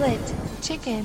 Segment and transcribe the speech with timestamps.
[0.00, 1.04] Split Chicken.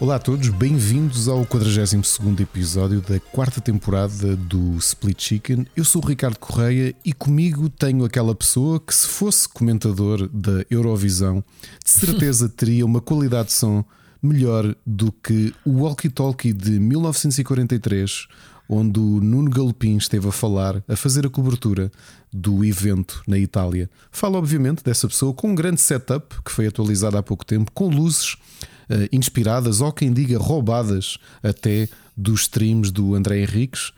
[0.00, 5.64] Olá a todos, bem-vindos ao 42 episódio da quarta temporada do Split Chicken.
[5.76, 10.64] Eu sou o Ricardo Correia e comigo tenho aquela pessoa que, se fosse comentador da
[10.68, 11.44] Eurovisão,
[11.84, 13.84] de certeza teria uma qualidade de som
[14.20, 18.26] melhor do que o Walkie Talkie de 1943,
[18.68, 21.90] onde o Nuno Galopim esteve a falar, a fazer a cobertura
[22.32, 23.90] do evento na Itália.
[24.10, 27.88] Fala, obviamente, dessa pessoa com um grande setup que foi atualizado há pouco tempo, com
[27.88, 33.92] luzes uh, inspiradas ou quem diga roubadas até dos streams do André Henriques,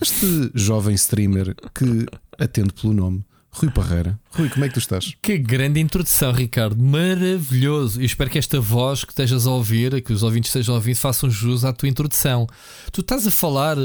[0.00, 2.06] este jovem streamer que
[2.38, 3.24] atende pelo nome.
[3.50, 4.20] Rui Parreira.
[4.32, 5.14] Rui, como é que tu estás?
[5.22, 6.76] Que grande introdução, Ricardo.
[6.76, 7.98] Maravilhoso.
[7.98, 10.94] Eu espero que esta voz que estejas a ouvir, que os ouvintes estejam a ouvir,
[10.94, 12.46] façam jus à tua introdução.
[12.92, 13.78] Tu estás a falar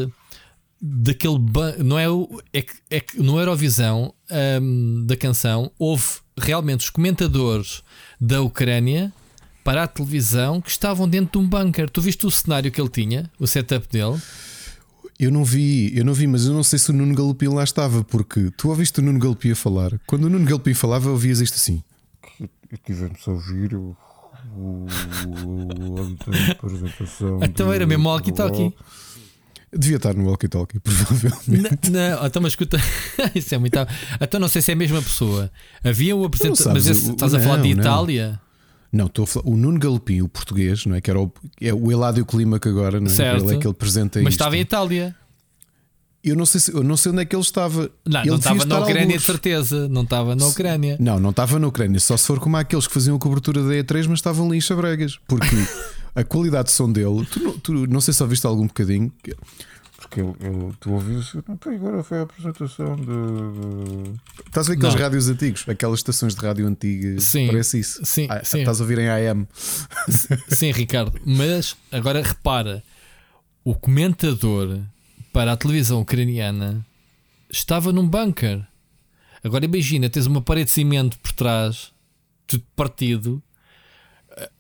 [0.81, 1.37] daquele.
[1.83, 2.05] Não é,
[2.53, 4.13] é, que, é que no Eurovisão
[4.61, 6.05] um, da canção houve
[6.37, 7.83] realmente os comentadores
[8.19, 9.13] da Ucrânia
[9.63, 11.89] para a televisão que estavam dentro de um bunker.
[11.89, 14.19] Tu viste o cenário que ele tinha, o setup dele?
[15.19, 17.63] Eu não vi, eu não vi, mas eu não sei se o Nuno Galopim lá
[17.63, 19.99] estava, porque tu ouviste o Nuno Galopim a falar.
[20.07, 21.83] Quando o Nuno Galopim falava, ouvias isto assim.
[22.83, 23.95] Tivemos a ouvir o,
[24.55, 24.87] o,
[26.27, 27.39] a apresentação.
[27.43, 28.73] Então era mesmo walkie-talkie.
[29.73, 31.89] Devia estar no walkie talkie, provavelmente.
[31.89, 32.77] Não, não, então, mas escuta,
[33.33, 33.77] isso é muito.
[34.19, 35.49] Então não sei se é a mesma pessoa.
[35.83, 36.73] Havia o apresentador.
[36.73, 38.39] Mas esse, estás a falar de Itália?
[38.91, 39.47] Não, estou a falar.
[39.47, 41.01] O Nuno Galopim, o português, não é?
[41.01, 43.09] Que era o, é o Eládio Clímaco agora, não é?
[43.09, 43.45] Certo.
[43.45, 44.41] Ele é que ele apresenta Mas isto.
[44.41, 45.15] estava em Itália.
[46.23, 47.89] Eu não sei, se, eu não sei onde é que ele estava.
[48.05, 49.87] Não, ele não estava na Ucrânia, de certeza.
[49.89, 50.95] Não estava na Ucrânia.
[50.99, 51.99] Não, não estava na Ucrânia.
[51.99, 54.61] Só se for como aqueles que faziam a cobertura da E3, mas estavam ali em
[54.61, 55.19] Chabregas.
[55.27, 55.47] Porque
[56.13, 59.11] a qualidade de som dele, tu, não- tu não sei se ouviste algum bocadinho.
[59.97, 60.89] Porque ele, ele, tu
[61.59, 64.11] pá, agora foi a apresentação de.
[64.47, 65.01] Estás a ver aqueles Não.
[65.01, 67.23] rádios antigos, aquelas estações de rádio antigas?
[67.23, 67.47] Sim.
[67.47, 67.99] Parece isso.
[68.03, 68.59] Sim, Ah, sim.
[68.59, 69.47] Estás a ouvir em AM.
[70.49, 71.19] Sim, Ricardo.
[71.25, 72.83] Mas agora repara:
[73.63, 74.79] o comentador
[75.31, 76.85] para a televisão ucraniana
[77.49, 78.65] estava num bunker.
[79.43, 81.91] Agora imagina, tens uma parede de cimento por trás,
[82.45, 83.41] tudo partido.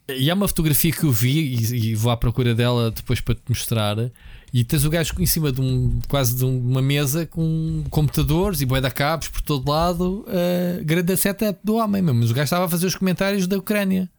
[0.07, 3.35] E há uma fotografia que eu vi e, e vou à procura dela depois para
[3.35, 3.97] te mostrar.
[4.53, 8.65] E tens o gajo em cima de um quase de uma mesa com computadores e
[8.65, 10.25] de cabos por todo lado.
[10.27, 12.19] Uh, grande setup do homem mesmo.
[12.19, 14.09] Mas o gajo estava a fazer os comentários da Ucrânia.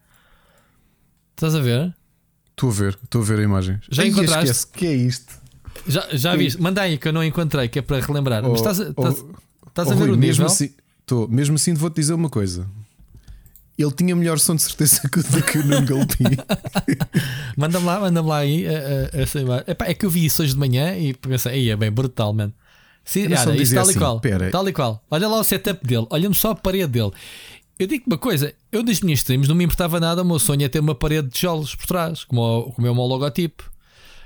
[1.37, 1.95] Estás a ver?
[2.51, 3.79] Estou a ver, estou a ver a imagem.
[3.91, 4.51] Já encontraste?
[4.51, 5.42] esquece, que é isto?
[5.87, 6.61] Já, já viste?
[6.61, 8.43] Manda aí que eu não encontrei, que é para relembrar.
[8.43, 10.47] Mas Oh, estás, a- estás, oh, estás Oh, a ver Rui, o mesmo nível?
[10.47, 10.71] assim,
[11.01, 12.67] estou, mesmo assim vou-te dizer uma coisa.
[13.79, 16.37] Ele tinha melhor som de certeza que o do que o Nuno Galopim.
[17.57, 18.65] Manda-me lá, manda-me lá aí.
[18.67, 21.91] eh, eh, é que eu vi isso hoje de manhã e pensei, aí é bem
[21.91, 22.53] brutal, mano.
[23.05, 24.21] Sim, olha, isso tal e assim, qual.
[24.21, 24.51] pera.
[24.51, 25.03] Tal e qual.
[25.11, 27.11] Olha lá o setup dele, olha-me só a parede dele.
[27.79, 30.65] Eu digo uma coisa, eu das minhas streams não me importava nada, o meu sonho
[30.65, 33.72] é ter uma parede de tijolos por trás, como, como é o meu logotipo.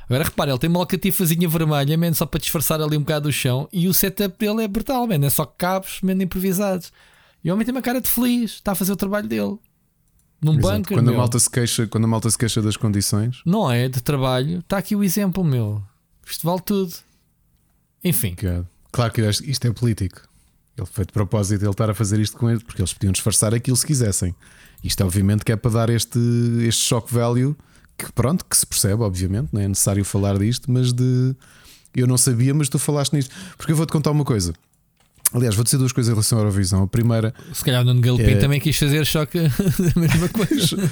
[0.08, 3.32] Agora repara, ele tem uma alcatifazinha vermelha, man, só para disfarçar ali um bocado o
[3.32, 6.92] chão, e o setup dele é brutal, man, é só cabos man, improvisados.
[7.42, 9.58] E o homem tem uma cara de feliz, está a fazer o trabalho dele.
[10.40, 10.76] Num Exato.
[10.76, 10.96] bunker.
[10.96, 14.00] quando, a malta se queixa, quando a malta se queixa das condições, Não é de
[14.00, 15.82] trabalho, está aqui o exemplo, meu.
[16.24, 16.94] Isto vale tudo.
[18.04, 18.36] Enfim,
[18.92, 20.22] claro que isto isto é político.
[20.76, 23.54] Ele foi de propósito ele estar a fazer isto com ele, porque eles podiam disfarçar
[23.54, 24.34] aquilo se quisessem.
[24.84, 26.18] Isto, obviamente, que é para dar este,
[26.60, 27.56] este shock value
[27.98, 31.34] que, pronto, que se percebe, obviamente, não é necessário falar disto, mas de.
[31.94, 33.34] Eu não sabia, mas tu falaste nisto.
[33.56, 34.52] Porque eu vou-te contar uma coisa.
[35.32, 36.82] Aliás, vou dizer duas coisas em relação à Eurovisão.
[36.84, 38.36] A primeira, se calhar o Nuno Galopim É.
[38.36, 40.90] também quis fazer choque da mesma coisa.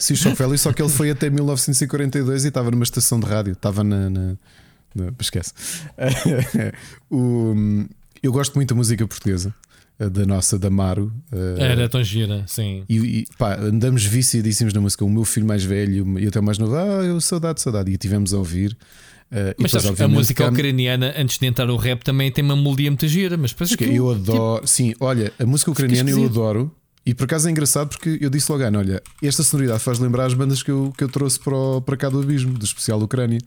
[0.00, 3.52] se o value, só que ele foi até 1942 e estava numa estação de rádio,
[3.52, 4.10] estava na.
[4.10, 4.36] na,
[4.94, 5.52] na esquece.
[7.10, 7.54] O-
[8.22, 9.54] eu gosto muito da música portuguesa,
[9.98, 11.12] da nossa, da Maro.
[11.32, 12.84] eh, Era tão gira, sim.
[12.88, 15.04] E, e, pá, andamos viciadíssimos na música.
[15.04, 17.90] O meu filho mais velho e até mais novo, ah, eu saudade, saudade.
[17.90, 18.76] E tivemos a ouvir.
[19.32, 22.30] Eh, e Mas depois, sabes, a música cá- ucraniana, antes de entrar o rap, também
[22.30, 23.36] tem uma melodia muito gira.
[23.36, 24.66] Mas depois que eu adoro.
[24.66, 26.70] Sim, olha, a música ucraniana eu adoro.
[27.04, 30.34] E por acaso é engraçado porque eu disse logo, olha, esta sonoridade faz lembrar as
[30.34, 33.38] bandas que eu, que eu trouxe para, o- para cá do Abismo, do especial Ucrânia,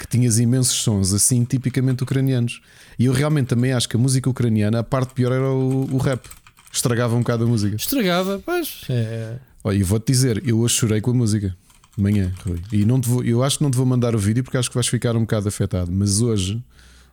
[0.00, 2.60] que tinhas imensos sons assim tipicamente ucranianos.
[2.98, 5.98] E eu realmente também acho que a música ucraniana, a parte pior era o, o
[5.98, 6.26] rap.
[6.72, 7.76] Estragava um bocado a música.
[7.76, 8.82] estragava, pois.
[8.88, 11.54] É, Olha, e vou-te dizer, eu hoje chorei com a música.
[11.96, 12.60] De manhã, Rui.
[12.72, 14.70] E não te vou, eu acho que não te vou mandar o vídeo porque acho
[14.70, 15.90] que vais ficar um bocado afetado.
[15.92, 16.62] Mas hoje,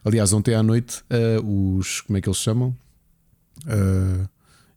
[0.06, 2.02] aliás, ontem à noite, ah, os.
[2.02, 2.76] Como é que eles chamam?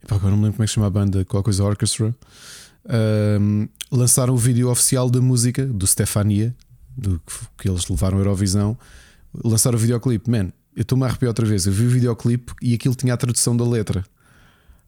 [0.03, 2.15] Epá, agora não me lembro como é que se chama a banda, qual coisa Orchestra.
[2.89, 6.55] ah, lançaram o vídeo oficial da música do Stefania,
[7.01, 7.21] do,
[7.59, 8.77] que, eles levaram à Eurovisão.
[9.45, 10.31] Lançaram o videoclipe.
[10.31, 11.67] Man, eu estou-me a arrepiar outra vez.
[11.67, 14.05] Eu vi o videoclipe e aquilo tinha a tradução da letra.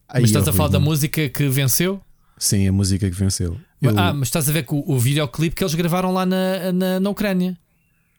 [0.07, 1.99] Aí, Mas estás a falar da música que venceu?
[2.37, 3.57] Sim, a música que venceu.
[3.81, 6.71] Eu- Ah, mas estás a ver que o, o videoclipe que eles gravaram lá na,
[6.71, 7.57] na, na Ucrânia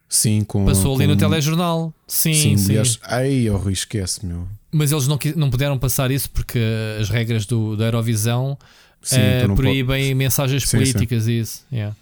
[0.09, 0.65] sim, com.
[0.65, 1.93] passou ali com- no telejornal.
[2.07, 2.67] Sim, Sim, sim.
[2.69, 2.99] mulheres.
[3.03, 4.47] Ai, oh, esquece, meu.
[4.73, 6.59] Mas eles não, não puderam passar isso porque
[7.01, 8.59] as regras do, da Eurovisão
[9.03, 10.93] Sim, eh, não pode- proíbem mensagens Sim, sim.
[10.93, 11.65] políticas e isso.
[11.73, 11.95] Yeah.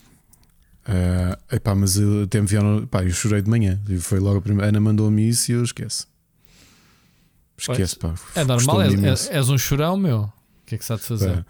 [0.84, 2.86] Ah, epá, mas eu até me vieram.
[2.86, 3.80] Pá, eu chorei de manhã.
[3.88, 4.68] E Foi logo a primeira.
[4.68, 6.06] Ana mandou-me isso e eu esquece.
[7.56, 8.14] Esquece, pá.
[8.34, 10.22] É normal, és, és, um chorão, meu.
[10.22, 10.32] O
[10.66, 11.36] que é que de fazer?
[11.36, 11.46] Pá.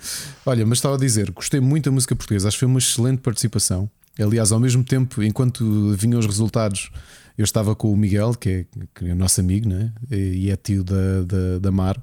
[0.47, 3.21] Olha, mas estava a dizer, gostei muito da música portuguesa, acho que foi uma excelente
[3.21, 3.89] participação.
[4.21, 6.91] Aliás, ao mesmo tempo, enquanto vinham os resultados,
[7.39, 9.91] eu estava com o Miguel, que é, que é nosso amigo, né?
[10.11, 11.97] e é tio da, da, da Mar,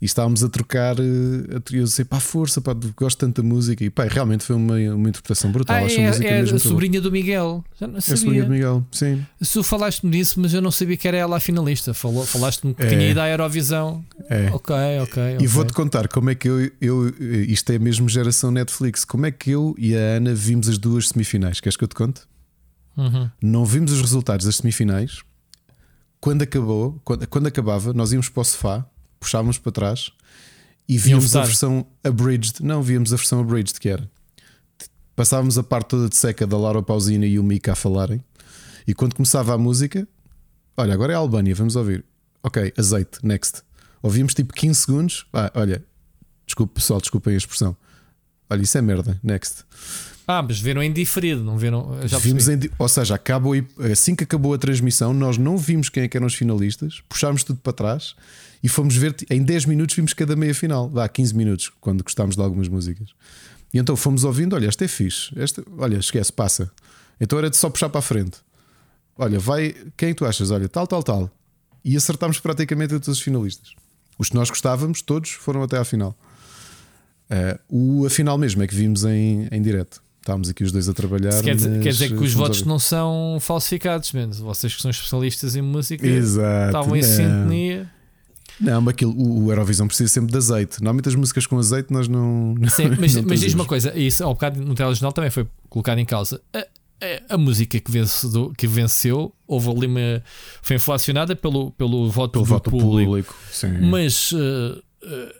[0.00, 0.96] e estávamos a trocar.
[0.98, 3.84] eh, A, eu sei, pá, força, pá, gosto tanto da música.
[3.84, 5.76] E pá, realmente foi uma, uma interpretação brutal.
[5.76, 6.72] Ah, acho a é, música é mesmo a muito boa.
[6.72, 7.64] sobrinha do Miguel.
[7.80, 8.44] Já não É a sobrinha sabia.
[8.44, 9.26] do Miguel, sim.
[9.40, 11.94] Se tu falaste-me disso, mas eu não sabia que era ela a finalista.
[11.94, 12.88] Falou, Falaste-me que É.
[12.88, 14.04] tinha ido à Eurovisão.
[14.28, 14.48] É.
[14.52, 15.22] Ok, ok.
[15.22, 15.46] E ok.
[15.46, 17.08] vou-te contar como é que eu, eu.
[17.48, 19.04] Isto é mesmo geração Netflix.
[19.04, 21.60] Como é que eu e a Ana vimos as duas semifinais?
[21.60, 22.22] Queres que eu te conte?
[22.96, 23.28] Uhum.
[23.42, 25.18] não vimos os resultados das semifinais.
[26.20, 28.86] Quando acabou, quando, quando acabava, nós íamos para o sofá,
[29.24, 30.12] puxávamos para trás
[30.86, 32.62] e víamos a versão abridged.
[32.62, 34.08] Não, víamos a versão abridged que era.
[35.16, 38.22] Passávamos a parte toda de seca da Laura Pausina e o Mika a falarem.
[38.86, 40.06] E quando começava a música,
[40.76, 42.04] olha, agora é a Albânia, vamos ouvir.
[42.42, 43.62] Ok, azeite, next.
[44.02, 45.26] Ouvimos tipo 15 segundos.
[45.32, 45.82] Ah, olha,
[46.44, 47.74] desculpe pessoal, desculpem a expressão.
[48.50, 49.64] Olha, isso é merda, next.
[50.26, 51.96] Ah, mas viram em diferido, não viram?
[52.06, 53.54] Já Vimos em, ou seja, acabou,
[53.90, 57.42] assim que acabou a transmissão, nós não vimos quem é que eram os finalistas, puxámos
[57.42, 58.14] tudo para trás
[58.64, 62.34] e fomos ver em 10 minutos vimos cada meia final, dá 15 minutos, quando gostámos
[62.34, 63.10] de algumas músicas.
[63.74, 66.70] E então fomos ouvindo, olha, esta é fixe, esta, olha, esquece, passa.
[67.20, 68.38] Então era de só puxar para a frente.
[69.18, 70.50] Olha, vai, quem que tu achas?
[70.50, 71.30] Olha, tal, tal, tal.
[71.84, 73.74] E acertámos praticamente a todos os finalistas.
[74.18, 76.16] Os que nós gostávamos, todos foram até à final.
[77.28, 80.02] Eh, o a final mesmo é que vimos em, em direto.
[80.22, 81.42] Estávamos aqui os dois a trabalhar.
[81.42, 84.38] Quer, dizer, quer dizer que os votos não são falsificados, menos.
[84.38, 86.68] Vocês que são especialistas em música Exato.
[86.68, 87.92] estavam em sintonia.
[88.60, 90.80] Não, mas aquilo, o o Eurovisão precisa sempre de azeite.
[90.80, 92.54] Normalmente as músicas com azeite nós não.
[92.68, 95.98] Sim, mas, não mas diz uma coisa, isso ao bocado no telejornal também foi colocado
[95.98, 96.40] em causa.
[96.52, 100.22] A, a- a música que venceu, que venceu houve ali uma.
[100.62, 103.10] foi inflacionada pelo, pelo voto Pelo voto público.
[103.10, 103.34] público.
[103.90, 105.34] Mas eh, eh,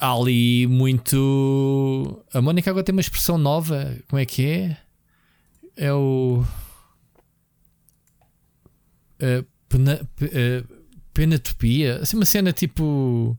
[0.00, 2.22] há ali muito.
[2.34, 3.96] A Mónica agora tem uma expressão nova.
[4.08, 4.76] Como é que é?
[5.76, 6.44] É o.
[9.20, 10.64] eh, pena- pe- eh,
[11.18, 11.98] penatopia.
[12.02, 13.36] Assim, uma cena tipo.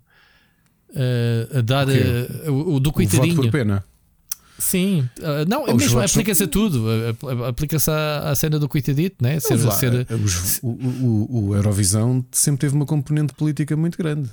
[0.95, 3.51] eh, a dar O eh, o, o do o voto por coitadinho.
[3.51, 3.83] pena.
[4.57, 6.85] Sim, eh, não, é Os mesmo, aplica-se a tudo.
[7.47, 9.39] Aplica-se à, à cena do coitadito, né?
[9.39, 14.29] Ser, lá, ser- os- o, o- o Eurovisão sempre teve uma componente política muito grande.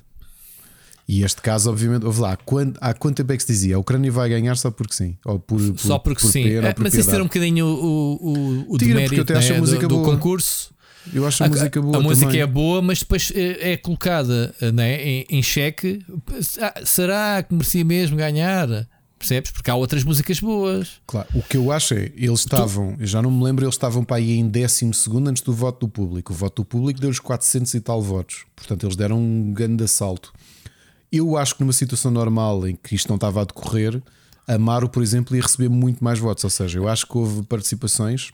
[1.08, 3.76] E este caso, obviamente, houve lá, há quanto, há quanto tempo é que se dizia?
[3.76, 5.16] A Ucrânia vai ganhar só porque sim?
[5.24, 6.42] Ou por, por- só porque por sim.
[6.42, 9.22] pena Eh, por mas isso era um bocadinho o, o, o Tira, porque demérito eu
[9.22, 10.16] até acho a né, música do, do boa.
[10.16, 10.74] concurso.
[11.12, 11.96] Eu acho a, música boa.
[11.96, 12.40] a música também.
[12.40, 16.04] é boa, mas depois é, é colocada né, em, em xeque.
[16.60, 18.86] Ah, Será que merecia mesmo ganhar?
[19.18, 19.50] Percebes?
[19.50, 21.00] Porque há outras músicas boas.
[21.06, 24.04] Claro, o que eu acho é, eles estavam, eu já não me lembro, eles estavam
[24.04, 24.92] para aí em 12
[25.26, 26.32] antes do voto do público.
[26.32, 30.32] O voto do público deu-lhes 400 e tal votos, portanto, eles deram um grande assalto.
[31.10, 34.02] Eu acho que numa situação normal em que isto não estava a decorrer,
[34.46, 36.44] Amaro, por exemplo, ia receber muito mais votos.
[36.44, 38.30] Ou seja, eu acho que houve participações.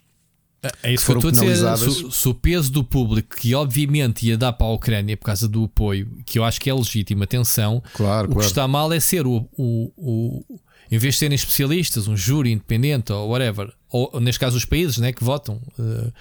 [0.83, 1.91] É isso que foram eu estou a dizer.
[1.91, 5.49] Se, se o peso do público, que obviamente ia dar para a Ucrânia por causa
[5.49, 8.49] do apoio, que eu acho que é legítimo, atenção, Claro, o que claro.
[8.49, 13.13] está mal é ser o, o, o- em vez de serem especialistas, um júri independente
[13.13, 15.61] ou whatever, ou neste caso os países né, que votam.
[15.79, 16.13] eh,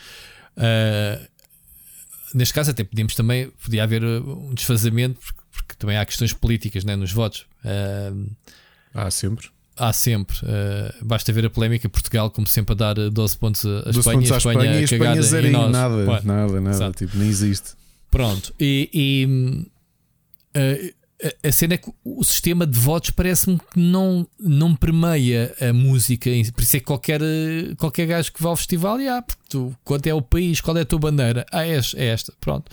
[0.57, 1.27] eh,
[2.33, 6.33] neste caso, até podíamos também, podia haver eh, um desfazamento, porque, porque também há questões
[6.33, 7.45] políticas né, nos votos.
[7.65, 8.11] Eh,
[8.93, 9.47] Há sempre.
[9.87, 10.37] Há sempre.
[10.45, 13.81] eh, basta ver a polémica Portugal, como sempre, a dar eh, 12 pontos a a
[13.83, 15.71] 12 Espanha, pontos à a Espanha, e a Espanha em em nós.
[15.71, 16.91] nada, Pá, nada, nada.
[16.91, 17.71] Tipo, nem existe.
[18.09, 19.65] Pronto, e, e, hum,
[20.55, 21.01] a-
[21.45, 25.71] a, a cena é que o sistema de votos parece-me que não, não permeia a
[25.71, 26.29] música.
[26.53, 29.41] Por isso é que qualquer, eh, qualquer gajo que vá ao festival, e ah, porque
[29.49, 31.45] tu, quanto é o país, qual é a tua bandeira?
[31.51, 32.33] Ah, é, é esta.
[32.41, 32.69] Pronto.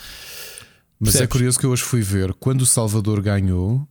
[0.99, 1.33] Mas é Percebes?
[1.33, 3.87] curioso que eu hoje fui ver quando o Salvador ganhou.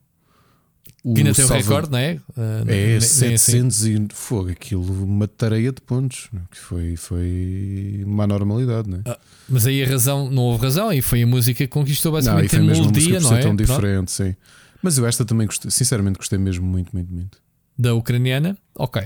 [1.09, 2.09] O Que ainda tem o Salva- recorde, não é?
[2.09, 6.29] Nem- É nem- nem 700 e fogo, aquilo, uma tareia de pontos.
[6.51, 9.01] Que foi, foi uma anormalidade, não é?
[9.05, 12.19] Ah, Mas aí a razão, não houve razão, e foi a música que conquistou Não,
[12.19, 13.41] e basicamente foi a melodia, não é?
[13.41, 13.65] tão Pronto.
[13.65, 14.35] diferente, sim.
[14.83, 17.37] Mas eu esta também gostei, sinceramente gostei mesmo muito, muito, muito.
[17.77, 18.57] Da ucraniana.
[18.75, 19.01] Ok.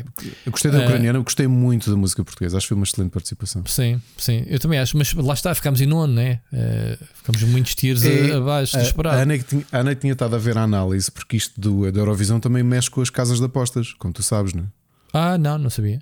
[0.45, 2.57] Eu gostei da Eh, ucraniana, eu gostei muito da música portuguesa.
[2.57, 3.63] Acho que foi uma excelente participação.
[3.65, 6.39] Sim, sim, eu também acho, mas lá está, ficámos em nono, né?
[6.53, 9.17] Eh, ficamos muitos tiros É, abaixo do A, a esperado.
[9.17, 11.99] Ana, que tinha, a Ana tinha estado a ver a análise, porque isto do, da
[11.99, 14.67] Eurovisão também mexe com as casas de apostas, como tu sabes, não é?
[15.13, 16.01] Ah, não, não sabia.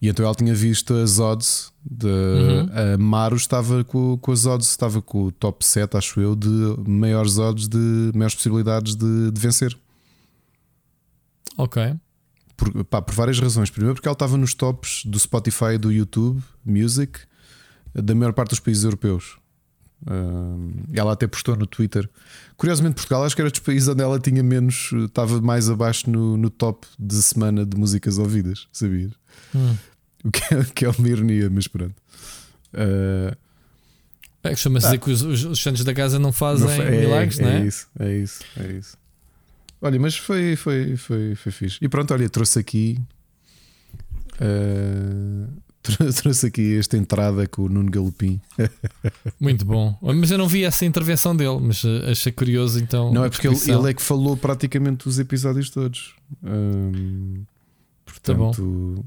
[0.00, 2.94] E então ela tinha visto as odds de Uhum.
[2.94, 6.48] a Maro estava com, com as odds, estava com o top 7, acho eu, de
[6.88, 9.76] maiores odds de maiores possibilidades de, de vencer.
[11.58, 11.94] Ok.
[12.56, 13.68] Por, pá, por várias razões.
[13.70, 17.18] Primeiro, porque ela estava nos tops do Spotify e do YouTube Music
[17.94, 19.36] da maior parte dos países europeus.
[20.92, 22.08] E ela até postou no Twitter.
[22.56, 26.36] Curiosamente, Portugal acho que era dos países onde ela tinha menos, estava mais abaixo no,
[26.36, 29.12] no top de semana de músicas ouvidas, sabias?
[29.54, 29.74] Hum.
[30.24, 31.94] O que é, que é uma ironia, mas pronto.
[32.74, 33.36] Ah,
[34.44, 34.90] É, Costuma-se Ah.
[34.90, 37.62] dizer que os, os, os santos da casa não fazem não foi- milagres, não é?
[37.62, 38.96] É isso, é isso, é isso.
[39.80, 41.78] Olha, mas foi, foi, foi, foi fixe.
[41.82, 42.98] E pronto, olha, trouxe aqui.
[45.82, 48.40] trou- trouxe aqui esta entrada com o Nuno Galopim.
[49.40, 49.96] Muito bom.
[50.02, 53.12] Mas eu não vi essa intervenção dele, mas eh, achei curioso então.
[53.12, 56.14] Não é porque ele, ele é que falou praticamente os episódios todos.
[58.22, 58.50] Tá bom.
[58.50, 59.04] portanto,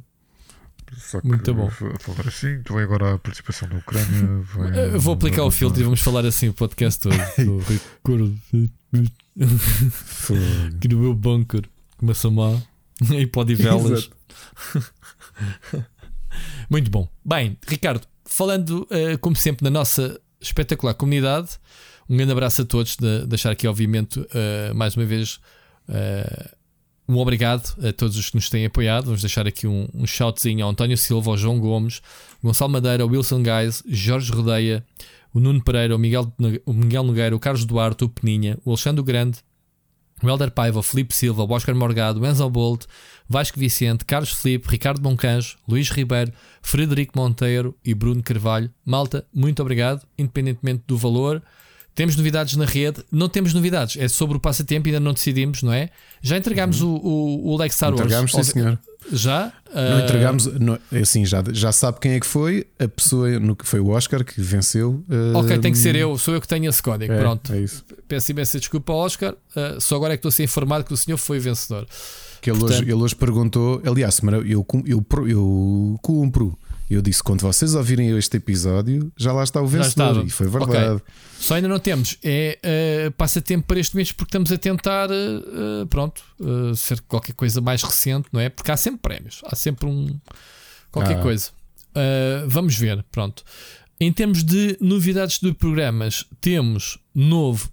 [0.97, 1.67] Só que Muito bom.
[1.69, 4.05] f- Agora sim, tu vai agora a participação da Ucrânia.
[4.55, 7.15] vai- vou aplicar o filtro e vamos falar assim o podcast todo.
[10.75, 11.63] Aqui no meu bunker.
[11.98, 12.62] Começa mal.
[13.12, 14.10] E pode velas.
[16.69, 17.08] Muito bom.
[17.24, 21.50] Bem, Ricardo, falando eh, como sempre na nossa espetacular comunidade,
[22.10, 22.96] um grande abraço a todos.
[22.96, 25.39] De, deixar aqui, obviamente, eh, mais uma vez,
[25.88, 26.51] eh,
[27.08, 29.05] um obrigado a todos os que nos têm apoiado.
[29.05, 32.01] Vamos deixar aqui um, um shoutzinho ao António Silva, ao João Gomes,
[32.43, 34.86] Gonçalo Madeira, ao Wilson Guys, Jorge Rodeia,
[35.33, 36.33] o Nuno Pereira, o Miguel,
[36.65, 39.39] o Miguel Nogueira, o Carlos Duarte, o Peninha, o Alexandre Grande,
[40.21, 42.86] o Helder Paiva, o Felipe Silva, o Oscar Morgado, o Enzo Bolt,
[43.27, 48.69] Vasco Vicente, Carlos Felipe, Ricardo Moncanjo, Luís Ribeiro, Frederico Monteiro e Bruno Carvalho.
[48.86, 51.41] Malta, muito obrigado, independentemente do valor.
[51.99, 55.73] Temos novidades na rede, não temos novidades, é sobre o passatempo, ainda não decidimos, não
[55.73, 55.89] é?
[56.21, 57.99] Já entregámos o, o, o Lego Star Wars.
[57.99, 58.79] Entregámos, sim, senhor.
[59.11, 59.51] Já?
[59.75, 62.65] Não Ah, entregámos, não, é assim, já, já sabe quem é que foi.
[62.79, 65.03] A pessoa no que foi o Oscar que venceu.
[65.35, 67.11] Ok, tem que ser ahm, eu, sou eu que tenho esse código.
[67.11, 67.51] É, Pronto.
[67.51, 67.83] é isso.
[68.07, 70.93] Peço imensa desculpa ao Oscar, ah, só agora é que estou a ser informado que
[70.93, 71.85] o senhor foi vencedor.
[72.41, 76.57] Que ele, Portanto- hoje, ele hoje perguntou, aliás, eu, eu, pro- eu cumpro.
[76.89, 80.25] Eu disse: quando vocês ouvirem este episódio, já lá está o vencedor.
[80.25, 81.01] E foi verdade.
[81.39, 82.58] Só ainda não temos é
[83.08, 87.62] ah, passatempo para este mês porque estamos a tentar, ah, pronto, ah, ser qualquer coisa
[87.62, 88.50] mais recente, não é?
[88.50, 90.19] Porque há sempre prémios, há sempre um
[90.91, 91.22] qualquer Ah.
[91.22, 91.50] coisa.
[91.93, 93.43] Ah, vamos ver, pronto.
[94.00, 97.69] Em termos de novidades de programas, temos novo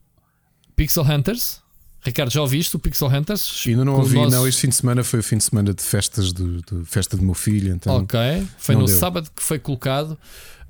[0.74, 1.62] Pixel Hunters.
[2.06, 3.64] Ricardo, já ouviste o Pixel Hunters?
[3.66, 4.46] Ainda não ouvi, nosso- não.
[4.48, 7.22] Este fim de semana foi o fim de semana de festas do, de festa do
[7.22, 7.74] meu filho.
[7.74, 8.18] Então, Ok,
[8.58, 8.96] foi no deu.
[8.98, 10.16] sábado que foi colocado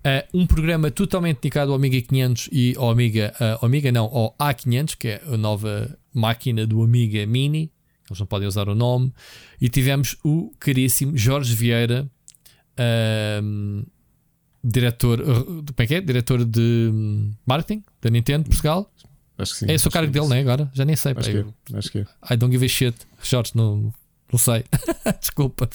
[0.02, 4.34] eh, um programa totalmente dedicado ao Amiga 500 e ao Amiga, ao Amiga não, ao
[4.38, 7.70] A500, que é a nova máquina do Amiga Mini.
[8.08, 9.12] Eles não podem usar o nome.
[9.60, 12.08] E tivemos o caríssimo Jorge Vieira,
[12.78, 13.82] ahm,
[14.62, 16.00] diretor, eh, como é que é?
[16.00, 16.90] Diretor de
[17.46, 18.90] marketing da Nintendo de Portugal.
[19.38, 19.66] Acho que sim.
[19.68, 20.40] é esse o cargo dele, não é?
[20.40, 21.12] Agora já nem sei.
[21.16, 22.06] Acho que, eu- é, acho que é.
[22.32, 22.94] I don't give a shit.
[23.22, 23.92] Jorge, não,
[24.32, 24.64] não sei.
[25.20, 25.68] Desculpa.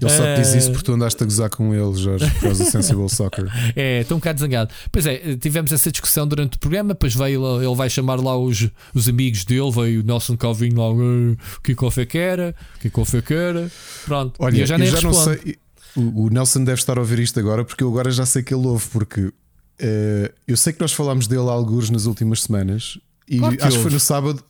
[0.00, 2.40] Ele só te diz Eh, isso porque tu andaste a gozar com ele, Jorge, por
[2.40, 3.46] causa do Sensible Soccer.
[3.76, 4.72] É, estou um bocado zangado.
[4.90, 6.88] Pois é, tivemos essa discussão durante o programa.
[6.94, 9.70] Depois veio lá- ele vai chamar lá os, os amigos dele.
[9.70, 13.70] Veio o Nelson Calvinho lá, "Eh, que café que era, que café que era.
[14.04, 15.38] Pronto, Olha, e eu já nem não respondo.
[15.42, 15.56] sei.
[15.96, 18.54] O, o Nelson deve estar a ouvir isto agora porque eu agora já sei que
[18.54, 18.86] ele ouve.
[18.90, 19.32] Porque
[19.80, 22.98] eh, eu sei que nós falámos dele há alguns nas últimas semanas
[23.30, 24.44] e Claro que acho que foi no sábado.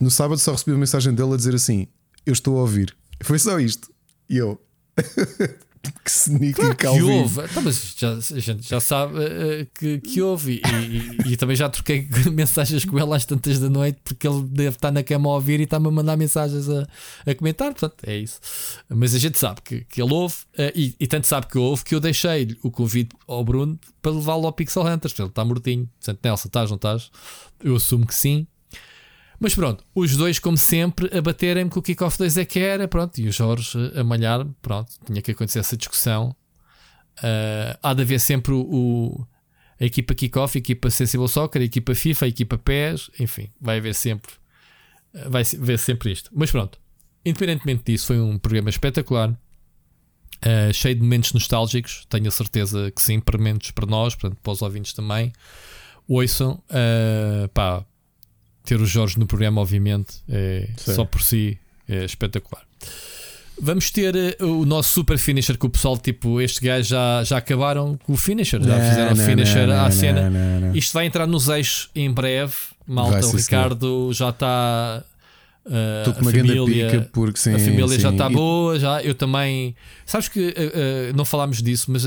[0.00, 1.86] No sábado só recebi uma mensagem dele a dizer assim:
[2.24, 2.96] Eu estou a ouvir.
[3.22, 3.90] Foi só isto.
[4.28, 4.58] E eu.
[5.90, 7.02] que sneaky Claro que Calvin.
[7.22, 7.40] houve.
[7.64, 10.60] Mas já, a gente já sabe eh, que, que houve.
[10.64, 14.42] E, e- e também já troquei mensagens com ele às tantas da noite, porque ele
[14.44, 16.86] deve estar na cama a ouvir e está-me a mandar mensagens a,
[17.26, 17.72] a comentar.
[17.72, 18.40] Portanto, é isso.
[18.88, 21.84] Mas a gente sabe que, que ele ouve, eh, e, e tanto sabe que houve,
[21.84, 25.18] que eu deixei-lhe o convite ao Bruno para levá-lo ao Pixel Hunters.
[25.18, 25.88] Ele está mortinho.
[25.98, 27.10] Portanto, Nelson, estás, não estás?
[27.62, 28.46] Eu assumo que sim.
[29.42, 32.86] Mas pronto, os dois, como sempre, a baterem-me que o kickoff 2 é que era,
[32.86, 36.34] pronto, e o Jorge a malhar, pronto, tinha que acontecer essa discussão.
[37.22, 39.26] Ah, há de haver sempre o, o-
[39.80, 43.78] a equipa kickoff, a equipa Sensible Soccer, a equipa FIFA, a equipa PES, enfim, vai
[43.78, 44.30] haver sempre,
[45.14, 46.30] ah, vai haver sempre isto.
[46.32, 46.78] Mas pronto,
[47.24, 49.36] independentemente disso, foi um programa espetacular.
[50.42, 54.38] ah, cheio de momentos nostálgicos, tenho a certeza que sim, para momentos para nós, portanto,
[54.40, 55.32] para os ouvintes também.
[56.08, 57.84] Ouçam, ah, pá,
[58.64, 60.94] ter o Jorge no programa, obviamente, é Sim.
[60.94, 62.62] só por si é espetacular.
[63.60, 67.36] Vamos ter uh, o nosso super finisher que o pessoal, tipo, este gajo já, já
[67.36, 70.72] acabaram com o finisher, já Não, fizeram o não, finisher não, à cena.
[70.74, 72.54] Isto vai entrar nos eixos em breve.
[72.86, 75.04] Malta, Vai, o sim, Ricardo já está.
[75.66, 78.14] Uh, Estou com a uma grande família, pica porque sim, a família já sim.
[78.14, 79.02] está E- boa, já.
[79.02, 79.74] Eu também.
[80.06, 82.04] Sabes que uh, uh, não falámos disso, mas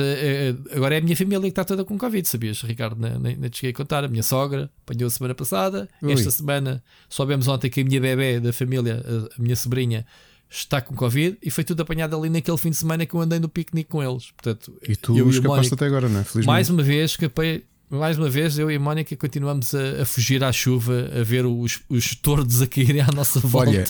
[0.75, 2.99] agora é a minha família que está toda com Covid, sabias, Ricardo?
[2.99, 4.03] Nem, nem, nem te cheguei a contar.
[4.03, 5.87] A minha sogra apanhou a semana passada.
[6.01, 6.11] Ui.
[6.13, 10.05] Esta semana soubemos ontem que a minha bebê da família, a, a minha sobrinha,
[10.49, 13.39] está com Covid e foi tudo apanhado ali naquele fim de semana que eu andei
[13.39, 14.31] no piquenique com eles.
[14.31, 16.23] Portanto, E tu eu e o escapaste Mónica, até agora, não é?
[16.23, 16.47] Felizmente.
[16.47, 17.65] mais uma vez escapei.
[17.89, 21.45] Mais uma vez, eu e a Mónica continuamos a, a fugir à chuva, a ver
[21.45, 23.69] os, os tordos a caírem à nossa volta.
[23.69, 23.85] Olha,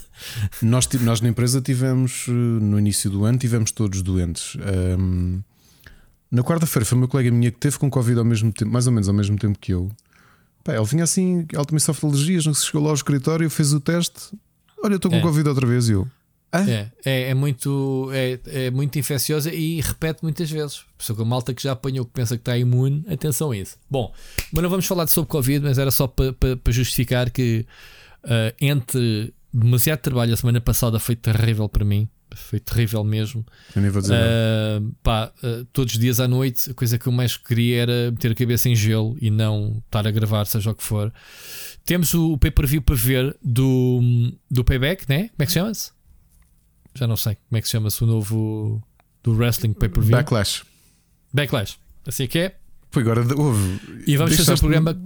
[0.62, 4.58] nós, nós na empresa tivemos, eh, no início do ano, tivemos todos doentes.
[4.62, 5.40] Ahm,
[6.30, 8.92] na quarta-feira foi uma colega minha que teve com Covid ao mesmo tempo, mais ou
[8.92, 9.90] menos ao mesmo tempo que eu.
[10.64, 13.72] Pá, ele vinha assim, altamente sofre de alergias, não se chegou lá ao escritório, fez
[13.72, 14.34] o teste.
[14.84, 15.22] Olha, eu estou com É.
[15.22, 15.88] Covid outra vez.
[15.88, 16.06] E eu,
[16.62, 20.86] É, é, é muito, é, é muito infecciosa e repete muitas vezes.
[20.98, 23.78] Pessoa com malta que já apanhou que pensa que está imune, atenção a isso.
[23.90, 24.14] Bom,
[24.52, 27.66] mas não vamos falar sobre Covid, mas era só para pa, pa justificar que
[28.26, 32.10] ah, entre demasiado trabalho, a semana passada foi terrível para mim.
[32.34, 33.46] Foi terrível mesmo.
[33.74, 34.28] eu nem vou dizer nada.
[34.28, 38.12] Ah, pá, ah, todos os dias à noite, a coisa que eu mais queria era
[38.12, 41.14] meter a cabeça em gelo e não estar a gravar, seja o que for.
[41.86, 44.02] Temos o pay-per-view para ver do,
[44.52, 45.30] do Payback, né?
[45.30, 45.95] Como é que se chama-se?
[46.96, 48.82] Já não sei como é que se chama-se o novo
[49.24, 50.16] do Wrestling pay-per-view.
[50.16, 50.64] Backlash.
[51.34, 51.78] Backlash.
[52.08, 52.56] Assim que é.
[52.92, 53.80] Foi agora, houve.
[54.08, 54.98] E vamos fazer o Deixaste- programa.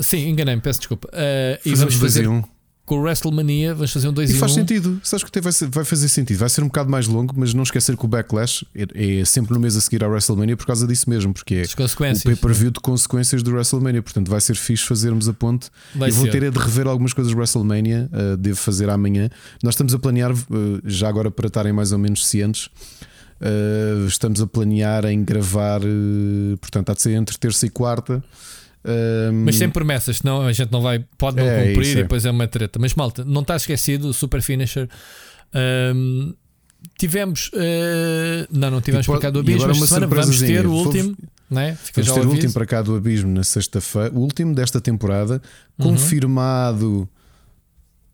[0.00, 1.08] Sim, enganei-me, peço desculpa.
[1.12, 2.42] Ah, e vamos fazer um.
[2.88, 4.54] Com o WrestleMania, vamos fazer um 2 E faz 1.
[4.54, 5.00] sentido.
[5.04, 6.38] Sabes que vai, fazer sentido.
[6.38, 9.52] Vai ser um bocado mais longo, mas não esquecer que o Backlash é, é sempre
[9.52, 12.80] no mês a seguir à WrestleMania por causa disso mesmo, porque é o pay-per-view de
[12.80, 14.02] consequências do WrestleMania.
[14.02, 15.68] Portanto, vai ser fixe fazermos a ponte.
[15.94, 16.32] Vai Eu vou ser.
[16.32, 19.28] ter é de rever algumas coisas do WrestleMania, uh, devo fazer amanhã.
[19.62, 20.36] Nós estamos a planear, uh,
[20.84, 22.70] já agora para estarem mais ou menos cientes,
[23.40, 25.82] uh, estamos a planear em gravar,
[26.58, 28.24] portanto, há de ser entre terça e quarta.
[28.84, 32.02] Um, Mas sem promessas, senão a gente não vai, pode não É, cumprir e é.
[32.02, 32.78] depois é uma treta.
[32.78, 34.88] Mas malta, não está esquecido o Super Finisher.
[35.52, 36.32] Ahm,
[36.96, 41.16] tivemos, eh, não, não tivemos para cá do Abismo, semana vamos ter o último,
[41.50, 41.76] né?
[41.82, 45.42] Fica Vamos ter o último para cá do Abismo na sexta-feira, o último desta temporada,
[45.78, 45.90] Uhum.
[45.92, 47.08] confirmado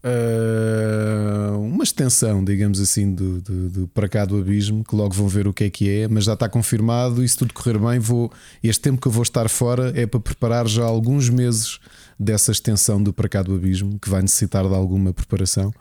[0.04, 5.26] uh, uma extensão, digamos assim, do, do, do para cá do Abismo, que logo vão
[5.26, 7.24] ver o que é que é, mas já está confirmado.
[7.24, 8.30] E se tudo correr bem, vou
[8.62, 11.78] este tempo que eu vou estar fora é para preparar já alguns meses
[12.18, 15.72] dessa extensão do para cá do Abismo, que vai necessitar de alguma preparação.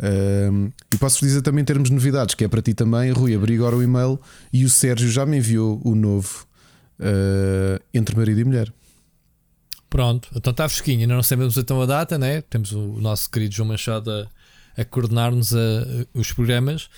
[0.00, 3.34] Um, e posso dizer também em termos de novidades, que é para ti também, Rui,
[3.34, 4.18] abri agora o e-mail
[4.52, 6.46] e o Sérgio já me enviou o novo
[6.98, 8.72] uh, Entre Marido e Mulher.
[9.94, 12.40] Pronto, então está fresquinho, ainda não sabemos então a data, né?
[12.42, 14.26] Temos o nosso querido João Machado a,
[14.76, 15.52] a coordenar-nos
[16.12, 16.88] os programas.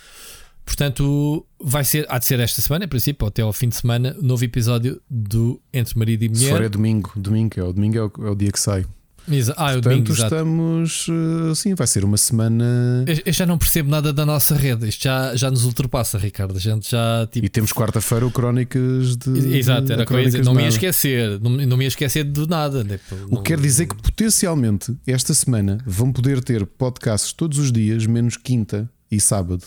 [0.65, 3.77] Portanto, vai ser, há de ser esta semana, em princípio, ou até ao fim de
[3.77, 6.71] semana, novo episódio do Entre Marido e Se for é Mulher.
[6.71, 8.87] domingo, domingo é o domingo é o, é o dia que sai.
[9.29, 13.59] Exa- ah, Portanto, domingo, estamos uh, sim, vai ser uma semana Eu, eu já não
[13.59, 14.89] percebo nada da nossa rede.
[14.89, 16.57] Isto já, já nos ultrapassa, Ricardo.
[16.57, 17.45] A gente já tipo.
[17.45, 20.39] e temos quarta-feira o Crónicas de Exato, era coisa.
[20.43, 21.41] Não me ia esquecer.
[21.41, 22.85] Não, não me ia esquecer de nada.
[22.85, 27.73] tipo, O que quer dizer que potencialmente esta semana vão poder ter podcasts todos os
[27.73, 29.65] dias, menos quinta e sábado.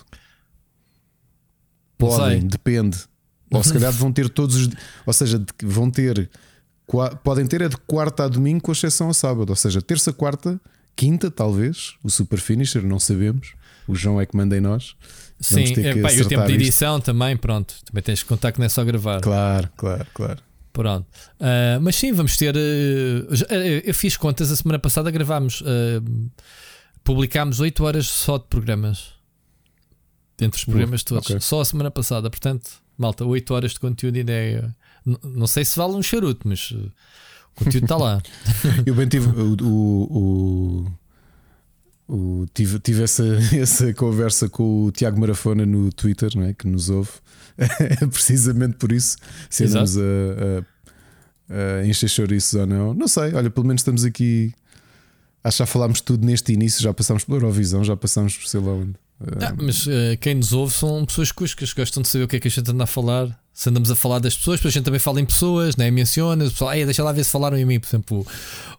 [1.98, 2.98] Podem, depende.
[3.52, 4.70] Ou se calhar vão ter todos os.
[5.06, 6.30] Ou seja, vão ter.
[7.24, 9.50] Podem ter é de quarta a domingo, com exceção a sábado.
[9.50, 10.60] Ou seja, terça, quarta,
[10.96, 11.96] quinta, talvez.
[12.04, 13.54] O Super Finisher, não sabemos.
[13.88, 14.96] O João é que manda em nós.
[15.40, 16.62] Sim, Vamos ter é, pá, e o tempo de isto.
[16.64, 17.74] edição também, pronto.
[17.86, 19.22] Também tens que contar que não é só gravar.
[19.22, 20.40] Claro, claro, claro.
[20.74, 21.08] Pronto.
[21.40, 22.56] Ah, mas sim, vamos ter.
[22.56, 25.64] eh, eu fiz contas a semana passada, gravámos.
[25.66, 26.02] eh,
[27.04, 29.14] publicámos 8 horas só de programas.
[30.38, 31.26] Dentre os Uh, programas todos.
[31.30, 31.40] ok.
[31.42, 32.30] Só a semana passada.
[32.30, 34.70] Portanto, malta, 8 horas de conteúdo ainda é.
[35.24, 36.78] Não sei se vale um charuto, mas eh,
[37.56, 38.22] o conteúdo está lá.
[38.86, 40.88] Eu bem tive o, o,
[42.08, 43.24] o- o- tive, tive essa,
[43.56, 46.54] essa conversa com o Tiago Marafona no Twitter, não é?
[46.54, 47.12] Que nos ouve,
[48.12, 49.18] precisamente por isso,
[49.50, 50.02] se andamos a,
[51.50, 52.94] a, a encher chouriços ou não.
[52.94, 54.54] Não sei, olha, pelo menos estamos aqui.
[55.44, 58.60] Acho que já falámos tudo neste início, já passámos pela Eurovisão, já passámos por sei
[58.60, 58.94] lá onde.
[59.42, 62.40] Ah, mas eh, quem nos ouve são pessoas cuscas, gostam de saber o que é
[62.40, 64.86] que a gente anda a falar Se andamos a falar das pessoas, depois a gente
[64.86, 65.92] também fala em pessoas, né?
[65.92, 68.26] menciona, o pessoal, deixa lá ver se falaram em mim, por exemplo,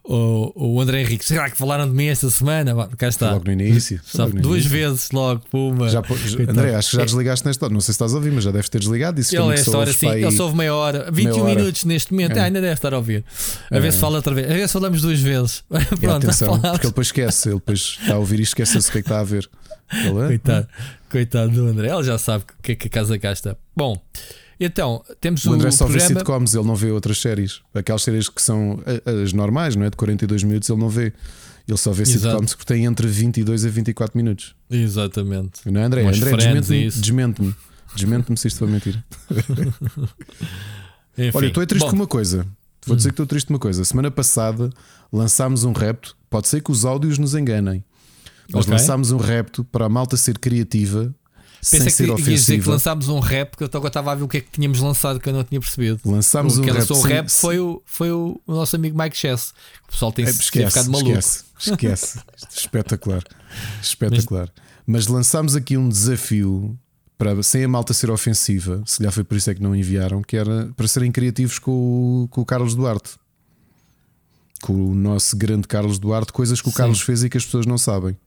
[0.03, 2.87] o, o André Henrique, será que falaram de mim esta semana?
[2.97, 3.31] Cá está.
[3.33, 4.01] Logo no início.
[4.03, 4.71] Sabe, logo duas início.
[4.71, 5.87] vezes logo, puma.
[5.87, 6.01] Já,
[6.49, 7.73] André, acho que já desligaste nesta hora.
[7.75, 9.17] Não sei se estás a ouvir, mas já deves ter desligado.
[9.17, 11.55] Disse Ele, que esta hora sim, ele só ouve meia hora, 21 meia hora.
[11.61, 12.39] minutos neste momento, É.
[12.39, 13.23] ah, ainda deve estar a ouvir.
[13.69, 13.91] A ver É.
[13.91, 15.63] se fala outra vez, a ver se falamos duas vezes.
[16.01, 17.49] Pronto, atenção, porque ele depois esquece.
[17.49, 19.47] Ele depois está a ouvir e esquece-se o que é que está a ver.
[19.93, 20.67] Ele, "Ah, Coitado,
[21.11, 23.57] coitado do André, ele já sabe o que é que a casa gasta.
[23.75, 24.01] Bom,
[24.65, 26.19] então temos O o, André só vê programa.
[26.19, 27.61] sitcoms, ele não vê outras séries.
[27.73, 29.89] Aquelas séries que são a- as normais, não é?
[29.89, 31.13] De 42 minutos, ele não vê.
[31.67, 32.19] Ele só vê Exato.
[32.21, 34.55] sitcoms que têm entre 22 a 24 minutos.
[34.69, 35.61] Exatamente.
[35.71, 36.01] Não é, André?
[36.03, 37.01] Umas André, Friends desmente-me.
[37.01, 37.55] Desmente-me.
[37.95, 39.03] Desmente-me se isto for mentira.
[41.17, 42.45] Enfim, Olha, estou é triste bom, com uma coisa.
[42.85, 43.83] Vou dizer que estou triste com uma coisa.
[43.85, 44.69] Semana passada
[45.11, 46.15] lançámos um repto.
[46.29, 47.83] Pode ser que os áudios nos enganem.
[48.51, 48.73] Mas Ok.
[48.73, 51.13] lançámos um repto para a malta ser criativa
[51.61, 52.71] sem Pensei ser que ias dizer que ofensiva.
[52.71, 55.19] lançámos um rap, que eu agora estava a ver o que é que tínhamos lançado
[55.19, 55.99] que eu não tinha percebido.
[56.05, 56.79] Lançámos o um que rap.
[56.79, 59.53] lançou o sem- rap foi o, foi o, o nosso amigo Mike Chess.
[59.87, 61.11] O pessoal tem É, esquece, ficado maluco.
[61.17, 62.19] esquece, esquece.
[62.57, 63.23] Espetacular.
[63.81, 64.49] Espetacular.
[64.87, 66.77] Mas lançámos aqui um desafio
[67.17, 70.23] para, sem a malta ser ofensiva, se calhar foi por isso é que não enviaram,
[70.23, 73.11] que era para serem criativos com o, com o Carlos Duarte.
[74.63, 76.77] Com o nosso grande Carlos Duarte, coisas que o Sim.
[76.77, 78.17] Carlos fez e que as pessoas não sabem.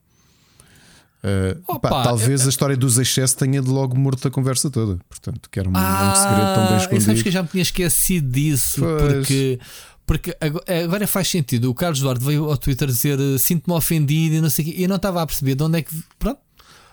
[1.25, 4.99] Uh, Opa, pá, talvez a história dos excessos tenha de logo morto a conversa toda.
[5.09, 5.75] Portanto, que era um, um
[6.15, 7.23] segredo tão bem Ah, e sabes escondido.
[7.23, 9.13] que eu já me tinha esquecido disso Pois.
[9.13, 9.59] porque,
[10.05, 11.69] porque ago- agora faz sentido.
[11.71, 14.75] O Carlos Duarte veio ao Twitter dizer eh, sinto-me ofendido e não sei o quê.
[14.77, 15.95] E eu não estava a perceber de onde é que.
[16.19, 16.39] Pronto.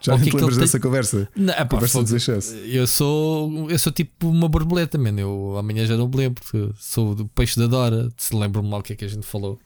[0.01, 1.29] Já que te é que lembras dessa conversa?
[1.37, 2.55] Não, epá, conversa dos excessos.
[2.67, 5.21] Eu sou, eu sou tipo uma borboleta, mano.
[5.21, 6.43] Eu amanhã já não me lembro.
[6.43, 8.09] porque Sou do peixe da Dora.
[8.17, 9.61] Se lembro-me lá o que é que a gente falou.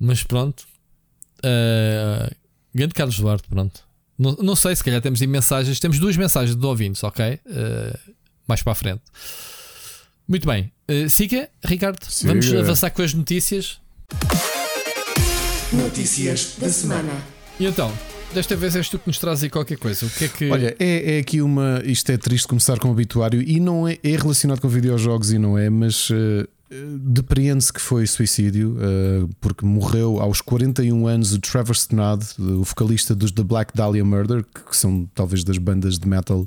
[0.00, 0.64] Mas pronto.
[1.44, 2.34] Uh,
[2.74, 3.82] grande Carlos Duarte, pronto.
[4.18, 5.80] Não, não sei, se calhar temos aí mensagens.
[5.80, 7.40] Temos duas mensagens de ouvintes, ok?
[7.46, 8.14] Uh,
[8.46, 9.02] mais para a frente.
[10.28, 10.72] Muito bem.
[10.88, 12.04] Uh, siga, Ricardo.
[12.04, 12.32] Siga.
[12.32, 13.80] Vamos avançar com as notícias.
[15.72, 17.12] Notícias da semana.
[17.58, 17.92] E então,
[18.32, 20.06] desta vez és tu que nos traz aí qualquer coisa.
[20.06, 20.50] O que é que.
[20.50, 21.82] Olha, é, é aqui uma.
[21.84, 25.38] Isto é triste começar com o obituário e não é, é relacionado com videojogos e
[25.38, 26.46] não é, mas eh,
[26.98, 33.14] depreende-se que foi suicídio eh, porque morreu aos 41 anos o Trevor Stannard, o vocalista
[33.14, 36.46] dos The Black Dahlia Murder, que, são talvez das bandas de metal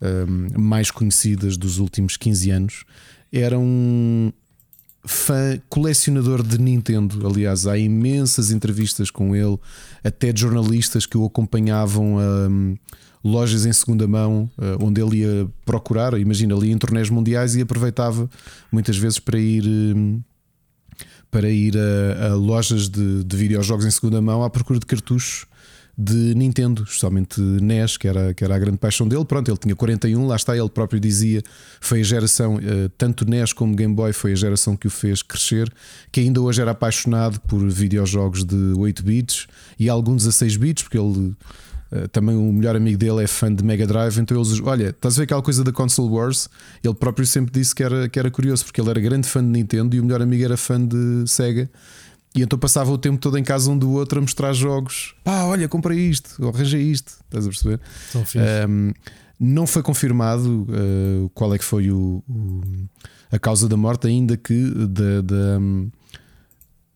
[0.00, 0.24] eh,
[0.58, 2.84] mais conhecidas dos últimos 15 anos.
[3.32, 4.32] Era um
[5.04, 7.26] fã colecionador de Nintendo.
[7.26, 9.58] Aliás, há imensas entrevistas com ele,
[10.02, 12.76] até jornalistas que o acompanhavam a hum,
[13.26, 16.18] lojas em segunda mão, eh, onde ele ia procurar.
[16.18, 18.28] Imagina, ali em torneios mundiais e aproveitava
[18.70, 19.64] muitas vezes para ir.
[19.66, 20.20] hum,
[21.30, 25.46] Para ir a, a lojas de, de videojogos em segunda mão à procura de cartuchos
[25.98, 29.24] de Nintendo, especialmente NES, que era, que era a grande paixão dele.
[29.24, 31.42] Pronto, ele tinha 41, lá está, ele próprio dizia,
[31.80, 35.22] foi a geração, eh, tanto NES como Game Boy, foi a geração que o fez
[35.22, 35.72] crescer,
[36.12, 39.46] que ainda hoje era apaixonado por videojogos de 8 bits
[39.78, 41.34] e alguns 16 bits, porque ele eh,
[42.12, 45.16] também o melhor amigo dele é fã de Mega Drive, então eles, olha, estás a
[45.18, 46.48] ver aquela coisa da Console Wars?
[46.82, 49.48] Ele próprio sempre disse que era, que era curioso, porque ele era grande fã de
[49.48, 51.68] Nintendo e o melhor amigo era fã de Sega.
[52.34, 55.14] E então passava o tempo todo em casa um do outro a mostrar jogos.
[55.24, 57.14] Pá, olha, comprei isto, ou arranjei isto.
[57.24, 57.80] Estás a perceber?
[58.68, 58.92] Um,
[59.40, 62.60] não foi confirmado uh, qual é que foi o, o-
[63.32, 65.58] a causa da morte, ainda que da, da,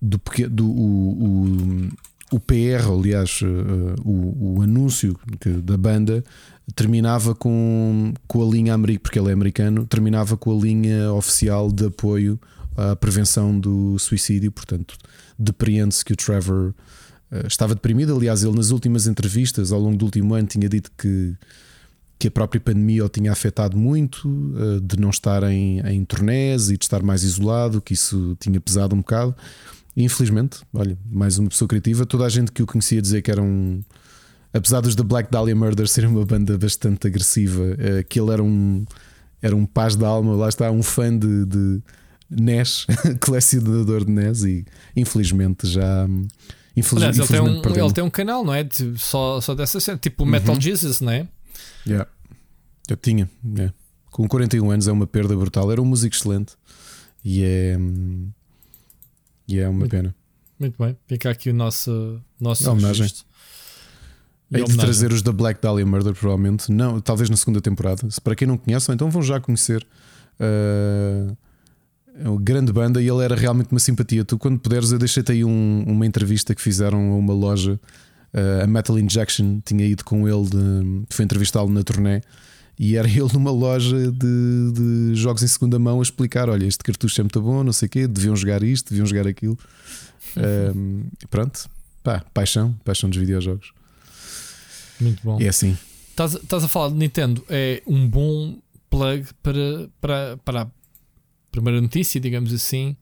[0.01, 1.89] do, peque- do o, o,
[2.33, 6.25] o PR, aliás, uh, o, o anúncio que- da banda
[6.75, 11.71] terminava com, com a linha americana, porque ele é americano, terminava com a linha oficial
[11.71, 12.38] de apoio
[12.77, 14.53] à prevenção do suicídio.
[14.53, 14.97] Portanto,
[15.38, 16.73] depreende-se que o Trevor
[17.33, 18.16] uh, estava deprimido.
[18.16, 21.35] Aliás, ele nas últimas entrevistas ao longo do último ano tinha dito que,
[22.19, 26.71] que a própria pandemia o tinha afetado muito, uh, de não estar em, em turnés
[26.71, 29.35] e de estar mais isolado, que isso tinha pesado um bocado.
[29.96, 32.07] Infelizmente, olha, mais uma pessoa criativa.
[32.07, 33.83] Toda a gente que o conhecia dizia que era um.
[34.53, 38.42] Apesar dos The Black Dahlia Murder serem uma banda bastante agressiva, uh, que ele era
[38.42, 38.85] um,
[39.40, 41.81] era um paz da alma, lá está, um fã de, de
[42.31, 42.87] NES,
[43.20, 44.64] colecionador de NES, e
[44.96, 46.07] infelizmente já.
[46.76, 48.62] Infeliz, Aliás, ele tem, infelizmente um, ele tem um canal, não é?
[48.64, 50.61] De- só, só dessa cena, tipo o Metal Uhum.
[50.61, 51.29] Jesus, não é?
[51.87, 52.09] Yeah.
[52.88, 53.74] Eu tinha, yeah.
[54.11, 55.70] com 41 anos é uma perda brutal.
[55.70, 56.55] Era um músico excelente
[57.24, 58.31] e é, hum,
[59.57, 60.15] e é uma Muito pena.
[60.59, 63.03] Muito bem, fica aqui o nosso, nosso É homenagem.
[63.03, 63.25] registro.
[64.51, 66.71] E Hei de trazer os da Black Dahlia Murder, provavelmente.
[66.73, 68.11] Não, talvez na segunda temporada.
[68.11, 69.87] Se para quem não conhece, então vão já conhecer.
[70.41, 71.37] Uh,
[72.23, 74.25] é uma grande banda e ele era realmente uma simpatia.
[74.25, 77.79] Tu, quando puderes, eu deixei-te aí um- uma entrevista que fizeram a uma loja.
[78.35, 82.21] uh, a Metal Injection tinha ido com ele, de, foi entrevistá-lo na turnê.
[82.83, 86.83] E era ele numa loja de, de jogos em segunda mão a explicar: olha, este
[86.83, 89.59] cartucho é muito bom, não sei o quê, deviam jogar isto, deviam jogar aquilo.
[90.75, 91.69] Um, pronto,
[92.03, 93.73] pá, paixão, paixão dos videojogos.
[94.99, 95.38] Muito bom.
[95.38, 95.77] É assim.
[96.09, 100.71] Estás a falar de Nintendo, é um bom plug para, para, para a
[101.51, 102.97] primeira notícia, digamos assim,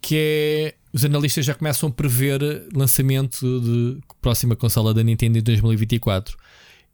[0.00, 2.40] que é os analistas já começam a prever
[2.72, 6.36] lançamento de próxima consola da Nintendo em 2024.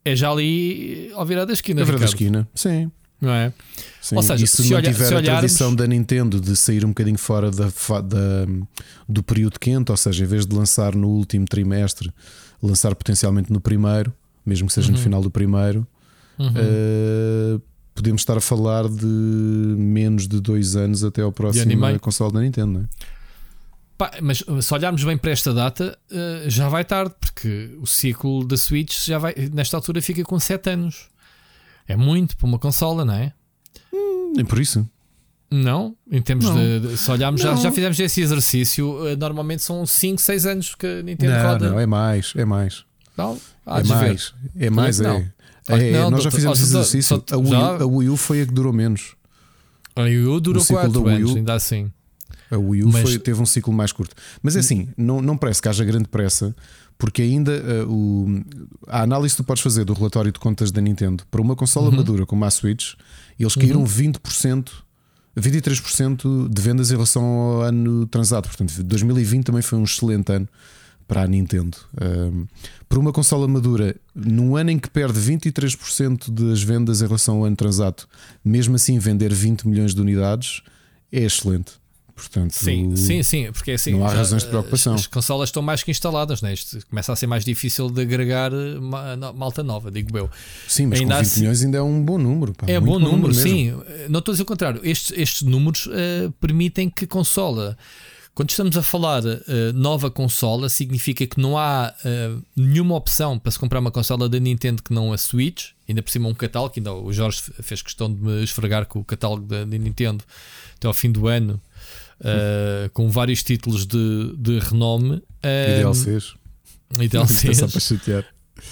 [0.09, 1.81] É já ali ao virar da esquina.
[1.83, 2.91] É virar da esquina, sim.
[3.21, 3.53] Não é?
[4.01, 4.17] Sim.
[4.17, 6.55] Ou seja, e se, se não olha- tiver se a olharmos- tradição da Nintendo de
[6.55, 8.47] sair um bocadinho fora da, da-
[9.09, 12.11] do período quente, ou seja, em vez de lançar no último trimestre,
[12.63, 14.13] lançar potencialmente no primeiro,
[14.45, 15.03] mesmo que seja no Uhum.
[15.03, 15.87] final do primeiro,
[16.39, 16.53] Uhum.
[16.55, 17.59] eh,
[17.95, 22.73] podemos estar a falar de menos de dois anos até ao próximo console da Nintendo.
[22.73, 22.85] Não é?
[23.99, 28.47] Pá, mas se olharmos bem para esta data, eh, já vai tarde, porque o ciclo
[28.47, 31.09] da Switch já vai, nesta altura fica com 7 anos.
[31.89, 33.33] É muito para uma consola, não é?
[34.35, 34.87] Nem por isso.
[35.51, 36.57] Não, em termos Não.
[36.57, 37.57] de, de- Se olharmos, já, Não.
[37.63, 39.07] já fizemos esse exercício.
[39.07, 41.71] eh, Normalmente são 5, 6 anos que a Nintendo Não, roda.
[41.71, 42.85] não, é mais, é mais.
[43.17, 43.41] Não?
[43.67, 43.89] É ver.
[43.89, 45.05] mais, é mais, é.
[45.05, 47.25] Claro que É, não, nós já fizemos esse exercício.
[47.29, 49.15] só- A Wii, U, já- a Wii U foi a que durou menos.
[49.95, 51.91] A Wii U durou O ciclo 4 da Wii anos, ainda assim.
[52.51, 54.15] A Wii U Mas- foi- teve um ciclo mais curto.
[54.43, 56.55] Mas é assim, não, não parece que haja grande pressa,
[56.99, 58.43] porque ainda eh, o,
[58.87, 61.91] a análise que tu podes fazer do relatório de contas da Nintendo para uma consola
[61.91, 61.97] Uhum.
[61.97, 62.95] madura como a Switch,
[63.39, 64.71] eles caíram 20%,
[65.39, 68.49] 23% de vendas em relação ao ano transado.
[68.49, 70.49] Portanto, 2020 também foi um excelente ano
[71.07, 71.77] para a Nintendo.
[72.01, 72.47] Um,
[72.89, 77.45] para uma consola madura, num ano em que perde 23% das vendas em relação ao
[77.45, 78.09] ano transato,
[78.45, 80.63] mesmo assim vender 20 milhões de unidades
[81.13, 81.73] é excelente.
[82.17, 83.93] Portanto, Sim, sim, sim, porque é assim.
[83.93, 84.95] Não há já, razões de eh, preocupação.
[84.95, 86.55] As, as consolas estão mais que instaladas, né?
[86.55, 88.79] Isto começa a ser mais difícil de agregar eh,
[89.35, 90.31] malta nova, digo eu.
[90.67, 92.55] Sim, mas Ainda com 20 assim- milhões ainda é um bom número.
[92.55, 93.43] pá, É muito bom número, mesmo.
[93.43, 93.69] sim.
[93.87, 94.81] Eh, Não estou a dizer o contrário.
[94.83, 97.77] Estes, estes números eh, permitem que consola.
[98.35, 103.51] Quando estamos a falar eh, nova consola, significa que não há eh, nenhuma opção para
[103.53, 106.75] se comprar uma consola da Nintendo que não a Switch, ainda por cima um catálogo,
[106.77, 110.23] ainda o Jorge fez questão de me esfregar com o catálogo da, da Nintendo
[110.77, 111.59] até ao fim do ano,
[112.23, 115.23] eh, com vários títulos de, de renome.
[115.43, 116.35] eh, Ideal seres.
[117.01, 117.59] e DLCs.
[117.59, 118.25] Só para chatear.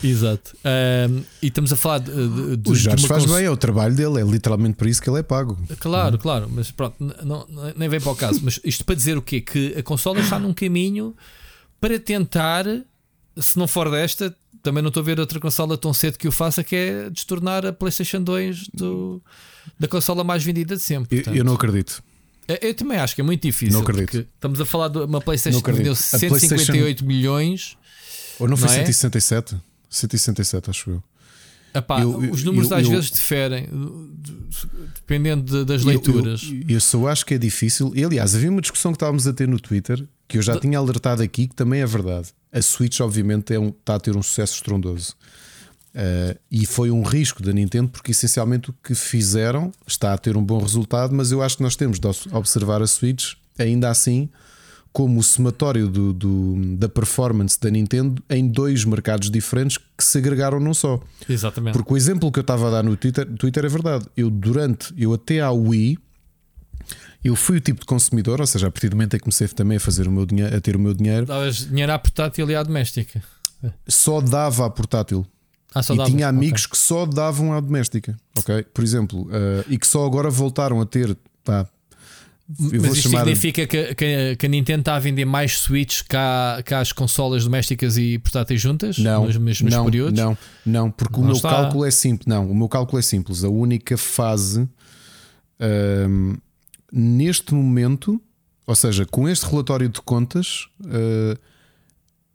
[0.03, 0.57] Exato.
[0.65, 3.57] Um, e estamos a falar de, de, de O Jorge faz cons- bem, é o
[3.57, 5.59] trabalho dele, é literalmente por isso que ele é pago.
[5.79, 8.41] Claro, claro, mas pronto, não, nem vem para o caso.
[8.43, 9.41] Mas isto para dizer o quê?
[9.43, 11.15] Que a consola está num caminho
[11.81, 12.65] para tentar,
[13.39, 16.33] se não for desta, também não estou a ver outra consola tão cedo que o
[16.33, 19.23] faça, que é destornar a PlayStation 2 do,
[19.79, 21.23] da consola mais vendida de sempre.
[21.27, 22.03] Eu, eu não acredito.
[22.49, 23.75] Eu, eu também acho que é muito difícil.
[23.75, 24.27] Não acredito.
[24.35, 26.17] Estamos a falar de uma PlayStation que vendeu acredito.
[26.17, 27.77] A 158 milhões.
[28.39, 28.79] Ou não foi Não é?
[28.85, 29.57] 167?
[29.89, 31.03] 167, acho eu.
[31.77, 33.69] Epá, Eu- os números eu- às eu- vezes diferem,
[34.95, 36.43] dependendo de- das leituras.
[36.69, 37.93] Eu, só acho que é difícil.
[37.95, 40.79] E, aliás, havia uma discussão que estávamos a ter no Twitter que eu já tinha
[40.79, 42.29] alertado aqui, que também é verdade.
[42.53, 45.15] A Switch, obviamente, é um- está a ter um sucesso estrondoso.
[45.95, 50.37] Uh, e foi um risco da Nintendo, porque essencialmente o que fizeram está a ter
[50.37, 54.29] um bom resultado, mas eu acho que nós temos de observar a Switch ainda assim
[54.93, 60.19] como o somatório do, do- da performance da Nintendo em dois mercados diferentes que se
[60.19, 61.01] agregaram num só.
[61.29, 61.75] Exatamente.
[61.75, 64.07] Porque o exemplo que eu estava a dar no Twitter, Twitter é verdade.
[64.17, 65.97] Eu, durante, eu até à Wii,
[67.25, 69.47] eu fui o tipo de consumidor, ou seja, a partir do momento em que comecei
[69.49, 72.51] também a fazer o meu dinheiro, a ter o meu dinheiro, Davas dinheiro à portátil
[72.51, 73.23] e à doméstica.
[73.89, 75.27] só dava a portátil.
[75.75, 78.63] Ah, e tinha amigos que só davam à doméstica, ok?
[78.73, 81.17] Por exemplo, eh, e que só agora voltaram a ter.
[81.45, 81.67] Pá,
[82.71, 83.21] eu Mas isto chamar.
[83.25, 86.93] significa que, que- que a Nintendo está a vender mais Switch que, há- que as
[86.93, 90.19] consolas domésticas e portáteis juntas Não, nos mesmos não, períodos?
[90.21, 91.49] não, não, porque o Lá meu está.
[91.51, 92.27] cálculo é simples.
[92.27, 93.43] Não, o meu cálculo é simples.
[93.45, 94.69] A única fase
[95.59, 96.35] ahm,
[96.93, 98.21] neste momento,
[98.67, 101.37] ou seja, com este relatório de contas, ah,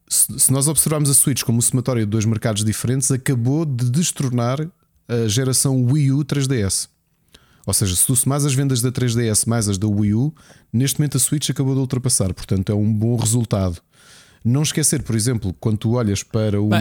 [0.09, 4.59] se, nós observarmos a Switch como somatório de dois mercados diferentes, acabou de destronar
[5.07, 6.89] a geração Wii U 3DS.
[7.65, 10.33] Ou seja, se tu somares as vendas da 3DS mais as da Wii U,
[10.73, 12.33] neste momento a Switch acabou de ultrapassar.
[12.33, 13.79] Portanto, é um bom resultado.
[14.43, 16.79] Não esquecer, por exemplo, quando tu olhas para uma.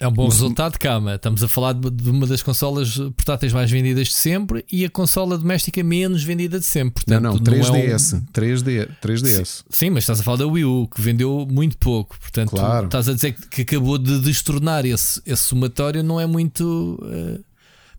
[0.00, 1.14] É um bom resultado, calma.
[1.14, 5.38] Estamos a falar de, uma das consolas portáteis mais vendidas de sempre e a consola
[5.38, 7.04] doméstica menos vendida de sempre.
[7.06, 8.22] Não, Portanto, não, é um- 3DS.
[8.32, 9.64] 3D, 3DS.
[9.70, 12.18] Sim, mas estás a falar da Wii U, que vendeu muito pouco.
[12.18, 12.86] Portanto, Claro.
[12.86, 16.98] estás a dizer que, acabou de destornar esse, esse somatório, não é muito.
[17.10, 17.40] eh,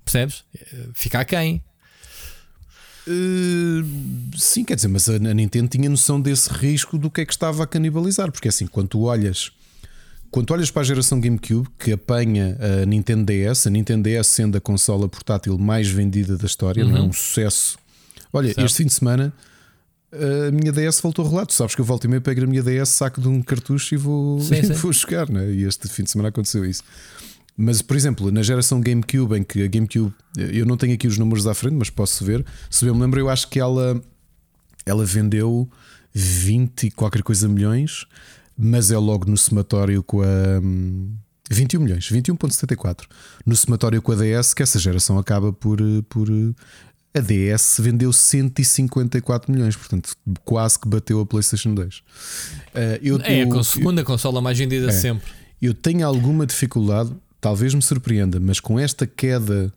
[0.04, 0.44] percebes?
[0.56, 1.64] Eh, Fica a quem?
[3.08, 3.86] Uh,
[4.38, 7.64] sim, quer dizer, mas a Nintendo tinha noção desse risco do que é que estava
[7.64, 9.52] a canibalizar, porque assim, quando tu olhas
[10.32, 14.58] quando olhas para a geração GameCube, que apanha a Nintendo DS, a Nintendo DS sendo
[14.58, 16.92] a consola portátil mais vendida da história, uhum.
[16.92, 17.78] não é um sucesso.
[18.32, 18.66] Olha, certo.
[18.66, 19.32] este fim de semana
[20.14, 21.46] a minha DS voltou a rolar.
[21.46, 23.96] Tu sabes que eu volto e meio pego a minha DS, saco de um cartucho
[23.96, 24.74] e vou, sim, sim.
[24.74, 25.52] vou jogar, né?
[25.52, 26.84] E este fim de semana aconteceu isso.
[27.56, 31.18] Mas, por exemplo, na geração GameCube, em que a GameCube, eu não tenho aqui os
[31.18, 32.44] números à frente, mas posso ver.
[32.70, 34.02] Se eu me lembro, eu acho que ela,
[34.86, 35.70] ela vendeu
[36.14, 38.06] 20 e qualquer coisa milhões,
[38.58, 40.26] mas é logo no somatório com a.
[41.52, 43.02] 21 milhões, 21,74
[43.46, 45.78] no somatório com a DS, que essa geração acaba por,
[46.10, 46.28] por
[47.14, 51.98] a DS vendeu 154 milhões, portanto, quase que bateu a PlayStation 2.
[51.98, 52.02] Uh,
[52.74, 55.32] eh, eu, é a segunda eu, consola mais vendida é, sempre.
[55.62, 59.72] Eu tenho alguma dificuldade, talvez me surpreenda, mas com esta queda,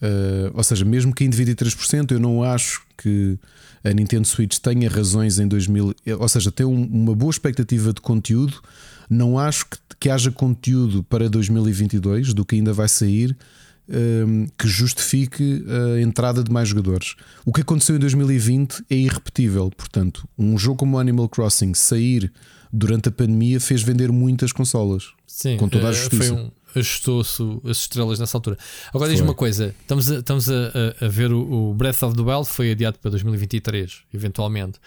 [0.00, 3.36] uh, ou seja, mesmo que em 23%, eu não acho que
[3.82, 8.00] a Nintendo Switch tenha razões em 2000, ou seja, tem um, uma boa expectativa de
[8.00, 8.62] conteúdo.
[9.10, 13.36] Não acho que, que haja conteúdo para 2022 do que ainda vai sair
[13.90, 17.14] Ehm, que justifique a entrada de mais jogadores.
[17.46, 19.70] O que aconteceu em 2020 é irrepetível.
[19.74, 22.30] Portanto, um jogo como Animal Crossing sair
[22.70, 25.04] durante a pandemia fez vender muitas consolas.
[25.26, 26.34] Sim, com toda a eh, justiça.
[26.34, 28.56] Um, ajustou-se as estrelas nessa altura.
[28.92, 30.54] Agora diz uma coisa: estamos a, estamos a,
[31.00, 34.78] a ver o, o, Breath of the Wild foi adiado para 2023, eventualmente.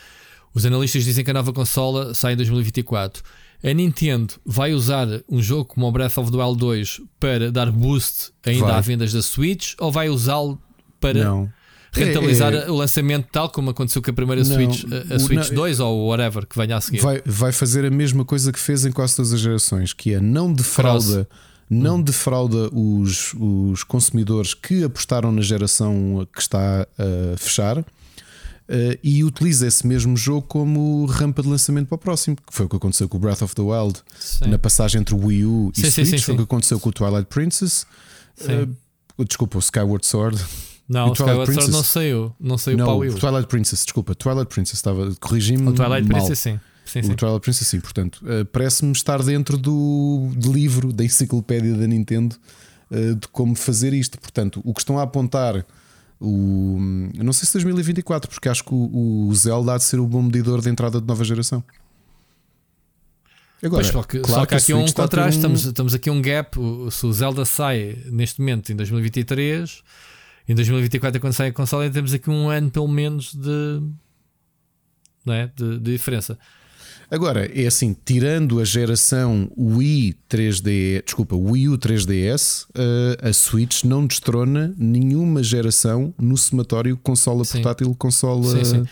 [0.53, 3.23] Os analistas dizem que a nova consola sai em 2024
[3.63, 7.71] a Nintendo vai usar um jogo como o Breath of the Wild 2 para dar
[7.71, 8.75] boost ainda vai.
[8.75, 10.59] à vendas da Switch ou vai usá-lo
[10.99, 11.51] para não.
[11.93, 12.71] rentabilizar é, é...
[12.71, 15.79] o lançamento tal como aconteceu com a primeira não, Switch, a, a Switch não, 2
[15.79, 17.01] ou whatever que venha a seguir?
[17.01, 20.19] Vai, vai fazer a mesma coisa que fez em quase todas as gerações, que é
[20.19, 21.27] não defrauda.
[21.73, 22.01] Não hum.
[22.01, 27.83] defrauda os, os consumidores que apostaram na geração que está a fechar,
[28.71, 32.67] Uh, e utiliza esse mesmo jogo como rampa de lançamento para o próximo, que foi
[32.67, 34.47] o que aconteceu com o Breath of the Wild sim.
[34.47, 36.87] na passagem entre o Wii U e sim, Switch, sim, foi o que aconteceu com
[36.87, 37.85] o Twilight Princess.
[38.39, 38.73] Uh,
[39.25, 40.41] desculpa, o Skyward Sword.
[40.87, 43.15] Não, o Skyward Princess, Sword não saiu, não saiu não, para o Wii U.
[43.15, 45.69] Twilight Princess, desculpa, Twilight Princess estava corrigindo.
[45.69, 46.19] O Twilight mal.
[46.19, 46.57] Princess, sim.
[46.91, 47.11] Sim, sim.
[47.11, 47.79] O Twilight Princess, sim.
[47.79, 52.35] Portanto, uh, parece-me estar dentro do, do livro da enciclopédia da Nintendo
[52.91, 54.19] de como fazer isto.
[54.19, 55.65] Portanto, o que estão a apontar
[56.23, 56.77] o,
[57.15, 60.21] não sei se 2024, porque acho que o, o Zelda há de ser o bom
[60.21, 61.63] medidor de entrada de nova geração.
[63.63, 65.39] Agora, pois, só que, claro só que há aqui um contraste, um...
[65.39, 66.55] estamos, estamos aqui um gap.
[66.91, 69.81] Se o Zelda sai neste momento em 2023,
[70.47, 73.81] em 2024 é quando sai a console, temos aqui um ano pelo menos de,
[75.25, 75.47] não é?
[75.55, 76.37] de, de diferença.
[77.11, 83.83] Agora, é assim, tirando a geração Wii 3D, desculpa, Wii U 3DS, eh, a Switch
[83.83, 87.61] não destrona nenhuma geração no somatório consola sim.
[87.61, 88.55] portátil, consola.
[88.57, 88.85] Sim, sim.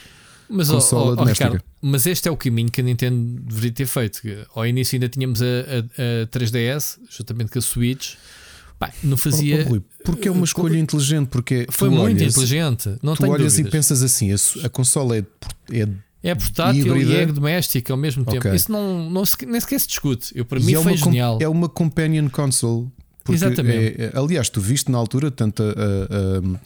[0.50, 3.86] Mas, consola oh, oh, Ricardo, mas este é o caminho que a Nintendo deveria ter
[3.86, 4.20] feito.
[4.54, 8.16] Ao início ainda tínhamos a, a, a 3DS, juntamente com a Switch.
[8.78, 9.66] Pá, não fazia.
[9.70, 11.28] Oh, oh, porque é uma escolha inteligente.
[11.28, 12.98] Porque foi muito olhas, inteligente.
[13.02, 13.60] Não tu olhas dúvidas.
[13.60, 15.24] e pensas assim: a, a consola é,
[15.72, 15.88] é
[16.22, 17.12] é portátil híbrida.
[17.12, 18.40] e é doméstica ao mesmo tempo.
[18.40, 18.56] Okay.
[18.56, 20.32] Isso não, não se, nem sequer se discute.
[20.36, 21.38] Eu, para e mim é foi genial.
[21.42, 22.88] É uma companion console.
[23.30, 24.02] Exatamente.
[24.02, 26.60] É, é, aliás, tu viste na altura tanto a, a, a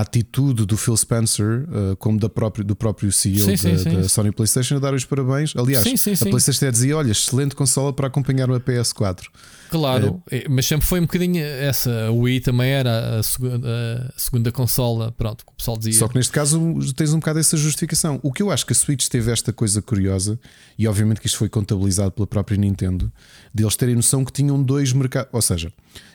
[0.00, 4.08] atitude do Phil Spencer uh, como da próprio, do próprio CEO sim, da, sim, da
[4.08, 5.52] Sony PlayStation a dar os parabéns.
[5.54, 9.24] Aliás, a PlayStation dizia: Olha, excelente consola para acompanhar uma PS4.
[9.70, 10.46] Claro, é.
[10.48, 12.06] mas sempre foi um bocadinho essa.
[12.06, 15.92] A Wii também era a segunda, a segunda consola, pronto, o pessoal dizia.
[15.92, 16.58] Só que neste caso
[16.96, 18.18] tens um bocado essa justificação.
[18.22, 20.40] O que eu acho que a Switch teve esta coisa curiosa,
[20.78, 23.12] e obviamente que isto foi contabilizado pela própria Nintendo,
[23.54, 25.28] de eles terem noção que tinham dois mercados.
[25.32, 25.70] Ou seja,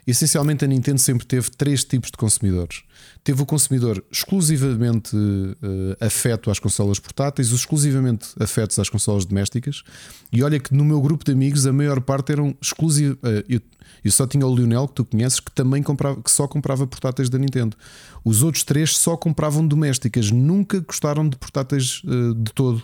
[0.06, 2.84] essencialmente a Nintendo sempre teve três tipos de consumidores.
[3.28, 9.84] Teve o consumidor exclusivamente uh, afeto às consolas portáteis, os exclusivamente afetos às consolas domésticas,
[10.32, 13.18] e olha que no meu grupo de amigos a maior parte eram exclusivos.
[13.18, 13.60] Uh, eu,
[14.02, 17.28] eu só tinha o Lionel, que tu conheces, que também comprava, que só comprava portáteis
[17.28, 17.76] da Nintendo.
[18.24, 22.82] Os outros três só compravam domésticas, nunca gostaram de portáteis uh, de todo.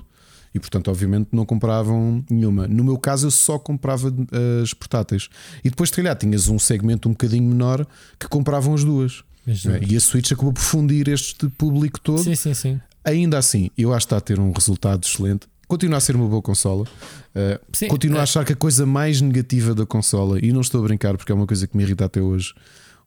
[0.54, 2.68] E portanto, obviamente, não compravam nenhuma.
[2.68, 4.14] No meu caso, eu só comprava
[4.62, 5.30] as portáteis.
[5.64, 7.88] E depois, se calhar, tinhas um segmento um bocadinho menor
[8.20, 9.24] que compravam as duas.
[9.48, 9.84] É?
[9.90, 12.24] E a Switch acabou por fundir este público todo.
[12.24, 12.82] Sim, sim, sim.
[13.04, 15.48] Ainda assim, eu acho que está a ter um resultado excelente.
[15.68, 16.84] Continua a ser uma boa consola.
[16.84, 18.20] Uh, sim, continuo é...
[18.22, 21.32] a achar que a coisa mais negativa da consola, e não estou a brincar porque
[21.32, 22.54] é uma coisa que me irrita até hoje,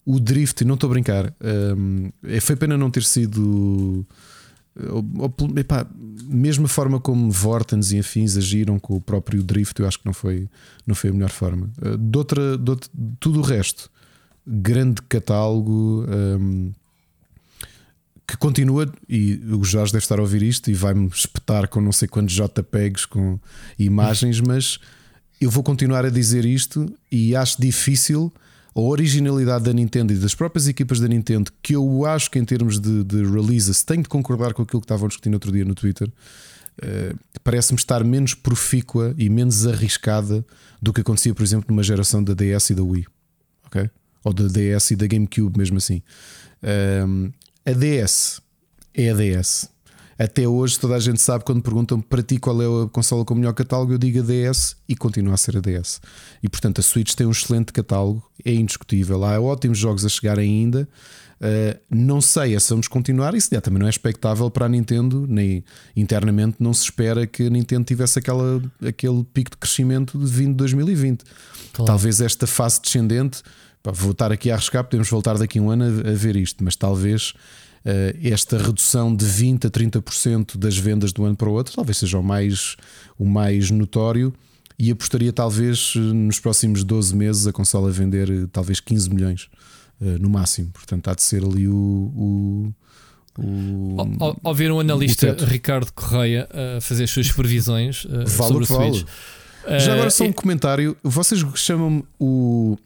[0.05, 1.35] o drift, não estou a brincar,
[1.77, 4.07] um, é, foi pena não ter sido.
[5.57, 5.87] epá,
[6.25, 10.07] mesmo a forma como Vortens e afins agiram com o próprio drift, eu acho que
[10.07, 10.49] não foi,
[10.87, 11.70] não foi a melhor forma.
[11.82, 13.91] Uh, de outra, de outra, tudo o resto,
[14.47, 16.07] grande catálogo.
[16.09, 16.72] Um,
[18.26, 21.92] que continua, e o Jorge deve estar a ouvir isto e vai-me espetar com não
[21.92, 23.38] sei quantos JPEGs com
[23.78, 24.80] imagens, mas
[25.40, 28.32] eu vou continuar a dizer isto e acho difícil
[28.74, 32.44] a originalidade da Nintendo e das próprias equipas da Nintendo, que eu acho que em
[32.44, 35.74] termos de, de releases tenho de concordar com aquilo que estavam discutindo outro dia no
[35.74, 36.09] Twitter.
[36.78, 40.44] Uh, parece-me estar menos profícua e menos arriscada
[40.82, 43.07] do que acontecia, por exemplo, numa geração da DS e da Wii,
[43.64, 43.88] ok?
[44.27, 46.03] Ou da DS e da GameCube, mesmo assim.
[46.61, 47.33] Uh,
[47.64, 48.43] a DS
[48.93, 49.70] é a DS.
[50.18, 53.35] Até hoje, toda a gente sabe quando perguntam para ti qual é a consola com
[53.35, 56.01] o melhor catálogo, eu digo a DS e continua a ser a DS.
[56.43, 59.22] E portanto, a Switch tem um excelente catálogo, é indiscutível.
[59.24, 60.89] Há ótimos jogos a chegar ainda.
[61.39, 63.33] Uh, não sei se vamos continuar.
[63.35, 65.62] Isso já também não é expectável para a Nintendo, nem
[65.95, 70.51] internamente não se espera que a Nintendo tivesse aquela, aquele pico de crescimento de vindo
[70.51, 71.22] de 2020.
[71.74, 71.87] Claro.
[71.87, 73.43] Talvez esta fase descendente,
[73.87, 76.37] pá, vou estar aqui a arriscar, podemos voltar daqui a um ano a, a ver
[76.37, 77.34] isto, mas talvez
[77.84, 81.72] eh, esta redução de 20% a 30% das vendas de um ano para o outro
[81.72, 82.76] talvez seja o mais,
[83.16, 84.34] o mais notório.
[84.78, 89.49] E apostaria, talvez, eh, nos próximos 12 meses, a consola vender eh, talvez 15 milhões
[89.99, 90.68] no máximo.
[90.74, 91.74] Portanto, há de ser ali o.
[91.74, 92.74] o,
[93.39, 98.64] o ao, ao ver um analista Ricardo Correia a fazer as suas previsões vale sobre
[98.64, 99.07] o Switch.
[99.64, 99.80] Vale.
[99.80, 100.95] Já agora, só um comentário.
[101.03, 102.76] Vocês chamam-me o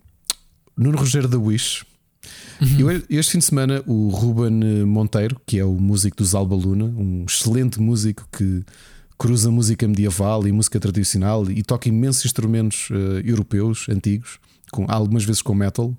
[0.80, 1.84] Nuno Rogério da Wish
[2.60, 2.90] Uhum.
[2.90, 6.84] Eu, este fim de semana, o Ruben Monteiro, que é o músico dos Alba Luna,
[6.84, 8.62] um excelente músico que
[9.16, 14.38] cruza música medieval e música tradicional e toca imensos instrumentos uh, europeus antigos,
[14.70, 15.96] com, algumas vezes com metal.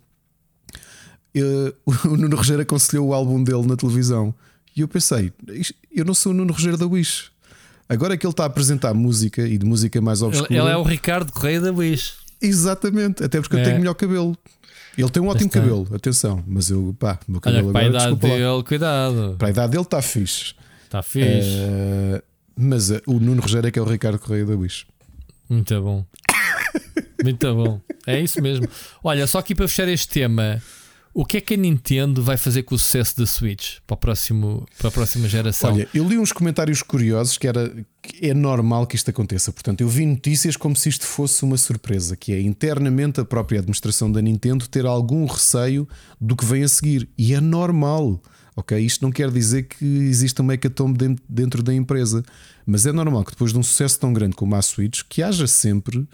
[1.36, 1.74] Uh,
[2.08, 4.34] o Nuno Rogério aconselhou o álbum dele na televisão
[4.76, 5.34] e eu pensei:
[5.92, 7.32] eu não sou o Nuno Rogério da Wish.
[7.90, 10.54] Agora que ele está a apresentar música e de música mais obscura.
[10.54, 12.14] Ele é o Ricardo Correia da Wish.
[12.42, 13.60] Exatamente, até porque é.
[13.60, 14.38] eu tenho melhor cabelo.
[14.98, 17.92] Ele tem um ótimo cabelo, atenção, mas eu, pá, meu cabelo Olha, agora.
[17.92, 18.64] Para a idade dele, lá.
[18.64, 19.36] cuidado.
[19.38, 20.54] Para a idade dele está fixe.
[20.84, 21.48] Está fixe.
[21.48, 22.22] Uh,
[22.58, 24.86] mas uh, o Nuno Rogério é que é o Ricardo Correia da Wish.
[25.50, 26.06] Muito bom.
[27.24, 27.80] Muito bom.
[28.06, 28.68] É isso mesmo.
[29.04, 30.62] Olha, só aqui para fechar este tema.
[31.14, 33.98] O que é que a Nintendo vai fazer com o sucesso da Switch para, o
[33.98, 35.74] próximo, para a próxima geração?
[35.74, 39.52] Olha, eu li uns comentários curiosos que era que é normal que isto aconteça.
[39.52, 43.60] Portanto, eu vi notícias como se isto fosse uma surpresa, que é internamente a própria
[43.60, 45.88] administração da Nintendo ter algum receio
[46.20, 47.10] do que vem a seguir.
[47.18, 48.22] E é normal.
[48.56, 52.24] Ok, isto não quer dizer que exista uma hecatombe dentro da empresa,
[52.66, 55.48] mas é normal que depois de um sucesso tão grande como a Switch, que haja
[55.48, 56.08] sempre uh,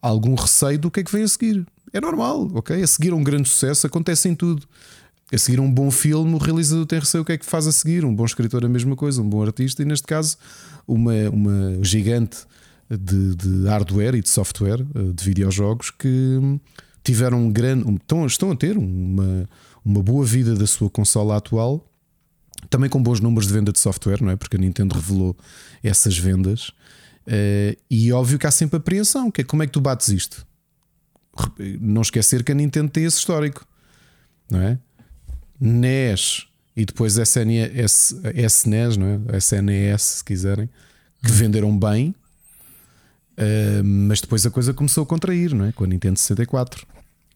[0.00, 1.66] algum receio do que é que vem a seguir.
[1.92, 2.82] É normal, ok?
[2.82, 4.66] A seguir um grande sucesso acontece em tudo.
[5.32, 7.72] A seguir um bom filme, o realizador tem receio o que é que faz a
[7.72, 8.04] seguir.
[8.04, 9.20] Um bom escritor, a mesma coisa.
[9.20, 10.36] Um bom artista, e neste caso,
[10.86, 12.38] uma, uma gigante
[12.88, 16.38] de, de hardware e de software eh, de videojogos que
[17.02, 17.90] tiveram um grande.
[17.94, 19.48] estão, estão a ter uma,
[19.84, 21.86] uma boa vida da sua consola atual.
[22.70, 24.36] Também com bons números de venda de software, não é?
[24.36, 25.36] Porque a Nintendo revelou
[25.82, 26.68] essas vendas.
[27.26, 29.30] Uh, e óbvio que há sempre apreensão.
[29.30, 30.46] Que é, como é que tu bates isto?
[31.80, 33.66] Não esquecer que a Nintendo tem esse histórico,
[34.50, 34.78] não é?
[35.60, 39.38] NES e depois SNS, SNES, não é?
[39.38, 40.68] SNES, se quiserem,
[41.22, 41.36] que uhum.
[41.36, 42.14] venderam bem,
[43.38, 45.72] uh, mas depois a coisa começou a contrair, não é?
[45.72, 46.86] Com a Nintendo 64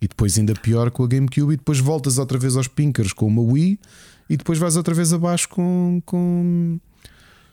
[0.01, 3.27] e depois ainda pior com a GameCube, e depois voltas outra vez aos pinkers com
[3.27, 3.79] uma Wii
[4.29, 6.79] e depois vais outra vez abaixo com, com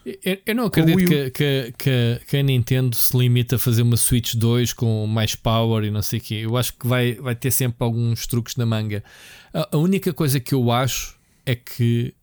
[0.06, 3.96] eu, eu não acredito que, que, que, que, a Nintendo se limite a fazer uma
[3.96, 6.36] Switch 2 com mais power e não sei o quê.
[6.44, 9.04] Eu acho que vai, vai ter sempre alguns truques na manga.
[9.54, 12.14] A, a única coisa que eu acho é que,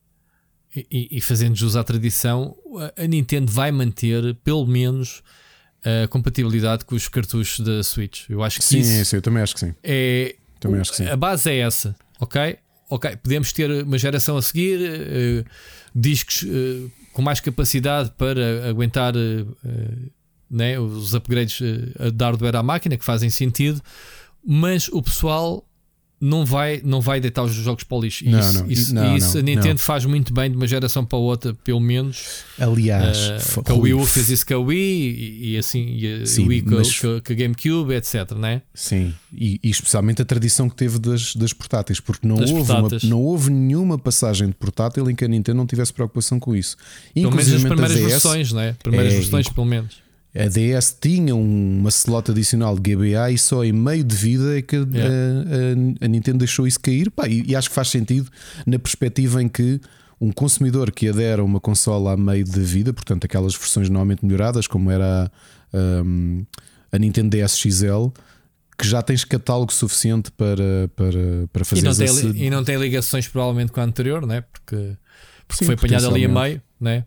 [0.75, 2.55] e, e fazendo jus à tradição,
[2.97, 5.23] a, a Nintendo vai manter pelo menos
[5.83, 8.29] a compatibilidade com os cartuchos da Switch.
[8.29, 9.75] Eu acho que sim, isso sim, eu também acho que sim.
[9.83, 11.07] É, também acho que sim.
[11.07, 12.59] A base é essa, ok?
[12.91, 15.45] Ok, podemos ter uma geração a seguir, uh,
[15.95, 16.43] discos.
[16.43, 20.11] Uh, com mais capacidade para aguentar uh,
[20.51, 23.81] né, os upgrades uh, de hardware à máquina que fazem sentido,
[24.45, 25.65] mas o pessoal
[26.21, 28.29] não vai, não vai deitar os jogos para o lixo.
[28.29, 31.19] Não, isso, não, isso, não, isso a Nintendo faz muito bem de uma geração para
[31.19, 32.45] outra, pelo menos.
[32.59, 36.27] Aliás, uh, a Wii U fez isso com a Wii e, e assim e a
[36.27, 36.99] Sim, Wii com, mas...
[36.99, 38.33] com, a GameCube, etc.
[38.33, 38.61] Né?
[38.75, 42.89] Sim, e, e, especialmente a tradição que teve das, das portáteis, porque não houve, uma,
[43.05, 46.77] não houve nenhuma passagem de portátil em que a Nintendo não tivesse preocupação com isso.
[47.15, 48.77] Pelo menos as primeiras versões, né?
[48.83, 50.10] primeiras é, versões, pelo menos.
[50.35, 54.63] A DS tinha uma slot adicional de GBA e só em meio de vida é
[54.63, 54.99] que yeah.
[54.99, 57.11] a, a, a, Nintendo deixou isso cair.
[57.11, 58.31] Pá, e, e, acho que faz sentido
[58.65, 59.81] na perspectiva em que
[60.21, 64.25] um consumidor que adera a uma consola a meio de vida, portanto, aquelas versões normalmente
[64.25, 65.33] melhoradas, como era
[65.73, 66.45] a, um,
[66.93, 68.09] a Nintendo DS XL,
[68.79, 72.27] que já tens catálogo suficiente para, para, para fazer e não, tem, esse...
[72.29, 74.43] e não tem ligações provavelmente com a anterior, né?
[74.43, 74.97] porque,
[75.49, 77.05] porque Sim, foi apanhado ali a meio, né?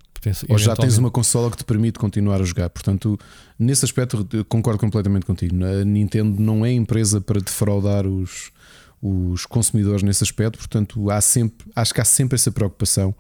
[0.50, 2.70] Ou já tens uma consola que te permite continuar a jogar.
[2.70, 3.20] Portanto,
[3.58, 5.56] nesse aspecto, concordo completamente contigo.
[5.64, 8.52] A Nintendo não é empresa para defraudar os,
[9.02, 13.14] os consumidores nesse aspecto, portanto, há sempre, acho que há sempre essa preocupação.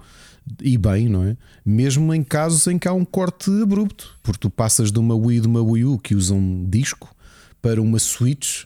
[0.61, 1.37] E bem, não é?
[1.65, 5.39] Mesmo em casos em que há um corte abrupto, porque tu passas de uma Wii
[5.39, 7.15] de uma Wii U que usam disco
[7.61, 8.65] para uma Switch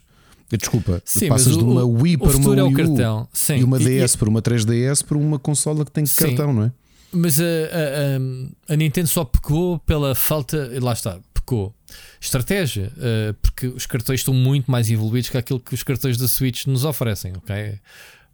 [0.55, 3.27] Desculpa, Sim, passas o, de uma Wii para uma é Wii U
[3.57, 6.27] e uma DS e, para uma 3DS para uma consola que tem Sim.
[6.27, 6.71] cartão, não é?
[7.11, 11.73] Mas a, a, a, Nintendo só pecou pela falta, lá está, pecou.
[12.19, 16.27] Estratégia, uh, porque os cartões estão muito mais evoluídos que aquilo que os cartões da
[16.27, 17.79] Switch nos oferecem, ok?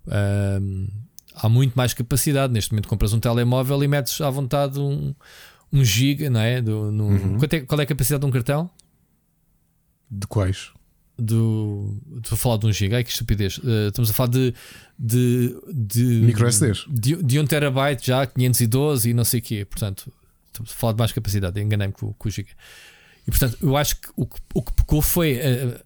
[0.07, 0.91] Uh,
[1.35, 2.51] há muito mais capacidade.
[2.51, 5.13] Neste momento compras um telemóvel e metes à vontade um,
[5.71, 6.61] um giga, não é?
[6.61, 7.37] Do, no, uhum.
[7.43, 7.59] é?
[7.61, 8.69] Qual é a capacidade de um cartão?
[10.09, 10.71] De quais?
[11.17, 11.95] do.
[12.17, 13.57] Estou a falar de um giga, ai que estupidez.
[13.59, 14.53] Uh, estamos a falar de.
[14.97, 16.85] De, de Micro SDs.
[16.87, 19.65] De, de 1 terabyte já, 512 e não sei o quê.
[19.65, 20.11] Portanto,
[20.47, 21.59] estamos a falar de mais capacidade.
[21.59, 22.49] Enganei-me com, com, o giga.
[23.27, 25.77] E portanto, eu acho que o, o que pecou foi a,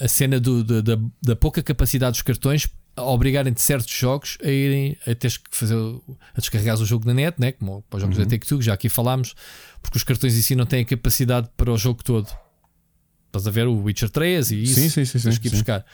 [0.00, 4.38] a, a cena do, da, da, da pouca capacidade dos cartões a obrigarem-te certos jogos
[4.42, 7.52] a irem a teres que fazer a descarregar o jogo na net, né?
[7.52, 8.24] como para os jogos uhum.
[8.24, 9.34] da Take-Two, já aqui falámos,
[9.82, 12.26] porque os cartões em si não têm a capacidade para o jogo todo.
[13.26, 14.74] Estás a ver o Witcher 3 e isso.
[14.80, 15.20] Sim, sim, sim.
[15.20, 15.84] Tens que ir buscar.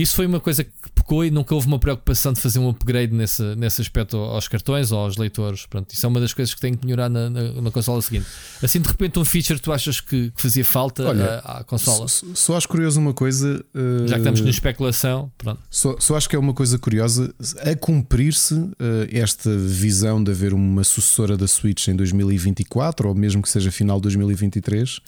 [0.00, 3.12] Isso foi uma coisa que pecou e nunca houve uma preocupação de fazer um upgrade
[3.12, 5.66] nesse, nesse aspecto aos cartões ou aos leitores.
[5.66, 8.26] Pronto, isso é uma das coisas que tem que melhorar na, na, na consola seguinte.
[8.62, 12.08] Assim, de repente, um feature tu achas que, que fazia falta Olha, à, à consola?
[12.08, 13.62] Só, só, acho curioso uma coisa.
[13.74, 15.60] Uh, Já que estamos na especulação, pronto.
[15.68, 18.72] Só, só acho que é uma coisa curiosa a cumprir-se uh,
[19.12, 23.98] esta visão de haver uma sucessora da Switch em 2024 ou mesmo que seja final
[23.98, 25.00] de 2023.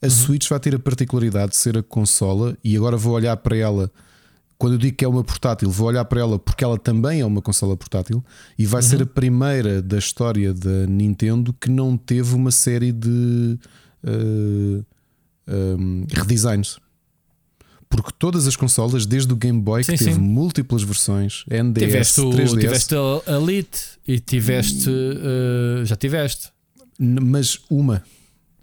[0.00, 0.10] A uhum.
[0.10, 3.90] Switch vai ter a particularidade de ser a consola, e agora vou olhar para ela
[4.58, 7.26] quando eu digo que é uma portátil, vou olhar para ela porque ela também é
[7.26, 8.24] uma consola portátil
[8.58, 8.88] e vai uhum.
[8.88, 13.58] ser a primeira da história da Nintendo que não teve uma série de
[14.04, 14.84] uh,
[15.48, 16.78] um, redesigns.
[17.88, 20.20] Porque todas as consolas, desde o Game Boy, sim, que teve sim.
[20.20, 22.60] múltiplas versões, NDS, tiveste 3DS.
[22.60, 24.90] Tiveste a Elite e tiveste.
[24.90, 26.50] Uh, já tiveste.
[26.98, 28.02] Mas uma.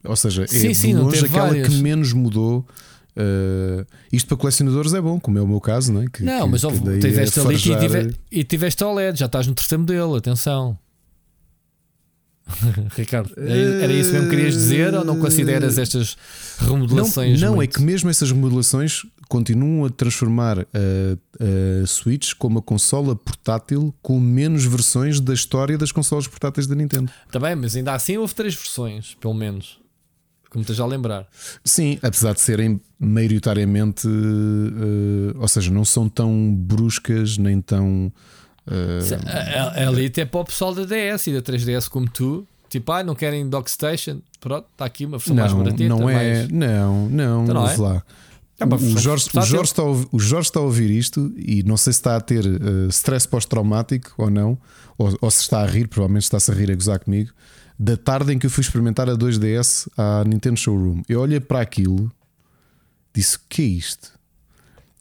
[0.03, 1.67] Ou seja, sim, é de longe aquela várias.
[1.69, 2.67] que menos mudou
[3.16, 6.07] Uh, isto para colecionadores é bom, como é o meu caso, não é?
[6.07, 9.82] Que, não, que, mas que tiveste e, tive, e tiveste OLED, já estás no terceiro
[9.82, 10.78] modelo, atenção.
[12.97, 16.18] Ricardo, era isso mesmo que querias dizer ou não consideras estas
[16.59, 17.39] remodelações?
[17.39, 20.66] Não, não é que mesmo essas remodelações continuam a transformar a,
[21.84, 26.76] a Switch como uma consola portátil com menos versões da história das consolas portáteis da
[26.76, 27.11] Nintendo.
[27.32, 29.82] Também, mas ainda assim houve três versões, pelo menos
[30.54, 31.28] como estás a lembrar.
[31.66, 38.14] Sim, apesar de serem maioritariamente, uh, ou seja, não são tão bruscas nem tão.
[38.66, 42.47] Uh, a, a Elite é para o pessoal da DS e da 3DS como tu.
[42.70, 44.22] Tipo, ah, não querem Dockstation?
[44.39, 45.89] Pronto, está aqui uma versão não, mais baratita.
[45.89, 46.49] Não é, mais...
[46.49, 47.78] não, não, então não é?
[47.78, 48.04] lá.
[48.60, 51.64] É o, Jorge, o, Jorge está a ouvir, o Jorge está a ouvir isto e
[51.64, 54.58] não sei se está a ter uh, stress pós-traumático ou não,
[54.97, 57.32] ou, ou, se está a rir, provavelmente está-se a rir a gozar comigo
[57.84, 61.01] da tarde em que eu fui experimentar a 2DS à Nintendo Showroom.
[61.09, 62.09] Eu olhei para aquilo,
[63.13, 64.13] disse: que é isto?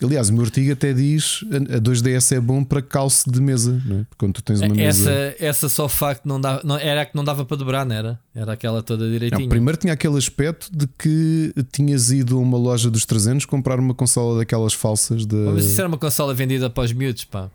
[0.03, 4.01] Aliás, o meu artigo até diz a 2DS é bom para calço de mesa, não
[4.01, 4.07] é?
[4.19, 5.37] Quando tu tens uma essa, mesa.
[5.39, 8.19] Essa só facto não, dava, não era a que não dava para dobrar, não era?
[8.35, 9.43] Era aquela toda direitinha.
[9.43, 13.79] Não, primeiro tinha aquele aspecto de que tinhas ido a uma loja dos 300 comprar
[13.79, 15.37] uma consola daquelas falsas de.
[15.37, 17.49] Mas isso era uma consola vendida para os miúdos, pá.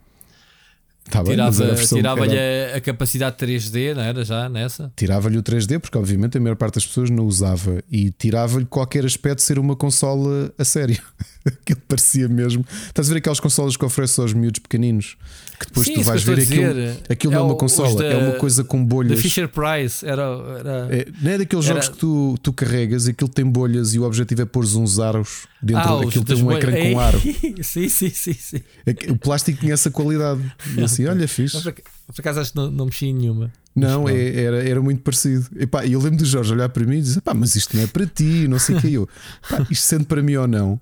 [1.10, 4.92] Tá tirava-lhe tirava a, a, capacidade 3D, não era já nessa?
[4.96, 9.06] Tirava-lhe o 3D, porque obviamente a maior parte das pessoas não usava, e tirava-lhe qualquer
[9.06, 11.02] aspecto de ser uma consola a sério.
[11.46, 12.66] Aquilo parecia mesmo.
[12.88, 15.18] Estás a ver aquelas consolas que oferecem aos miúdos pequeninos
[15.60, 16.72] que depois Sim, tu vais ver aquilo,
[17.10, 19.16] aquilo é não é uma consola, da, é uma coisa com bolhas.
[19.16, 20.22] Da Fisher Price era.
[20.60, 24.00] era é, não é daqueles era, jogos que tu, tu carregas, aquilo tem bolhas e
[24.00, 27.20] o objetivo é pôr uns aros dentro, ah, aquilo tem um ecrã com aro.
[27.64, 28.62] sim, sim, sim, sim.
[28.86, 30.42] É o plástico tinha essa qualidade.
[30.78, 31.60] E assim, olha, fixe.
[31.60, 33.52] Por, por acaso acho que não, não mexi em nenhuma.
[33.78, 35.48] Não, é, era, era muito parecido.
[35.86, 37.88] E eu lembro do Jorge olhar para mim e dizer: pá, mas isto não é
[37.88, 38.94] para ti, não sei o que.
[38.94, 39.08] Eu,
[39.48, 40.74] pá, isto sendo para mim ou não,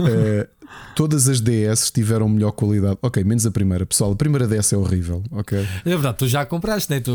[0.00, 0.46] uh,
[0.94, 2.98] todas as DS tiveram melhor qualidade.
[3.00, 3.86] Ok, menos a primeira.
[3.86, 5.22] Pessoal, a primeira DS é horrível.
[5.30, 5.58] Ok.
[5.58, 7.00] É verdade, tu já compraste, né?
[7.00, 7.10] Tu,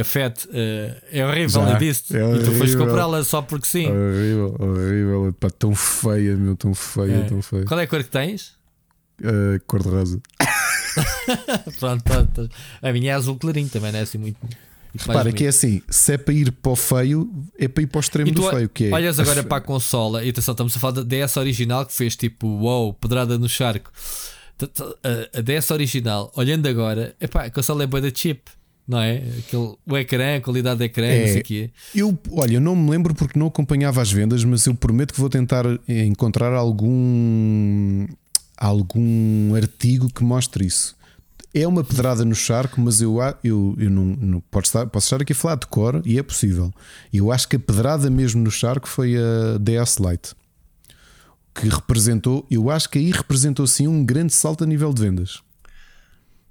[0.00, 0.50] a FET uh,
[1.12, 2.16] é horrível, já, disse.
[2.16, 3.86] É e tu foste comprá-la só porque sim.
[3.86, 5.36] Horrível, horrível.
[5.38, 7.22] Pá, tão feia, meu, tão feia, é.
[7.22, 7.64] tão feia.
[7.64, 8.52] Qual é a cor que tens?
[9.20, 10.20] Uh, cor de rosa.
[11.78, 12.50] pronto, pronto.
[12.82, 14.36] A minha é azul clarinho também, não é assim muito.
[14.96, 17.28] Repara que é assim: se é para ir para o feio,
[17.58, 18.68] é para ir para o extremo do feio.
[18.68, 21.84] Que é olhas agora para a consola e atenção, estamos a falar da DS original
[21.84, 23.90] que fez tipo wow, pedrada no charco.
[25.34, 28.42] A DS original, olhando agora, epá, a consola é boa da chip.
[28.86, 29.16] não é?
[29.38, 31.20] Aquele, o ecrã, a qualidade de ecrã, É.
[31.22, 31.70] não sei o quê.
[31.94, 35.18] Eu, olha, eu não me lembro porque não acompanhava as vendas, mas eu prometo que
[35.20, 38.06] vou tentar encontrar algum
[38.56, 40.96] algum artigo que mostre isso.
[41.52, 45.22] É uma pedrada no charco, mas eu, eu, eu não, não posso, estar, posso estar
[45.22, 46.72] aqui a falar de cor e é possível.
[47.12, 50.34] Eu acho que a pedrada mesmo no charco foi a DS Lite
[51.54, 55.42] que representou, eu acho que aí representou sim um grande salto a nível de vendas.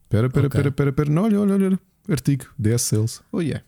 [0.04, 1.10] Espera, espera, espera, espera, espera.
[1.10, 1.80] Não, olha, olha, olha.
[2.10, 3.22] Artigo DS Sales.
[3.32, 3.64] Oh yeah.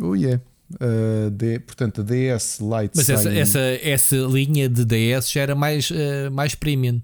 [0.00, 0.42] Oh yeah.
[0.74, 5.40] Uh, D- portanto, a DS Lite Mas essa, em- essa, essa linha de DS já
[5.40, 6.96] era mais, eh, mais premium.
[6.96, 7.02] Em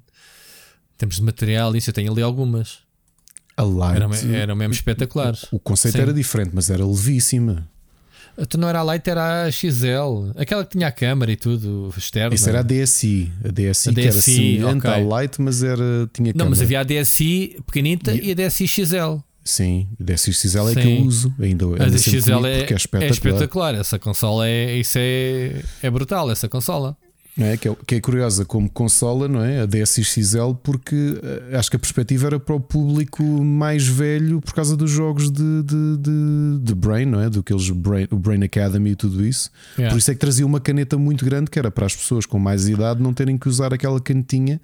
[0.99, 2.79] termos de material, isso eu tenho ali algumas.
[3.57, 3.97] a Lite.
[3.97, 5.47] Eram, eram mesmo espetaculares.
[5.51, 6.03] O conceito Sim.
[6.03, 7.67] era diferente, mas era levíssima.
[8.37, 10.33] Então não era a Lite, era a XL.
[10.37, 12.35] Aquela que tinha a câmara e tudo, externa.
[12.35, 13.31] Isso era a DSi.
[13.45, 14.91] A DSi, A que era DSi, semelhante ok.
[14.91, 16.65] à Lite, mas era, tinha Não, mas câmara.
[16.65, 19.21] havia a DSi pequenita E- e a DSi XL.
[19.45, 21.35] Sim, a DSi XL é que eu uso.
[21.39, 23.11] Ainda, A anda da sempre XL comigo é, porque é é espetacular.
[23.11, 23.75] espetacular.
[23.75, 26.97] Essa consola é, isso é, é brutal, essa consola.
[27.37, 27.57] É?
[27.57, 29.63] Que, é, que é curiosa como consola, não é?
[29.63, 31.21] A DSi-XL, porque
[31.51, 35.33] eh, acho que a perspectiva era para o público mais velho por causa dos jogos
[35.33, 37.29] de, de, de, de Brain, não é?
[37.29, 39.51] Do que eles, Brain, o Brain Academy e tudo isso.
[39.77, 39.93] Yeah.
[39.93, 42.39] Por isso é que trazia uma caneta muito grande que era para as pessoas com
[42.39, 44.61] mais idade não terem que usar aquela canetinha.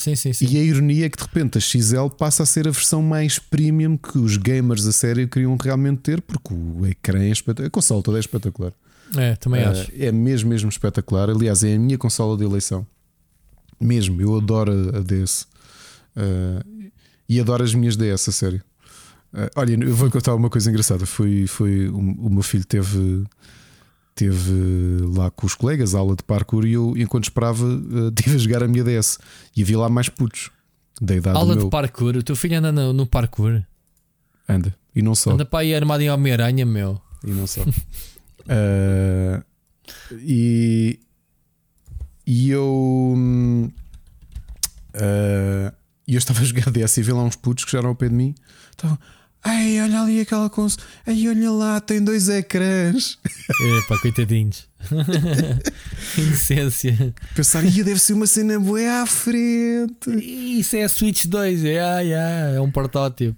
[0.00, 0.46] Sim, sim, sim.
[0.46, 3.38] E a ironia é que de repente a XL passa a ser a versão mais
[3.38, 7.66] premium que os gamers a sério queriam realmente ter, porque o ecrã é espetacular.
[7.66, 8.72] A consola toda é espetacular.
[9.16, 9.90] É, também Ah, acho.
[9.94, 11.28] é mesmo, mesmo espetacular.
[11.28, 12.86] Aliás, é a minha consola de eleição.
[13.80, 15.46] Mesmo, eu adoro a DS.
[16.16, 16.64] Ah,
[17.28, 18.62] e adoro as minhas DS, a sério.
[19.34, 21.04] Ah, olha, eu vou contar uma coisa engraçada.
[21.06, 23.24] Foi, foi o, o meu filho teve,
[24.20, 24.52] teve
[25.16, 28.62] lá com os colegas, aula de parkour, e eu, enquanto esperava, ah, tive a jogar
[28.62, 29.18] a minha DS.
[29.56, 30.50] E havia lá mais putos
[31.00, 33.62] da idade Aula de parkour, o teu filho anda no, no parkour.
[34.46, 35.30] Anda, e não só.
[35.30, 37.00] Anda para aí armado em Homem-Aranha, meu.
[37.24, 37.62] E não só.
[38.46, 39.42] Ah,
[40.20, 41.00] e,
[42.26, 43.14] e eu.
[46.06, 47.94] e eu estava a jogar DS e vi lá uns putos que já eram ao
[47.94, 48.34] pé de mim.
[48.70, 48.98] Estavam.
[49.42, 50.86] Ai, olha ali aquela console.
[51.06, 53.18] Ai, olha lá, tem dois ecrãs.
[53.78, 54.68] Epá, coitadinhos.
[56.16, 57.14] Inocência.
[57.34, 60.10] Pensar, ia deve ser uma cena boa à frente.
[60.58, 61.68] Isso é a Switch 2, é,
[62.02, 63.36] yeah, é um protótipo.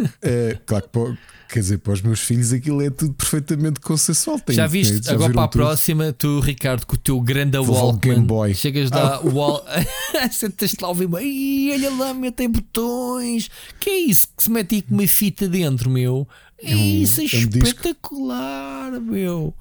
[0.00, 1.18] Ah, claro que,
[1.48, 4.38] quer dizer, para os meus filhos aquilo é tudo perfeitamente consensual.
[4.40, 5.04] Tem- já viste?
[5.04, 5.62] já Agora para a tudo.
[5.62, 8.14] próxima, tu, Ricardo, com o teu grande Vou Walkman.
[8.14, 8.54] Game Boy.
[8.54, 9.64] Chegas lá, o wall.
[10.32, 11.08] Sentas-te lá a ouvir.
[11.16, 13.48] Ai, olha lá, meu, tem botões.
[13.80, 16.26] Que é isso que se mete aí com uma fita dentro, meu?
[16.64, 17.58] um- isso é, é um disco.
[17.68, 19.54] espetacular, meu.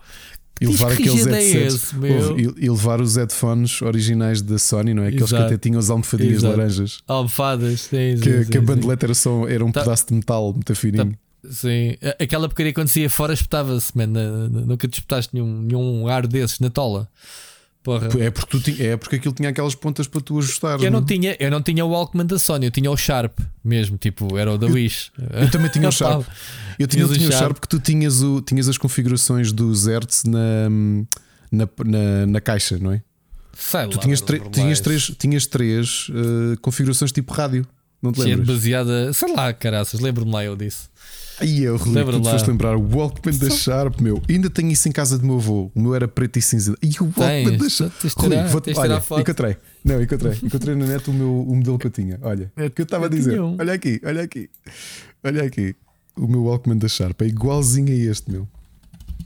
[0.62, 1.76] E levar Disco aqueles é headsets.
[1.84, 2.30] esse, meu?
[2.30, 5.08] Ouve, E, levar os headphones originais da Sony, não é?
[5.08, 5.48] Aqueles Exato.
[5.50, 6.58] que até tinham as almofadinhas Exato.
[6.58, 7.00] laranjas.
[7.06, 10.14] Almofadas, sim, sim, Que, sim, que a bandeleta era, só, era um Tá- pedaço de
[10.14, 11.18] metal muito fininho.
[11.52, 14.08] Sim, aquela porcaria quando saía fora espetava-se, man.
[14.08, 17.08] Na- na- Nunca te espetaste nenhum, nenhum ar desses na tola.
[17.84, 18.08] Porra.
[18.20, 20.80] É, porque tu é porque aquilo tinha aquelas pontas para tu ajustar.
[20.82, 21.06] Eu não, não?
[21.06, 24.52] tinha, eu não tinha o Walkman da Sony, eu tinha o Sharp mesmo, tipo, era
[24.52, 25.12] o da Wish.
[25.40, 26.26] Eu também tinha o Sharp.
[26.80, 27.44] Eu tinha, tinha o Sharp.
[27.44, 30.68] Sharp que tu tinhas, o, tinhas as configurações dos Hertz na,
[31.52, 33.04] na, na, na caixa, não é?
[33.56, 34.22] Sei Tu lá, tinhas,
[34.52, 37.68] tinhas três, tinhas três eh, configurações tipo rádio.
[38.02, 38.48] Não te lembras?
[38.48, 40.90] baseada, sei lá, caraças, lembro-me lá eu disse.
[41.40, 44.22] Aí eu relembro, Lembra tu foste lembrar o Walkman da Sharp, meu.
[44.30, 45.70] Ainda tenho isso em casa do meu avô.
[45.76, 46.76] O meu era preto e cinza.
[46.82, 47.92] E o Walkman da Sharp.
[48.16, 49.58] Rui, vou- olha, encontrei.
[49.84, 50.40] Não, encontrei.
[50.42, 52.18] Encontrei na net o, meu, o modelo que eu tinha.
[52.22, 53.42] Olha, Eu- o que eu estava a eu dizer.
[53.42, 53.58] um.
[53.60, 54.50] Olha aqui, olha aqui.
[55.24, 55.76] Olha aqui.
[56.18, 58.48] O meu Walkman da Sharp é igualzinho a este, meu.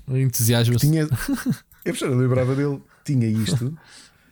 [0.10, 0.76] Entusiasmo.
[0.78, 1.08] Tinha.
[1.86, 2.82] eu já não lembrava dele.
[3.06, 3.78] Tinha isto.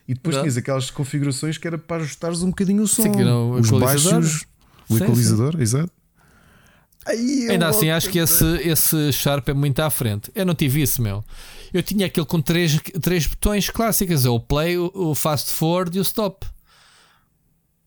[0.08, 0.44] E depois Não.
[0.44, 3.04] tinhas aquelas configurações que era para ajustares um bocadinho o som.
[3.04, 4.46] Sim, que era o Os baixos.
[4.90, 5.92] O Sim, equalizador, exato.
[7.08, 10.30] Aí eu Ainda assim, acho que esse, esse Sharp é muito à frente.
[10.36, 11.24] Eu não tive isso, meu.
[11.74, 15.96] Eu tinha aquele com três, três botões clássicas: é o play, o, o fast forward
[15.98, 16.46] e o stop.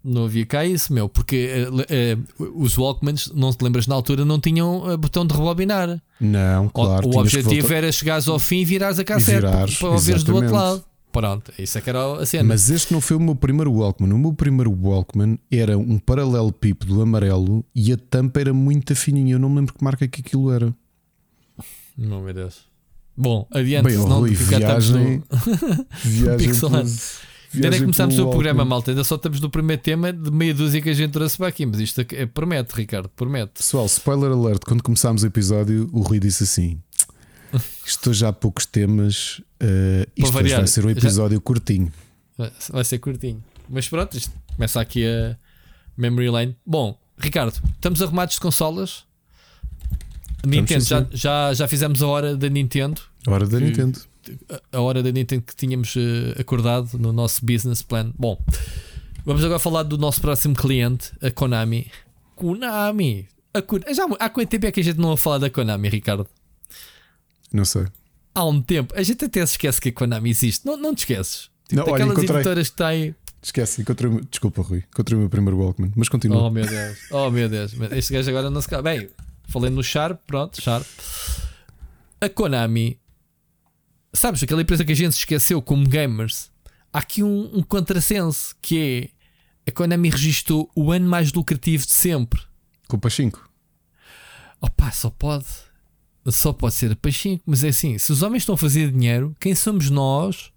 [0.02, 1.50] Não havia cá isso, meu, porque
[1.90, 2.18] eh, eh,
[2.54, 6.00] os Walkmans, não te lembras na altura, não tinham eh, botão de rebobinar.
[6.18, 7.06] Não, O- claro.
[7.06, 10.24] o que objetivo voltar- era chegares ao fim e virares a cassete virares, para ouvires
[10.24, 10.84] do outro lado.
[11.12, 12.44] Pronto, isso é que era a cena.
[12.44, 14.12] Mas este não foi o meu primeiro Walkman.
[14.12, 19.34] O meu primeiro Walkman era um paralelepípedo amarelo e a tampa era muito fininha.
[19.34, 20.72] Eu não me lembro que marca que aquilo era.
[21.96, 22.60] Não, meu Deus.
[23.16, 25.24] Bom, adiante, Bem, senão Rui, viagem, no-
[26.04, 26.84] viagem Pixelado.
[26.84, 28.92] pelo- Ainda nem começámos o programa, malta.
[28.92, 31.66] Ainda só estamos no primeiro tema de meia dúzia que a gente trouxe para aqui.
[31.66, 33.54] Mas isto é, promete, Ricardo, promete.
[33.54, 36.78] Pessoal, spoiler alert: quando começámos o episódio, o Rui disse assim:
[37.84, 39.40] Estou já há poucos temas.
[39.58, 40.58] eh, isto variar.
[40.60, 41.92] vai ser um Já- episódio curtinho.
[42.38, 43.42] Vai- Vai ser curtinho.
[43.68, 45.36] Mas pronto, isto começa aqui a
[45.96, 46.56] Memory Lane.
[46.64, 49.04] Bom, Ricardo, estamos arrumados de consolas?
[50.46, 53.00] Nintendo, já, já, já fizemos a hora da Nintendo.
[53.26, 54.00] Hora da Que- Nintendo.
[54.48, 58.10] a- a hora da Nintendo que tínhamos eh, acordado no nosso business plan.
[58.18, 58.42] Bom,
[59.24, 61.90] vamos agora falar do nosso próximo cliente, a Konami.
[62.34, 63.28] Konami!
[63.52, 66.26] A Já, há quanto tempo é que a gente não a falar da Konami, Ricardo?
[67.52, 67.86] Não sei.
[68.34, 68.94] Há um tempo.
[68.96, 70.64] A gente até se esquece que a Konami existe.
[70.64, 71.50] Não, não te esqueces.
[71.68, 72.36] Tipo, Não, olha, encontrei.
[72.36, 73.14] editoras que têm.
[73.42, 74.10] Esquece, encontrei.
[74.10, 74.84] o- Desculpa, Rui.
[74.92, 75.92] Encontrei o meu primeiro Walkman.
[75.96, 76.42] Mas continua.
[76.42, 77.72] Oh meu Deus, oh meu Deus.
[77.92, 78.82] Este gajo agora não se cala.
[78.82, 79.08] Bem,
[79.48, 80.86] falei no Sharp, pronto, Sharp.
[82.20, 83.00] A Konami,
[84.12, 86.50] sabes, aquela empresa que a gente se esqueceu como gamers,
[86.92, 89.10] há aqui um, um contrassenso que
[89.66, 92.42] é a Konami registou o ano mais lucrativo de sempre.
[92.92, 93.48] O Pachinko.
[94.60, 95.46] Opa, só pode.
[96.26, 99.54] Só pode ser Pachinko, mas é assim: se os homens estão a fazer dinheiro, quem
[99.54, 100.52] somos nós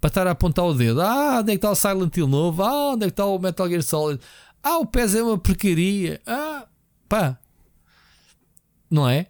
[0.00, 1.00] para estar a apontar o dedo?
[1.00, 2.62] Ah, onde é que está o Silent Hill novo?
[2.62, 4.20] Ah, onde é que está o Metal Gear Solid?
[4.62, 6.20] Ah, o PES é uma porcaria.
[6.26, 6.66] Ah,
[7.08, 7.38] pá,
[8.90, 9.26] não é?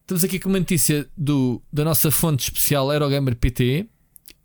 [0.00, 3.88] Estamos aqui com uma notícia do, da nossa fonte especial Aerogamer PT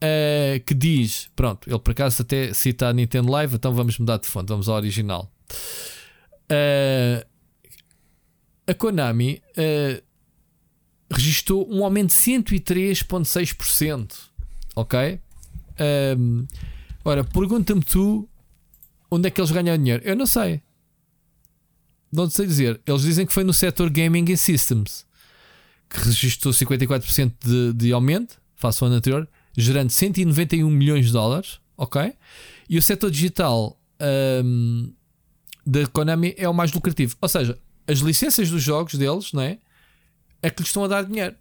[0.02, 4.18] eh, que diz: pronto, ele por acaso até cita a Nintendo Live, então vamos mudar
[4.18, 5.30] de fonte, vamos ao original.
[6.50, 7.26] Eh,
[8.66, 10.02] a Konami eh,
[11.12, 14.14] registrou um aumento de 103,6%.
[14.76, 15.20] Ok?
[15.80, 16.46] Ahm,
[17.04, 18.28] ora, pergunta-me tu
[19.10, 20.04] onde é que eles ganham dinheiro.
[20.06, 20.62] Eu não sei.
[22.12, 22.80] Não sei dizer.
[22.86, 25.08] Eles dizem que foi no setor Gaming and Systems
[25.90, 31.60] que registrou 54% de, de aumento face ao ano anterior, gerando 191 milhões de dólares.
[31.76, 32.14] Ok?
[32.70, 34.92] E o setor digital ahm,
[35.66, 37.16] da Konami é o mais lucrativo.
[37.22, 37.58] Ou seja,
[37.88, 39.58] as licenças dos jogos deles, não é?
[40.42, 41.36] É que lhes estão a dar dinheiro.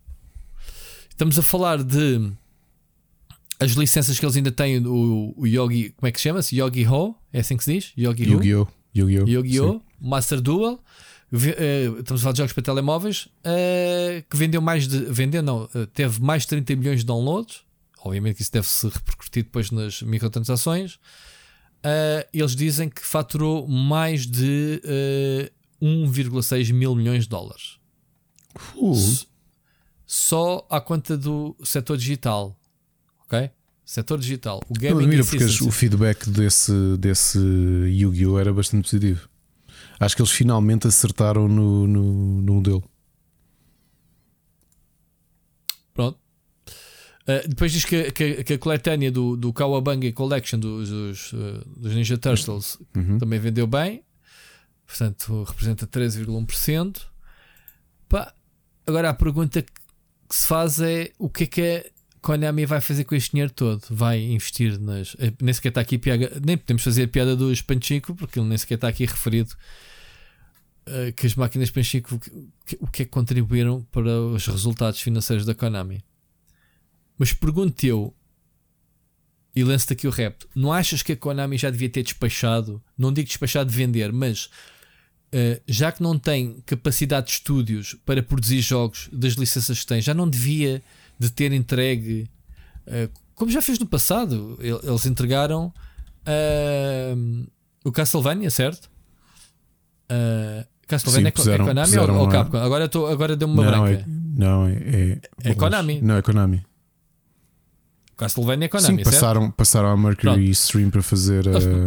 [1.11, 2.33] Estamos a falar de
[3.61, 6.57] as licenças que eles ainda têm, o, o Yogi, como é que chama-se?
[6.57, 7.15] Yogi Ho?
[7.33, 7.93] É assim que se diz?
[7.99, 8.35] Yogi Ho?
[8.35, 8.69] Yu-Gi-Oh!
[8.95, 9.29] Yu-Gi-Oh!
[9.29, 9.83] Yu-Gi-Oh!
[10.01, 10.81] Master Duel.
[11.33, 14.99] Eh, estamos a falar de jogos para telemóveis eh, que vendeu mais de.
[14.99, 17.63] Vendeu, não, eh, teve mais de 30 milhões de downloads.
[18.01, 20.99] Obviamente que isso deve se repercutir depois nas microtransações.
[22.33, 25.51] Eles dizem que faturou mais de eh,
[25.83, 27.78] 1,6 mil milhões de dólares.
[28.77, 28.95] Uh,
[30.07, 32.59] Só à conta do setor digital.
[33.25, 33.51] Ok?
[33.85, 34.61] Setor digital.
[34.69, 38.39] O gaming porque o feedback desse, desse Yu-Gi-Oh!
[38.39, 39.29] era bastante positivo.
[40.01, 42.85] Acho que eles finalmente acertaram no, no, no modelo.
[45.95, 46.19] Pronto.
[47.23, 51.63] Uh, depois diz que, que, que a coletânea do, do Kawabanga Collection dos, dos, uh,
[51.77, 53.19] dos Ninja Turtles Uhum.
[53.19, 54.03] também vendeu bem,
[54.87, 57.03] portanto representa 13,1%.
[58.09, 58.33] Pá,
[58.89, 59.73] agora a pergunta que
[60.31, 61.85] se faz é o que é que a
[62.21, 63.83] Konami vai fazer com este dinheiro todo?
[63.91, 65.15] Vai investir nas.
[65.19, 68.49] eh, Nem sequer está aqui piada, nem podemos fazer a piada do Panchico, porque ele
[68.49, 69.55] nem sequer está aqui referido
[70.87, 75.01] uh, que as máquinas Panchico o que, o que é que contribuíram para os resultados
[75.01, 76.03] financeiros da Konami.
[77.19, 78.15] Mas pergunto eu,
[79.55, 82.83] e lanço-te aqui o repto: não achas que a Konami já devia ter despachado?
[82.97, 84.51] Não digo despachado de vender, mas
[85.33, 90.01] eh, já que não tem capacidade de estúdios para produzir jogos das licenças que tem,
[90.01, 90.83] já não devia
[91.19, 92.31] de ter entregue,
[92.87, 94.59] eh, como já fez no passado.
[94.61, 95.73] El- Eles entregaram
[96.27, 97.15] eh,
[97.85, 98.89] o Castlevania, certo?
[100.87, 102.57] Castlevania Sim, é Co- puseram- é Konami puseram ou, ou Capcom?
[102.57, 104.01] Agora, agora deu-me uma não, branca.
[104.01, 105.21] é, não, é, é,
[105.51, 106.01] É Konami.
[106.01, 106.65] Não, é Konami.
[108.17, 109.11] Castlevania é Konami, Sim, certo?
[109.15, 111.45] passaram, passaram a Mercury Stream para fazer.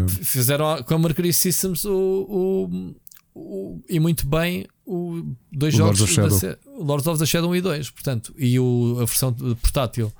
[0.07, 1.91] Fizeram com a Mercury Systems o,
[2.29, 2.95] o-
[3.33, 7.49] o- e muito bem o dois O jogos Lords of da Lords of the Shadow
[7.51, 10.11] 1 e 2 portanto, e o, a versão portátil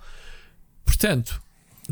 [0.85, 1.41] portanto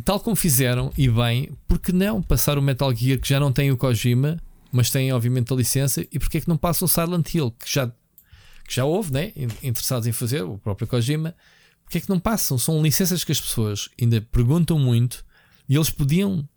[0.03, 3.71] tal como fizeram e bem porque não passar o Metal Gear que já não tem
[3.71, 4.41] o Kojima
[4.71, 7.69] mas tem obviamente a licença e porque é que não passa o Silent Hill que
[7.71, 9.31] já, que já houve né?
[9.35, 11.35] in- interessados em fazer o próprio Kojima
[11.83, 12.55] porque é que não passam?
[12.59, 15.25] São licenças que as pessoas ainda perguntam muito
[15.67, 16.47] e eles podiam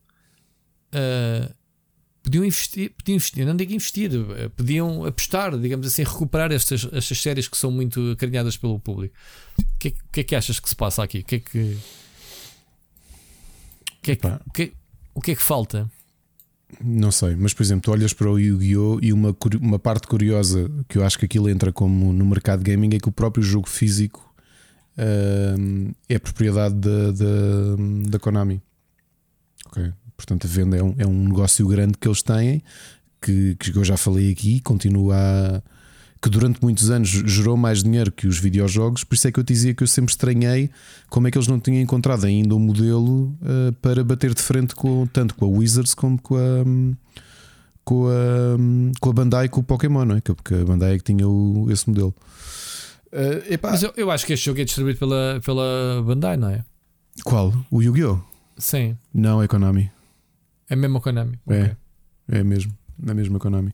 [0.93, 1.51] ah,
[2.23, 7.21] podiam investir, podiam investir, não digo investir, eh, podiam apostar, digamos assim, recuperar estas, estas
[7.21, 9.15] séries que são muito acarinhadas pelo público.
[9.59, 11.19] O que, é, que- é que achas que se passa aqui?
[11.21, 11.59] O que é que.
[13.99, 14.73] O que é que, o que, é-
[15.15, 15.91] o que é que falta?
[16.83, 18.99] Não sei, mas por exemplo, tu olhas para o Yu-Gi-Oh!
[19.03, 22.95] e uma, uma parte curiosa que eu acho que aquilo entra como no mercado gaming
[22.95, 24.35] é que o próprio jogo físico
[24.97, 27.77] ahm, é propriedade da, da,
[28.09, 28.63] da Konami.
[29.67, 29.93] Ok?
[30.23, 32.63] Portanto, a venda é um, é um negócio grande que eles têm,
[33.21, 35.63] que, que eu já falei aqui, continua a.
[36.23, 39.45] que durante muitos anos gerou mais dinheiro que os videojogos, por isso é que eu
[39.45, 40.71] dizia que eu sempre estranhei
[41.11, 44.77] como é que eles não tinham encontrado ainda um modelo uh, para bater de frente
[44.77, 46.65] com, tanto com a Wizards como com a,
[47.85, 50.21] com a, com a Bandai com o Pokémon, não é?
[50.21, 52.15] Porque a Bandai é que tinha o, esse modelo.
[53.13, 56.65] Uh, Mas eu, eu, acho que este jogo é distribuído pela, pela Bandai, não é?
[57.25, 57.53] Qual?
[57.73, 58.21] O Yu-Gi-Oh!
[58.57, 58.97] Sim.
[59.13, 59.91] Não, é Konami.
[60.69, 61.39] É mesmo a Konami.
[61.49, 61.77] É, okay.
[62.29, 62.73] é mesmo.
[63.07, 63.73] É mesmo a Konami.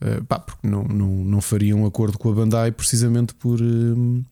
[0.00, 4.24] Uh, pá, porque não, não, não fariam um acordo com a Bandai precisamente por, uh,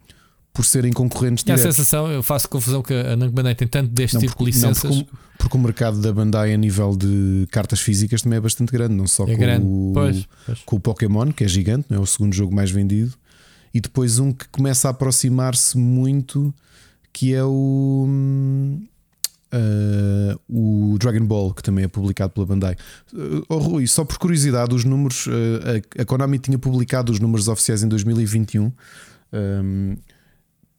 [0.52, 1.64] por serem concorrentes diretos.
[1.64, 4.50] a sensação, eu faço confusão que a Namco Bandai tem tanto deste não, tipo porque,
[4.50, 4.96] de licenças.
[4.96, 8.72] Não, porque, porque, o mercado da Bandai a nível de cartas físicas também é bastante
[8.72, 9.64] grande, não só é com, grande.
[9.64, 10.58] O, pois, pois.
[10.64, 13.14] com o Pokémon, que é gigante, é o segundo jogo mais vendido,
[13.72, 16.52] e depois um que começa a aproximar-se muito,
[17.12, 18.08] que é o.
[19.52, 22.76] Uh, o Dragon Ball, que também é publicado pela Bandai.
[23.12, 25.26] Uh, oh, Rui, só por curiosidade, os números.
[25.26, 25.30] Uh,
[25.98, 28.70] a, a, Konami tinha publicado os números oficiais em 2021
[29.32, 29.96] um,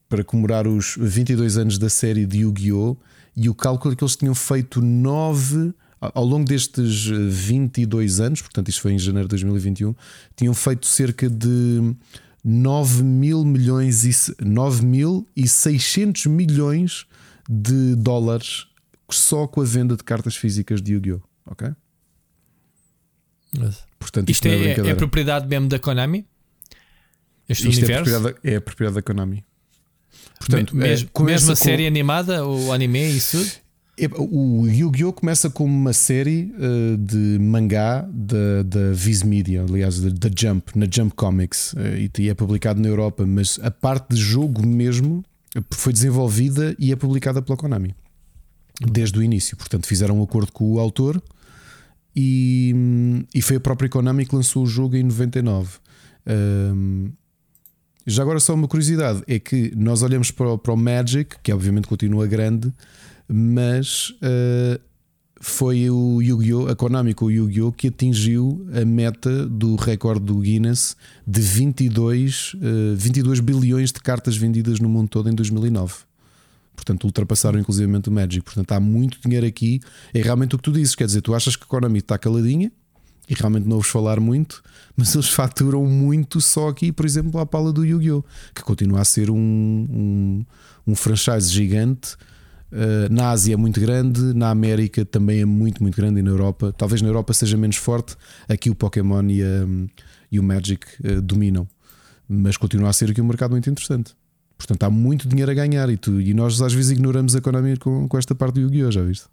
[0.07, 2.95] para comemorar os 22 anos da série de Yu-Gi-Oh!
[3.35, 8.69] E o cálculo é que eles tinham feito 9 ao longo destes 22 anos, portanto,
[8.69, 9.93] isto foi em janeiro de 2021,
[10.35, 11.93] tinham feito cerca de
[12.43, 17.05] 9 mil milhões e 9 mil e 600 milhões
[17.51, 18.67] de dólares
[19.09, 21.21] só com a venda de cartas físicas de Yu-Gi-Oh!
[21.45, 21.69] Ok?
[23.59, 26.25] Mas, Portanto, isto, isto é, é, é, propriedade mesmo da Konami?
[27.49, 28.09] Este isto universo?
[28.09, 29.45] É propriedade, é a propriedade da Konami.
[30.39, 31.63] Portanto, Me, mesmo, é, mesmo a com...
[31.63, 33.61] série animada, o anime e isso
[34.17, 35.11] O Yu-Gi-Oh!
[35.11, 40.87] começa como uma série uh, de mangá da, da Viz Media, aliás, da Jump, na
[40.89, 41.79] Jump Comics, uh,
[42.17, 45.23] e é publicado na Europa, mas a parte de jogo mesmo
[45.71, 47.95] foi desenvolvida e é publicada pela Konami
[48.79, 49.55] desde o início.
[49.57, 51.21] Portanto, fizeram um acordo com o autor
[52.15, 52.73] e,
[53.33, 55.77] e foi a própria Konami que lançou o jogo em 99.
[56.27, 57.11] Um,
[58.05, 61.53] já agora, só uma curiosidade: é que nós olhamos para o, para o Magic, que
[61.53, 62.73] obviamente continua grande,
[63.27, 64.81] mas uh,
[65.41, 66.67] foi o Yu-Gi-Oh!
[66.67, 67.71] a Konami com o Yu-Gi-Oh!
[67.71, 74.37] que atingiu a meta do recorde do Guinness de 22, uh, 22 bilhões de cartas
[74.37, 75.95] vendidas no mundo todo em 2009.
[76.75, 78.41] Portanto, ultrapassaram inclusivamente o Magic.
[78.43, 79.81] Portanto, há muito dinheiro aqui.
[80.13, 80.93] É realmente o que tu dizes.
[80.93, 82.71] Quer dizer, tu achas que a Konami está caladinha
[83.27, 84.61] e realmente não ouves falar muito,
[84.95, 88.23] mas eles faturam muito só aqui, por exemplo, à pala do Yu-Gi-Oh!
[88.53, 90.45] que continua a ser um, um,
[90.85, 92.15] um franchise gigante
[93.09, 96.73] na Ásia é muito grande, na América também é muito, muito grande e na Europa,
[96.77, 98.15] talvez na Europa seja menos forte.
[98.47, 99.67] Aqui o Pokémon e, a,
[100.31, 101.67] e o Magic uh, dominam,
[102.27, 104.15] mas continua a ser aqui um mercado muito interessante.
[104.57, 107.75] Portanto, há muito dinheiro a ganhar e, tu, e nós às vezes ignoramos a economia
[107.77, 108.91] com, com esta parte do Yu-Gi-Oh!
[108.91, 109.25] Já viste?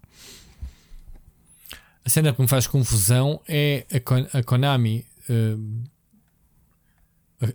[2.03, 3.85] A cena que me faz confusão é
[4.33, 5.05] a, Konami.
[5.29, 5.83] Uh,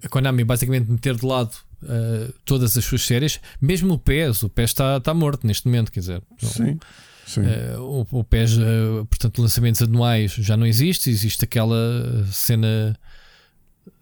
[0.03, 4.49] a Konami basicamente meter de lado uh, todas as suas séries, mesmo o PES, o
[4.49, 6.22] PES está tá morto neste momento, quer dizer.
[6.39, 6.78] Sim.
[7.26, 7.41] Sim.
[7.41, 12.99] Uh, o, o PES, uh, portanto, lançamentos anuais já não existe, existe aquela cena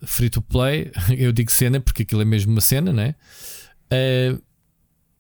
[0.05, 0.91] free to play.
[1.16, 3.14] Eu digo cena porque aquilo é mesmo uma cena, né?
[3.93, 4.43] Uh,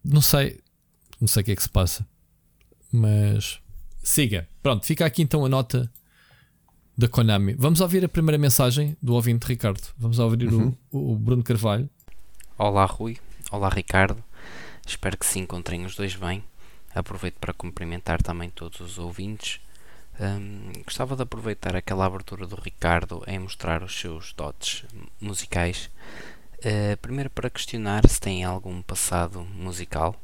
[0.04, 0.60] não sei,
[1.20, 2.06] não sei o que é que se passa,
[2.90, 3.60] mas
[4.02, 4.48] siga.
[4.62, 5.90] Pronto, fica aqui então a nota
[6.96, 7.54] da Konami.
[7.58, 9.82] Vamos ouvir a primeira mensagem do ouvinte Ricardo.
[9.96, 10.74] Vamos ouvir uhum.
[10.90, 11.88] o, o Bruno Carvalho.
[12.64, 13.18] Olá Rui,
[13.50, 14.22] olá Ricardo,
[14.86, 16.44] espero que se encontrem os dois bem.
[16.94, 19.60] Aproveito para cumprimentar também todos os ouvintes.
[20.20, 24.84] Um, gostava de aproveitar aquela abertura do Ricardo em mostrar os seus dotes
[25.20, 25.90] musicais.
[26.58, 30.14] Uh, primeiro para questionar se tem algum passado musical.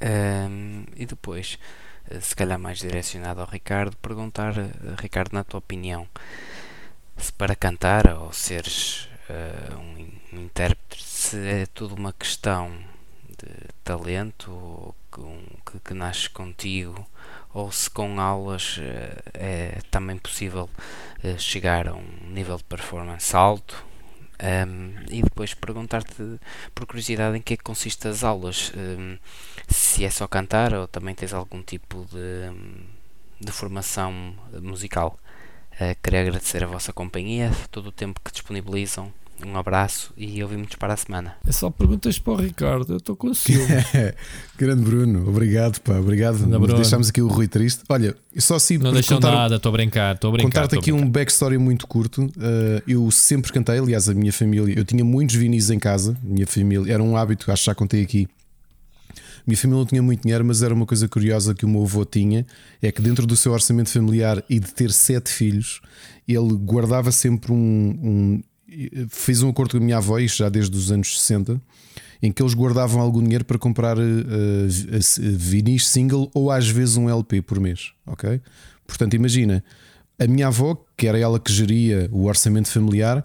[0.00, 1.58] Um, e depois,
[2.08, 4.70] uh, se calhar mais direcionado ao Ricardo, perguntar, uh,
[5.02, 6.06] Ricardo, na tua opinião,
[7.16, 9.08] se para cantar ou seres
[9.78, 9.94] um
[10.34, 12.70] um intérprete se é tudo uma questão
[13.28, 13.48] de
[13.84, 17.06] talento que, que nasce contigo
[17.52, 20.68] ou se com aulas eh, é também possível
[21.22, 23.84] eh, chegar a um nível de performance alto.
[24.42, 26.40] Um, e depois perguntar-te
[26.74, 28.72] por curiosidade em que é que consiste as aulas?
[28.76, 29.16] Um,
[29.68, 32.50] se é só cantar ou também tens algum tipo de,
[33.40, 35.16] de formação musical
[35.80, 39.12] uh, queria agradecer a vossa companhia todo o tempo que disponibilizam
[39.44, 41.36] um abraço e ouvimos para a semana.
[41.46, 43.66] É só perguntas para o Ricardo, eu estou com ciúme.
[44.56, 46.38] Grande Bruno, obrigado, pá, obrigado.
[46.74, 47.82] Deixámos aqui o Rui triste.
[47.88, 50.62] Olha, só assim Não deixou contar, nada, estou a brincar, estou a brincar.
[50.62, 51.06] Contar-te aqui brincar.
[51.06, 52.24] um backstory muito curto.
[52.24, 56.46] Uh, eu sempre cantei, aliás, a minha família, eu tinha muitos vinis em casa, minha
[56.46, 58.28] família, era um hábito, acho que já contei aqui.
[59.46, 62.04] Minha família não tinha muito dinheiro, mas era uma coisa curiosa que o meu avô
[62.04, 62.46] tinha:
[62.80, 65.80] é que dentro do seu orçamento familiar e de ter sete filhos,
[66.26, 68.42] ele guardava sempre um, um
[69.08, 71.60] fiz um acordo com a minha avó, isto já desde os anos 60,
[72.22, 74.02] em que eles guardavam algum dinheiro para comprar uh,
[75.18, 78.40] vinis single ou às vezes um LP por mês, ok?
[78.86, 79.62] Portanto, imagina,
[80.18, 83.24] a minha avó, que era ela que geria o orçamento familiar,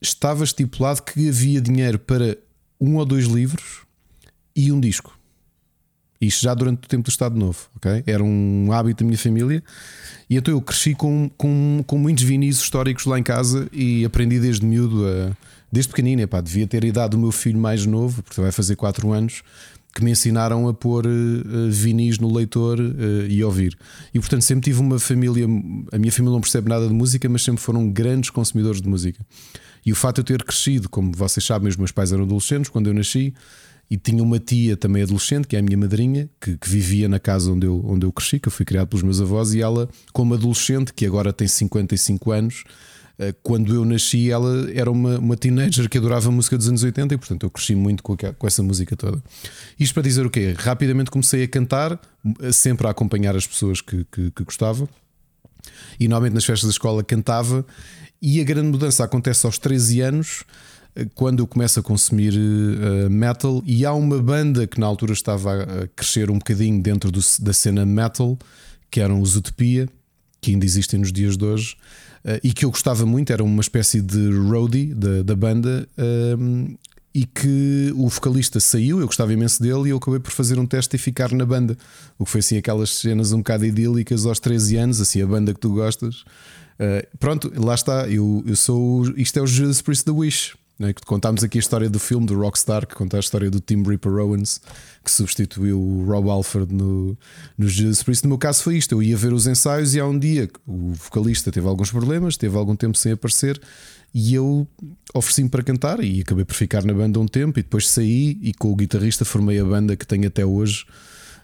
[0.00, 2.36] estava estipulado que havia dinheiro para
[2.80, 3.82] um ou dois livros
[4.54, 5.15] e um disco.
[6.20, 8.02] Isto já durante o tempo do Estado Novo, ok?
[8.06, 9.62] Era um hábito da minha família.
[10.28, 14.40] E então eu cresci com, com, com muitos vinis históricos lá em casa e aprendi
[14.40, 15.36] desde miúdo, a,
[15.70, 16.22] desde pequenino.
[16.22, 19.42] Epá, devia ter idade do meu filho mais novo, porque vai fazer 4 anos,
[19.94, 23.76] que me ensinaram a pôr uh, vinis no leitor uh, e ouvir.
[24.12, 25.44] E portanto sempre tive uma família.
[25.92, 29.24] A minha família não percebe nada de música, mas sempre foram grandes consumidores de música.
[29.84, 32.68] E o fato de eu ter crescido, como vocês sabem, os meus pais eram adolescentes
[32.68, 33.32] quando eu nasci
[33.90, 37.20] e tinha uma tia também adolescente, que é a minha madrinha, que, que, vivia na
[37.20, 39.88] casa onde eu, onde eu cresci, que eu fui criado pelos meus avós, e ela,
[40.12, 42.64] como adolescente, que agora tem 55 anos,
[43.18, 47.14] eh, quando eu nasci, ela era uma, uma teenager que adorava música dos anos 80
[47.14, 49.22] e, portanto, eu cresci muito com, com essa música toda.
[49.78, 50.54] Isto para dizer o quê?
[50.56, 52.00] Rapidamente comecei a cantar,
[52.52, 54.88] sempre a acompanhar as pessoas que, que, que gostava,
[55.98, 57.64] e normalmente nas festas da escola cantava.
[58.20, 60.44] E a grande mudança acontece aos 13 anos
[61.14, 65.62] quando eu começo a consumir uh, metal e há uma banda que na altura estava
[65.62, 68.38] a crescer um bocadinho dentro do, da cena metal,
[68.90, 69.88] que eram os Utopia,
[70.40, 71.76] que ainda existem nos dias de hoje,
[72.24, 75.86] uh, e que eu gostava muito, era uma espécie de roadie da, da banda.
[75.98, 76.76] Uh,
[77.14, 80.66] e que o vocalista saiu, eu gostava imenso dele e eu acabei por fazer um
[80.66, 81.74] teste e ficar na banda.
[82.18, 85.54] O que foi assim aquelas cenas um bocado idílicas aos 13 anos, assim, a banda
[85.54, 86.24] que tu gostas.
[86.78, 88.06] Uh, pronto, lá está.
[88.06, 89.08] Eu, eu sou.
[89.16, 90.56] Isto é o Jesus Priest the Wish.
[90.78, 90.92] Né?
[91.06, 94.12] Contámos aqui a história do filme do Rockstar, que conta a história do Tim Ripper
[94.12, 94.60] Owens,
[95.02, 97.16] que substituiu o Rob Alford no,
[97.56, 98.24] no Jesus Priest.
[98.24, 100.92] No meu caso foi isto: eu ia ver os ensaios e há um dia o
[100.92, 103.60] vocalista teve alguns problemas, teve algum tempo sem aparecer.
[104.14, 104.66] E eu
[105.14, 107.58] ofereci-me para cantar e acabei por ficar na banda um tempo.
[107.58, 110.86] E depois saí e com o guitarrista formei a banda que tenho até hoje,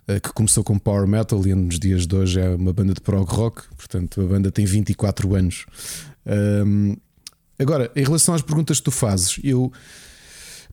[0.08, 3.00] eh, que começou com power metal e nos dias de hoje é uma banda de
[3.00, 3.62] prog rock.
[3.76, 5.66] Portanto, a banda tem 24 anos.
[6.26, 6.96] Um,
[7.62, 9.72] Agora, em relação às perguntas que tu fazes, eu.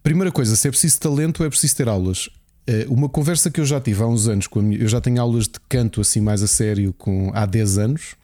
[0.01, 2.29] Primeira coisa, se é preciso talento, é preciso ter aulas.
[2.65, 5.21] Eh, uma conversa que eu já tive há uns anos com minha, eu já tenho
[5.21, 8.15] aulas de canto assim mais a sério com há 10 anos.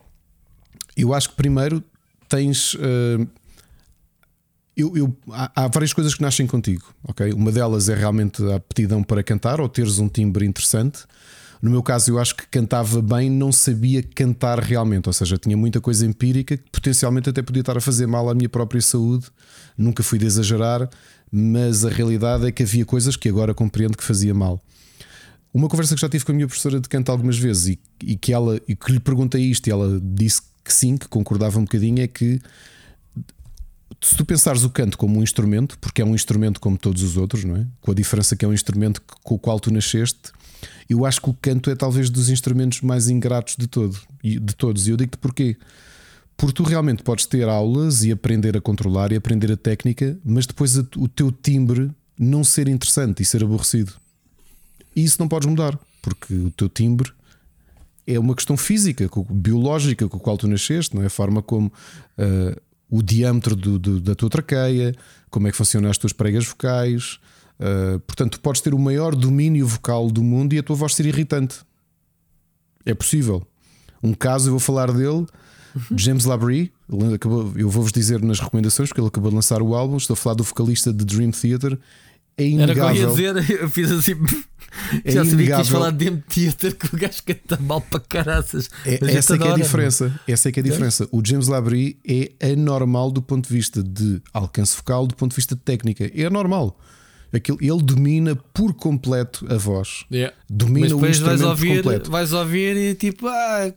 [0.96, 1.84] Eu acho que primeiro
[2.30, 3.28] tens uh,
[4.76, 7.32] eu, eu há, há, várias coisas que nascem contigo, ok?
[7.32, 11.06] Uma delas é realmente a aptidão para cantar ou teres um timbre interessante.
[11.66, 15.58] No meu caso, eu acho que cantava bem, não sabia cantar realmente, ou seja, tinha
[15.58, 19.26] muita coisa empírica que potencialmente até podia estar a fazer mal à minha própria saúde.
[19.76, 20.88] Nunca fui de exagerar,
[21.32, 24.62] mas a realidade é que havia coisas que agora compreendo que fazia mal.
[25.52, 28.16] Uma conversa que já tive com a minha professora de canto algumas vezes e, e
[28.16, 31.64] que ela e que lhe perguntei isto e ela disse que sim, que concordava um
[31.64, 32.40] bocadinho, é que
[34.00, 37.18] se tu pensares o canto como um instrumento, porque é um instrumento como todos os
[37.18, 37.66] outros, não é?
[37.82, 40.32] Com a diferença que é um instrumento com o qual tu nasceste,
[40.90, 44.88] eu acho que o canto é talvez dos instrumentos mais ingratos de, todo, de todos.
[44.88, 45.58] E eu digo-te porquê.
[46.38, 50.46] Porque tu realmente podes ter aulas e aprender a controlar e aprender a técnica, mas
[50.46, 53.94] depois o teu timbre não ser interessante e ser aborrecido.
[54.96, 57.12] E isso não podes mudar, porque o teu timbre
[58.08, 61.08] é uma questão física, biológica com a qual tu nasceste, não é?
[61.08, 64.96] A forma como uh, o diâmetro do, do, da tua traqueia,
[65.30, 67.20] como é que funcionam as tuas pregas vocais,
[67.60, 70.94] Uh, portanto, tu podes ter o maior domínio vocal do mundo e a tua voz
[70.94, 71.60] ser irritante.
[72.86, 73.46] É possível.
[74.04, 75.26] Um caso, eu vou falar dele,
[75.96, 76.72] James Labrie.
[77.56, 79.98] Eu vou-vos dizer nas recomendações, porque ele acabou de lançar o álbum.
[79.98, 81.78] Estou a falar do vocalista de Dream Theater.
[82.38, 82.84] É inegável.
[82.84, 84.14] Era o que eu ia dizer, eu fiz assim.
[85.06, 88.00] É já sabia que ias falar de Dream Theater, que o gajo canta mal para
[88.02, 88.70] caraças.
[88.86, 90.20] É, essa é que é a diferença.
[90.28, 91.08] Essa é que é a diferença.
[91.12, 95.36] O James Labrie é anormal do ponto de vista de alcance vocal, do ponto de
[95.38, 96.12] vista de técnica.
[96.14, 96.78] É anormal.
[97.36, 100.06] Aquilo, ele domina por completo a voz.
[100.12, 100.36] Yeah.
[100.50, 102.12] Domina o instrumento vais ouvir, completo.
[102.12, 103.74] Vais ouvir e tipo, ah.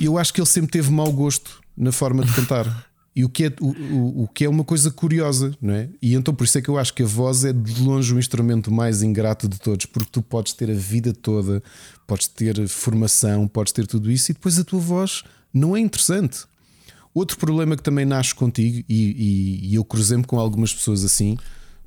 [0.00, 2.86] Eu acho que ele sempre teve mau gosto na forma de cantar.
[3.16, 5.88] E o que, é, o, o, o, que é uma coisa curiosa, não é?
[6.02, 8.18] E então por isso é que eu acho que a voz é de longe o
[8.18, 11.62] instrumento mais ingrato de todos, porque tu podes ter a vida toda,
[12.06, 15.22] podes ter formação, podes ter tudo isso, e depois a tua voz
[15.52, 16.40] não é interessante.
[17.14, 21.38] Outro problema que também nasce contigo, e, e, e eu cruzei-me com algumas pessoas assim,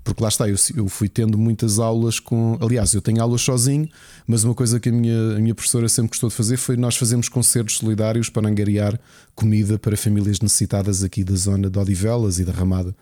[0.03, 2.57] porque lá está, eu, eu, fui tendo muitas aulas com.
[2.61, 3.87] Aliás, eu tenho aulas sozinho,
[4.25, 6.95] mas uma coisa que a minha, a minha professora sempre gostou de fazer foi nós
[6.95, 8.99] fazemos concertos solidários para angariar
[9.35, 12.95] comida para famílias necessitadas aqui da zona de Odivelas e da Ramada.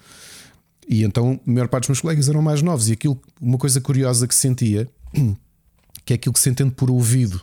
[0.87, 3.79] E então a maior parte dos meus colegas eram mais novos, e aquilo, uma coisa
[3.81, 4.87] curiosa que sentia,
[6.05, 7.41] que é aquilo que se entende por ouvido,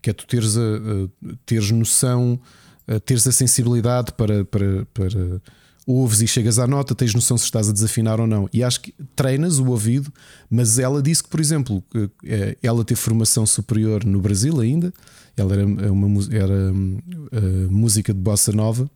[0.00, 2.38] que é tu teres, a, a teres noção,
[2.86, 5.40] a teres a sensibilidade para, para, para
[5.86, 8.48] ouves e chegas à nota, tens noção se estás a desafinar ou não.
[8.52, 10.12] E acho que treinas o ouvido,
[10.48, 11.82] mas ela disse que, por exemplo,
[12.24, 14.92] eh, ela teve formação superior no Brasil ainda,
[15.36, 18.88] ela era uma era, uh, música de bossa nova.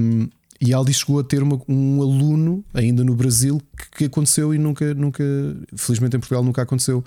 [0.00, 0.28] Um,
[0.60, 4.58] e ela chegou a ter uma, um aluno ainda no Brasil que, que, aconteceu e
[4.58, 5.24] nunca, nunca,
[5.76, 7.04] felizmente em Portugal nunca aconteceu,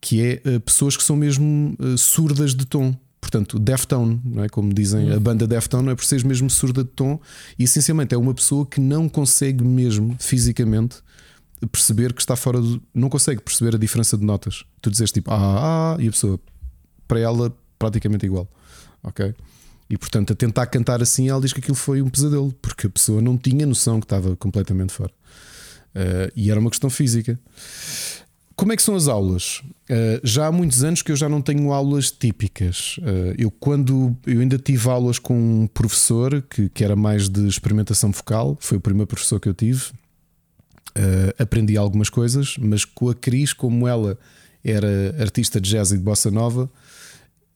[0.00, 2.94] que é pessoas que são mesmo surdas de tom.
[3.32, 4.48] Portanto, Deftone, não é?
[4.50, 7.18] como dizem a banda Deftone, é por ser mesmo surda de tom
[7.58, 10.98] e essencialmente é uma pessoa que não consegue mesmo fisicamente
[11.70, 12.82] perceber que está fora do.
[12.92, 14.64] não consegue perceber a diferença de notas.
[14.82, 16.38] Tu dizes tipo ah, ah, e a pessoa
[17.08, 18.46] para ela praticamente igual.
[19.02, 19.34] Ok?
[19.88, 22.90] E portanto, a tentar cantar assim, ela diz que aquilo foi um pesadelo, porque a
[22.90, 25.12] pessoa não tinha noção que estava completamente fora.
[25.94, 27.40] Uh, e era uma questão física.
[28.62, 29.60] Como é que são as aulas?
[29.90, 32.96] Uh, já há muitos anos que eu já não tenho aulas típicas.
[32.98, 37.44] Uh, eu, quando eu ainda tive aulas com um professor que, que era mais de
[37.48, 39.82] experimentação vocal, foi o primeiro professor que eu tive.
[41.40, 44.16] aprendi algumas coisas, mas com a Cris, como ela
[44.62, 46.70] era artista de jazz e de bossa nova,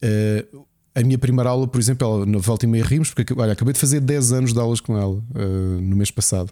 [0.02, 3.74] Uh, a minha primeira aula, por exemplo, ela, volta e meia rimos, porque olha, acabei
[3.74, 6.50] de fazer 10 anos de aulas com ela uh, no mês passado.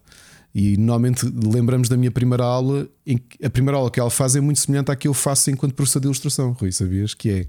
[0.55, 4.37] E normalmente lembramos da minha primeira aula, em que a primeira aula que ela faz
[4.37, 7.13] é muito semelhante à que eu faço enquanto professor de ilustração, Rui, sabias?
[7.13, 7.47] Que é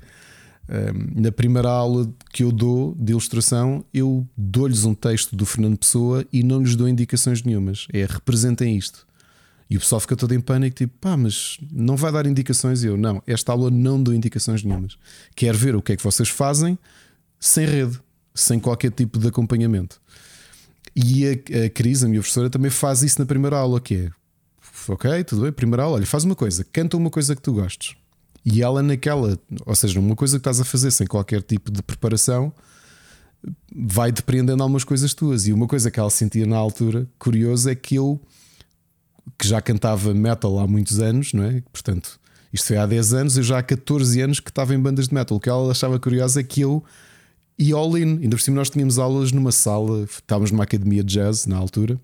[0.67, 5.77] um, na primeira aula que eu dou de ilustração, eu dou-lhes um texto do Fernando
[5.77, 7.87] Pessoa e não lhes dou indicações nenhumas.
[7.93, 9.05] É representem isto.
[9.69, 12.83] E o pessoal fica todo em pânico, tipo, pá, mas não vai dar indicações.
[12.83, 14.97] Eu, não, esta aula não dou indicações nenhumas.
[15.35, 16.77] Quero ver o que é que vocês fazem
[17.39, 17.99] sem rede,
[18.33, 19.99] sem qualquer tipo de acompanhamento.
[20.95, 24.09] E a, a Cris, a minha professora, também faz isso na primeira aula, que é
[24.87, 27.95] ok, tudo bem, primeira aula, olha, faz uma coisa, canta uma coisa que tu gostes.
[28.45, 31.81] E ela naquela, ou seja, uma coisa que estás a fazer sem qualquer tipo de
[31.81, 32.53] preparação,
[33.75, 35.47] vai depreendendo algumas coisas tuas.
[35.47, 38.21] E uma coisa que ela sentia na altura, curioso, é que eu
[39.39, 41.63] que já cantava metal há muitos anos, não é?
[41.73, 42.19] Portanto,
[42.53, 45.13] isto foi há 10 anos, eu já há 14 anos que estava em bandas de
[45.15, 45.37] metal.
[45.37, 46.83] O que ela achava curioso é que eu
[47.57, 48.19] ia all in.
[48.21, 51.99] Ainda por cima, nós tínhamos aulas numa sala, estávamos numa academia de jazz na altura.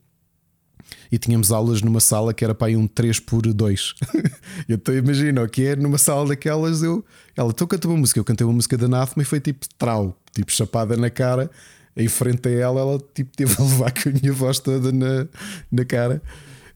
[1.11, 3.93] E tínhamos aulas numa sala que era para aí um 3 por 2
[4.67, 6.83] Então imagina o que é numa sala daquelas.
[6.83, 7.03] Eu,
[7.35, 10.17] ela, tu cantou uma música, eu cantei uma música da Nathma e foi tipo trau,
[10.33, 11.49] tipo chapada na cara.
[11.95, 15.27] Em frente a ela, ela tipo teve a levar com a minha voz toda na,
[15.71, 16.21] na cara.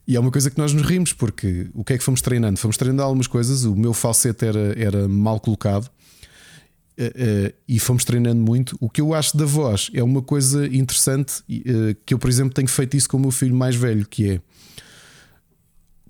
[0.08, 2.60] E é uma coisa que nós nos rimos, porque o que é que fomos treinando?
[2.60, 5.90] Fomos treinando algumas coisas, o meu falsete era, era mal colocado
[7.00, 8.78] uh, e fomos treinando muito.
[8.80, 12.54] O que eu acho da voz é uma coisa interessante, uh, que eu, por exemplo,
[12.54, 14.42] tenho feito isso com o meu filho mais velho, que é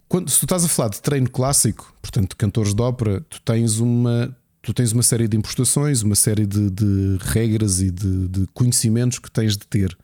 [0.08, 3.80] quando, se tu estás a falar de treino clássico, portanto, cantores de ópera, tu tens
[3.80, 4.36] uma.
[4.62, 9.20] Tu tens uma série de impostações, uma série de, de regras e de, de conhecimentos
[9.20, 9.96] que tens de ter.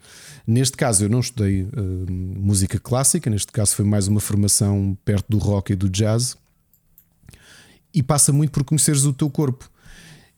[0.45, 1.67] Neste caso, eu não estudei
[2.07, 6.37] música clássica, neste caso foi mais uma formação perto do rock e do jazz.
[7.91, 9.70] E passa muito por conheceres o teu corpo.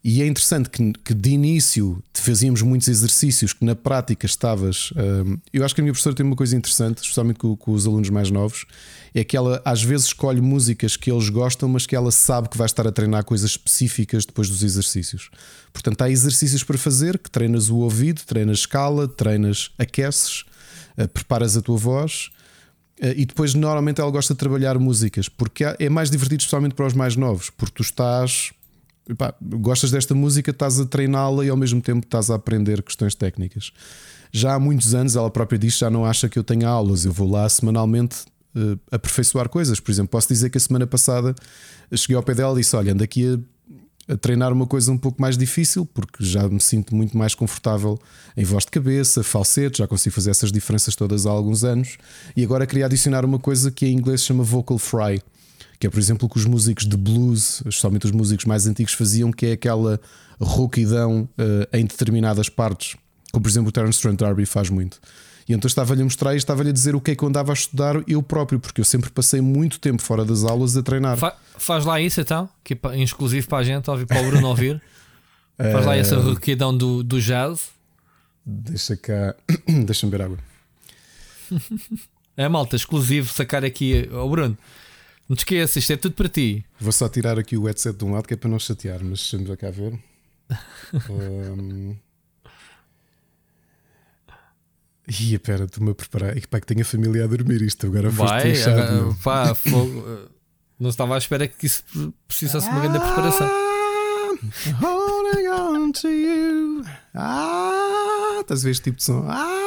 [0.04, 4.92] E é interessante que, que de início fazíamos muitos exercícios que na prática estavas.
[4.92, 7.88] Uh, eu acho que a minha professora tem uma coisa interessante, especialmente com, com, os
[7.88, 8.66] alunos mais novos,
[9.14, 12.58] é que ela às vezes escolhe músicas que eles gostam, mas que ela sabe que
[12.58, 15.30] vai estar a treinar coisas específicas depois dos exercícios.
[15.72, 20.44] Portanto, há exercícios para fazer que treinas o ouvido, treinas escala, treinas, aqueces,
[20.98, 22.30] uh, preparas a tua voz.
[23.02, 26.88] Uh, e depois, normalmente, ela gosta de trabalhar músicas porque é mais divertido, especialmente para
[26.88, 28.52] os mais novos, porque tu estás
[29.10, 33.14] Epá, gostas desta música, estás a treiná-la e ao mesmo tempo estás a aprender questões
[33.14, 33.72] técnicas.
[34.32, 37.12] Já há muitos anos, ela própria diz já não acha que eu tenha aulas, eu
[37.12, 38.26] vou lá semanalmente
[38.56, 39.80] uh, aperfeiçoar coisas.
[39.80, 41.36] Por exemplo, posso dizer que a semana passada
[41.94, 43.42] cheguei ao pé dela e disse: Olha, ando aqui
[44.08, 47.36] a, a treinar uma coisa um pouco mais difícil, porque já me sinto muito mais
[47.36, 48.00] confortável
[48.38, 51.98] em voz de cabeça, falsete, já consigo fazer essas diferenças todas há alguns anos.
[52.38, 55.22] E agora queria adicionar uma coisa que em inglês chama vocal fry
[55.84, 58.94] que é, por exemplo, o que os músicos de blues, especialmente os músicos mais antigos,
[58.94, 60.00] faziam, que é aquela
[60.40, 62.96] rouquidão uh, em determinadas partes,
[63.34, 65.02] como por exemplo o Terence Trent D'Arby faz muito.
[65.46, 67.52] E então estava-lhe a mostrar e estava-lhe a dizer o que é que eu andava
[67.52, 71.18] a estudar eu próprio, porque eu sempre passei muito tempo fora das aulas a treinar.
[71.18, 74.48] Fa faz lá isso então, que é exclusivo para a gente, ouvir, para o Bruno
[74.48, 74.82] ouvir.
[75.60, 77.72] faz lá essa eh, rouquidão do, do jazz.
[78.46, 79.36] Deixa cá,
[79.86, 80.38] deixa-me ver água.
[82.36, 84.58] É malta, exclusivo sacar aqui ao Bruno.
[85.28, 86.66] Não te esqueças, isto é tudo para ti.
[86.80, 89.20] Vou só tirar aqui o headset de um lado que é para não chatear, mas
[89.20, 89.98] deixa-me cá ver.
[91.10, 91.96] um...
[95.08, 96.36] Ia, pera, estou-me a preparar.
[96.48, 97.88] Pá, que tenho a família a dormir isto.
[97.88, 100.30] Agora Vai, foste agora, pá, fogo.
[100.80, 101.84] Não estava à espera que isso
[102.28, 103.50] precisasse de uma grande preparação.
[104.82, 106.84] Holding on to you.
[107.14, 109.26] Ah, estás a ver este tipo de som?
[109.28, 109.63] Ah,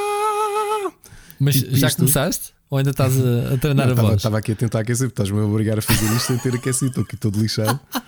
[1.39, 1.99] Mas Tipo já isto.
[1.99, 2.55] começaste?
[2.69, 4.17] Ou ainda estás a, a treinar a voz?
[4.17, 6.87] Estava aqui a tentar aquecer, porque estás-me a obrigar a fazer isto sem ter aquecido.
[6.89, 7.79] Estou aqui todo lixado.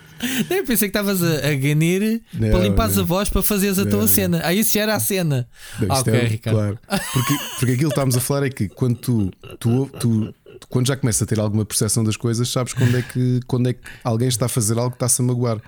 [0.50, 3.05] Não, eu pensei que estavas a, a ganir Não, para limpares não.
[3.05, 4.09] a voz para fazeres a Não, tua não.
[4.09, 4.40] cena.
[4.42, 5.48] Aí isso já era a cena.
[5.78, 6.56] Não, isto Ok, é- Ricardo.
[6.56, 6.78] Claro.
[7.12, 9.30] Porque, porque aquilo que estávamos a falar é que quando tu,
[9.60, 10.34] tu, tu-
[10.68, 13.74] quando já começa a ter alguma percepção das coisas, sabes quando é que, quando é
[13.74, 15.59] que alguém está a fazer algo que está-se a magoar.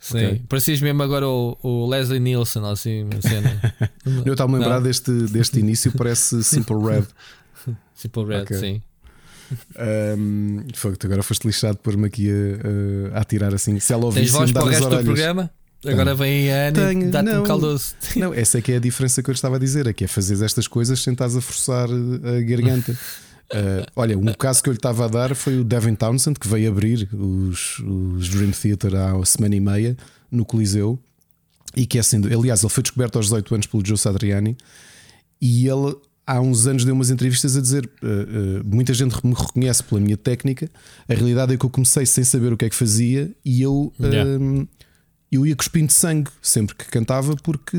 [0.00, 0.26] Sim.
[0.26, 0.42] Ok.
[0.48, 3.74] Parecias mesmo agora o, o Leslie Nielsen, assim, uma cena.
[4.24, 7.04] Eu estava a lembrar deste, deste início, parece Simple Red.
[7.94, 8.56] Simple Red, Ok.
[8.56, 8.82] sim.
[9.78, 10.66] Um,
[11.04, 13.80] agora foste lixado por-me aqui a, a, a atirar assim.
[13.80, 15.50] Se ela Tens ouvisse, voz me para o resto do programa?
[15.86, 17.94] Agora vem a Ana e dá-te um caldoso.
[18.16, 20.08] Não, essa é que é a diferença que eu estava a dizer: é que é
[20.08, 22.96] fazer estas coisas sem estás a forçar a garganta.
[23.52, 26.46] Uh, olha, um caso que eu lhe estava a dar foi o Devin Townsend, que
[26.46, 29.96] veio abrir os, os Dream Theater há uma semana e meia
[30.30, 30.98] no Coliseu.
[31.76, 34.56] E que é sendo, aliás, ele foi descoberto aos 18 anos pelo Joe Satriani.
[35.40, 35.94] E ele
[36.26, 40.00] há uns anos deu umas entrevistas a dizer: uh, uh, muita gente me reconhece pela
[40.00, 40.70] minha técnica.
[41.08, 43.92] A realidade é que eu comecei sem saber o que é que fazia e eu.
[43.98, 44.30] Yeah.
[44.30, 44.66] um,
[45.30, 47.76] eu ia cuspindo sangue sempre que cantava porque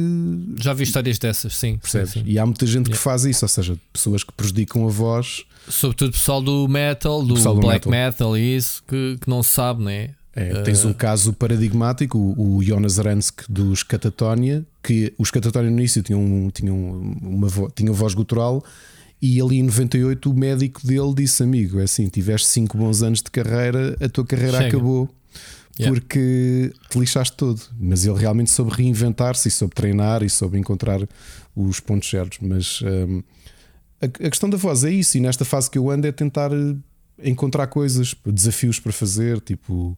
[0.60, 1.78] Já vi histórias dessas, sim.
[1.78, 2.12] Percebes?
[2.12, 2.26] sim, sim.
[2.28, 3.04] E há muita gente que Yeah.
[3.04, 5.46] faz isso, ou seja, pessoas que prejudicam a voz.
[5.68, 8.32] Sobretudo pessoal do metal, do, do black metal.
[8.32, 8.38] metal.
[8.38, 10.10] e isso, que, que não sabe, né?
[10.36, 16.02] É, Tens um caso paradigmático, o, Jonas Ransky dos Catatonia, que os Catatonia no início
[16.02, 18.64] tinham, tinham, uma vo, tinham voz gutural.
[19.22, 23.22] E ali em 98 o médico dele disse: Amigo, é assim, tiveste 5 bons anos
[23.22, 24.78] de carreira, a tua carreira Chega.
[24.78, 25.10] acabou
[25.80, 25.98] Yeah.
[25.98, 27.62] porque te lixaste todo.
[27.80, 31.00] Mas ele realmente soube reinventar-se e soube treinar e soube encontrar
[31.56, 32.40] os pontos certos.
[32.42, 33.24] Mas hum,
[34.02, 36.52] a, a questão da voz é isso, e nesta fase que eu ando é tentar
[36.52, 36.76] eh,
[37.24, 39.98] encontrar coisas, desafios para fazer, tipo.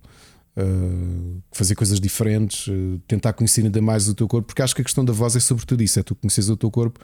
[0.58, 4.82] uh, fazer coisas diferentes, uh, tentar conhecer ainda mais o teu corpo, porque acho que
[4.82, 7.00] a questão da voz é sobretudo isso: é tu conheces o teu corpo.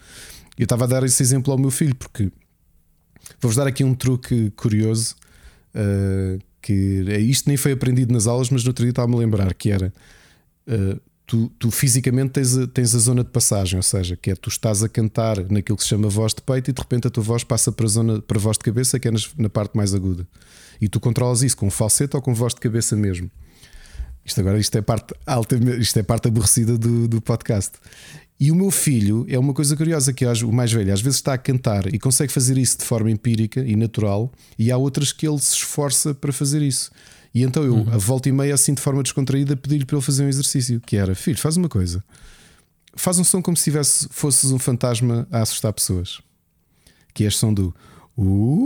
[0.57, 2.31] Eu estava a dar esse exemplo ao meu filho, porque
[3.39, 5.15] vou-vos dar aqui um truque curioso.
[5.75, 9.19] uh, que é- isto nem foi aprendido nas aulas, mas no outro dia estava-me a
[9.19, 9.93] lembrar que era
[11.27, 14.49] tu, tu fisicamente tens a, tens a zona de passagem, ou seja, que é tu
[14.49, 17.21] estás a cantar naquilo que se chama voz de peito e de repente a tua
[17.23, 19.75] voz passa para a zona para a voz de cabeça, que é nas- na parte
[19.75, 20.25] mais aguda.
[20.81, 23.29] E tu controlas isso com falsete ou com voz de cabeça mesmo.
[24.25, 27.73] Isto agora isto é parte alta, isto é parte aborrecida do, do podcast.
[28.39, 31.33] E o meu filho é uma coisa curiosa que o mais velho às vezes está
[31.33, 35.27] a cantar e consegue fazer isso de forma empírica e natural, e há outras que
[35.27, 36.91] ele se esforça para fazer isso.
[37.37, 40.25] E então eu, a volta e meia, assim de forma descontraída, pedi-lhe para ele fazer
[40.25, 42.03] um exercício que era: Filho, faz uma coisa,
[42.95, 46.19] faz um som como se tivesse, fosses um fantasma a assustar pessoas,
[47.13, 47.75] que é este som do
[48.17, 48.57] uh,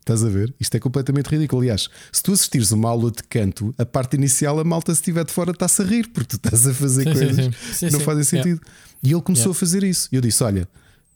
[0.00, 0.52] Estás a ver?
[0.58, 1.62] Isto é completamente ridículo.
[1.62, 5.24] Aliás, se tu assistires uma aula de canto, a parte inicial, a malta, se estiver
[5.24, 7.52] de fora, está-se a rir, porque tu estás a fazer Sim, coisas sim.
[7.74, 8.60] Sim, que não fazem sentido.
[9.04, 10.08] E ele começou a fazer isso.
[10.10, 10.68] E eu disse: Olha,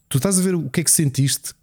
[0.08, 1.54] tu estás a ver o que é que sentiste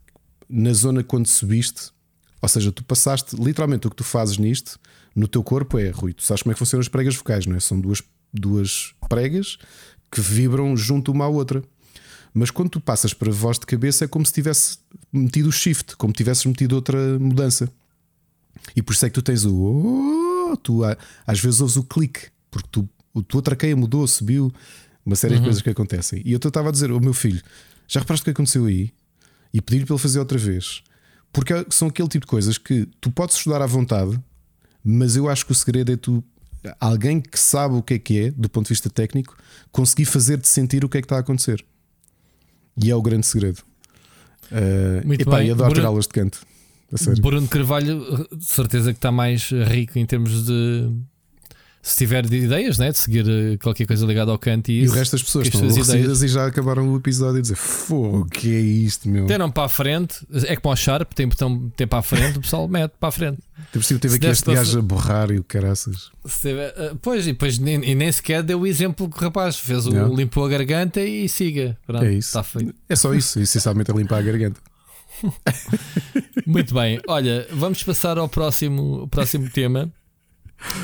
[0.49, 1.97] na zona quando subiste?
[2.41, 4.79] Ou seja, tu passaste literalmente o que tu fazes nisto
[5.15, 7.55] no teu corpo é, Rui, tu sabes como é que funcionam as pregas vocais, não
[7.55, 7.59] é?
[7.59, 8.01] São duas,
[8.33, 9.57] duas pregas
[10.11, 11.63] que vibram junto uma à outra.
[12.33, 14.77] Mas quando tu passas para voz de cabeça é como se tivesse
[15.11, 17.69] metido o shift, como tivesses metido outra mudança.
[18.75, 20.81] E por isso é que tu tens o oh, tu
[21.25, 24.53] às vezes ouves o clique, porque tu, a tua traqueia mudou, subiu,
[25.05, 26.21] uma série de coisas que acontecem.
[26.25, 27.41] E eu estava a dizer ao meu filho:
[27.87, 28.91] já reparaste o que aconteceu aí?
[29.53, 30.83] E pedir-lhe para ele fazer outra vez.
[31.31, 34.19] Porque são aquele tipo de coisas que tu podes estudar à vontade,
[34.83, 36.23] mas eu acho que o segredo é tu,
[36.79, 39.37] alguém que sabe o que é que é, do ponto de vista técnico,
[39.71, 41.63] conseguir fazer-te sentir o que é que está a acontecer.
[42.81, 43.59] E é o grande segredo.
[44.51, 45.47] Uh, Muito epá, bem.
[45.49, 46.41] e adoro ter Bruno- aulas de canto.
[46.91, 47.21] A sério.
[47.21, 50.89] Bruno Carvalho, de certeza que está mais rico em termos de.
[51.81, 52.91] Se tiver de ideias, né?
[52.91, 54.93] de seguir eh, qualquer coisa ligada ao canto e E isso.
[54.93, 58.25] o resto das pessoas estão aborrecidas e já acabaram o episódio a dizer fogo, o
[58.25, 59.25] que é isto, meu?
[59.25, 62.37] Deram para a frente, é que para o Sharp tem botão tem para a frente,
[62.37, 63.39] o pessoal mete para a frente.
[63.71, 66.11] Teve, teve Se aqui desse este para gajo a borrar e o caraças.
[66.41, 69.55] Tiver- eh, pois, e depois nem, e nem sequer deu o exemplo que o rapaz
[69.57, 71.77] fez, o, limpou a garganta e siga.
[71.87, 72.27] Pronto, É isso.
[72.29, 72.75] Está feito.
[72.89, 74.59] É só isso, essencialmente a limpar a garganta.
[76.45, 79.91] Muito bem, olha, vamos passar ao próximo, próximo tema.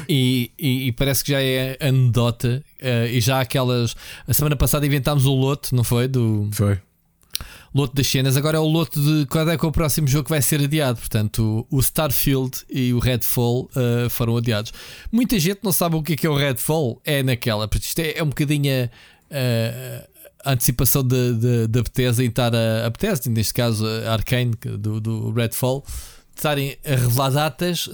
[0.08, 2.64] E, e- e parece que já é anedota.
[2.82, 3.96] eh, e já aquelas.
[4.28, 6.08] A semana passada inventámos o lote, não foi?
[6.08, 6.80] Do Foi.
[7.74, 8.38] lote das cenas.
[8.38, 10.62] Agora é o lote de qual é que é o próximo jogo que vai ser
[10.62, 11.00] adiado.
[11.00, 14.72] Portanto, o, o Starfield e o Redfall eh, foram adiados.
[15.12, 17.02] Muita gente não sabe o que é, que é o Redfall.
[17.04, 18.90] É naquela, porque isto é, é um bocadinho
[19.32, 25.02] a, a antecipação da Bethesda em estar a, a Bethesda, neste caso a Arkane do,
[25.02, 25.84] do Redfall,
[26.36, 27.90] estarem a revelar datas.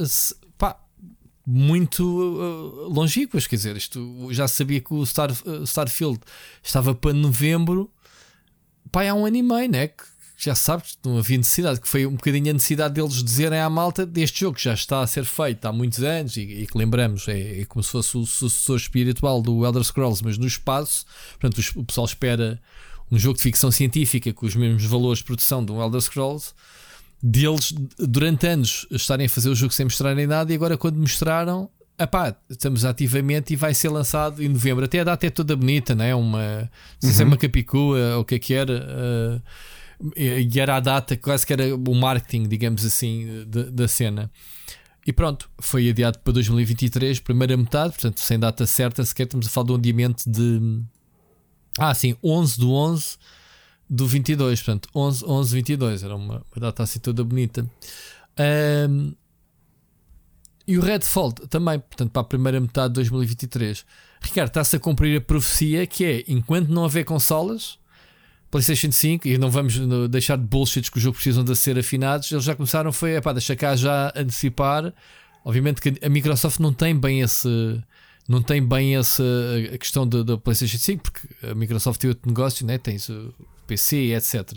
[1.53, 6.19] Muito uh, longínquas, quer dizer, isto já sabia que o Star, uh, Starfield
[6.63, 7.91] estava para novembro,
[8.89, 9.87] pá, há um ano e meio, né?
[9.89, 10.03] Que
[10.37, 14.05] já sabes, não havia necessidade, que foi um bocadinho a necessidade deles dizerem à malta
[14.05, 17.27] deste jogo que já está a ser feito há muitos anos e, e que lembramos,
[17.27, 21.05] é, é, como se fosse o sucessor espiritual do Elder Scrolls, mas no espaço.
[21.39, 22.59] Portanto, o pessoal espera
[23.11, 26.53] um jogo de ficção científica com os mesmos valores de produção do Elder Scrolls.
[27.23, 31.69] Deles, durante anos, estarem a fazer o jogo sem mostrarem nada, e agora, quando mostraram,
[31.99, 34.85] epá, estamos ativamente e vai ser lançado em novembro.
[34.85, 36.15] Até a data é toda bonita, não é?
[36.15, 36.69] Uma, não
[37.01, 38.73] sei se é uma capicua ou o que é que era.
[38.73, 39.41] Uh,
[40.15, 44.31] e era a data, quase que era o marketing, digamos assim, de, da cena.
[45.05, 49.49] E pronto, foi adiado para 2023, primeira metade, portanto, sem data certa, sequer estamos a
[49.49, 50.81] falar de um adiamento de.
[51.77, 53.17] Ah, sim, 11 do 11
[53.93, 57.69] do 22, portanto, 11, 11 22, era uma, uma data assim toda bonita.
[58.89, 59.13] Um,
[60.65, 63.85] e o Redfall também, portanto, para a primeira metade de 2023.
[64.21, 67.77] Ricardo, está-se a cumprir a profecia que é enquanto não haver consolas,
[68.49, 69.77] PlayStation 5, e não vamos
[70.09, 73.33] deixar de bullshits que o jogo precisam de ser afinados, eles já começaram, foi, epá,
[73.33, 74.93] deixa cá já antecipar.
[75.43, 77.49] Obviamente que a Microsoft não tem bem esse.
[78.29, 79.23] Não tem bem essa
[79.77, 82.77] questão da PlayStation 5, porque a Microsoft tem outro negócio, né?
[82.77, 82.97] tem
[83.71, 84.53] PC, etc.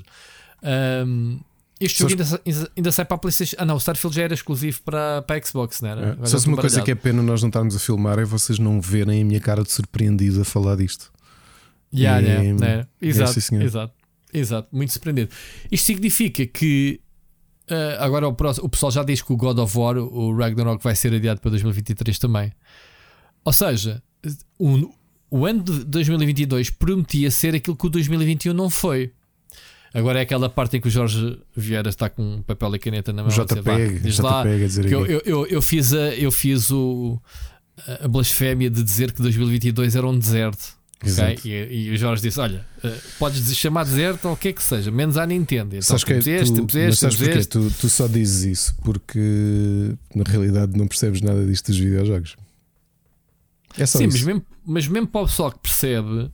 [1.06, 1.38] Um,
[1.78, 3.56] este jogo ainda, ainda, sai para a PlayStation.
[3.58, 6.18] Ah, não, o Starfield já era exclusivo para, para a Xbox, não era?
[6.20, 6.26] É.
[6.26, 8.80] Só se uma coisa que é pena nós não estarmos a filmar é vocês não
[8.80, 11.12] verem a minha cara de surpreendido a falar disto.
[11.92, 13.94] Yeah, e, yeah, é, exato, é exato,
[14.32, 15.30] exato, muito surpreendido.
[15.70, 17.00] Isto significa que
[17.70, 20.82] uh, agora o, próximo, o pessoal já diz que o God of War, o Ragnarok,
[20.82, 22.52] vai ser adiado para 2023 também.
[23.44, 24.02] Ou seja,
[24.58, 24.92] o,
[25.30, 29.12] o ano de 2022 prometia ser aquilo que o 2021 não foi.
[29.94, 33.22] Agora é aquela parte em que o Jorge Vieira está com papel e caneta na
[33.22, 33.30] mão.
[33.30, 37.20] JPEG, diz lá, que eu, eu, eu, fiz, a, eu fiz o,
[38.00, 40.76] a blasfémia de dizer que 2022 era um deserto.
[41.00, 41.38] Okay?
[41.44, 44.62] E, e, o Jorge disse: Olha, uh, podes chamar deserto ou o que é que
[44.62, 45.76] seja, menos à Nintendo.
[45.76, 47.48] Então, sabes que é, este, tu, temos este, sabes este.
[47.50, 52.36] Tu, tu só dizes isso porque na realidade não percebes nada disto dos videojogos.
[53.78, 54.18] É só Sim, isso.
[54.18, 56.30] Mas, mesmo, mas mesmo para o pessoal que percebe.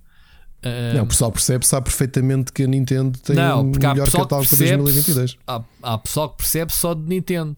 [0.63, 4.49] Uh, não, o pessoal percebe, sabe perfeitamente que a Nintendo tem não, um melhor catálogo
[4.49, 5.39] para 2022.
[5.47, 7.57] Há, há pessoal que percebe só de Nintendo.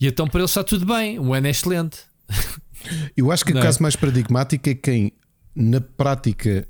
[0.00, 1.98] E então para eles está tudo bem, o ano é excelente.
[3.16, 3.66] Eu acho que não o é?
[3.66, 5.12] caso mais paradigmático é quem
[5.56, 6.68] na prática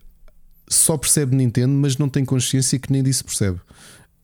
[0.69, 3.61] só percebe Nintendo, mas não tem consciência que nem disso percebe.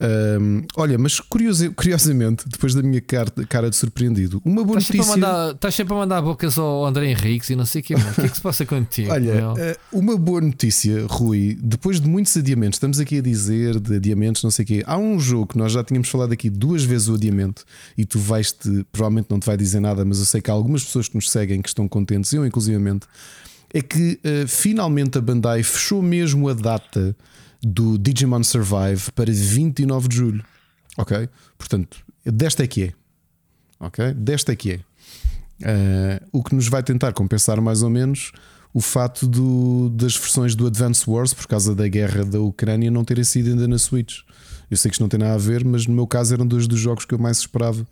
[0.00, 5.20] Um, olha, mas curiosamente, depois da minha cara, cara de surpreendido, uma boa estás notícia.
[5.20, 7.94] Mandar, estás sempre a mandar bocas ao André Henriques e não sei o que.
[7.94, 9.10] O que é que se passa contigo?
[9.12, 9.52] olha?
[9.58, 11.58] Eh, uma boa notícia, Rui.
[11.60, 14.82] Depois de muitos adiamentos, estamos aqui a dizer de adiamentos, não sei o quê.
[14.86, 17.64] Há um jogo que nós já tínhamos falado aqui duas vezes o adiamento
[17.96, 20.82] e tu vais-te, provavelmente não te vai dizer nada, mas eu sei que há algumas
[20.82, 23.06] pessoas que nos seguem que estão contentes, eu inclusivamente
[23.72, 27.14] é que uh, finalmente a Bandai fechou mesmo a data
[27.62, 30.44] do Digimon Survive para 29 de julho.
[30.96, 31.28] Ok?
[31.56, 32.92] Portanto, desta é que é.
[33.78, 34.12] Ok?
[34.14, 34.80] Desta é que é.
[35.62, 38.32] Uh, o que nos vai tentar compensar mais ou menos
[38.72, 43.04] o fato do, das versões do Advance Wars, por causa da guerra da Ucrânia, não
[43.04, 44.20] terem sido ainda na Switch.
[44.70, 46.68] Eu sei que isto não tem nada a ver, mas no meu caso eram dois
[46.68, 47.84] dos jogos que eu mais esperava.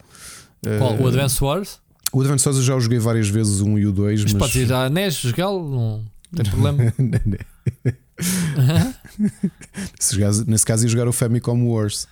[0.79, 0.95] Qual?
[0.95, 1.81] Uh, o Advance Wars?
[2.13, 4.23] O Advance Wars eu já o joguei várias vezes, o 1 e o 2.
[4.23, 4.41] Mas, mas...
[4.41, 6.05] podes ir à NES jogá-lo, não
[6.35, 6.95] tem problema.
[10.47, 12.07] Nesse caso ia jogar o Famicom Wars.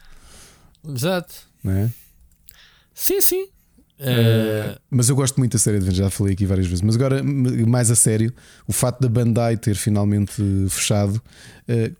[0.87, 1.35] Exato.
[1.65, 1.89] É?
[2.95, 3.49] Sim, sim.
[3.99, 6.83] Uh, mas eu gosto muito da série de já falei aqui várias vezes.
[6.83, 8.33] Mas agora, mais a sério,
[8.67, 11.21] o fato da Bandai ter finalmente fechado
[11.69, 11.97] uh,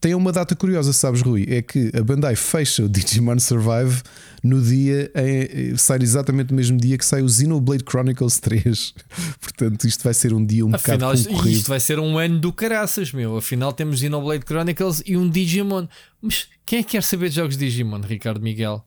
[0.00, 1.44] tem uma data curiosa, sabes, Rui?
[1.48, 4.00] É que a Bandai fecha o Digimon Survive
[4.44, 8.94] no dia, em, sai exatamente no mesmo dia que sai o Xenoblade Chronicles 3.
[9.40, 11.56] Portanto, isto vai ser um dia um Afinal, bocado concorrido.
[11.56, 13.36] Isto vai ser um ano do caraças, meu.
[13.36, 15.88] Afinal, temos Xenoblade Chronicles e um Digimon.
[16.22, 18.84] Mas quem é que quer saber de jogos de Digimon, Ricardo Miguel?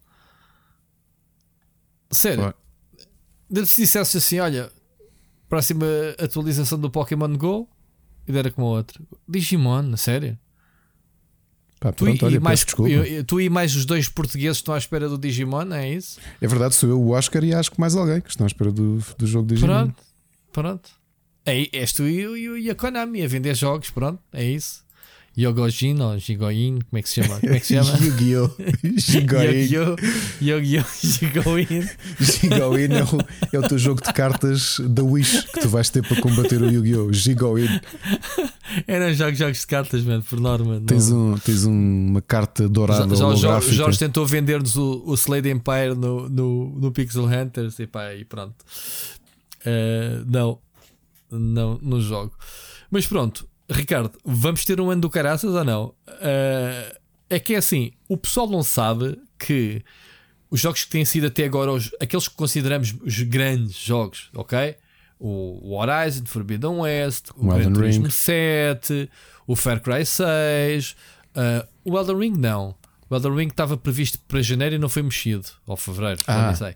[2.09, 2.53] Sério?
[3.65, 4.71] Se dissesse assim: olha,
[5.49, 5.85] próxima
[6.17, 7.69] atualização do Pokémon Go,
[8.25, 9.05] e dera como outro.
[9.27, 10.37] Digimon, sério?
[11.81, 14.77] Pá, pronto, tu, olha, e mais, eu, tu e mais os dois portugueses estão à
[14.77, 16.19] espera do Digimon, é isso?
[16.39, 18.71] É verdade, sou eu, o Oscar e acho que mais alguém que estão à espera
[18.71, 19.67] do, do jogo Digimon.
[19.67, 20.03] Pronto,
[20.53, 20.89] pronto.
[21.43, 24.83] É, és tu e, e a Konami a vender jogos, pronto, é isso.
[25.37, 27.39] Yogojin ou Gigoin, como é que se chama?
[27.39, 27.97] Como é que se chama?
[28.03, 28.49] Yu-Gi-Oh!
[28.97, 29.95] Gigoin.
[32.19, 33.17] Gigoin é o,
[33.53, 36.69] é o teu jogo de cartas da Wish que tu vais ter para combater o
[36.69, 37.13] Yu-Gi-Oh!
[37.13, 37.79] Gigoin.
[38.87, 40.81] Eram jogos, jogos de cartas, mano, por norma.
[40.85, 43.15] Tens, um, tens uma carta dourada.
[43.15, 47.87] Já, Jorge, Jorge tentou vender-nos o, o Slade Empire no, no, no Pixel Hunters e
[47.87, 48.55] pá, e pronto.
[49.61, 50.59] Uh, não,
[51.31, 52.33] não, no jogo.
[52.89, 55.85] Mas pronto, Ricardo, vamos ter um ano do caraças ou não?
[56.07, 56.95] Uh,
[57.29, 59.81] é que é assim: o pessoal não sabe que
[60.49, 64.75] os jogos que têm sido até agora, os, aqueles que consideramos os grandes jogos, ok?
[65.17, 68.11] O, o Horizon, Forbidden West, o, Gran Turismo Ring.
[68.11, 69.09] 7,
[69.47, 72.75] o Far Cry 6, uh, o Elden Ring não.
[73.11, 76.55] O Elden Ring estava previsto para janeiro e não foi mexido, ou fevereiro, Ah, não
[76.55, 76.75] sei.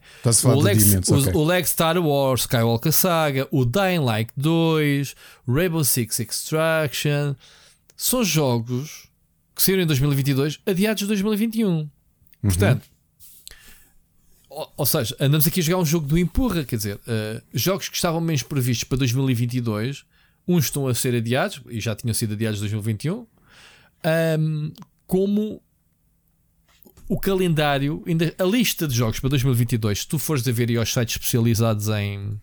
[0.53, 1.33] O Lex, o, ok.
[1.33, 5.15] o Lex Star Wars, Skywalker Saga, o Dying Light 2,
[5.47, 7.35] Rainbow Six Extraction
[7.95, 9.07] são jogos
[9.55, 11.69] que saíram em 2022, adiados de 2021.
[11.69, 11.89] Uhum.
[12.41, 12.83] Portanto,
[14.49, 17.87] ou, ou seja, andamos aqui a jogar um jogo do empurra, quer dizer, eh, jogos
[17.87, 20.03] que estavam menos previstos para 2022,
[20.45, 23.25] uns estão a ser adiados e já tinham sido adiados de 2021,
[24.03, 24.71] ahm,
[25.07, 25.61] como
[27.07, 30.77] o calendário, ainda, a lista de jogos para 2022, se tu fores a ver aí
[30.77, 32.39] aos sites especializados em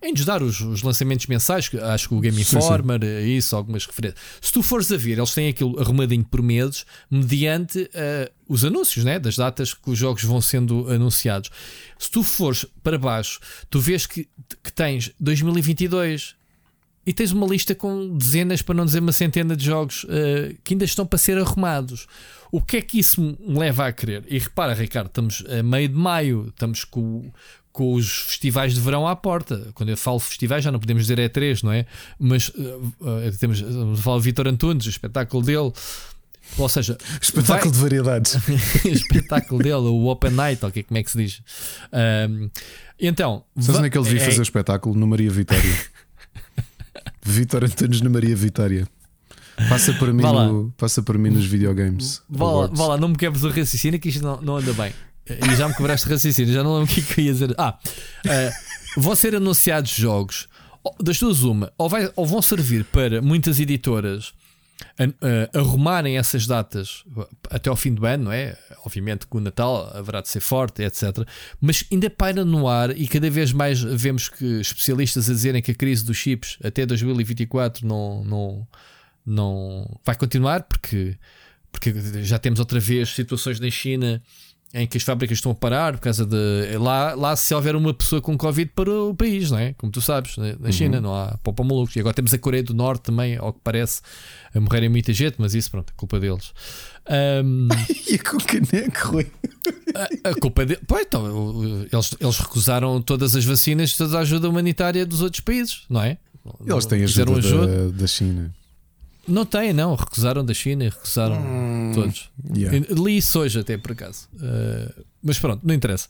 [0.00, 2.58] em nos dar os, os lançamentos mensais, acho que o Game Sim, sim.
[2.58, 4.20] Informer, eh, isso, algumas referências.
[4.40, 9.04] Se tu fores a ver, eles têm aquilo arrumadinho por meses, mediante eh, os anúncios,
[9.04, 9.18] né?
[9.18, 11.50] das datas que os jogos vão sendo anunciados.
[11.98, 14.28] Se tu fores para baixo, tu vês que,
[14.62, 16.37] que tens 2022
[17.08, 20.74] e tens uma lista com dezenas, para não dizer uma centena de jogos eh, que
[20.74, 22.06] ainda estão para ser arrumados.
[22.52, 24.24] O que é que isso me leva a querer?
[24.28, 27.30] E repara, Ricardo, estamos a meio de maio, estamos com,
[27.72, 29.68] com os festivais de verão à porta.
[29.74, 31.86] Quando eu falo festivais, já não podemos dizer E3, não é?
[32.18, 35.72] Mas eh, eh, temos, estamos a falar Vitor Antunes, o espetáculo dele.
[36.56, 38.36] Ou seja, Espetáculo de variedades.
[38.84, 41.42] espetáculo dele, o Open Night, ou que- como é que se diz?
[41.92, 42.48] Ahm,
[42.98, 44.94] então, Sabes onde é que ele devia é- fazer o espetáculo?
[44.94, 45.62] No Maria Vitória.
[47.22, 48.86] Vitor Antunes no Maria Vitória.
[49.68, 52.22] Passa para mim, no, passa para mim nos videogames.
[52.28, 52.44] Vá
[52.76, 54.92] vá lá, não me quebres o raciocínio que isto não, não anda bem.
[55.28, 57.32] E já me quebraste o raciocínio, já não lembro o que é que eu ia
[57.32, 57.54] dizer.
[57.58, 57.76] Ah,
[58.24, 58.52] eh,
[58.96, 60.48] vão ser anunciados jogos
[61.02, 64.32] das duas, uma, ou, vai- ou vão servir para muitas editoras
[64.98, 67.04] a- arrumarem essas datas
[67.50, 68.56] até ao fim do ano, não é?
[68.84, 71.26] Obviamente que o Natal haverá de ser forte, etc.
[71.60, 75.72] Mas ainda paira no ar e cada vez mais vemos que especialistas a dizerem que
[75.72, 78.68] a crise dos chips até 2024 não, não,
[79.26, 81.16] não vai continuar porque,
[81.72, 81.92] porque
[82.22, 84.22] já temos outra vez situações na China
[84.74, 87.94] em que as fábricas estão a parar por causa de lá, lá se houver uma
[87.94, 89.72] pessoa com Covid para o país, não é?
[89.74, 91.96] Como tu sabes, na na China não há pau para malucos.
[91.96, 94.02] E agora temos a Coreia do Norte também, ao que parece,
[94.54, 96.52] a morrerem muita gente, mas isso pronto, é culpa deles.
[97.08, 97.68] Ahm,
[98.08, 99.26] E com caneco, Rui.
[100.24, 100.76] a culpa de...
[100.86, 105.84] Pois, então, eles, eles recusaram todas as vacinas, toda a ajuda humanitária dos outros países,
[105.88, 106.18] não é?
[106.66, 108.54] Eles têm Fizeram ajuda da, da China.
[109.28, 109.94] Não têm, não.
[109.94, 112.30] Recusaram da China e recusaram todos.
[112.56, 112.86] Yeah.
[112.90, 114.28] Li isso hoje, até por acaso.
[114.34, 116.08] Uh, mas pronto, não interessa.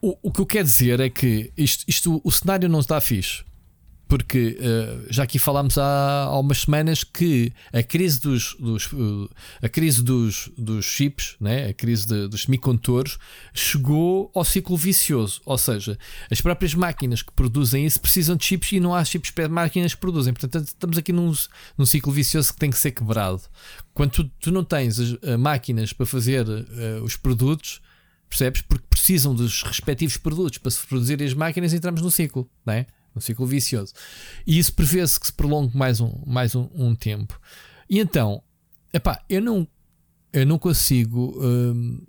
[0.00, 3.42] O, o que eu quero dizer é que isto, isto o cenário não está fixe.
[4.12, 9.26] Porque uh, já aqui falámos há, há umas semanas que a crise dos, dos, uh,
[9.62, 11.68] a crise dos, dos chips, né?
[11.68, 13.16] a crise de- dos semicondutores,
[13.54, 15.40] chegou ao ciclo vicioso.
[15.46, 15.98] Ou seja,
[16.30, 19.94] as próprias máquinas que produzem isso precisam de chips e não há chips para máquinas
[19.94, 20.34] que produzem.
[20.34, 21.32] Portanto, estamos aqui num,
[21.78, 23.40] num ciclo vicioso que tem que ser quebrado.
[23.94, 27.80] Quando tu, tu não tens as, uh, máquinas para fazer uh, os produtos,
[28.28, 28.60] percebes?
[28.60, 32.86] Porque precisam dos respectivos produtos para se produzirem as máquinas, entramos no ciclo, não é?
[33.14, 33.92] Um ciclo vicioso.
[34.46, 37.38] E isso prevê-se que se prolongue mais um, mais um, um tempo.
[37.88, 38.42] E então,
[38.92, 39.66] epá, eu não,
[40.32, 41.34] eu não consigo.
[41.38, 42.00] hum,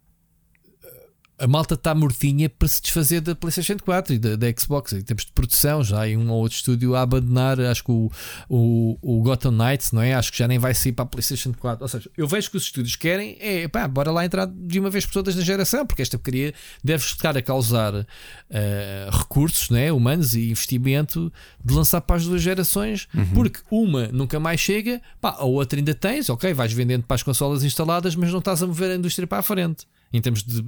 [1.44, 4.94] a malta está mortinha para se desfazer da PlayStation 4 e da, da Xbox.
[4.94, 7.60] Em termos de produção, já há um ou outro estúdio a abandonar.
[7.60, 8.10] Acho que o,
[8.48, 10.14] o, o Gotham Knights, não é?
[10.14, 11.84] Acho que já nem vai sair para a PlayStation 4.
[11.84, 14.90] Ou seja, eu vejo que os estúdios querem é pá, bora lá entrar de uma
[14.90, 18.08] vez por todas na geração, porque esta porcaria deve estar a causar
[18.50, 21.32] eh, recursos né, humanos e investimento
[21.64, 25.94] de lançar para as duas gerações, porque uma nunca mais chega, pá, a outra ainda
[25.94, 29.28] tens, ok, vais vendendo para as consolas instaladas, mas não estás a mover a indústria
[29.28, 30.62] para a frente em termos de,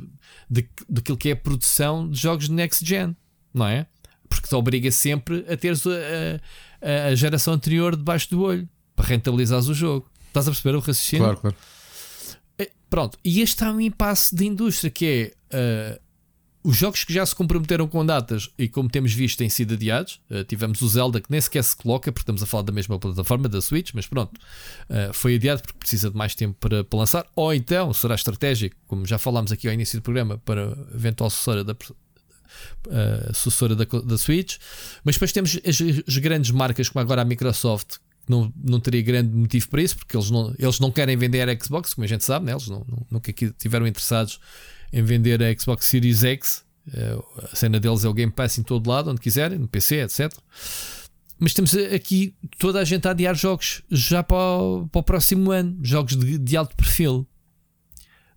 [0.49, 3.15] de, daquilo que é a produção de jogos de next gen,
[3.53, 3.85] não é?
[4.27, 5.91] Porque te obriga sempre a teres a,
[6.81, 10.09] a, a geração anterior debaixo do olho para rentabilizares o jogo.
[10.27, 11.25] Estás a perceber o raciocínio?
[11.25, 11.55] Claro, claro.
[12.57, 15.99] É, Pronto, e este é um impasse de indústria que é ah,
[16.65, 20.19] os jogos que já se comprometeram com datas e como temos visto têm sido adiados.
[20.31, 22.97] Ah, tivemos o Zelda que nem sequer se coloca, porque estamos a falar da mesma
[22.97, 24.39] plataforma da Switch, mas pronto,
[24.89, 27.25] ah, foi adiado porque precisa de mais tempo para, para lançar.
[27.35, 31.63] Ou então será estratégico, como já falámos aqui ao início do programa, para eventual sucessora
[31.63, 31.75] da,
[32.89, 34.57] ah, sucessora da, da Switch.
[35.03, 35.77] Mas depois temos as,
[36.07, 37.97] as grandes marcas, como agora a Microsoft,
[38.27, 41.63] não, não teria grande motivo para isso, porque eles não, eles não querem vender a
[41.63, 42.53] Xbox, como a gente sabe, né?
[42.53, 44.39] eles não, não- nunca estiveram interessados
[44.95, 46.63] em vender a Xbox Series X.
[46.93, 47.19] Eh,
[47.51, 50.33] a cena deles é o Game Pass em todo lado, onde quiserem, no PC, etc.
[51.37, 55.51] mas temos aqui toda a gente a adiar jogos já para o, para o próximo
[55.51, 57.27] ano, jogos de, de, alto perfil.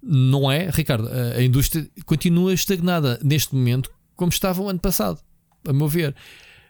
[0.02, 1.08] Não é, Ricardo?
[1.08, 5.20] A, indústria continua estagnada neste momento, como estava o ano passado,
[5.64, 6.14] a meu ver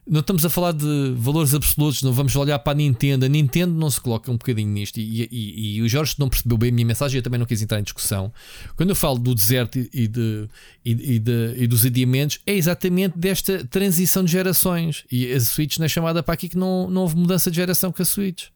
[0.08, 3.26] não estamos a falar de valores absolutos, não vamos olhar para a Nintendo.
[3.26, 4.98] A Nintendo não se coloca um bocadinho nisto.
[4.98, 7.60] E, e, e o Jorge não percebeu bem a minha mensagem, eu também não quis
[7.60, 8.32] entrar em discussão.
[8.76, 10.48] Quando eu falo do deserto e, de,
[10.84, 15.04] e, de, e dos adiamentos, é exatamente desta transição de gerações.
[15.10, 17.92] E a Switch não é chamada para aqui que não, não houve mudança de geração
[17.92, 18.46] com a Switch.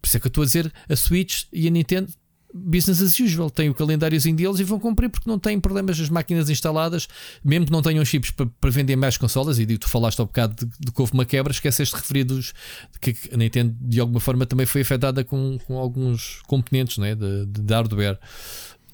[0.00, 2.08] Por isso é que eu estou a dizer a Switch e a Nintendo
[2.52, 6.08] business as usual, têm o calendáriozinho deles e vão cumprir porque não têm problemas as
[6.08, 7.08] máquinas instaladas,
[7.44, 9.58] mesmo que não tenham chips para, para vender mais consolas.
[9.58, 12.52] E tu falaste ao bocado de, de que houve uma quebra, esqueceste de referir dos,
[13.00, 17.46] que a Nintendo de alguma forma também foi afetada com, com alguns componentes né, de,
[17.46, 18.18] de hardware.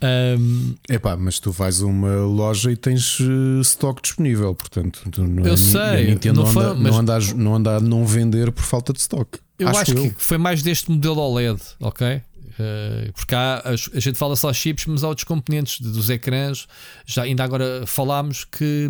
[0.02, 5.44] Um, Epá, mas tu vais a uma loja e tens uh, stock disponível, portanto, não,
[5.44, 8.64] eu sei, a Nintendo não, anda, foi, não, anda não anda a não vender por
[8.64, 9.38] falta de stock.
[9.56, 12.20] Eu acho, acho que foi mais deste modelo OLED, ok?
[12.58, 16.66] Eh, porque há, a, gente fala só chips, mas há outros componentes dos ecrãs.
[17.06, 18.88] Já ainda agora falámos que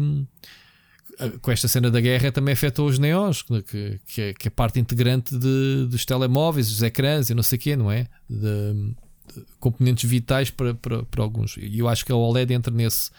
[1.19, 4.51] eh, com esta cena da guerra também afetou os neons, que, que, é, que é
[4.51, 8.07] parte integrante de, dos telemóveis, dos ecrãs e não sei o quê, não é?
[8.29, 8.95] De,
[9.35, 11.57] de componentes vitais para, para, para, alguns.
[11.57, 13.11] E eu acho que a OLED entra nesse,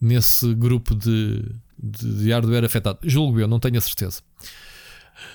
[0.00, 1.42] nesse grupo de,
[1.78, 2.98] de, de hardware afetado.
[3.02, 4.22] Julgo eu, não tenho a certeza.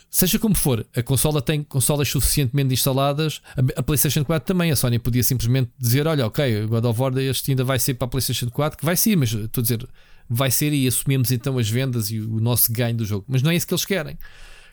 [0.09, 3.41] Seja como for, a consola tem consolas suficientemente instaladas,
[3.75, 4.71] a, PlayStation 4 também.
[4.71, 8.05] A Sony podia simplesmente dizer: Olha, ok, God of War este ainda vai ser para
[8.05, 9.87] a PlayStation 4, que vai ser, mas estou a dizer,
[10.29, 13.25] vai ser e assumimos então as vendas e o nosso ganho do jogo.
[13.27, 14.17] Mas não é isso que eles querem.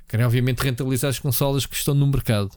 [0.08, 2.50] Querem, obviamente, rentabilizar as consolas que estão no mercado.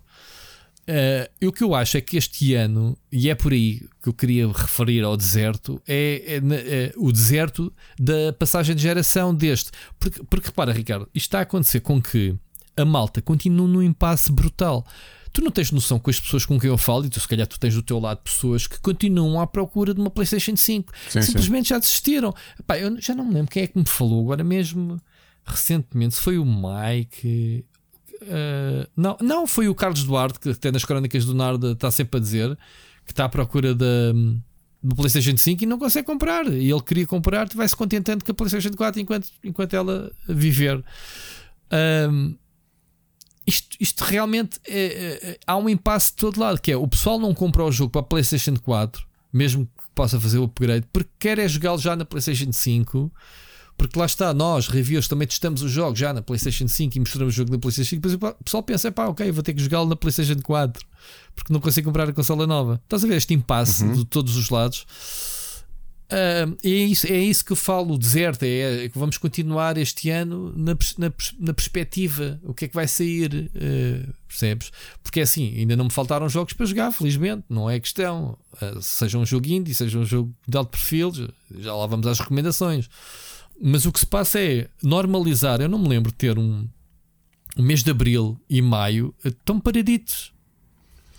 [0.87, 4.13] Uh, o que eu acho é que este ano, e é por aí que eu
[4.13, 9.71] queria referir ao deserto, é, é, é o deserto da passagem de geração deste.
[9.99, 12.35] Porque, porque repara, Ricardo, isto está a acontecer com que
[12.77, 14.85] a malta continua num impasse brutal.
[15.31, 17.45] Tu não tens noção com as pessoas com quem eu falo, e tu se calhar
[17.45, 20.93] tu tens do teu lado pessoas que continuam à procura de uma PlayStation 5.
[21.09, 21.73] Sim, Simplesmente sim.
[21.73, 22.33] já desistiram.
[22.57, 24.99] Epá, eu já não me lembro quem é que me falou agora mesmo
[25.45, 26.15] recentemente.
[26.15, 27.65] Se foi o Mike.
[28.21, 32.17] Uh, não, não, foi o Carlos Duarte, que até nas crónicas do Narda está sempre
[32.17, 32.57] a dizer
[33.05, 34.13] que está à procura da,
[34.81, 36.47] do PlayStation 5 e não consegue comprar.
[36.47, 40.83] E ele queria comprar, vai-se contentando com a PlayStation 4 enquanto, enquanto ela viver.
[42.09, 42.35] Um,
[43.45, 46.87] isto, isto realmente é, é, é, há um impasse de todo lado, que é o
[46.87, 50.85] pessoal não compra o jogo para a PlayStation 4, mesmo que possa fazer o upgrade,
[50.91, 53.11] porque quer é jogá-lo já na PlayStation 5.
[53.77, 57.33] Porque lá está, nós, reviews, também testamos o jogo já na PlayStation 5 e mostramos
[57.33, 58.07] o jogo na PlayStation 5.
[58.07, 60.85] Depois o pessoal pensa, pá, ok, vou ter que jogá-lo na PlayStation 4
[61.35, 62.79] porque não consigo comprar a consola nova.
[62.85, 63.91] Estás a ver este impasse uhum.
[63.91, 64.85] de todos os lados?
[66.05, 68.43] Uh, é, isso, é isso que eu falo, o deserto.
[68.43, 72.39] É, é, que vamos continuar este ano na, na, na perspectiva.
[72.43, 73.51] O que é que vai sair?
[73.55, 74.71] Uh, percebes?
[75.01, 77.43] Porque assim, ainda não me faltaram jogos para jogar, felizmente.
[77.49, 78.37] Não é questão.
[78.61, 81.11] Uh, seja um jogo indie, seja um jogo de alto perfil,
[81.57, 82.87] já lá vamos às recomendações.
[83.61, 85.61] Mas o que se passa é normalizar.
[85.61, 86.67] Eu não me lembro de ter um,
[87.57, 90.34] um mês de abril e maio tão paraditos.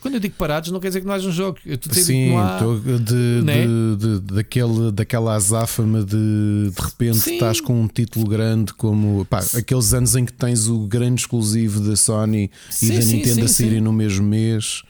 [0.06, 1.58] Quando eu digo parados, não quer dizer que não haja um jogo.
[1.66, 2.60] Eu estou Sim, há,
[3.00, 3.66] de, né?
[3.66, 7.34] de, de, daquele, daquela azáfama de de repente Sim.
[7.34, 11.80] estás com um título grande como pá, aqueles anos em que tens o grande exclusivo
[11.80, 14.82] da Sony sim, e da sim, Nintendo a saírem no mesmo mês.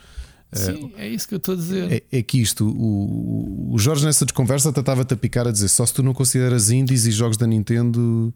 [0.53, 1.93] Sim, é, isso que eu estou a dizer.
[1.93, 5.85] É, é que isto, o, o Jorge nessa desconversa estava-te a picar a dizer só
[5.85, 8.33] se tu não consideras indies e jogos da Nintendo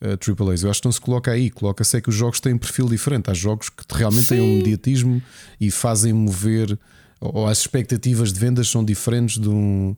[0.00, 0.62] uh, AAAs.
[0.62, 3.30] Eu acho que não se coloca aí, coloca-se é que os jogos têm perfil diferente.
[3.30, 4.36] Há jogos que realmente Sim.
[4.36, 5.22] têm um mediatismo
[5.60, 6.78] e fazem mover,
[7.20, 9.96] ou as expectativas de vendas são diferentes de um,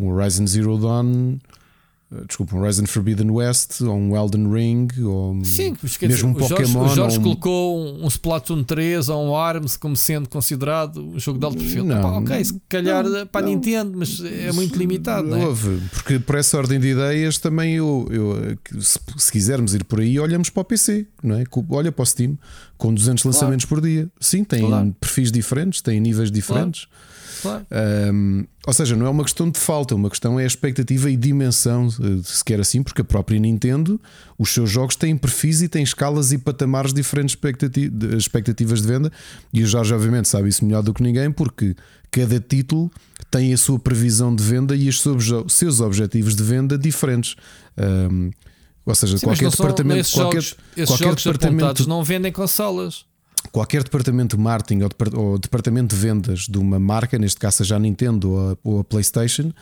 [0.00, 1.38] um Horizon Zero Dawn eh,
[2.26, 6.84] desculpa, um Horizon Forbidden West ou um Elden Ring ou Sim, mesmo um Pokémon.
[6.84, 7.22] O Jorge, um...
[7.22, 11.84] colocou um Splatoon 3 ou um ARMS como sendo considerado um jogo de alto perfil.
[11.84, 15.26] Não, Pá, ok, se calhar não, para a Nintendo, mas é muito limitado.
[15.26, 15.54] Não é?
[15.92, 20.18] Porque por essa ordem de ideias também eu, eu se, se, quisermos ir por aí,
[20.20, 21.44] olhamos para o PC, não é?
[21.70, 22.38] Olha para o Steam
[22.78, 23.34] com 200 claro.
[23.34, 24.08] lançamentos por dia.
[24.20, 24.94] Sim, tem claro.
[25.00, 26.84] perfis diferentes, tem níveis diferentes.
[26.84, 27.15] Claro.
[27.46, 27.66] Claro.
[28.12, 31.16] Um, ou seja, não é uma questão de falta, uma questão é a expectativa e
[31.16, 34.00] dimensão, eh, se quer assim, porque a própria Nintendo,
[34.36, 39.12] os seus jogos têm perfis e têm escalas e patamares diferentes de expectativas de venda.
[39.52, 41.76] E o Jorge, obviamente, sabe isso melhor do que ninguém, porque
[42.10, 42.90] cada título
[43.30, 45.00] tem a sua previsão de venda e os
[45.48, 47.36] seus objetivos de venda diferentes.
[47.78, 48.30] Um,
[48.84, 50.08] ou seja, Sim, qualquer departamento.
[50.08, 53.05] São, qualquer, jogos, esses qualquer jogos departamento não vendem consolas
[53.52, 54.82] qualquer departamento de marketing
[55.14, 58.80] ou, departamento de vendas de uma marca, neste caso seja a Nintendo ou a, ou
[58.80, 59.52] a, PlayStation,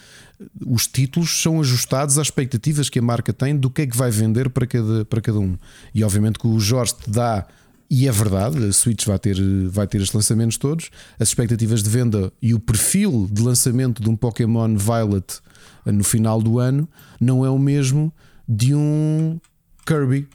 [0.66, 4.10] os títulos são ajustados às expectativas que a marca tem do que é que vai
[4.10, 5.56] vender para cada, para cada um.
[5.94, 7.46] E obviamente que o Jorge te dá
[7.90, 9.36] e é verdade, a Switch vai ter,
[9.68, 10.90] vai ter estes lançamentos todos.
[11.18, 15.40] As expectativas de venda e o perfil de lançamento de um Pokémon Violet
[15.84, 16.88] no final do ano
[17.20, 18.12] não é o mesmo
[18.48, 19.38] de um
[19.86, 20.26] Kirby.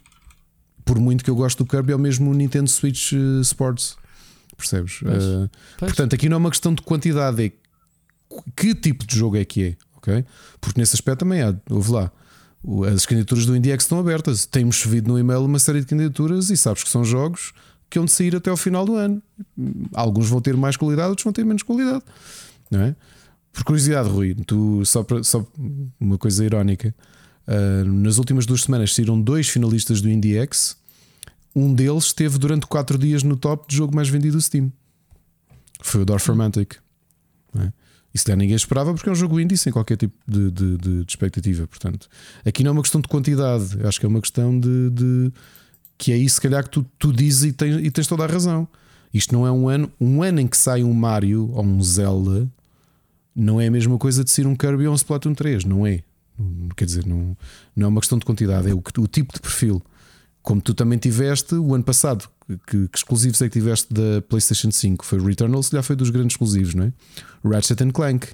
[0.90, 3.95] Por muito que eu gosto do Kirby, é o mesmo Nintendo Switch eh, Sports.
[4.57, 5.02] Percebes?
[5.03, 5.91] Pois, Uh, pois.
[5.91, 7.52] portanto, aqui não é uma questão de quantidade, é
[8.56, 10.26] que tipo de jogo é que é, ok?
[10.60, 12.11] Porque nesse aspecto também há, houve lá.
[12.91, 14.48] As candidaturas do IndieX estão abertas.
[14.48, 17.53] Temos subido no e-mail uma série de candidaturas e sabes que são jogos
[17.88, 19.22] que de sair até ao final do ano.
[19.94, 22.03] Alguns vão ter mais qualidade, outros vão ter menos qualidade.
[22.72, 22.95] Não é?
[23.53, 25.45] Por curiosidade, Rui, tu, só, para, só
[25.99, 26.95] uma coisa irónica.
[27.48, 30.79] ah, nas últimas duas semanas saíram dois finalistas do IndieX.
[31.60, 34.72] Um deles esteve durante 4 dias no top de jogo mais vendido do Steam.
[35.81, 36.76] Foi o Dorfromantic.
[37.53, 37.73] Não é?
[38.14, 41.03] Isso já ninguém esperava porque é um jogo indie sem qualquer tipo de, de, de-
[41.03, 41.68] de expectativa.
[41.68, 42.07] Portanto,
[42.45, 45.31] aqui não é uma questão de quantidade, acho que é uma questão de, de-
[45.98, 48.27] que é isso, se calhar, que tu, tu dizes e tens, e tens toda a
[48.27, 48.68] razão.
[49.14, 52.49] Isto não é um ano, um ano em que sai um Mario ou um Zelda,
[53.36, 56.02] não é a mesma coisa de ser um Kirby ou um Splatoon 3, não é?
[56.76, 57.38] Quer dizer, não,
[57.76, 59.81] não é uma questão de quantidade, é o, o tipo de perfil.
[60.41, 62.28] Como tu também tiveste o ano passado,
[62.66, 65.06] que, que exclusivos é que tiveste da PlayStation 5?
[65.06, 66.94] Foi o Returnal, se já foi dos grandes exclusivos, não é?
[67.48, 68.28] Ratchet and Clank.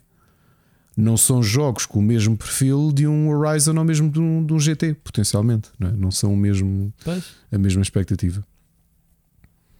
[0.95, 4.53] Não são jogos com o mesmo perfil de um Horizon ou mesmo de um, de
[4.53, 5.69] um GT, potencialmente.
[5.77, 5.91] Não, é?
[5.91, 7.25] não são o mesmo, Pois.
[7.51, 8.41] a mesma expectativa.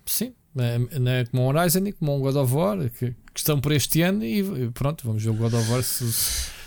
[0.06, 3.40] Sim, é- não é como um Horizon e como um God of War que, que
[3.40, 6.06] estão por este ano e pronto, vamos ver o God of War se,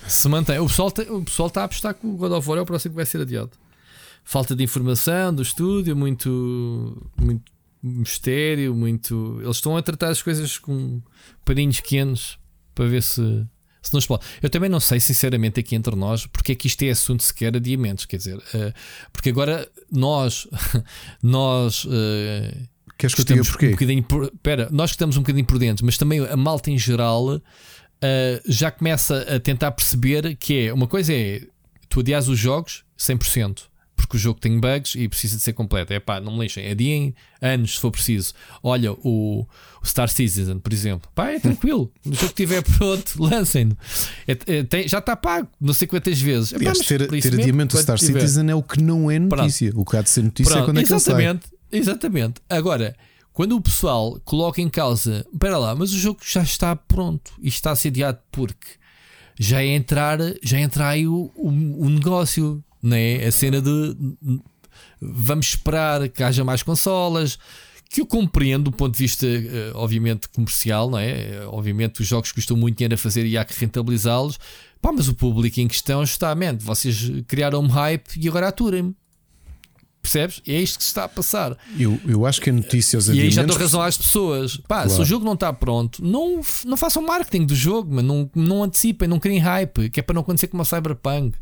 [0.07, 0.59] se, mantém.
[0.59, 2.93] O pessoal, o pessoal está a apostar que o God of War é o próximo
[2.93, 3.51] que vai ser adiado.
[4.29, 7.51] Falta de informação do estúdio, muito, muito
[7.83, 9.39] mistério, muito.
[9.41, 11.01] Eles estão a tratar as coisas com
[11.47, 12.39] paninhos pequenos
[12.75, 13.47] para ver se.
[13.81, 14.27] Se não explode.
[14.43, 17.57] Eu também não sei, sinceramente, aqui entre nós, porque é que isto é assunto sequer
[17.57, 18.05] adiamentos.
[18.05, 18.75] Quer dizer, eh,
[19.11, 20.47] porque agora nós,
[21.23, 22.55] nós eh,
[22.99, 23.69] Queres que eu te diga estamos porquê?
[23.69, 26.71] um bocadinho por, pera, nós que estamos um bocadinho por dentro, mas também a malta
[26.71, 27.41] em geral
[28.03, 31.47] ah, já começa a tentar perceber que é uma coisa é
[31.89, 33.69] tu adias os jogos 100%,
[33.99, 35.93] porque o jogo tem bugs e precisa de ser completo.
[35.93, 38.33] É pá, não me lixem, adiem anos se for preciso.
[38.63, 39.47] Olha, o,
[39.83, 41.93] o Star Citizen, por exemplo, pá, é tranquilo.
[42.07, 43.77] o jogo que estiver pronto, lancem-no.
[44.27, 46.55] É- é- já está pago, não sei quantas vezes.
[46.55, 48.21] Aliás, mas ter, ter adiamento do quando Star tiver.
[48.21, 49.73] Citizen é o que não é notícia.
[49.75, 51.15] O que há de ser notícia é Pronto, quando é que ele sai.
[51.15, 52.35] exatamente, exatamente.
[52.49, 52.97] Agora,
[53.33, 57.49] quando o pessoal coloca em causa, espera lá, mas o jogo já está pronto e
[57.49, 58.67] está assediado porque
[59.39, 63.27] já é entrar, já é entrar aí o, o, o negócio, não é?
[63.27, 63.97] A cena de
[65.01, 67.39] vamos esperar que haja mais consolas.
[67.91, 71.11] Que eu compreendo do ponto de vista, eh, obviamente, comercial, não é?
[71.11, 74.39] Eh, Obviamente, os jogos custam muito dinheiro a fazer e há que rentabilizá-los.
[74.83, 78.95] Pá, mas o público em questão está, mente, vocês criaram um hype e agora aturem-me.
[80.03, 80.43] Percebes?
[80.47, 81.57] É isto que se está a passar.
[81.79, 84.57] Eu, eu acho que a notícia aos E aí já dou razão às pessoas.
[84.59, 85.03] Pá, se Claro.
[85.03, 89.09] o jogo não está pronto, não, não façam marketing do jogo, mas não, não antecipem,
[89.09, 91.37] não criem hype, que é para não acontecer como a Cyberpunk.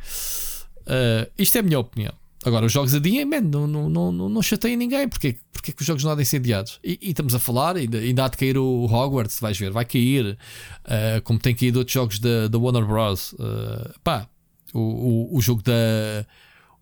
[0.87, 2.13] Ah, isto é a minha opinião.
[2.45, 5.09] Agora, os jogos adiem, man, não, não, não, não, chateiem ninguém.
[5.09, 6.79] Porque, porque é que os jogos não há de ser adiados?
[6.85, 9.85] E, e estamos a falar, ainda, ainda há de cair o Hogwarts, vais ver, vai
[9.85, 10.39] cair.
[10.85, 13.35] Ah, como tem caído outros jogos da, da Warner Bros.
[13.41, 14.29] Ah, pá,
[14.73, 16.27] o, o, o jogo da.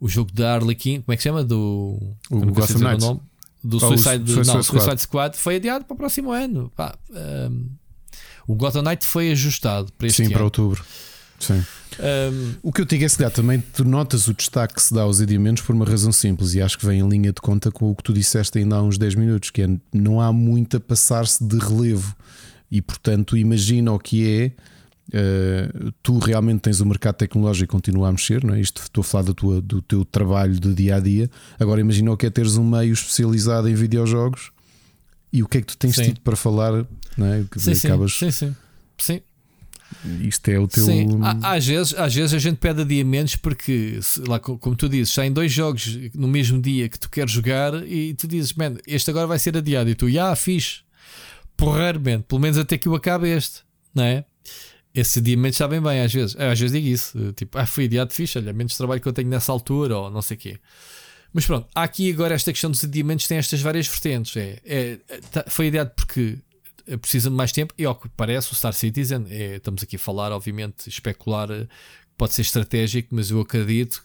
[0.00, 1.42] O jogo da Arlequim, como é que se chama?
[1.42, 1.98] Do.
[2.30, 3.16] O Gotham Knights.
[3.62, 4.82] Do o Suicide, Suicide não, Squad.
[4.84, 6.70] Suicide Squad foi adiado para o próximo ano.
[6.76, 6.94] Pá,
[7.50, 7.70] um,
[8.46, 10.44] o Gotham Knight foi ajustado para este Sim, para ano.
[10.44, 10.84] outubro.
[11.40, 11.64] Sim.
[12.00, 15.02] Um, O que eu digo é se também tu notas o destaque que se dá
[15.02, 17.90] aos adiamentos por uma razão simples e acho que vem em linha de conta com
[17.90, 20.80] o que tu disseste ainda há uns 10 minutos, que é não há muito a
[20.80, 22.14] passar-se de relevo
[22.70, 24.52] e portanto imagina o que é.
[25.12, 25.68] eh,
[26.02, 28.60] tu realmente tens o mercado tecnológico que continua a mexer, não é?
[28.60, 31.30] Isto estou a falar da tua, do teu trabalho de dia a dia.
[31.60, 34.50] Agora imagina o que é teres um meio especializado em videojogos
[35.32, 36.04] e o que é que tu tens Sim.
[36.04, 36.86] tido para falar,
[37.18, 37.44] não é?
[37.50, 38.56] Que sim, acabas, sim, sim,
[38.98, 39.20] sim.
[40.20, 40.84] Isto é o teu.
[40.84, 41.06] Sim,
[41.42, 45.32] às, vezes, às vezes a gente pede adiamentos porque, lá, co- como tu dizes, saem
[45.32, 49.26] dois jogos no mesmo dia que tu queres jogar e tu dizes, man, este agora
[49.26, 49.88] vai ser adiado.
[49.90, 50.80] E tu, já, fixe,
[51.56, 53.60] porreiro, man, pelo menos até que eu acabe este,
[53.94, 54.24] não é?
[54.94, 56.36] Esse adiamento está bem às vezes.
[56.36, 59.28] Às vezes digo isso, tipo, ah, fui adiado, fixe, olha, menos trabalho que eu tenho
[59.28, 60.58] nessa altura, ou não sei o quê.
[61.32, 64.36] Mas pronto, há aqui agora esta questão dos adiamentos, tem estas várias vertentes.
[64.36, 64.98] É, é,
[65.32, 66.38] tá- foi adiado porque
[67.00, 69.98] precisa de mais tempo e ao que parece o Star Citizen é, estamos aqui a
[69.98, 71.66] falar obviamente especular eh,
[72.16, 74.02] pode ser estratégico mas eu acredito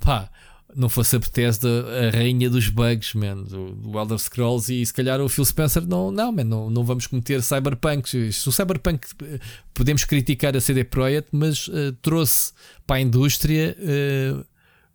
[0.00, 0.30] pá
[0.76, 1.68] não fosse a Bethesda
[2.08, 5.86] a rainha dos bugs man, do, do Elder Scrolls e se calhar o Phil Spencer
[5.86, 9.38] não, não, man, não, não vamos cometer cyberpunk se o cyberpunk eh,
[9.72, 12.52] podemos criticar a CD Projekt mas eh, trouxe
[12.86, 14.44] para a indústria eh,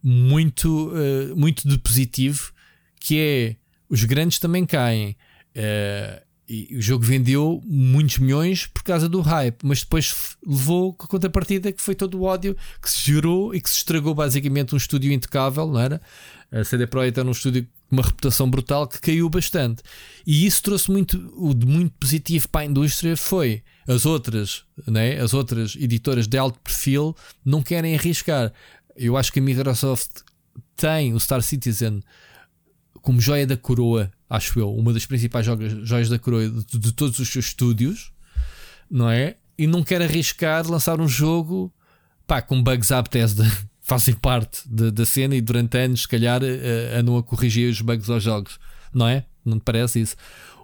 [0.03, 2.51] muito, eh, muito de positivo
[2.99, 3.55] que é
[3.89, 5.15] os grandes também caem.
[6.55, 11.07] E o jogo vendeu muitos milhões por causa do hype, mas depois levou com a
[11.07, 14.77] contrapartida que foi todo o ódio que se gerou e que se estragou basicamente um
[14.77, 15.99] estúdio intocável, não era?
[16.51, 19.81] A CD Projekt era um estúdio com uma reputação brutal que caiu bastante.
[20.27, 25.19] E isso trouxe muito, o de muito positivo para a indústria foi as outras, né?
[25.19, 28.53] as outras editoras de alto perfil não querem arriscar.
[28.95, 30.21] Eu acho que a Microsoft
[30.75, 32.03] tem o Star Citizen
[33.01, 35.45] como joia da coroa acho eu, uma das principais
[35.83, 38.11] joias da coroa de, de, todos os seus estúdios,
[38.89, 39.37] não é?
[39.55, 41.71] E não quer arriscar lançar um jogo
[42.25, 43.45] pá, com bugs à Bethesda,
[43.79, 47.79] fazem parte de, da cena e durante anos, se calhar, uh, andam a corrigir os
[47.79, 48.59] bugs aos jogos,
[48.91, 49.25] não é?
[49.45, 50.15] Não te parece isso?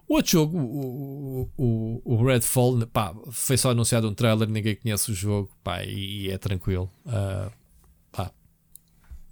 [0.08, 5.12] O outro jogo, o, o, o Redfall, pá, foi só anunciado um trailer, ninguém conhece
[5.12, 6.92] o jogo, pá, e, e é tranquilo.
[7.06, 7.52] Uh,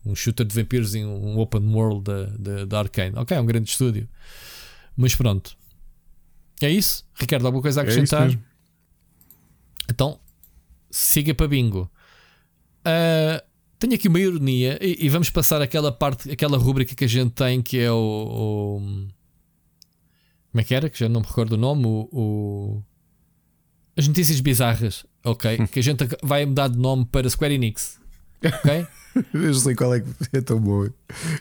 [0.07, 3.17] um shooter de vampiros em um open world da, da, Arkane.
[3.17, 4.07] Ok, é um grande estúdio.
[4.95, 5.55] Mas pronto.
[6.61, 7.05] É isso?
[7.15, 8.31] Ricardo, alguma coisa a é acrescentar?
[8.31, 8.37] É
[9.89, 10.19] então,
[10.89, 11.89] siga para bingo.
[12.79, 13.41] Uh,
[13.79, 17.31] tenho aqui uma ironia e, e, vamos passar aquela parte, aquela rubrica que a gente
[17.31, 19.07] tem que é o, o
[20.51, 20.89] como é que era?
[20.89, 21.85] Que já não me recordo o nome.
[21.85, 22.83] O, o
[23.95, 25.57] as notícias bizarras, ok?
[25.71, 27.99] que a gente vai mudar de nome para Square Enix,
[28.43, 28.87] ok?
[29.33, 30.93] eu sei qual é que é tão boa.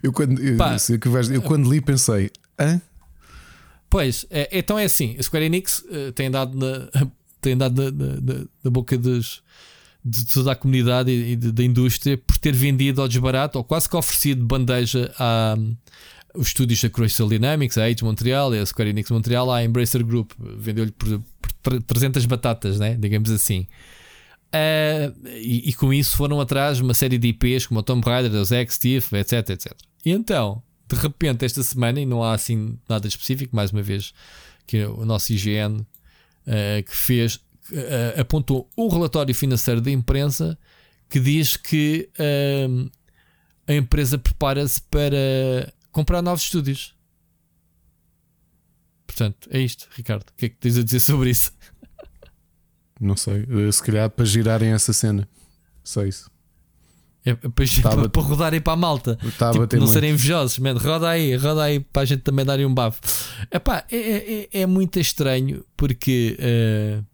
[0.03, 2.81] Eu quando, eu, eu, eu quando li pensei, hã?
[3.89, 7.07] Pois, é, então é assim: a Square Enix uh, tem dado na,
[7.41, 9.43] tem dado na, na, na boca dos,
[10.05, 13.89] de toda a comunidade e, e da indústria por ter vendido ao desbarato ou quase
[13.89, 15.57] que oferecido bandeja a,
[16.35, 20.05] os estúdios da Crystal Dynamics, a Age Montreal e a Square Enix Montreal, a Embracer
[20.05, 21.23] Group vendeu-lhe por,
[21.63, 22.97] por 300 batatas, né?
[22.99, 23.67] digamos assim.
[24.47, 28.31] Uh, e, e, com isso foram atrás uma série de IPs como o Tomb Raider,
[28.31, 29.73] Deus Ex, Thief, etc, etc.
[30.05, 34.15] E então, de repente, esta semana, e não há assim nada específico, mais uma vez,
[34.67, 35.87] que o nosso IGN uh,
[36.85, 40.57] que fez, uh, apontou um relatório financeiro da imprensa
[41.09, 42.09] que diz que
[43.69, 46.97] a empresa prepara-se para comprar novos estúdios.
[49.07, 50.23] Portanto, é isto, Ricardo.
[50.29, 51.53] O que é que tens a dizer sobre isso?
[53.01, 53.47] Não sei.
[53.49, 55.29] Eh, se calhar para girarem essa cena.
[55.85, 56.31] Só isso.
[57.27, 57.51] É, para,
[57.83, 59.19] para, para rodarem para a malta.
[59.37, 59.89] Tá tipo, não muito.
[59.89, 60.75] serem invejosos, man.
[60.75, 63.01] roda aí, roda aí para a gente também darem um bafo.
[63.51, 67.05] Epá, é, é, é, é muito estranho porque uh,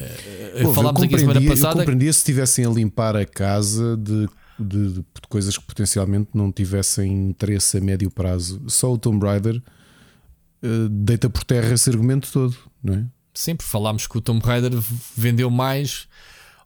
[0.00, 1.74] uh, Pô, falámos aqui semana passada.
[1.74, 4.26] Eu compreendia se estivessem a limpar a casa de,
[4.58, 8.62] de, de, coisas que potencialmente não tivessem interesse a médio prazo.
[8.66, 13.04] Só o Tomb Raider uh, deita por terra esse argumento todo, não é?
[13.38, 14.72] Sempre falámos que o Tomb Raider
[15.16, 16.08] vendeu mais,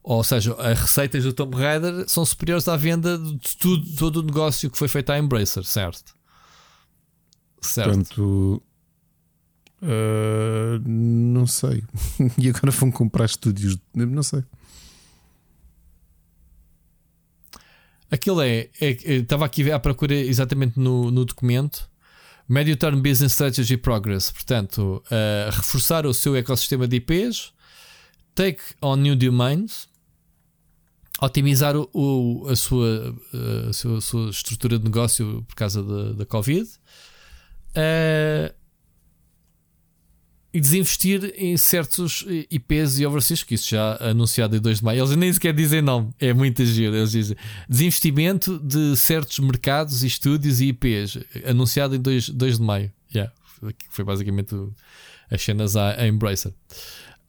[0.02, 4.22] ou seja, as receitas do Tomb Raider são superiores à venda de tudo, todo o
[4.22, 6.14] negócio que foi feito à Embracer, certo?
[7.60, 7.88] Certo.
[7.88, 8.62] Portanto,
[9.82, 11.82] uh, não sei.
[12.38, 14.42] e agora vão comprar estúdios, não sei.
[18.10, 21.89] Aquilo é, é, é estava aqui à procura exatamente no, no documento
[22.50, 27.52] Médio Term Business Strategy Progress, portanto, uh, reforçar o seu ecossistema de IPs,
[28.34, 29.88] take on new domains,
[31.22, 35.80] otimizar o, o a, sua, uh, a, sua, a, sua, estrutura de negócio por causa
[35.80, 36.68] da, da Covid.
[37.68, 38.52] Uh,
[40.52, 45.00] e desinvestir em certos IPs e overseas, que isso já anunciado em 2 de maio.
[45.00, 46.94] Eles nem sequer dizem nome, é muito giro.
[46.94, 47.36] Eles dizem
[47.68, 52.92] desinvestimento de certos mercados, estúdios e IPs, anunciado em 2, 2 de maio.
[53.14, 53.32] Yeah,
[53.90, 54.54] foi basicamente
[55.30, 56.52] as cenas à, Embracer.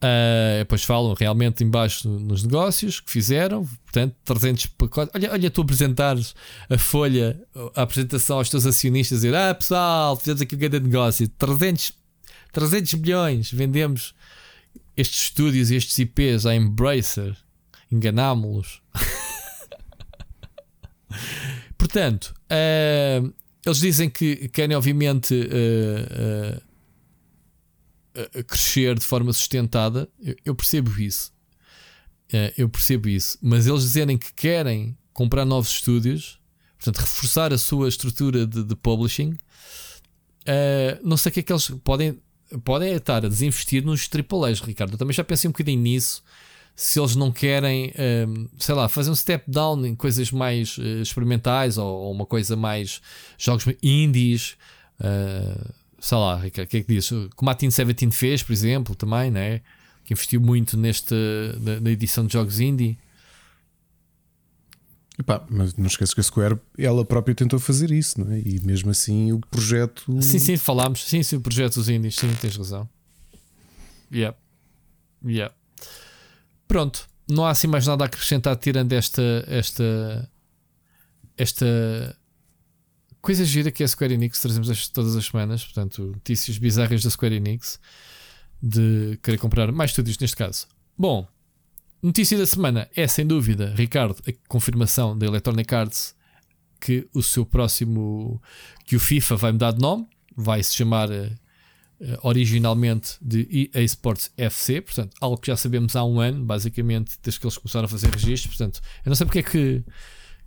[0.04, 5.14] Uh, depois falam realmente embaixo nos negócios que fizeram, portanto, 300 pacotes.
[5.14, 6.34] Olha, olha, tu apresentares
[6.68, 7.40] a folha,
[7.76, 11.94] a apresentação aos teus acionistas, dizer: Ah, pessoal, fizemos aqui um grande negócio, 300
[12.52, 14.14] 300 milhões vendemos
[14.96, 17.36] estes estúdios e estes IPs à Embracer.
[17.92, 18.82] Enganámos-los.
[21.78, 23.34] Portanto, uh,
[23.66, 26.62] eles dizem que querem, obviamente, uh,
[28.18, 30.10] uh, crescer de forma sustentada.
[30.22, 31.34] Eu, eu percebo isso.
[32.58, 33.38] eu percebo isso.
[33.42, 36.40] Mas eles dizerem que querem comprar novos estúdios,
[36.78, 39.38] portanto, reforçar a sua estrutura de, de publishing.
[41.04, 42.18] não sei o que é que eles podem
[42.64, 44.94] podem estar a desinvestir nos AAAs, Ricardo.
[44.94, 46.24] Eu também já pensei um bocadinho nisso.
[46.76, 47.94] Se eles não querem,
[48.28, 52.26] um, sei lá, fazer um step down em coisas mais uh, experimentais ou, ou, uma
[52.26, 53.02] coisa mais
[53.38, 54.56] jogos indies,
[55.00, 57.12] uh, sei lá, Ricardo, o que é que diz?
[57.36, 59.62] Como a Team 17 fez, por exemplo, também, né?
[60.04, 61.16] que investiu muito neste,
[61.60, 62.98] na, na edição de jogos indie.
[65.20, 68.40] Epá, mas não esqueças que a Square ela própria tentou fazer isso, não é?
[68.40, 70.22] E mesmo assim o projeto.
[70.22, 71.04] Sim, sim, falámos.
[71.04, 72.16] Sim, sim, o projeto dos indies.
[72.16, 72.90] Sim, tens razão.
[74.12, 74.38] Yeah.
[75.24, 75.54] Yeah.
[76.68, 77.08] Pronto.
[77.30, 79.22] Não há assim mais nada a acrescentar tirando esta.
[79.48, 80.30] esta.
[81.38, 82.18] esta.
[83.22, 84.42] coisa gira que é a Square Enix.
[84.42, 85.64] Trazemos todas as semanas.
[85.64, 87.80] Portanto, notícias bizarras da Square Enix.
[88.62, 90.68] De querer comprar mais estúdios neste caso.
[90.98, 91.28] Bom.
[92.04, 96.16] Notícia da semana é sem dúvida, Ricardo, a confirmação da Electronic Arts
[96.80, 98.42] que o seu próximo,
[98.86, 101.38] que o FIFA vai mudar de nome, vai se chamar uh,
[102.24, 107.40] originalmente de EA Sports FC, portanto, algo que já sabemos há um ano, basicamente, desde
[107.40, 108.58] que eles começaram a fazer registros.
[108.58, 109.84] Portanto, eu não sei porque é que,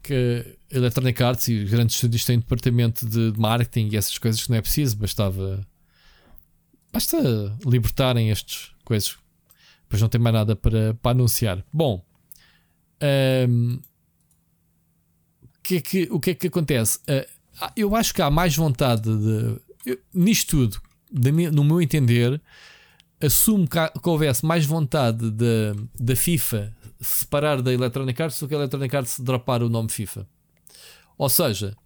[0.03, 4.43] que a Electronic Arts e os grandes estúdios têm departamento de, marketing e essas coisas
[4.43, 5.65] que não é preciso, bastava.
[6.93, 7.17] Basta
[7.65, 9.17] libertarem estas coisas
[9.89, 11.65] Pois não tem mais nada para, para anunciar.
[11.73, 12.05] Bom,
[13.49, 13.81] um,
[15.65, 16.99] que é que, o que é que acontece?
[17.09, 17.27] Uh,
[17.77, 19.61] eu acho que há mais vontade de.
[19.87, 20.81] Eu, nisto tudo,
[21.11, 22.41] de, no meu entender,
[23.21, 28.59] assumo que, que houvesse mais vontade da FIFA separar da Electronic Arts do que a
[28.59, 30.27] Electronic Arts dropar o nome FIFA.
[31.17, 31.77] Ou seja,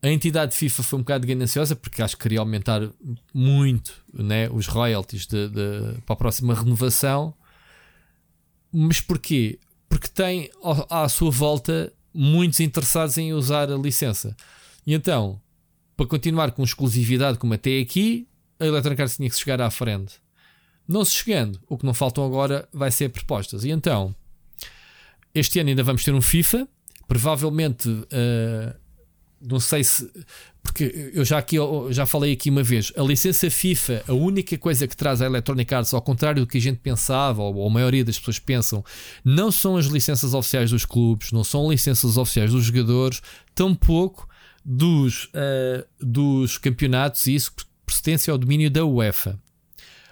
[0.00, 2.82] a entidade FIFA foi um bocado gananciosa porque acho que queria aumentar
[3.34, 7.34] muito né, os royalties de, de, para a próxima renovação.
[8.72, 9.58] Mas porquê?
[9.88, 10.50] Porque tem
[10.88, 14.36] à sua volta muitos interessados em usar a licença.
[14.86, 15.40] E então,
[15.96, 18.28] para continuar com exclusividade como até aqui,
[18.60, 20.20] a Electronic Arts tinha que chegar à frente.
[20.86, 23.64] Não se chegando, o que não faltam agora vai ser propostas.
[23.64, 24.14] E então,
[25.34, 26.68] este ano ainda vamos ter um FIFA,
[27.08, 27.88] provavelmente.
[27.88, 28.77] Uh,
[29.40, 30.10] não sei se.
[30.62, 34.56] Porque eu já, aqui, eu já falei aqui uma vez, a licença FIFA, a única
[34.58, 37.70] coisa que traz a Electronic Arts, ao contrário do que a gente pensava, ou a
[37.70, 38.84] maioria das pessoas pensam,
[39.24, 43.22] não são as licenças oficiais dos clubes, não são licenças oficiais dos jogadores,
[43.54, 44.28] tampouco
[44.62, 47.52] dos, uh, dos campeonatos, e isso
[47.86, 49.38] pertence ao domínio da UEFA.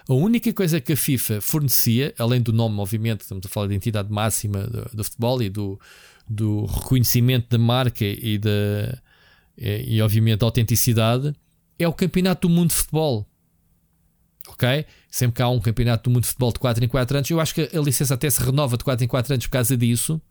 [0.09, 3.75] A única coisa que a FIFA fornecia, além do nome, obviamente, estamos a falar da
[3.75, 5.79] entidade máxima do, do futebol e do,
[6.27, 8.97] do reconhecimento da marca e da
[9.57, 11.33] é, e obviamente a autenticidade,
[11.79, 13.27] é o Campeonato do Mundo de Futebol.
[14.47, 14.85] Ok?
[15.09, 17.39] Sempre que há um Campeonato do Mundo de Futebol de 4 em 4 anos, eu
[17.39, 20.21] acho que a licença até se renova de 4 em 4 anos por causa disso.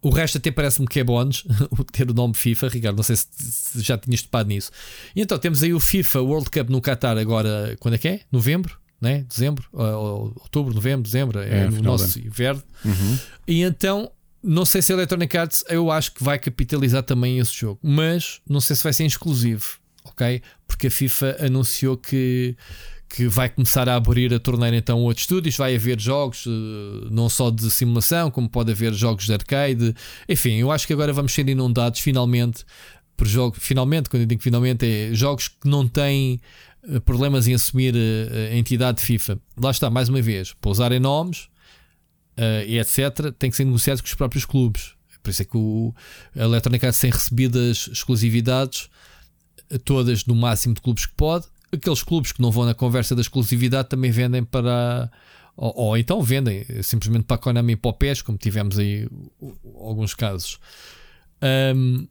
[0.00, 1.44] O resto até parece-me que é bónus
[1.92, 2.96] ter o nome FIFA, Ricardo.
[2.96, 4.70] Não sei se já tinhas topado nisso.
[5.14, 8.20] E então temos aí o FIFA World Cup no Qatar agora, quando é que é?
[8.30, 8.78] Novembro?
[9.00, 9.24] Né?
[9.28, 9.68] Dezembro?
[9.72, 11.38] Outubro, novembro, dezembro?
[11.40, 12.62] É, é no nosso inverno.
[12.84, 13.18] Uhum.
[13.46, 14.10] E então
[14.48, 18.40] não sei se a Electronic Arts eu acho que vai capitalizar também esse jogo, mas
[18.48, 20.40] não sei se vai ser exclusivo, ok?
[20.66, 22.56] Porque a FIFA anunciou que,
[23.10, 27.28] que vai começar a abrir a torneira então outros estúdios, vai haver jogos eh, não
[27.28, 29.94] só de simulação, como pode haver jogos de arcade,
[30.26, 32.64] enfim, eu acho que agora vamos ser inundados finalmente
[33.18, 36.40] por jogos, finalmente, quando eu digo finalmente, é jogos que não têm
[36.88, 39.38] eh, problemas em assumir eh, a entidade FIFA.
[39.60, 41.50] Lá está, mais uma vez, pousarem nomes
[42.38, 44.94] uh, e etc., tem que ser negociado com os próprios clubes.
[45.22, 45.94] Por isso é que o,
[46.34, 48.88] a Electronic Arts tem recebido as exclusividades
[49.68, 51.46] eh, todas no máximo de clubes que pode.
[51.70, 55.10] Aqueles clubes que não vão na conversa da exclusividade também vendem para.
[55.54, 59.06] Ou, ou então vendem simplesmente para a Konami e para o PES, como tivemos aí
[59.78, 60.58] alguns casos.
[61.74, 62.06] Um,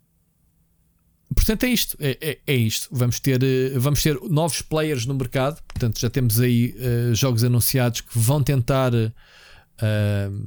[1.34, 1.98] portanto, é isto.
[2.00, 2.90] É, é, é, isto.
[2.92, 5.62] Vamos ter, eh, vamos ter novos players no mercado.
[5.64, 9.12] Portanto, já temos aí uh, jogos anunciados que vão tentar uh,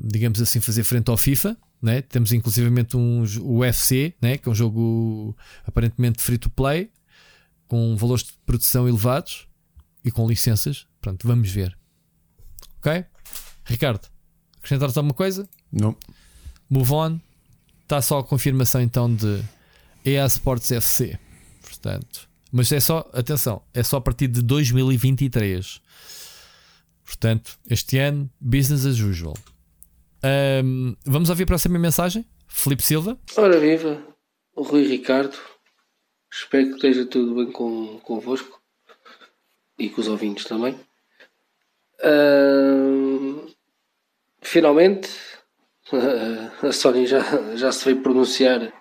[0.04, 1.56] digamos assim, fazer frente ao FIFA.
[1.80, 2.02] Né?
[2.02, 4.36] Temos inclusivamente um UFC, né?
[4.36, 5.36] que é um jogo
[5.66, 6.90] aparentemente free to play,
[7.66, 9.46] com valores de produção elevados
[10.04, 10.86] e com licenças.
[11.00, 11.76] Pronto, vamos ver.
[12.78, 13.04] Ok?
[13.64, 14.06] Ricardo,
[14.58, 15.48] acrescentar-te alguma coisa?
[15.72, 15.96] Não.
[16.68, 17.20] Move on.
[17.82, 19.42] Está só a confirmação então de
[20.04, 21.18] EA Sports FC.
[21.62, 25.80] Portanto, mas é só, atenção, é só a partir de 2023.
[27.10, 29.34] Portanto, este ano, business as usual.
[30.62, 32.24] Um, vamos ouvir a próxima mensagem?
[32.46, 33.18] Felipe Silva.
[33.36, 34.00] Ora viva,
[34.54, 35.36] o Rui Ricardo.
[36.32, 38.62] Espero que esteja tudo bem com, convosco
[39.76, 40.78] e com os ouvintes também.
[42.04, 43.48] Um,
[44.40, 45.10] finalmente,
[46.62, 48.72] a Sony já, já se veio pronunciar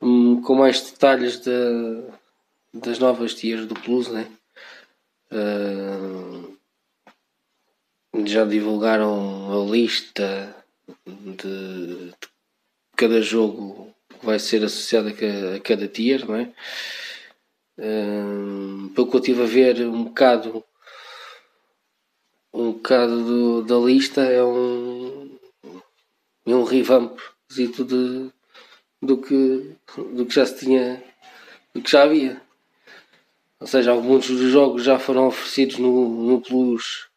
[0.00, 2.02] um, com mais detalhes de,
[2.72, 4.26] das novas tias do Plus, né?
[5.30, 6.56] Uh,
[8.24, 10.56] já divulgaram a lista
[11.06, 12.14] de, de
[12.96, 16.52] cada jogo que vai ser associado a cada, a cada tier, não é?
[17.78, 20.64] Uh, pelo que eu estive a ver um bocado
[22.56, 25.38] um bocado do, da lista é um,
[26.46, 27.18] é um revamp
[27.50, 27.66] de,
[29.02, 29.76] do, que,
[30.14, 31.02] do que já se tinha,
[31.74, 32.40] do que já havia.
[33.60, 37.08] Ou seja, alguns dos jogos já foram oferecidos no, no Plus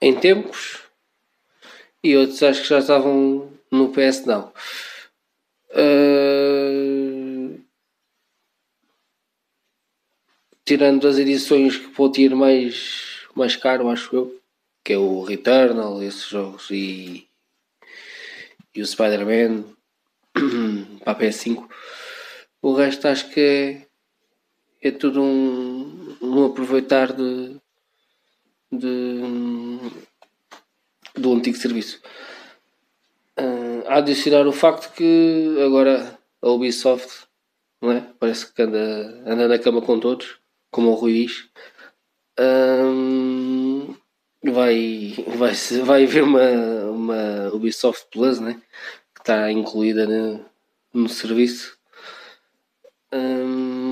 [0.00, 0.82] em tempos
[2.02, 4.52] e outros acho que já estavam no PS não.
[5.70, 7.58] Uh,
[10.64, 14.40] tirando as edições que pode ir mais, mais caro, acho eu,
[14.84, 17.26] que é o Returnal, esses jogos e,
[18.74, 19.64] e o Spider-Man
[21.02, 21.66] para a PS5.
[22.60, 23.86] O resto acho que é,
[24.88, 27.56] é tudo um, um aproveitar de,
[28.70, 29.20] de,
[31.14, 32.00] do antigo serviço.
[33.38, 37.26] Uh, a adicionar o facto que agora a Ubisoft
[37.84, 38.06] não é?
[38.18, 40.38] parece que anda, anda na cama com todos,
[40.70, 41.48] como o Rui diz.
[42.38, 43.94] Um,
[44.42, 45.52] vai, vai,
[45.84, 46.50] vai haver uma,
[46.90, 48.60] uma Ubisoft Plus né?
[49.14, 50.44] que está incluída no,
[50.94, 51.76] no serviço.
[53.12, 53.83] Um,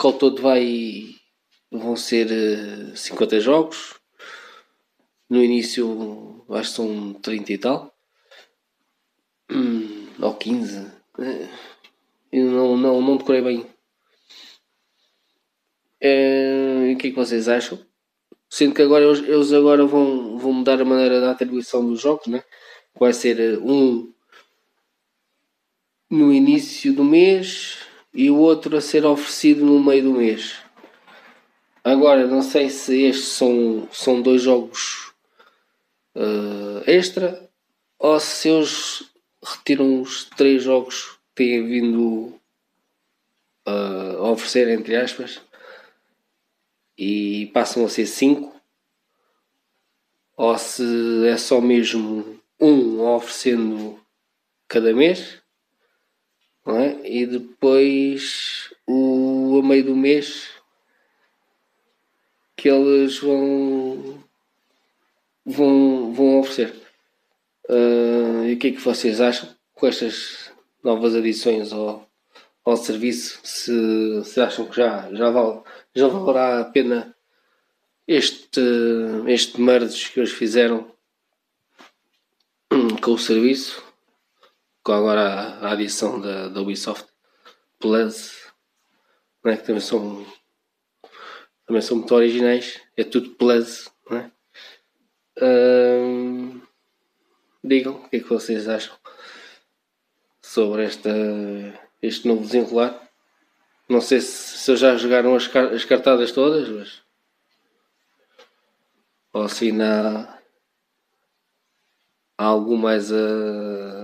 [0.00, 1.14] que ao todo vai,
[1.70, 2.26] vão ser
[2.96, 4.00] 50 eh, jogos.
[5.28, 7.94] No início acho que são 30 e tal.
[9.50, 10.90] Hum, ou 15.
[11.18, 11.48] Eh,
[12.32, 13.66] eu não, não, não decorei bem.
[16.00, 17.78] É, o que é que vocês acham?
[18.48, 22.42] Sendo que agora eles, agora vão, vão mudar a maneira da atribuição dos jogos, né?
[22.98, 24.12] Vai ser um
[26.10, 30.56] no início do mês e o outro a ser oferecido no meio do mês.
[31.82, 35.12] Agora, não sei se estes são, são dois jogos
[36.14, 37.48] uh, extra
[37.98, 39.10] ou se eles
[39.42, 42.34] retiram os três jogos que têm vindo
[43.66, 45.40] uh, a oferecer, entre aspas,
[46.98, 48.60] e passam a ser 5
[50.36, 53.98] ou se é só mesmo um oferecendo
[54.68, 55.39] cada mês
[56.78, 57.00] é?
[57.04, 60.48] e depois o a meio do mês
[62.56, 64.22] que eles vão
[65.44, 66.74] vão, vão oferecer.
[67.68, 70.50] Uh, e o que é que vocês acham com estas
[70.82, 72.06] novas adições ao,
[72.64, 73.40] ao serviço?
[73.42, 75.60] Se, se acham que já, já vale
[75.94, 77.14] já valerá a pena
[78.06, 78.60] este,
[79.26, 80.90] este merge que eles fizeram
[83.00, 83.82] com o serviço,
[84.90, 87.06] com agora a, adição da, da Ubisoft
[87.78, 88.52] Plus,
[89.44, 90.26] né, que também são,
[91.64, 93.88] também são muito originais, é tudo Plus.
[94.10, 94.32] Né?
[97.62, 98.96] Digam o que é que vocês acham
[100.42, 101.08] sobre esta,
[102.02, 103.00] este novo desenrolar.
[103.88, 107.00] Não sei se, se já jogaram as, as cartadas todas, mas.
[109.32, 110.42] Ou se ainda
[112.36, 113.99] há algo mais a.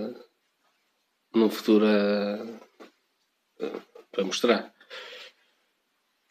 [1.37, 2.39] no futuro a,
[4.11, 4.73] para mostrar.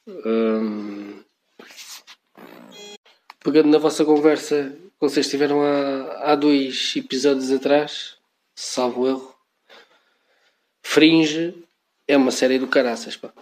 [0.07, 1.23] Hum,
[3.41, 8.19] pegando na vossa conversa que vocês tiveram há, há dois episódios atrás,
[8.55, 9.37] salvo erro,
[10.83, 11.65] Fringe
[12.07, 13.33] é uma série do caraças, pá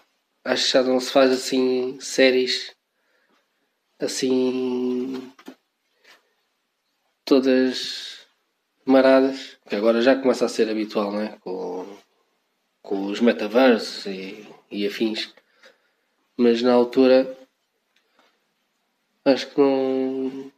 [0.45, 2.74] acho que já não se faz assim séries
[3.99, 5.32] assim
[7.24, 8.14] todas
[8.85, 11.36] maradas, que agora já começa a ser habitual, não é?
[11.40, 11.86] Com,
[12.82, 15.35] com os metaversos e, e afins.
[16.36, 17.36] Mas na altura
[19.24, 20.52] acho que não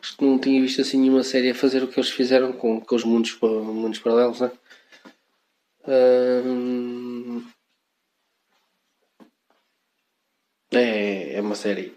[0.00, 2.80] acho que não tinha visto assim nenhuma série a fazer o que eles fizeram com,
[2.80, 4.52] com os mundos, mundos paralelos, não é?
[10.72, 11.96] É, é uma série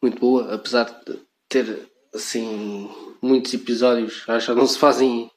[0.00, 1.18] muito boa, apesar de
[1.48, 2.90] ter assim
[3.22, 4.24] muitos episódios.
[4.28, 5.30] Acho que não se fazem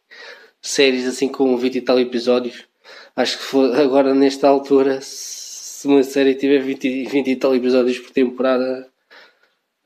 [0.62, 2.66] séries assim com 20 e tal episódios.
[3.16, 8.00] Acho que for, agora nesta altura, se uma série tiver 20, 20 e tal episódios
[8.00, 8.90] por temporada,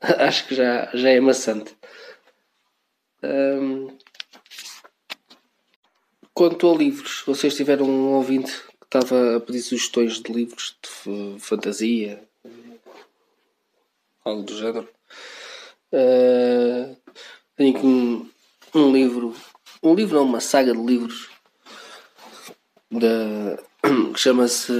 [0.00, 1.76] acho que já, já é maçante.
[3.22, 3.96] Um,
[6.32, 11.40] quanto a livros, vocês tiveram um ouvinte que estava a pedir sugestões de livros de
[11.40, 12.22] fantasia,
[14.24, 14.93] algo do género.
[15.94, 16.96] Uh,
[17.54, 18.28] tenho aqui um,
[18.74, 19.32] um livro,
[19.80, 21.30] um livro não, uma saga de livros
[22.90, 23.62] da,
[24.12, 24.72] que chama-se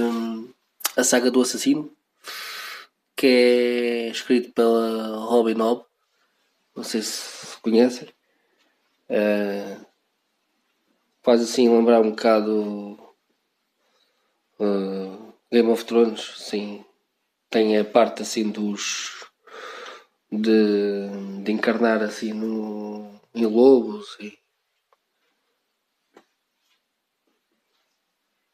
[0.97, 1.89] A Saga do Assassino,
[3.15, 5.85] que é escrito pela Robin Hobb,
[6.75, 8.09] não sei se conhecem.
[9.09, 9.85] Uh,
[11.23, 12.99] faz assim lembrar um bocado
[14.59, 16.83] uh, Game of Thrones, sim.
[17.49, 19.24] Tem a parte assim dos
[20.41, 24.37] de, de encarnar assim no, em lobos e,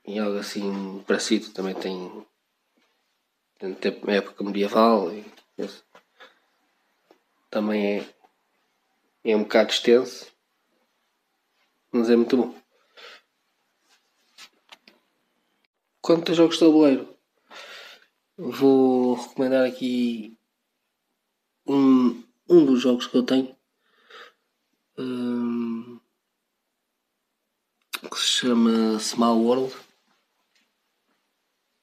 [0.06, 2.26] e algo assim parecido também tem,
[3.76, 5.26] tem época medieval e
[5.58, 5.84] esse.
[7.50, 8.16] também é,
[9.24, 10.32] é um bocado extenso
[11.92, 12.56] mas é muito bom
[16.02, 17.18] quanto a jogos de tabuleiro
[18.38, 20.38] vou recomendar aqui
[21.74, 23.56] um, um dos jogos que eu tenho
[24.98, 26.00] hum,
[28.10, 29.74] que se chama Small World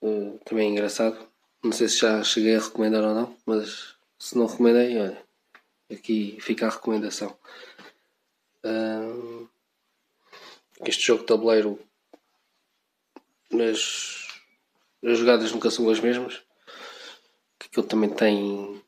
[0.01, 1.29] Uh, também é engraçado.
[1.63, 5.23] Não sei se já cheguei a recomendar ou não, mas se não recomendei, olha,
[5.91, 7.37] aqui fica a recomendação.
[8.65, 9.49] Uh,
[10.87, 11.81] este jogo de tabuleiro,
[13.53, 14.29] as,
[15.05, 16.41] as jogadas nunca são as mesmas.
[17.59, 18.81] Que aquilo também tem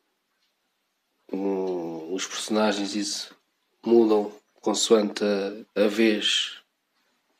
[1.32, 3.35] os personagens, isso
[3.85, 6.59] mudam consoante a, a vez,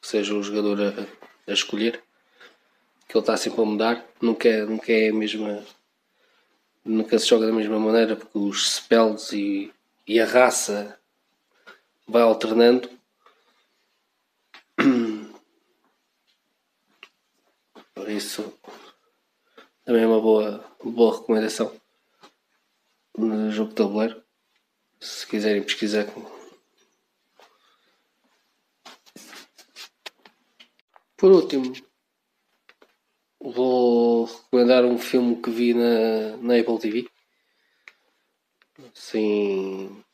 [0.01, 1.07] seja o jogador a,
[1.51, 2.03] a escolher
[3.11, 5.65] que ele está sempre a mudar, nunca é, nunca é a mesma.
[6.85, 9.73] Nunca se joga da mesma maneira porque os spells e,
[10.07, 10.99] e a raça
[12.07, 12.89] vai alternando.
[17.93, 18.55] Por isso
[19.85, 21.81] também é uma boa, boa recomendação
[23.17, 24.23] no jogo de tabuleiro.
[25.01, 26.07] Se quiserem pesquisar.
[31.17, 31.73] Por último,
[33.43, 37.09] Vou recomendar um filme que vi na, na Apple TV.
[38.95, 40.05] Assim.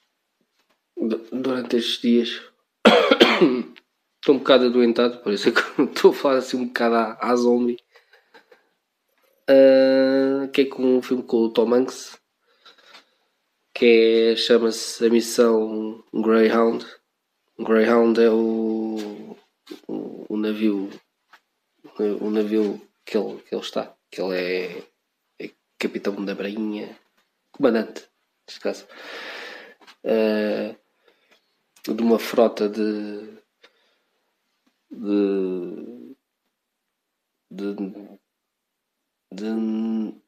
[1.33, 2.43] Durante estes dias.
[4.23, 7.19] Estou um bocado adoentado, por isso é que estou a falar assim um bocado à,
[7.21, 7.79] à zombie.
[9.49, 12.19] Uh, que é com um filme com o Tom Hanks.
[13.77, 16.83] Que é, chama-se A Missão Greyhound.
[17.59, 19.37] Greyhound é o,
[19.87, 20.89] o, o navio.
[22.23, 24.83] O navio que ele, que ele está, que ele é,
[25.39, 26.99] é capitão da Brainha,
[27.53, 28.09] comandante,
[28.49, 28.87] neste caso,
[30.05, 33.39] uh, de uma frota de,
[34.91, 36.17] de,
[37.51, 37.75] de,
[39.33, 40.26] de,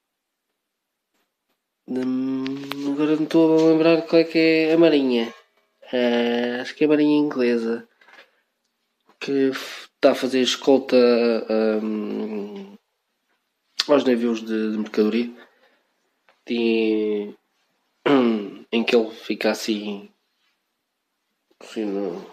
[1.89, 2.01] de
[2.90, 5.32] agora não estou a lembrar qual é que é a Marinha.
[5.90, 7.89] Uh, acho que é a Marinha Inglesa
[9.19, 10.97] que está a fazer escolta
[11.82, 12.77] um,
[13.89, 15.32] aos navios de, de mercadoria
[16.48, 17.35] e,
[18.70, 20.10] em que ele fica assim,
[21.59, 22.24] assim no,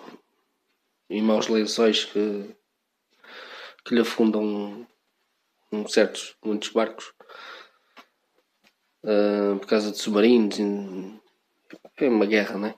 [1.09, 2.55] em maus lençóis que,
[3.85, 4.85] que lhe afundam
[5.71, 7.13] um, certos, muitos barcos
[9.05, 10.59] uh, por causa de submarinos.
[11.97, 12.75] É uma guerra, né?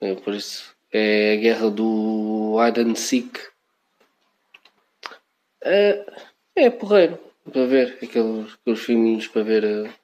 [0.00, 0.74] É por isso.
[0.90, 3.52] É a guerra do and Seek
[5.64, 6.04] é,
[6.56, 7.18] é porreiro
[7.50, 9.94] para ver aqueles, aqueles filminhos para ver eh,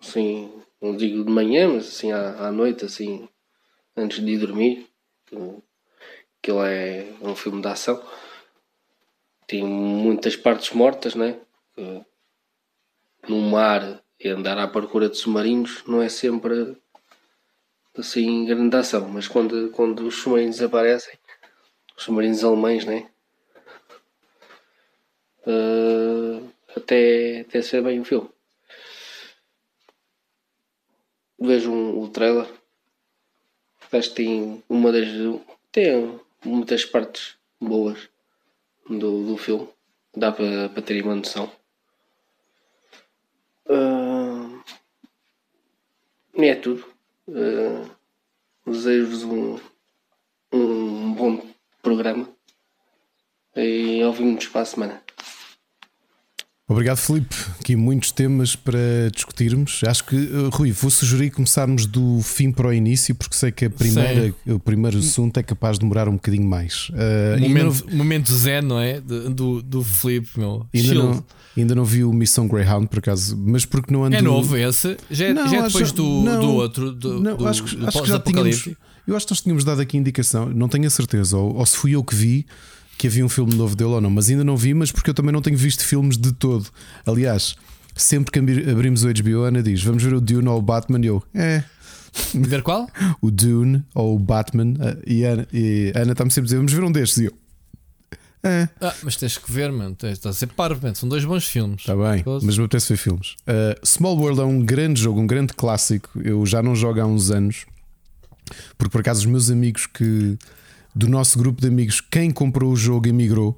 [0.00, 3.28] assim, não digo de manhã, mas assim à, à noite, assim,
[3.96, 4.88] antes de ir dormir.
[6.40, 8.02] Aquilo é um filme de ação.
[9.46, 11.38] Tem muitas partes mortas, né?
[13.28, 16.76] No mar andar à procura de submarinos não é sempre
[17.96, 21.14] assim grande ação, mas quando, quando os submarinos aparecem,
[21.96, 23.08] os submarinos alemães, né?
[25.48, 28.28] uh, até, até ser bem o filme.
[31.38, 32.46] Vejo um, o trailer.
[33.90, 35.08] Acho que tem uma das.
[35.72, 38.08] tem muitas partes boas
[38.88, 39.68] do, do filme.
[40.14, 41.50] Dá para, ter uma noção.
[43.66, 44.07] Uh,
[46.46, 46.84] é tudo.
[47.26, 47.90] Uh,
[48.66, 49.58] Desejo-vos um,
[50.52, 51.42] um bom
[51.82, 52.28] programa
[53.56, 55.07] e ouvimos para a semana.
[56.70, 57.34] Obrigado, Felipe.
[57.58, 58.78] Aqui muitos temas para
[59.10, 59.80] discutirmos.
[59.86, 63.64] Acho que, uh, Rui, vou sugerir começarmos do fim para o início, porque sei que
[63.64, 66.90] a primeira, o primeiro assunto é capaz de demorar um bocadinho mais.
[66.90, 67.96] Uh, momento, não...
[67.96, 69.00] momento zen, não é?
[69.00, 70.66] Do, do Felipe, meu.
[70.74, 71.24] Ainda não,
[71.56, 74.16] ainda não vi o Missão Greyhound, por acaso, mas porque não ando.
[74.16, 74.94] É novo esse?
[75.10, 76.92] Já, é, não, já é depois acho, do, não, do outro?
[76.92, 78.68] Do, não, do, acho, acho que já tínhamos.
[79.06, 81.78] Eu acho que nós tínhamos dado aqui indicação, não tenho a certeza, ou, ou se
[81.78, 82.46] fui eu que vi
[82.98, 85.14] que havia um filme novo dele ou não, mas ainda não vi, mas porque eu
[85.14, 86.66] também não tenho visto filmes de todo.
[87.06, 87.54] Aliás,
[87.94, 91.00] sempre que abrimos o HBO, Ana diz: Vamos ver o Dune ou o Batman?
[91.00, 91.62] E eu, é.
[92.34, 92.88] Ver qual?
[93.22, 94.74] o Dune ou o Batman.
[94.80, 97.18] Eh, e Ana, e Ana está-me sempre a dizer: Vamos ver um destes.
[97.18, 97.32] E eu,
[98.42, 98.68] é.
[98.80, 99.96] Ah, mas tens que ver, mano.
[100.02, 100.94] Está a ser parvo, man.
[100.94, 101.80] São dois bons filmes.
[101.80, 103.36] Está bem, mas me apetece ver filmes.
[103.42, 106.10] Uh, Small World é um grande jogo, um grande clássico.
[106.20, 107.64] Eu já não jogo há uns anos.
[108.76, 110.38] Porque por acaso os meus amigos que
[110.98, 113.56] do nosso grupo de amigos, quem comprou o jogo emigrou.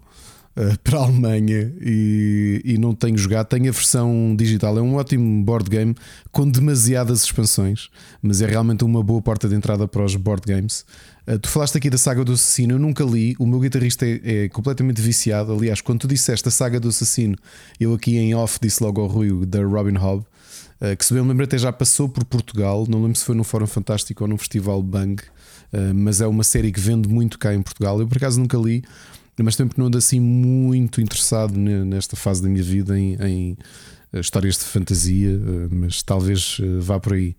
[0.57, 3.47] uh, para a Alemanha e, e, não tenho jogado.
[3.47, 5.95] Tenho a versão digital, é um ótimo board game
[6.31, 7.89] com demasiadas expansões,
[8.21, 10.85] mas é realmente uma boa porta de entrada para os board games.
[11.27, 13.35] Uh, tu falaste aqui da saga do assassino, eu nunca li.
[13.39, 15.55] O meu guitarrista é, é, completamente viciado.
[15.55, 17.39] Aliás, quando tu disseste a saga do assassino,
[17.79, 20.27] eu aqui em off disse logo ao Rui da Robin Hobb.
[20.79, 23.35] Uh, que se bem me lembro até já passou por Portugal, não lembro se foi
[23.35, 25.23] no Fórum Fantástico ou no Festival Bang,
[25.95, 28.01] mas é uma série que vende muito cá em Portugal.
[28.01, 28.83] Eu por acaso nunca li,
[29.43, 33.59] mas tempo que não ando assim muito interessado nesta fase da minha vida em, em
[34.15, 35.41] histórias de fantasia,
[35.71, 37.37] mas talvez vá por aí.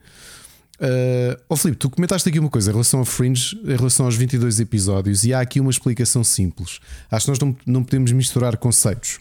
[0.81, 4.15] Uh, oh Filipe, tu comentaste aqui uma coisa em relação a Fringe, em relação aos
[4.15, 6.79] 22 episódios, e há aqui uma explicação simples.
[7.11, 9.19] Acho que nós não, não podemos misturar conceitos.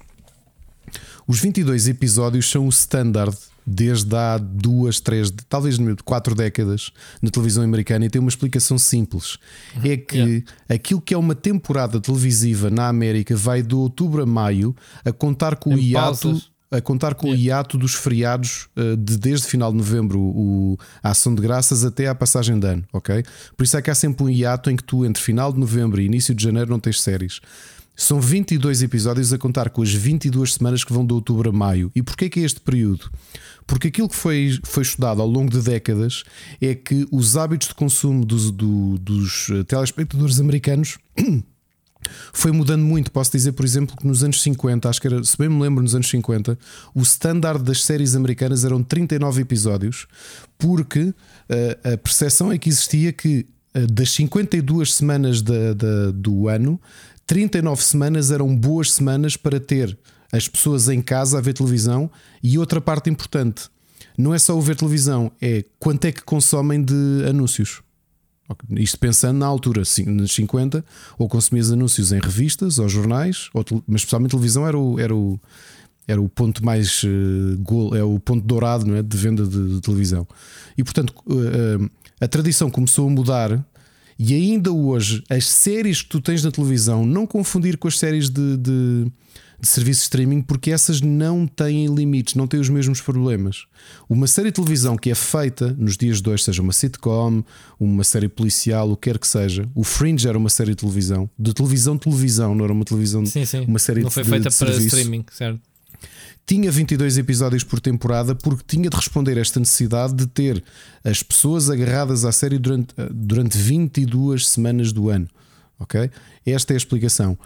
[1.29, 3.37] Os 22 episódios são o standard
[3.71, 6.91] desde há duas, três, talvez quatro décadas
[7.23, 9.39] na televisão americana e tem uma explicação simples.
[9.77, 10.45] Uhum, é que yeah.
[10.69, 14.75] aquilo que é uma temporada televisiva na América vai de outubro a maio
[15.05, 16.29] a contar com em o hiato.
[16.29, 17.43] Pausas a contar com yeah.
[17.43, 21.85] o hiato dos feriados uh, de desde final de novembro, o, a ação de graças
[21.85, 23.25] até à passagem de ano, ok?
[23.57, 26.01] Por isso é que há sempre um hiato em que tu, entre final de novembro
[26.01, 27.41] e início de janeiro, não tens séries.
[27.97, 31.93] São 22 episódios a contar com as 22 semanas que vão de outubro a maio.
[31.95, 33.11] E porquê que é este período?
[33.71, 36.25] Porque aquilo que foi, foi estudado ao longo de décadas
[36.61, 40.99] é que os hábitos de consumo dos, do, dos eh, telespectadores americanos
[42.35, 43.13] foi mudando muito.
[43.13, 45.85] Posso dizer, por exemplo, que nos anos 50, acho que era, se bem me lembro,
[45.85, 46.59] nos anos 50,
[46.93, 50.09] o standard das séries americanas eram 39 episódios,
[50.59, 51.15] porque uh,
[51.95, 56.81] a percepção é que existia que uh, das 52 semanas do ano,
[57.25, 59.97] 39 semanas eram boas semanas para ter
[60.33, 62.11] as pessoas em casa a ver televisão.
[62.43, 63.69] E outra parte importante,
[64.17, 67.83] não é só o ver televisão, é quanto é que consomem de anúncios.
[68.71, 70.85] Isto pensando na altura, nos 50,
[71.19, 75.39] ou consumias anúncios em revistas ou jornais, ou, mas especialmente televisão era o, era o,
[76.07, 79.81] era o ponto mais uh, é o ponto dourado não é, de venda de, de
[79.81, 80.27] televisão.
[80.77, 81.91] E portanto uh, uh,
[82.21, 83.65] a tradição começou a mudar.
[84.19, 88.29] E ainda hoje, as séries que tu tens na televisão, não confundir com as séries
[88.29, 89.11] de, de
[89.61, 93.67] de serviço de streaming porque essas não têm limites, não têm os mesmos problemas.
[94.09, 97.43] Uma série de televisão que é feita nos dias de hoje, seja uma sitcom,
[97.79, 101.29] uma série policial, o que quer que seja, o Fringe era uma série de televisão,
[101.39, 103.65] de televisão televisão, não era uma televisão, sim, sim.
[103.67, 104.97] uma série não de foi feita de para serviço.
[104.97, 105.61] streaming, certo?
[106.47, 110.65] Tinha 22 episódios por temporada porque tinha de responder a esta necessidade de ter
[111.05, 115.29] as pessoas agarradas à série durante, durante 22 semanas do ano.
[115.79, 116.11] Ok?
[116.45, 117.39] Esta é a explicação.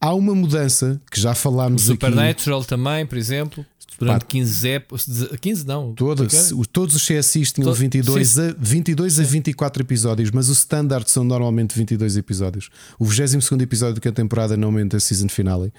[0.00, 2.68] Há uma mudança que já falámos o Supernatural aqui.
[2.68, 3.66] também, por exemplo.
[3.98, 5.06] Durante Pá, 15 épocas.
[5.40, 5.92] 15 não.
[5.92, 11.10] Todos, todos os CSIs tinham Todo, 22, a, 22 a 24 episódios, mas o standard
[11.10, 12.70] são normalmente 22 episódios.
[12.98, 15.70] O 22 episódio da temporada normalmente é a season finale.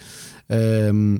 [0.94, 1.18] Um,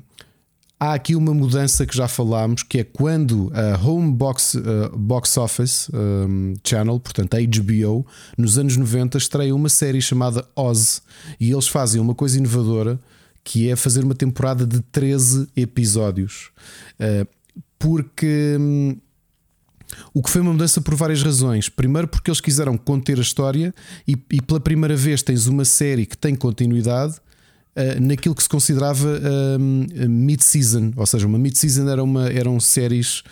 [0.82, 5.38] há aqui uma mudança que já falámos, que é quando a Home Box, uh, Box
[5.38, 8.04] Office um, Channel, portanto a HBO,
[8.36, 11.00] nos anos 90 estreia uma série chamada Oz
[11.38, 12.98] e eles fazem uma coisa inovadora
[13.44, 16.50] que é fazer uma temporada de 13 episódios.
[16.98, 17.28] Uh,
[17.78, 18.56] porque.
[18.58, 18.96] Um,
[20.14, 21.68] o que foi uma mudança por várias razões.
[21.68, 23.74] Primeiro, porque eles quiseram conter a história
[24.08, 27.20] e, e pela primeira vez tens uma série que tem continuidade
[28.00, 33.22] naquilo que se considerava uh, mid-season, ou seja, uma mid-season era uma, eram séries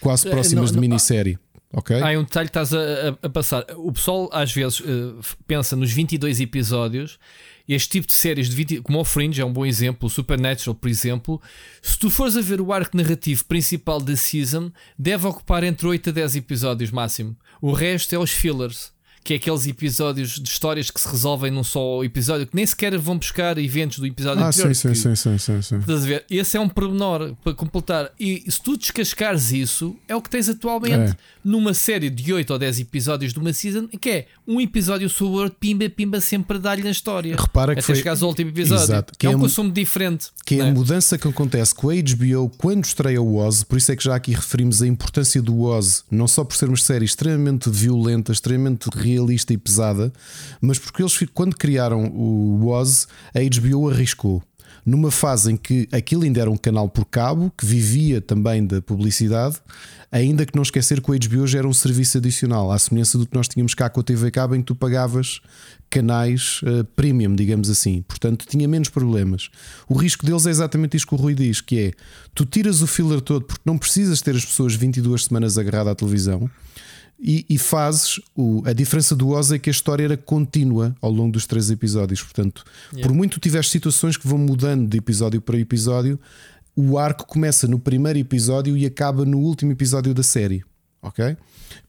[0.00, 1.38] quase eh, próximas não, de minissérie.
[1.72, 2.00] Okay?
[2.00, 3.64] Há um detalhe que estás a, a, passar.
[3.76, 7.18] O pessoal às vezes uh, pensa nos 22 episódios.
[7.66, 10.74] Este tipo de séries, de 20, como o Fringe é um bom exemplo, o Supernatural,
[10.74, 11.40] por exemplo.
[11.82, 16.10] Se tu fores a ver o arco narrativo principal da season, deve ocupar entre 8
[16.10, 17.36] a 10 episódios máximo.
[17.60, 18.93] O resto é os fillers
[19.24, 22.96] que é aqueles episódios de histórias que se resolvem num só episódio, que nem sequer
[22.98, 24.74] vão buscar eventos do episódio ah, anterior.
[24.74, 25.78] Sim, que, sim, sim, sim, sim.
[25.78, 26.24] Estás a ver?
[26.28, 28.12] Esse é um pormenor para completar.
[28.20, 31.16] E se tu descascares isso, é o que tens atualmente é.
[31.42, 35.32] numa série de 8 ou 10 episódios de uma season, que é um episódio sobre
[35.32, 37.34] o outro, pimba, pimba, sempre a dar-lhe na história.
[37.34, 37.94] Repara Até que foi...
[37.94, 38.84] chegares ao último episódio.
[38.84, 39.14] Exato.
[39.18, 40.26] Que é, é um consumo diferente.
[40.44, 40.70] Que é a é?
[40.70, 44.14] mudança que acontece com a HBO quando estreia o Oz, por isso é que já
[44.14, 48.90] aqui referimos a importância do Oz, não só por ser uma série extremamente violenta, extremamente
[49.14, 50.12] realista e pesada
[50.60, 54.42] mas porque eles, quando criaram o Woz, a HBO arriscou.
[54.84, 58.82] Numa fase em que aquilo ainda era um canal por cabo, que vivia também da
[58.82, 59.56] publicidade,
[60.12, 63.26] ainda que não esquecer que o HBO já era um serviço adicional, à semelhança do
[63.26, 65.40] que nós tínhamos cá com a TV Cabo, em que tu pagavas
[65.88, 68.02] canais uh, premium, digamos assim.
[68.02, 69.48] Portanto, tinha menos problemas.
[69.88, 71.92] O risco deles é exatamente isto que o Rui diz: que é
[72.34, 75.94] tu tiras o filler todo porque não precisas ter as pessoas 22 semanas agarradas à
[75.94, 76.50] televisão
[77.18, 81.10] e, e fazes o, a diferença do Oz é que a história era contínua ao
[81.10, 82.22] longo dos três episódios.
[82.22, 83.08] Portanto, Yeah.
[83.08, 86.18] por muito tiveres situações que vão mudando de episódio para episódio,
[86.76, 90.64] o arco começa no primeiro episódio e acaba no último episódio da série.
[91.04, 91.36] Ok?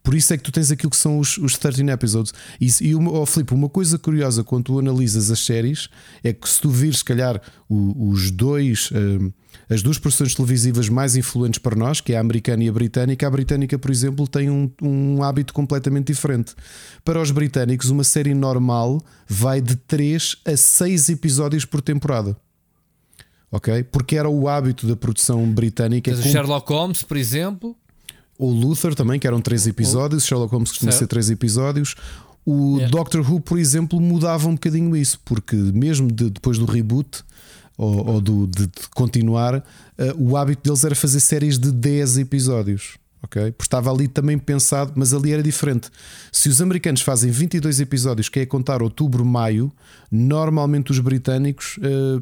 [0.04, 2.34] Por isso é que tu tens aquilo que são os, os 13 episodes.
[2.60, 5.88] E, e uma, oh, Filipe, uma coisa curiosa quando tu analisas as séries
[6.22, 9.32] é que se tu vires, se calhar, os dois, hum,
[9.70, 13.26] as duas produções televisivas mais influentes para nós, que é a americana e a britânica,
[13.26, 16.54] a britânica, por exemplo, tem um, um hábito completamente diferente.
[17.04, 22.36] Para os britânicos, uma série normal vai de 3 a 6 episódios por temporada.
[23.50, 23.84] Ok?
[23.86, 26.12] Porque era o hábito da produção britânica.
[26.12, 27.78] Tens o Sherlock Holmes, por exemplo.
[28.38, 31.00] O Luther também, que eram três episódios, Sherlock Holmes costuma Certo.
[31.02, 31.96] ser três episódios.
[32.46, 32.92] O Yeah.
[32.96, 37.24] Doctor Who, por exemplo, mudava um bocadinho isso, porque mesmo de- depois do reboot
[37.78, 39.64] ou, ou do, de, de continuar,
[39.98, 42.98] eh, o hábito deles era fazer séries de 10 episódios.
[43.24, 43.52] Ok?
[43.54, 45.90] Porque estava ali também pensado, mas ali era diferente.
[46.32, 49.72] Se os americanos fazem 22 episódios, que é contar outubro-maio,
[50.12, 52.22] normalmente os britânicos o-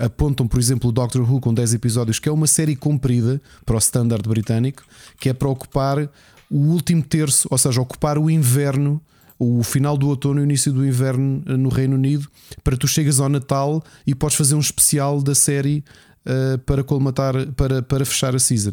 [0.00, 3.76] apontam, por exemplo, o Doctor Who com 10 episódios, que é uma série comprida para
[3.76, 4.82] o standard britânico,
[5.18, 6.08] que é para ocupar
[6.50, 9.00] o último terço, ou seja, ocupar o inverno,
[9.38, 12.26] o final do outono e o início do inverno eh, no Reino Unido,
[12.64, 15.84] para tu chegas ao Natal e podes fazer um especial da série
[16.24, 18.72] eh, para colmatar, para, para fechar a season.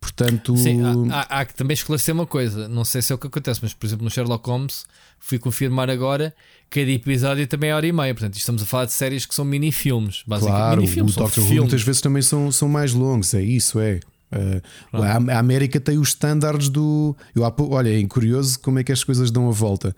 [0.00, 2.66] Portanto, Sim, há, há- há que também esclarecer uma coisa.
[2.68, 4.84] Não sei se é o que acontece, mas por exemplo no Sherlock Holmes
[5.22, 6.34] fui confirmar agora
[6.70, 8.14] que cada episódio também é hora e meia.
[8.14, 10.22] Portanto, estamos a falar de séries que são mini-filmes.
[10.26, 11.62] Basicamente, Claro, o mini-filmes, são Doctor Who filmes.
[11.64, 14.00] muitas vezes também são, são mais longos, é isso, é.
[14.34, 14.62] Uh,
[15.02, 17.14] a, a América tem os standards do.
[17.34, 19.94] Eu, olha, é curioso como é que as coisas dão a volta.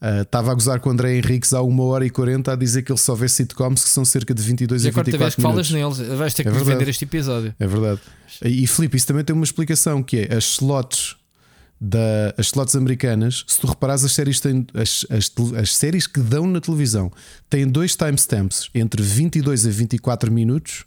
[0.00, 2.82] Uh, Estava a gozar com o André Henriques há 1 hora e 40 a dizer
[2.82, 5.40] que ele só vê sitcoms que são cerca de 22 E quarta 24 vez que
[5.40, 5.68] minutos.
[5.68, 6.78] falas neles, vais ter que É nos verdade.
[6.78, 7.54] vender este episódio.
[7.58, 8.00] É verdade.
[8.44, 11.16] E Filipe, isso também tem uma explicação que é as slots
[11.80, 16.20] da, as slots americanas, se tu reparares as séries têm as, as, as séries que
[16.20, 17.10] dão na televisão
[17.48, 20.84] têm dois timestamps entre 22 a 24 minutos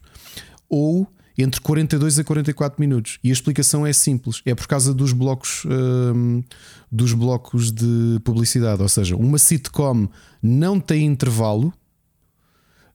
[0.70, 1.08] ou
[1.38, 3.20] entre 42 a 44 minutos.
[3.24, 6.44] E a explicação é simples, é por causa dos blocos hum,
[6.92, 10.08] dos blocos de publicidade, ou seja, uma sitcom
[10.42, 11.74] não tem intervalo,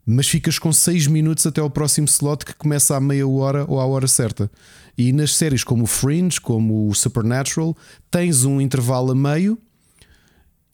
[0.07, 3.81] mas ficas com 6 minutos até ao próximo slot que começa à meia hora ou
[3.81, 4.49] à hora certa.
[4.97, 7.77] E nas séries como o Fringe, como o Supernatural,
[8.11, 9.59] tens um intervalo a meio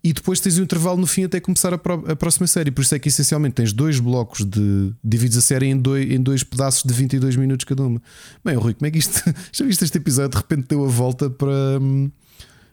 [0.05, 2.71] e depois tens um intervalo no fim até começar a, a próxima série.
[2.71, 4.93] Por isso é que essencialmente tens dois blocos de.
[5.03, 8.03] divides a série em dois, em dois pedaços de 22 minutos cada uma.
[8.45, 9.23] Bem, Rui, como é que isto.
[9.53, 10.31] Já viste este episódio?
[10.31, 11.79] De repente deu a volta para.
[11.81, 12.11] hum,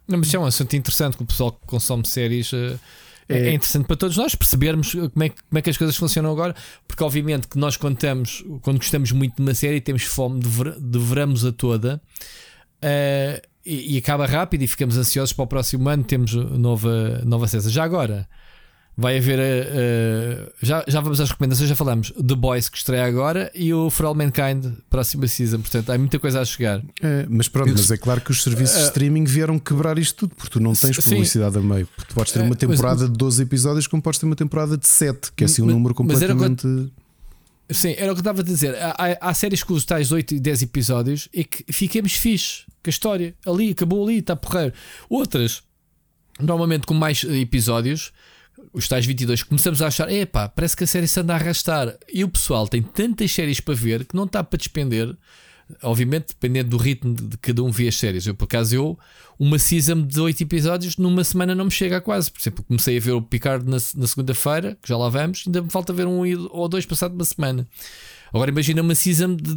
[0.07, 2.76] Não, mas é um assunto interessante que o pessoal que consome séries eh,
[3.30, 3.49] é, É.
[3.49, 6.31] é interessante para todos nós percebermos como é, que- como é que as coisas funcionam
[6.31, 6.56] agora,
[6.88, 10.39] porque obviamente que nós quando, estamos, quando gostamos muito de uma série e temos fome
[10.39, 12.01] de, ver, de veramos a toda
[13.65, 17.69] e, e acaba rápido e ficamos ansiosos para o próximo ano, temos nova, nova César.
[17.69, 18.27] Já agora
[18.98, 23.49] vai haver eh, já, já vamos às recomendações, já falamos The Boys que estreia agora
[23.56, 26.82] e o For All Mankind próxima season, portanto há muita coisa a chegar.
[27.02, 29.98] É, mas pronto, Eu- mas é claro que os serviços de Eh, streaming vieram quebrar
[29.98, 31.11] isto tudo, porque tu não tens sim.
[31.11, 31.88] publicidade a meio.
[32.07, 34.88] Tu podes ter uma mas- temporada de 12 episódios, como podes ter uma temporada de
[34.88, 36.91] 7, que é assim um Mas- número mas completamente.
[37.72, 38.76] Sim, era o que eu estava a dizer.
[38.82, 42.88] Há, há- séries com os tais 8 e 10 episódios e que fiquemos fixe com
[42.88, 43.36] a história.
[43.45, 44.74] Ali, acabou ali, está porreiro.
[45.07, 45.61] Outras,
[46.40, 48.11] normalmente com mais episódios,
[48.73, 51.97] os tais 22, começamos a achar: epá, parece que a série se anda a arrastar.
[52.11, 55.15] E o pessoal tem tantas séries para ver que não está para despender.
[55.83, 58.25] Obviamente, dependendo do ritmo de cada um vê as séries.
[58.25, 58.99] Eu, por acaso, eu,
[59.37, 62.31] uma season de 8 episódios, numa semana não me chega quase.
[62.31, 65.61] Por exemplo, comecei a ver o Picard na, na segunda-feira, que já lá vamos, ainda
[65.61, 67.67] me falta ver um ou dois passado uma semana.
[68.34, 69.56] Agora imagina uma season de,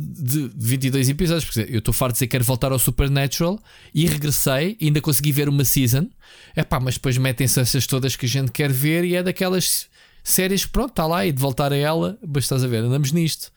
[0.49, 1.44] de 22 episódios.
[1.44, 3.59] Porque eu estou farto de dizer que quero voltar ao Supernatural
[3.94, 6.09] e regressei, e ainda consegui ver uma season.
[6.57, 9.86] É pá, mas depois metem-se essas todas que a gente quer ver e é daquelas
[10.24, 13.51] séries pronto, está lá e de voltar a ela, mas estás a ver, andamos nisto.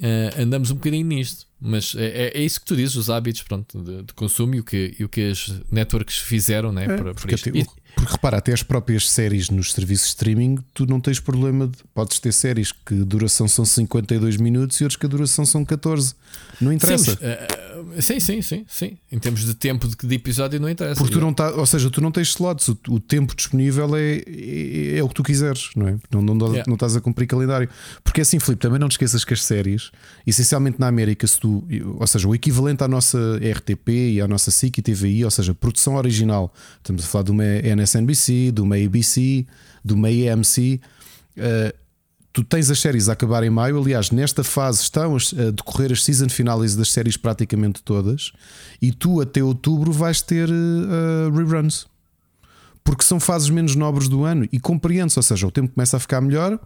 [0.00, 3.42] Eh, andamos um bocadinho nisto, mas é, é- é isso que tu dizes, os hábitos
[3.42, 6.96] pronto, de, de consumo e o, que, e o que as networks fizeram né, É,
[6.96, 7.48] para, para isto.
[7.50, 11.66] E- porque repara, até as próprias séries nos serviços de streaming, tu não tens problema
[11.66, 11.78] de.
[11.94, 15.64] Podes ter séries que a duração são 52 minutos e outras que a duração são
[15.64, 16.14] 14.
[16.60, 17.12] Não interessa.
[17.12, 18.98] Sim, mas, eh, sim, sim, sim, sim.
[19.10, 20.98] Em termos de tempo de, de episódio, não interessa.
[20.98, 24.22] Porque tu não tá, ou seja, tu não tens slots, o, o tempo disponível é,
[24.26, 25.96] é, é o que tu quiseres, não é?
[26.10, 26.64] Não, não, Yeah.
[26.66, 27.68] não estás a cumprir calendário.
[28.02, 29.90] Porque assim, Filipe, também não te esqueças que as séries,
[30.26, 31.64] essencialmente na América, se tu,
[31.98, 35.54] ou seja, o equivalente à nossa RTP e à nossa SIC e TVI, ou seja,
[35.54, 39.46] produção original, estamos a falar de uma NSNBC, de uma ABC,
[39.84, 40.80] de uma AMC,
[42.32, 43.80] tu tens as séries a acabar em maio.
[43.80, 48.32] Aliás, nesta fase estão a decorrer as season finales das séries praticamente todas,
[48.80, 51.86] e tu até outubro vais ter uh, reruns
[52.84, 56.00] porque são fases menos nobres do ano e compreendes, ou seja, o tempo começa a
[56.00, 56.58] ficar melhor.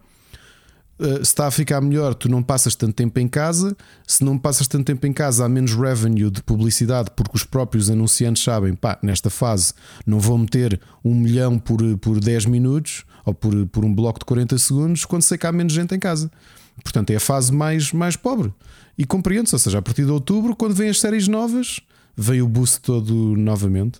[0.99, 3.75] Uh, se está a ficar melhor, tu não passas tanto tempo em casa.
[4.05, 7.89] Se não passas tanto tempo em casa, há menos revenue de publicidade, porque os próprios
[7.89, 9.73] anunciantes sabem, pá, nesta fase
[10.05, 14.25] não vou meter um milhão por, por 10 minutos ou por, por um bloco de
[14.25, 16.31] 40 segundos, quando sei que há menos gente em casa.
[16.83, 18.53] Portanto, é a fase mais, mais pobre.
[18.97, 21.79] E compreendes, ou seja, a partir de outubro, quando vêm as séries novas,
[22.15, 23.99] vem o boost todo novamente.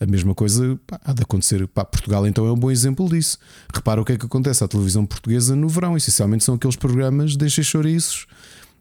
[0.00, 1.66] A mesma coisa pá, há de acontecer.
[1.68, 3.38] Pá, Portugal então é um bom exemplo disso.
[3.72, 5.96] Repara o que é que acontece à televisão portuguesa no verão.
[5.96, 8.26] Essencialmente são aqueles programas de chouriços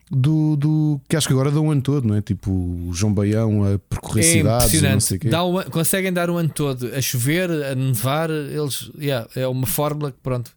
[0.09, 2.21] do, do que acho que agora dão um ano todo, não é?
[2.21, 5.29] Tipo o João Baião a percorrer é cidades não sei quê.
[5.29, 9.67] Dá um, conseguem dar um ano todo a chover, a nevar, eles yeah, é uma
[9.67, 10.51] fórmula que pronto.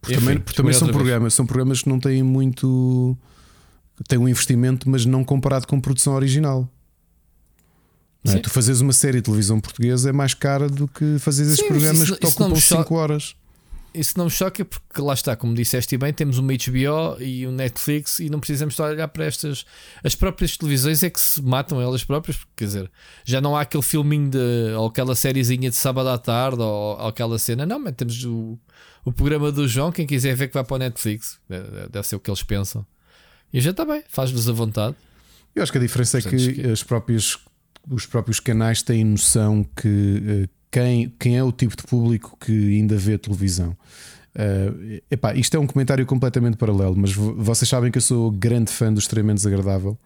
[0.00, 3.16] Porque Enfim, também, porque também são programas, são programas que não têm muito
[4.08, 6.68] têm um investimento, mas não comparado com produção original.
[8.24, 8.38] É?
[8.38, 12.02] Tu fazes uma série de televisão portuguesa é mais cara do que fazer esses programas
[12.02, 13.34] isso, que te ocupam 5 horas.
[13.92, 17.50] Isso não me choca porque lá está, como disseste bem, temos uma HBO e um
[17.50, 19.64] Netflix e não precisamos estar a olhar para estas.
[20.04, 22.90] As próprias televisões é que se matam elas próprias, porque quer dizer,
[23.24, 27.08] já não há aquele filminho de, ou aquela sériezinha de sábado à tarde ou, ou
[27.08, 28.56] aquela cena, não, mas temos o,
[29.04, 29.90] o programa do João.
[29.90, 31.40] Quem quiser ver que vai para o Netflix,
[31.90, 32.86] deve ser o que eles pensam.
[33.52, 34.94] E já está bem, faz-nos a vontade.
[35.52, 37.36] Eu acho que a diferença é que as próprias
[37.88, 42.76] os próprios canais têm noção que uh, quem, quem é o tipo de público que
[42.76, 43.76] ainda vê televisão.
[44.34, 48.70] Uh, epá, isto é um comentário completamente paralelo, mas vocês sabem que eu sou grande
[48.70, 49.98] fã do extremamente desagradável.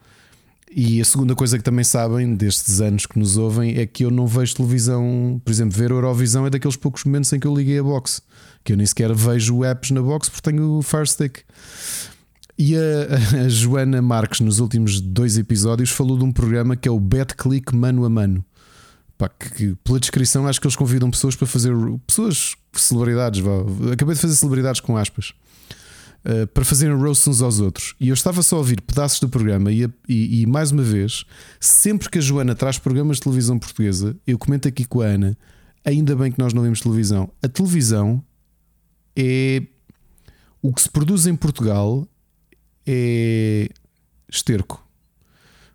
[0.77, 4.11] E a segunda coisa que também sabem destes anos que nos ouvem é que eu
[4.11, 7.79] não vejo televisão, por exemplo, ver Eurovisão é daqueles poucos momentos em que eu liguei
[7.79, 8.23] a box,
[8.65, 11.43] que eu nem sequer vejo apps na box porque tenho o Fire Stick.
[12.59, 12.81] E a,
[13.45, 17.35] a, Joana Marques, nos últimos dois episódios, falou de um programa que é o Bet
[17.35, 18.45] Click Mano a Mano.
[19.19, 21.73] Pá, que, que, pela descrição, acho que eles convidam pessoas para fazer.
[22.07, 23.53] Pessoas, celebridades, vá.
[23.93, 25.33] acabei de fazer celebridades com aspas.
[26.25, 27.95] Uh, para fazerem roast uns aos outros.
[28.01, 31.25] E eu estava só a ouvir pedaços do programa, e, e, e, mais uma vez,
[31.61, 35.37] sempre que a Joana traz programas de televisão portuguesa, eu comento aqui com a Ana.
[35.85, 37.31] Ainda bem que nós não vemos televisão.
[37.43, 38.25] A televisão
[39.15, 39.63] é
[40.63, 42.09] o que se produz em Portugal
[42.87, 43.69] é
[44.29, 44.85] esterco.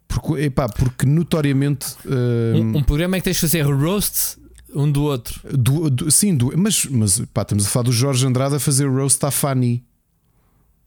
[0.07, 1.87] Porque, epá, porque notoriamente.
[2.05, 4.37] Uh, um, um, programa é que tens de fazer roast
[4.73, 5.39] um do outro.
[5.55, 8.87] Do, do, sim, do, mas, mas pá, estamos a falar do Jorge Andrade a fazer
[8.87, 9.83] roast à Fanny.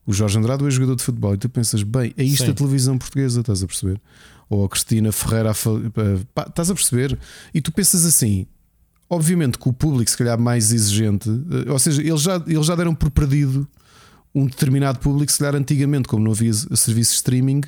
[0.04, 2.50] O Jorge Andrade é jogador de futebol e tu pensas, bem, é isto sim.
[2.50, 4.00] a televisão portuguesa, estás a perceber?
[4.50, 5.54] Ou a Cristina Ferreira, a,
[6.34, 7.16] pá, estás a perceber?
[7.54, 8.46] E tu pensas assim,
[9.08, 12.74] obviamente que o público, se calhar mais exigente, eh, ou seja, eles já, eles já
[12.74, 13.68] deram por perdido
[14.34, 17.62] um determinado público, se calhar antigamente, como não havia serviços de streaming.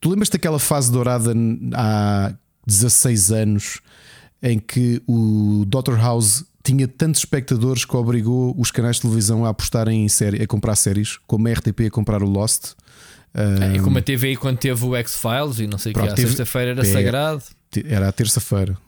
[0.00, 1.32] Tu lembras daquela fase dourada
[1.74, 2.34] há
[2.66, 3.80] 16 anos
[4.42, 5.96] em que o Dr.
[5.96, 10.46] House tinha tantos espectadores que obrigou os canais de televisão a apostarem em série, a
[10.46, 12.72] comprar séries, como a RTP a comprar o Lost.
[13.34, 16.70] É, como a TV quando teve o X-Files e não sei o que, a sexta-feira
[16.70, 17.42] era sagrado.
[17.86, 18.78] Era a terça-feira.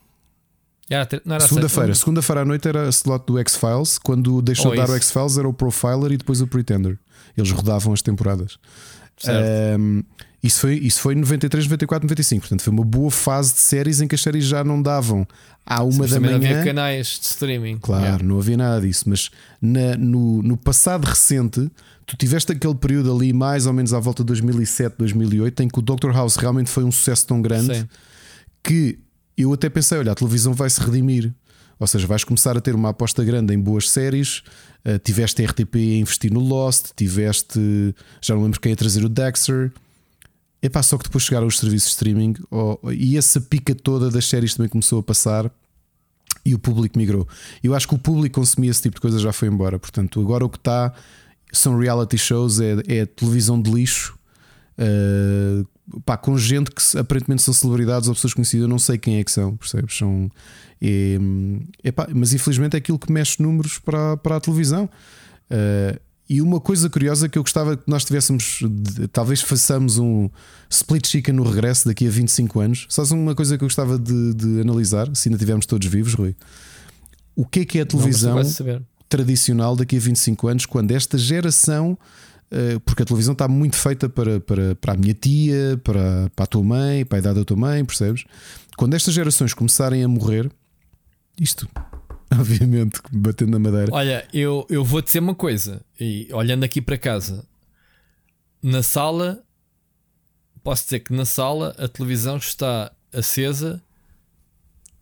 [1.49, 3.99] Segunda-feira, segunda-feira à noite era a slot do X-Files.
[3.99, 6.99] Quando deixou de dar o X-Files era o Profiler e depois o Pretender.
[7.37, 8.59] Eles rodavam as temporadas.
[9.79, 10.03] Um,
[10.43, 12.41] isso foi, isso foi 93, 94, 95.
[12.43, 15.27] Portanto, foi uma boa fase de séries em que as séries já não davam
[15.65, 16.39] à uma da manhã.
[16.39, 17.79] Não havia canais de streaming.
[17.79, 18.25] Claro, yeah.
[18.25, 19.09] não havia nada disso.
[19.09, 19.31] Mas
[19.61, 21.69] na, no, no passado recente,
[22.07, 25.79] tu tiveste aquele período ali, mais ou menos à volta de 2007, 2008, em que
[25.79, 27.89] o Doctor House realmente foi um sucesso tão grande Sim.
[28.63, 28.99] que
[29.37, 31.33] eu até pensei: olha, a televisão vai se redimir.
[31.79, 34.39] Ou seja, vais começar a ter uma aposta grande em boas séries.
[34.85, 37.95] Uh, tiveste a RTP a investir no Lost, tiveste.
[38.23, 39.73] Já não lembro quem ia trazer o Dexter.
[40.63, 44.27] Epá, só que depois chegaram os serviços de streaming oh, e essa pica toda das
[44.27, 45.51] séries também começou a passar
[46.47, 47.29] e o público migrou.
[47.63, 49.79] Eu acho que o público consumia esse tipo de coisa já foi embora.
[49.79, 50.95] Portanto, agora o que está
[51.53, 54.19] são reality shows, é, é televisão de lixo.
[54.79, 55.67] Uh,
[56.05, 59.25] pá, com gente que aparentemente são celebridades ou pessoas conhecidas, eu não sei quem é
[59.25, 59.97] que são, percebes?
[59.97, 60.31] São,
[60.81, 61.19] é,
[61.83, 64.89] é pá, mas infelizmente é aquilo que mexe números para, para a televisão.
[65.51, 65.99] Uh,
[66.29, 70.29] e uma coisa curiosa que eu gostava que nós tivéssemos, de, talvez façamos um
[70.69, 72.87] split chicken no regresso daqui a 25 anos.
[72.89, 76.35] Só uma coisa que eu gostava de, de analisar, se ainda estivermos todos vivos, Rui.
[77.37, 78.43] O que é que é a televisão
[79.09, 81.97] tradicional daqui a 25 anos, quando esta geração
[82.85, 86.47] porque a televisão está muito feita para, para, para a minha tia, para, para a
[86.47, 88.25] tua mãe, para a idade da tua mãe, percebes?
[88.77, 90.51] Quando estas gerações começarem a morrer,
[91.41, 91.69] isto
[92.33, 93.93] obviamente, batendo na madeira.
[93.93, 97.47] Olha, eu, eu vou dizer uma coisa, e olhando aqui para casa,
[98.63, 99.43] na sala,
[100.63, 103.83] posso dizer que na sala a televisão está acesa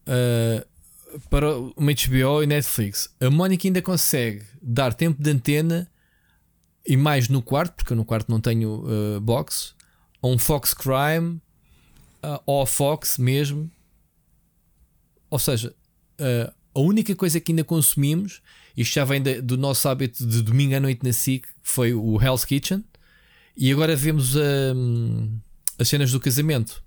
[0.07, 3.09] uh, para uma HBO e Netflix.
[3.21, 5.91] A Mónica ainda consegue dar tempo de antena
[6.87, 9.75] e mais no quarto, porque eu no quarto não tenho uh, box,
[10.23, 11.41] a um Fox Crime
[12.23, 13.71] uh, ou Fox mesmo.
[15.31, 15.75] Ou seja,
[16.21, 18.43] uh, a única coisa que ainda consumimos,
[18.77, 22.21] isto já vem de, do nosso hábito de domingo à noite na SIC, foi o
[22.21, 22.85] Hell's Kitchen.
[23.57, 25.39] E agora vemos um,
[25.79, 26.83] as cenas do casamento.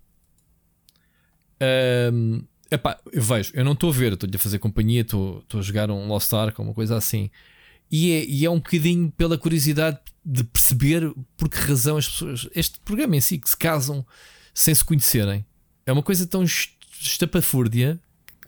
[2.13, 5.61] Um, epá, eu vejo, eu não estou a ver, estou-lhe a fazer companhia, estou a
[5.61, 7.31] jogar um Lost Ark ou uma coisa assim.
[7.89, 12.49] E é, e é um bocadinho pela curiosidade de perceber por que razão as pessoas,
[12.53, 14.05] este programa em si, que se casam
[14.53, 15.45] sem se conhecerem,
[15.85, 17.99] é uma coisa tão estapafúrdia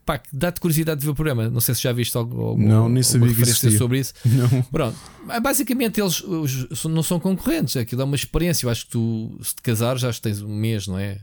[0.10, 1.50] pá, que dá-te curiosidade de ver o programa.
[1.50, 4.14] Não sei se já viste algo, não, nem sabia referência sobre isso.
[4.26, 4.64] Não.
[4.64, 4.98] Pronto,
[5.42, 8.66] basicamente eles os, não são concorrentes, aquilo é uma experiência.
[8.66, 11.20] Eu acho que tu, se te casar, já tens um mês, não é?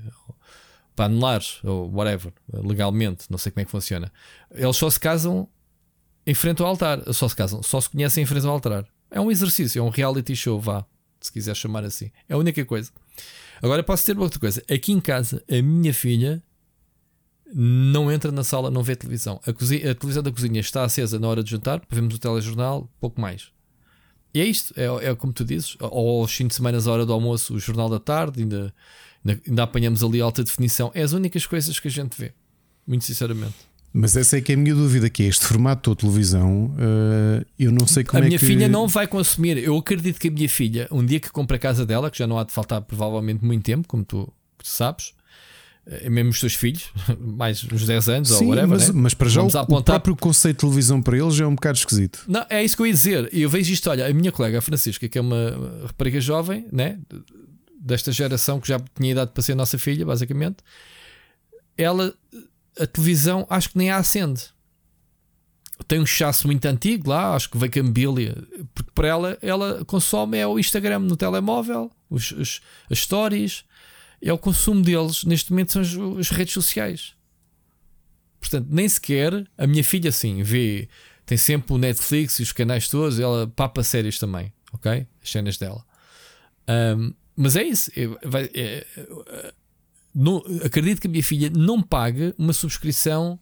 [0.94, 4.10] Para anular ou whatever, legalmente, não sei como é que funciona.
[4.54, 5.48] Eles só se casam
[6.26, 7.02] em frente ao altar.
[7.12, 8.84] Só se casam, só se conhecem em frente ao altar.
[9.10, 10.84] É um exercício, é um reality show, vá,
[11.20, 12.10] se quiser chamar assim.
[12.28, 12.90] É a única coisa.
[13.62, 14.62] Agora posso ter outra coisa.
[14.70, 16.42] Aqui em casa, a minha filha
[17.54, 19.40] não entra na sala, não vê televisão.
[19.46, 22.90] A, cozinha, a televisão da cozinha está acesa na hora de jantar, vemos o telejornal,
[23.00, 23.50] pouco mais.
[24.34, 25.76] E é isto, é, é como tu dizes.
[25.80, 28.74] Ou aos de semana, à hora do almoço, o jornal da tarde, ainda,
[29.24, 30.90] ainda apanhamos ali alta definição.
[30.94, 32.34] É as únicas coisas que a gente vê,
[32.86, 33.54] muito sinceramente.
[33.98, 37.46] Mas essa é que é a minha dúvida, que é este formato de televisão, uh,
[37.58, 38.34] eu não sei como a é que...
[38.34, 39.56] A minha filha não vai consumir.
[39.56, 42.26] Eu acredito que a minha filha, um dia que compra a casa dela, que já
[42.26, 45.14] não há de faltar provavelmente muito tempo, como tu, tu sabes,
[45.86, 48.68] é mesmo os teus filhos, mais uns 10 anos Sim, ou whatever.
[48.68, 49.00] Mas, né?
[49.00, 51.78] mas para já o, o, próprio conceito de televisão para eles já é um bocado
[51.78, 52.22] esquisito.
[52.28, 53.30] Não, é isso que eu ia dizer.
[53.32, 56.98] Eu vejo isto, olha, a minha colega a Francisca, que é uma rapariga jovem, né?
[57.80, 60.56] Desta geração que já tinha idade para ser nossa filha, basicamente,
[61.78, 62.12] ela
[62.78, 64.56] a televisão acho que nem a acende
[65.86, 68.36] tem um chasso muito antigo lá, acho que veio com a mobília,
[68.74, 73.64] porque para ela, ela consome é o Instagram no telemóvel, os, os, as stories,
[74.22, 77.14] é o consumo deles, neste momento são as, as, redes sociais.
[78.40, 80.88] Portanto, nem sequer a minha filha assim vê,
[81.26, 85.06] tem sempre o Netflix e os canais todos, ela papa séries também, ok?
[85.22, 85.84] As cenas dela.
[86.96, 87.90] Um, mas é isso.
[87.94, 88.04] É,
[88.54, 88.86] é,
[90.16, 93.38] não, acredito que a minha filha não pague uma subscrição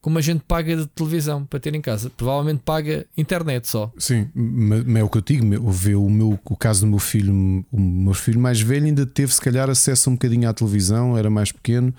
[0.00, 2.10] como a gente paga de televisão para ter em casa.
[2.10, 3.92] Provavelmente paga internet só.
[3.98, 5.70] Sim, mas é o que eu digo.
[5.70, 9.32] Vê o, meu, o caso do meu filho, o meu filho mais velho ainda teve,
[9.34, 11.92] se calhar, acesso um bocadinho à televisão, era mais pequeno,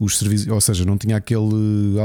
[0.00, 1.96] os serviços, ou seja, não tinha aquele,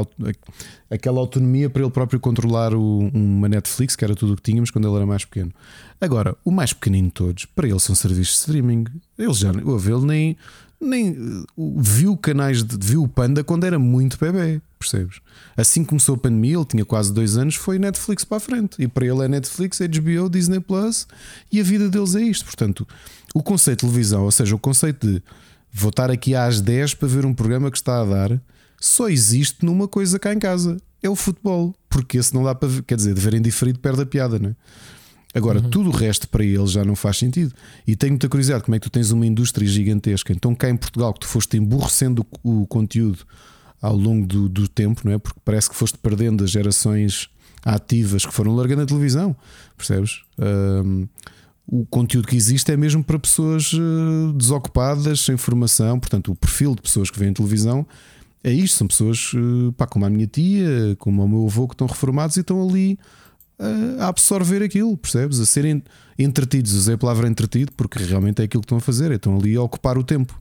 [0.89, 4.69] aquela autonomia para ele próprio controlar o, uma Netflix, que era tudo o que tínhamos
[4.69, 5.51] quando ele era mais pequeno.
[5.99, 8.85] Agora, o mais pequenino de todos, para ele são serviços de streaming.
[9.17, 10.37] Ele já, ele nem
[10.81, 11.43] nem
[11.77, 15.19] viu canais de, viu o Panda quando era muito bebê, percebes?
[15.57, 18.81] Assim começou a pandemia, ele tinha quase dois anos, foi Netflix para a frente.
[18.81, 21.07] E para ele é Netflix, HBO, Disney Plus
[21.51, 22.45] e a vida deles é isto.
[22.45, 22.87] Portanto,
[23.33, 25.23] o conceito de televisão, ou seja, o conceito de
[25.71, 28.41] vou estar aqui às 10 para ver um programa que está a dar,
[28.79, 31.75] só existe numa coisa cá em casa: é o futebol.
[31.89, 34.37] Porque esse não dá para ver, quer dizer, de ver em diferido perde a piada,
[34.39, 34.55] não é?
[35.33, 35.69] Agora, uhum.
[35.69, 37.53] tudo o resto para eles já não faz sentido.
[37.85, 40.33] E tenho muita curiosidade como é que tu tens uma indústria gigantesca.
[40.33, 43.19] Então, cá em Portugal, que tu foste emburrecendo o, o conteúdo
[43.81, 45.17] ao longo do, do, tempo, não é?
[45.17, 47.29] Porque parece que foste perdendo as gerações
[47.63, 49.35] ativas que foram largando a televisão,
[49.77, 50.21] percebes?
[50.37, 51.07] Um,
[51.71, 55.99] o conteúdo que existe é mesmo para pessoas uh, desocupadas, sem formação.
[55.99, 57.85] Portanto, o perfil de pessoas que veem televisão
[58.43, 61.75] é isto: são pessoas uh, pá, como a minha tia, como o meu avô, que
[61.75, 62.97] estão reformados e estão ali
[63.99, 65.39] a absorver aquilo, percebes?
[65.39, 65.83] A serem
[66.17, 66.73] entretidos.
[66.73, 69.61] Usei a palavra entretido porque realmente é aquilo que estão a fazer, estão ali a
[69.61, 70.39] ocupar o tempo.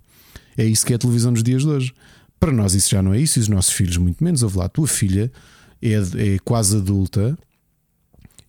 [0.57, 1.95] É isso que é a televisão nos dias de hoje.
[2.39, 4.43] Para nós, isso já não é isso, e os nossos filhos, muito menos.
[4.43, 5.31] Ouve lá, a tua filha
[5.83, 7.37] é, é quase adulta,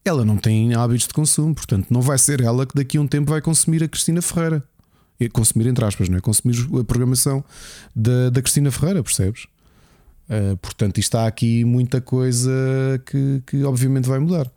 [0.06, 3.08] ela não tem hábitos de consumo, portanto, não vai ser ela que daqui a um
[3.08, 4.64] tempo vai consumir a Cristina Ferreira.
[5.34, 6.22] Consumir entre aspas, não é?
[6.22, 7.44] Consumir a programação
[7.94, 9.48] da, da Cristina Ferreira, percebes?
[10.30, 12.52] Uh, portanto, está aqui muita coisa
[13.06, 14.50] que, que obviamente vai mudar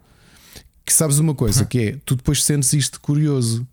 [0.85, 3.67] que sabes uma coisa, que é tu depois sentes isto curioso.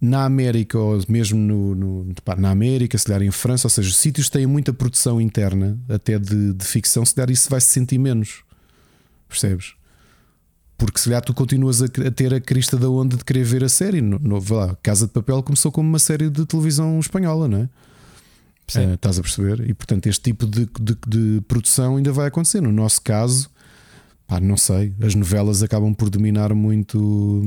[0.00, 4.28] Na América, ou mesmo no, no na América, se calhar em França, ou seja, sítios
[4.28, 7.98] que têm muita produção interna, até de, de ficção, se calhar isso vai se sentir
[7.98, 8.42] menos.
[9.28, 9.74] Percebes?
[10.78, 13.62] Porque se calhar tu continuas a, a, ter a crista da onda de querer ver
[13.62, 14.00] a série.
[14.00, 17.68] No, no, lá, Casa de Papel começou como uma série de televisão espanhola, não é?
[18.78, 19.68] Uh, estás a perceber?
[19.68, 22.62] E portanto, este tipo de, de, de, produção ainda vai acontecer.
[22.62, 23.50] No nosso caso,
[24.30, 24.94] Pá, não sei.
[25.02, 27.42] As novelas acabam por dominar muito.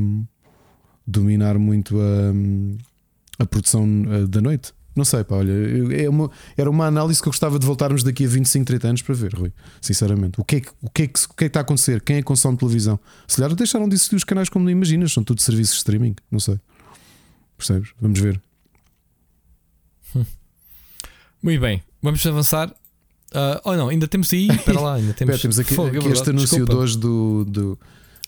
[1.07, 4.73] Dominar muito a, a produção eh, da noite.
[4.93, 5.53] Não sei, pá, olha,
[5.95, 9.01] é uma, era uma análise que eu gostava de voltarmos daqui a 25, 30 anos
[9.01, 9.53] para ver, Rui.
[9.81, 11.63] Sinceramente, o que é que, o que, é que, o que, é que está a
[11.63, 12.01] acontecer?
[12.01, 12.99] Quem é que consome televisão?
[13.27, 16.15] Se calhar deixaram de existir os canais como não imaginas, são tudo serviços de streaming,
[16.29, 16.59] não sei.
[17.57, 17.93] Percebes?
[17.99, 18.41] Vamos ver.
[21.41, 22.75] Muito bem, vamos avançar.
[23.33, 24.47] Ah, oh não, ainda temos aí.
[24.51, 26.73] Espera lá, ainda temos, Espera, temos aqui, Fogo, é aqui este anúncio desculpa.
[26.73, 27.79] de hoje do, do,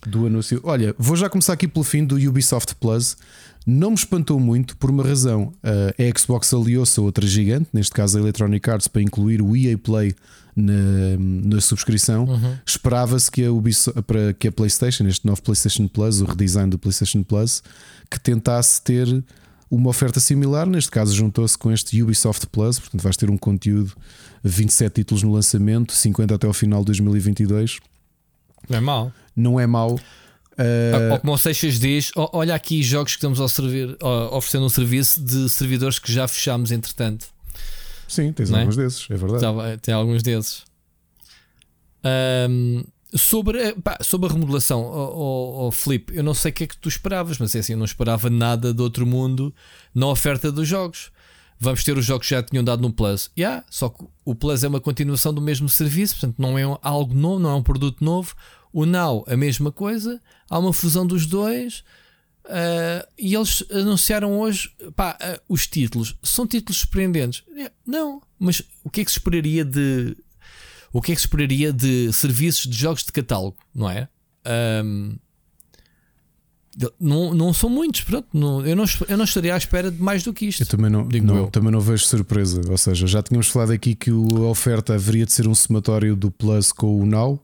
[0.06, 0.60] do anúncio.
[0.64, 3.18] Olha, vou já começar aqui pelo fim do Ubisoft Plus.
[3.66, 5.52] Não me espantou muito por uma razão.
[5.64, 9.56] Uh, a Xbox aliou-se a outra gigante, neste caso a Electronic Arts, para incluir o
[9.56, 10.14] EA Play
[10.56, 12.26] na, na subscrição.
[12.26, 12.56] Uhum.
[12.66, 16.78] Esperava-se que a, Ubisoft, para que a PlayStation, este novo PlayStation Plus, o redesign do
[16.78, 17.64] PlayStation Plus,
[18.10, 19.24] que tentasse ter
[19.70, 20.66] uma oferta similar.
[20.68, 23.94] Neste caso, juntou-se com este Ubisoft Plus, portanto, vais ter um conteúdo
[24.44, 27.80] 27 títulos no lançamento, 50 até ao final de 2022.
[28.70, 29.14] Não é mau.
[29.36, 30.00] Não é mau.
[30.58, 33.98] Uh, o Seixas diz, "Ó, olha aqui jogos que estamos a servir,
[34.32, 37.28] oferecendo um serviço de servidores que já fechámos entretanto.
[38.08, 38.62] sim, tens não é?
[38.62, 39.42] alguns desses, é verdade.
[39.42, 40.64] Já- tem alguns desses.
[42.04, 42.84] Ahm,
[43.16, 46.78] sobre, a- pá, sobre a remodelação, o Flip, eu não sei o que é que
[46.78, 49.54] tu esperavas, mas é assim, eu não esperava nada do outro mundo
[49.94, 51.12] na oferta dos jogos.
[51.58, 53.32] Vamos ter os jogos que já tinham dado no Plus.
[53.38, 57.14] Yeah, só que o Plus é uma continuação do mesmo serviço, portanto não é algo
[57.14, 58.36] novo, não é um produto novo.
[58.74, 60.20] O Now, a mesma coisa,
[60.50, 61.82] há uma fusão dos dois.
[62.46, 66.16] ah, e eles anunciaram hoje pá, ah, os títulos.
[66.22, 67.44] São títulos surpreendentes?
[67.88, 70.16] Não, mas o que é que se esperaria de
[70.98, 74.08] o que é que se esperaria de serviços de jogos de catálogo, não é?
[76.78, 78.28] De- não, não são muitos, pronto.
[78.34, 80.62] não- eu, não, eu não estaria à espera de mais do que isto.
[80.64, 81.48] Eu também não, Digo não- eu.
[81.48, 82.62] também não vejo surpresa.
[82.70, 84.14] Ou seja, já tínhamos falado aqui que a
[84.50, 87.42] oferta haveria de ser um somatório do Plus com o Now.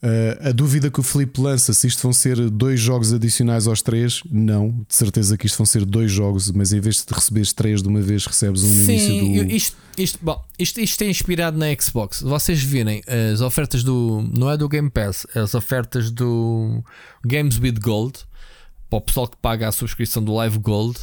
[0.00, 3.82] Uh, a dúvida que o Felipe lança se isto vão ser dois jogos adicionais aos
[3.82, 7.52] três, não, de certeza que isto vão ser dois jogos, mas em vez de receberes
[7.52, 9.52] três de uma vez, recebes um no Sim, início do.
[9.52, 12.22] isto, isto, bom, isto, isto é inspirado na Xbox.
[12.22, 13.02] Vocês virem
[13.32, 14.22] as ofertas do.
[14.32, 16.80] Não é do Game Pass, as ofertas do
[17.26, 18.20] Games with Gold,
[18.88, 20.96] para o pessoal que paga a subscrição do Live Gold,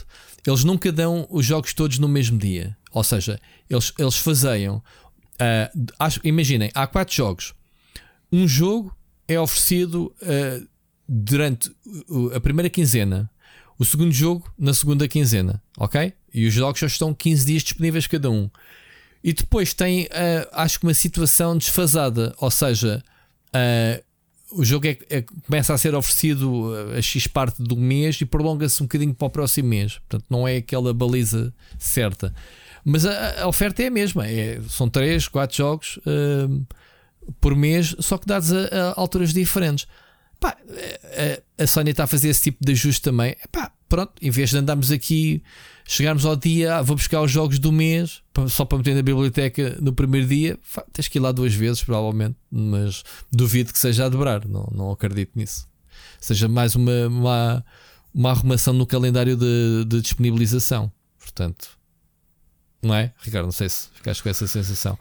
[0.48, 2.78] eles nunca dão os jogos todos no mesmo dia.
[2.94, 4.82] Ou seja, eles, eles fazeiam.
[5.38, 5.70] ah,
[6.00, 7.54] acho- imaginem, há quatro jogos.
[8.36, 8.94] Um jogo
[9.30, 10.62] é oferecido ah,
[11.08, 11.72] durante
[12.36, 13.32] a primeira quinzena.
[13.80, 16.12] O segundo jogo na segunda quinzena, ok?
[16.34, 18.50] E os jogos já estão 15 dias disponíveis cada um.
[19.24, 23.02] E depois tem, ah, acho que uma situação desfasada, ou seja,
[23.54, 24.04] ah,
[24.52, 28.84] o jogo é, é- começa a ser oferecido a X parte do mês e prolonga-se
[28.84, 29.98] um bocadinho para o próximo mês.
[30.00, 32.36] Portanto, não é aquela baliza certa.
[32.84, 36.76] Mas a, a oferta é a mesma, é, são 3, 4 jogos ah,
[37.42, 39.88] por mês, só que dados a, a alturas diferentes.
[40.40, 40.58] Pá,
[41.58, 43.32] a, a Sony está a fazer esse tipo de ajuste também.
[43.44, 45.42] Epá, pronto, em vez de andarmos aqui,
[45.88, 49.78] chegarmos ao dia, ah, vou buscar os jogos do mês só para meter na biblioteca
[49.82, 54.06] no primeiro dia, fa- tens que ir lá duas vezes, provavelmente, mas duvido que seja
[54.06, 55.68] a dobrar, não, não acredito nisso.
[56.20, 57.66] Seja mais uma, uma,
[58.14, 60.92] uma arrumação no calendário de, de disponibilização.
[61.18, 61.70] Portanto,
[62.82, 63.14] não é?
[63.22, 64.98] Ricardo, não sei se ficaste com essa sensação.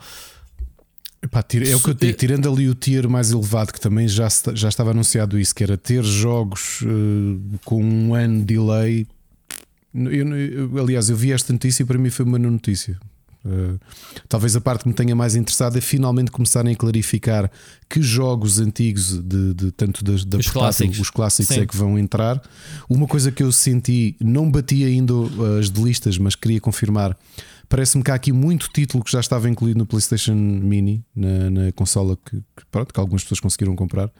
[1.24, 4.06] Epá, tira- é o que eu digo, tirando ali o tier mais elevado, que também
[4.06, 9.06] já, já estava anunciado isso, que era ter jogos eh, com um ano de delay.
[9.94, 12.98] Eu- eu- aliás, eu vi esta notícia e para mim foi uma notícia.
[13.46, 13.74] Eh,
[14.28, 17.50] talvez a parte que me tenha mais interessado é finalmente começarem a clarificar
[17.88, 20.98] que jogos antigos, de, de- tanto da, da Os portátil, clássicos.
[20.98, 21.60] os clássicos Sim.
[21.62, 22.42] é que vão entrar.
[22.88, 27.16] Uma coisa que eu senti, não bati ainda uh, as de listas, mas queria confirmar.
[27.68, 31.72] Parece-me que há aqui muito título que já estava incluído no PlayStation Mini, na, na
[31.72, 34.10] consola que, que, pronto, que algumas pessoas conseguiram comprar.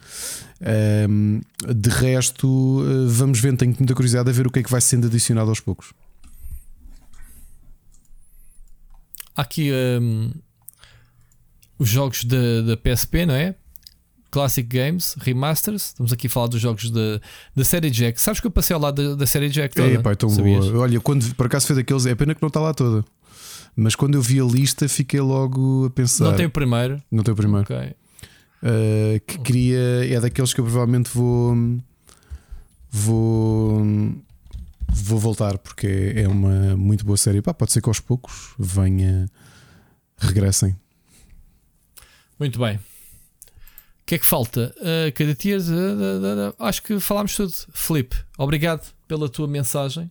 [0.60, 1.40] Ahm,
[1.74, 3.56] de resto, uh, vamos ver.
[3.56, 5.92] Tenho muita curiosidade a ver o que é que vai sendo adicionado aos poucos.
[9.36, 10.30] Há aqui hum,
[11.78, 13.54] os jogos da, da PSP, não é?
[14.30, 15.86] Classic Games, Remasters.
[15.86, 17.20] Estamos aqui a falar dos jogos da,
[17.54, 18.20] da série Jack.
[18.20, 19.88] Sabes que eu passei ao lado da, da série Jack toda?
[19.88, 20.68] É, pá, é tão Sabias?
[20.68, 20.82] boa.
[20.82, 23.04] Olha, quando por acaso foi daqueles, é pena que não está lá toda.
[23.76, 26.24] Mas quando eu vi a lista, fiquei logo a pensar.
[26.24, 27.02] Não tem o primeiro.
[27.10, 27.62] Não tem o primeiro.
[27.62, 27.76] Ok.
[27.76, 30.14] Uh, que queria.
[30.14, 31.56] É daqueles que eu provavelmente vou.
[32.90, 33.82] Vou.
[34.96, 37.42] Vou voltar porque é uma muito boa série.
[37.42, 39.28] Pá, pode ser que aos poucos venha.
[40.18, 40.76] Regressem.
[42.38, 42.76] Muito bem.
[42.76, 44.74] O que é que falta?
[44.78, 47.52] Uh, cada uh, uh, acho que falámos tudo.
[47.72, 50.10] Felipe, obrigado pela tua mensagem.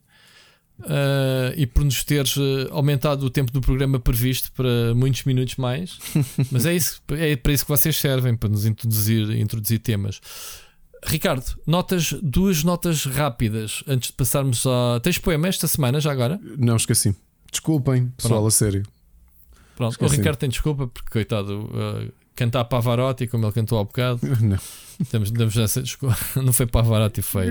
[0.84, 5.56] Uh, e por nos teres uh, aumentado o tempo do programa previsto para muitos minutos
[5.56, 5.98] mais.
[6.52, 10.22] Mas é, isso, é para isso que vocês servem, para nos introduzir, introduzir temas.
[11.06, 15.00] Ricardo, notas, duas notas rápidas antes de passarmos a.
[15.02, 16.40] Tens poema esta semana já agora?
[16.58, 17.16] Não, esqueci.
[17.52, 18.48] Desculpem, pessoal, Pronto.
[18.48, 18.84] a sério.
[19.76, 20.14] Pronto, Esqueci.
[20.14, 24.58] o Ricardo tem desculpa porque, coitado, uh, cantar Pavarotti, como ele cantou há bocado, Não.
[25.12, 26.18] Damos, damos essa desculpa.
[26.42, 27.48] Não foi Pavarotti, foi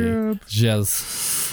[0.47, 1.51] jazz.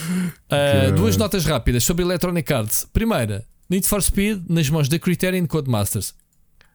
[0.50, 2.88] Uh, duas notas rápidas sobre Electronic Arts.
[2.92, 6.14] Primeira, Need for Speed nas mãos da Criterion Codemasters.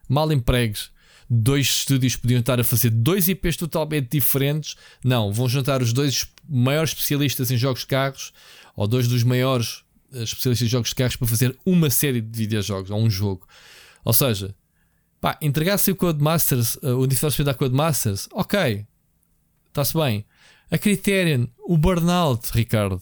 [0.07, 0.89] Mal empregues.
[1.29, 4.75] Dois estúdios podiam estar a fazer dois IPs totalmente diferentes.
[5.03, 8.31] Não, vão juntar os dois maiores especialistas em jogos de carros
[8.75, 12.37] ou dois dos maiores eh, especialistas em jogos de carros para fazer uma série de
[12.37, 13.47] videojogos ou um jogo.
[14.03, 14.55] Ou seja,
[15.19, 18.85] pá, entregasse o Codemasters, uh, o Need for Speed à Codemasters, ok,
[19.75, 20.25] está-se bem.
[20.71, 23.01] A Criterion, o Burnout, Ricardo.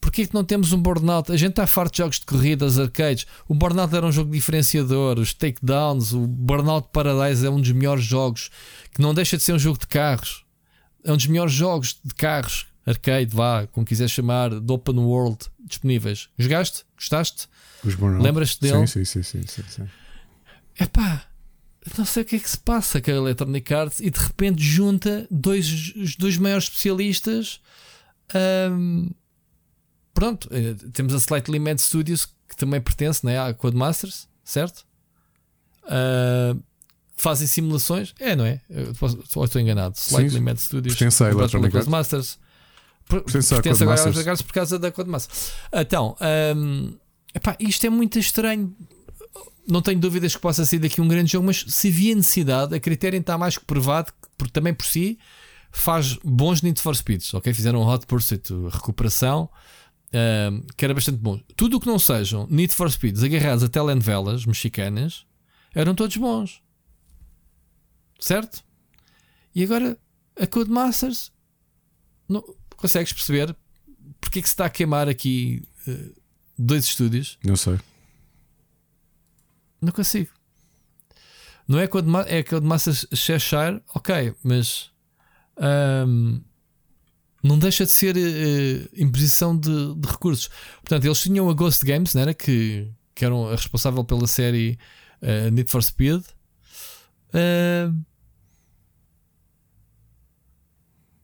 [0.00, 1.32] Porquê que não temos um Burnout?
[1.32, 3.26] A gente está farto de jogos de corridas, arcades.
[3.48, 5.18] O Burnout era um jogo diferenciador.
[5.18, 8.50] Os takedowns, o Burnout Paradise é um dos melhores jogos
[8.94, 10.44] que não deixa de ser um jogo de carros.
[11.02, 15.38] É um dos melhores jogos de carros, arcade, vá, como quiser chamar, de open world
[15.64, 16.28] disponíveis.
[16.38, 16.84] Jogaste?
[16.96, 17.48] Gostaste?
[18.20, 18.86] Lembras-te dele?
[18.86, 19.88] Sim, sim, sim, sim, sim, sim.
[20.78, 21.24] Epá,
[21.96, 24.62] não sei o que é que se passa com a Electronic Arts e de repente
[24.62, 27.60] junta dois, os dois maiores especialistas.
[28.34, 29.10] Ahm,
[30.14, 34.84] pronto, eh, temos a Slightly Mad Studios que também pertence né, à Codemasters, certo?
[35.88, 36.56] Ah,
[37.16, 38.60] fazem simulações, é, não é?
[38.68, 39.96] Eu posso- ou estou enganado.
[39.96, 40.40] Slightly sim.
[40.40, 41.84] Mad Studios, Pertence à Electronic Arts.
[41.86, 42.38] Codemasters.
[43.08, 44.04] Per- Pertence agora Codemasters.
[44.06, 45.52] Electronic Arts por causa da Codemasters.
[45.72, 46.94] Então, ahm,
[47.34, 48.74] epá, isto é muito estranho
[49.68, 52.80] não tenho dúvidas que possa ser daqui um grande jogo, mas se havia necessidade, a
[52.80, 55.18] Criterion está mais que provado, que, porque também por si
[55.70, 57.52] faz bons Need for Speeds, ok?
[57.52, 59.50] Fizeram um Hot Pursuit, recuperação,
[60.76, 61.38] que era bastante bom.
[61.54, 65.26] Tudo o que não sejam Need for Speeds agarrados a telenovelas mexicanas
[65.74, 66.62] eram todos bons,
[68.18, 68.64] certo?
[69.54, 69.98] E agora
[70.40, 71.32] a Codemasters
[72.28, 72.42] não,
[72.76, 73.54] consegues perceber
[74.20, 76.10] porque é que se está a queimar aqui eh,
[76.58, 77.38] dois estúdios?
[77.44, 77.78] Não sei.
[79.80, 80.30] Não consigo.
[81.68, 84.90] Não é Codema é Codemasters Cheshire, ok, mas
[85.56, 86.40] ahm,
[87.42, 90.48] não deixa de ser eh, imposição de, de recursos.
[90.76, 92.34] Portanto, eles tinham a Ghost Games, não era?
[92.34, 94.78] Que, que eram a responsável pela série
[95.20, 96.22] eh, Need for Speed.
[97.34, 98.02] Ahm,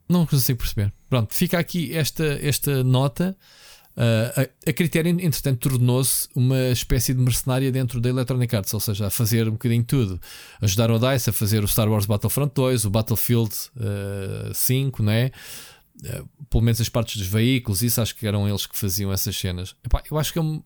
[0.08, 0.92] não consigo perceber.
[1.08, 3.36] Pronto, fica aqui esta, esta nota.
[3.96, 8.80] Uh, a, a Criterion, entretanto, tornou-se uma espécie de mercenária dentro da Electronic Arts, ou
[8.80, 10.20] seja, a fazer um bocadinho tudo.
[10.60, 15.12] Ajudaram a DICE a fazer o Star Wars Battlefront 2, o Battlefield uh, 5, não
[15.12, 15.30] é?
[16.04, 19.36] Uh, pelo menos as partes dos veículos, isso acho que eram eles que faziam essas
[19.36, 19.76] cenas.
[19.84, 20.62] Epá, eu acho que é um-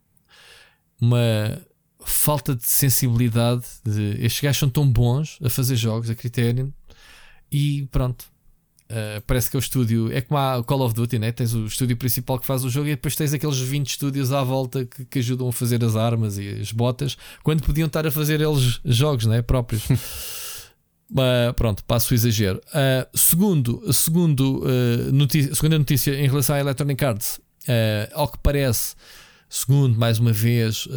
[1.01, 1.61] uma
[2.05, 3.65] falta de sensibilidade.
[3.85, 6.69] De, estes gajos são tão bons a fazer jogos, a Criterion,
[7.51, 8.27] e pronto.
[8.89, 11.33] Uh, parece que é o estúdio é como a Call of Duty, né?
[11.33, 14.45] tens o estúdio principal que faz o jogo e depois tens aqueles 20 estúdios à
[14.45, 18.13] volta que, que ajudam a fazer as armas e as botas quando podiam estar a
[18.13, 19.43] fazer eles jogos né?
[19.43, 19.83] próprios.
[21.11, 22.61] Uh, pronto, passo o exagero.
[22.69, 27.41] Uh, segundo, segundo, uh, notícia, segunda notícia em relação à Electronic Arts,
[28.13, 28.95] ao que parece,
[29.49, 30.89] segundo mais uma vez,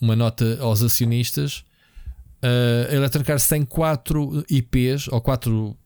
[0.00, 1.64] uma nota aos acionistas,
[2.42, 5.85] a Electronic Arts tem quatro IPs ou quatro uh,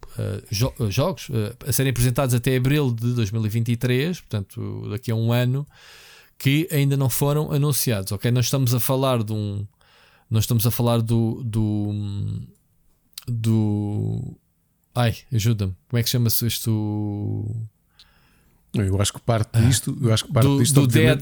[0.50, 5.32] jo- uh, jogos uh, a serem apresentados até abril de 2023, portanto, daqui a um
[5.32, 5.66] ano,
[6.38, 8.12] que ainda não foram anunciados.
[8.12, 9.66] Ok, nós estamos a falar de um.
[10.30, 11.42] Nós estamos a falar do.
[11.44, 11.92] do,
[13.26, 14.36] do
[14.94, 15.74] ai, ajuda-me.
[15.88, 17.56] Como é que chama-se isto?
[18.74, 21.20] Eu acho que parte disto, eu acho que parte Do, disto, do Dead.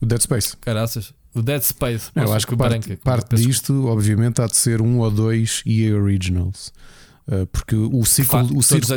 [0.00, 0.56] o Dead Space.
[0.58, 1.14] Caraças.
[1.34, 2.10] O Dead Space.
[2.14, 3.00] Não, eu acho que parte, branca.
[3.02, 6.72] parte disto, obviamente, há de ser um ou dois EA Originals.
[7.30, 8.96] Uh, porque o ciclo, o ciclo,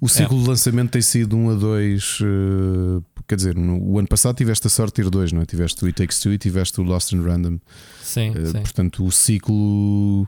[0.00, 2.18] o ciclo de lançamento tem sido um a dois.
[2.20, 5.46] uh, quer dizer, no, o ano passado tiveste a sorte de ter dois, não é?
[5.46, 7.54] Tiveste o It Takes Two e tiveste o Lost in Random.
[7.54, 8.04] É.
[8.04, 8.60] Sim, Uh, sim.
[8.62, 10.26] portanto, o ciclo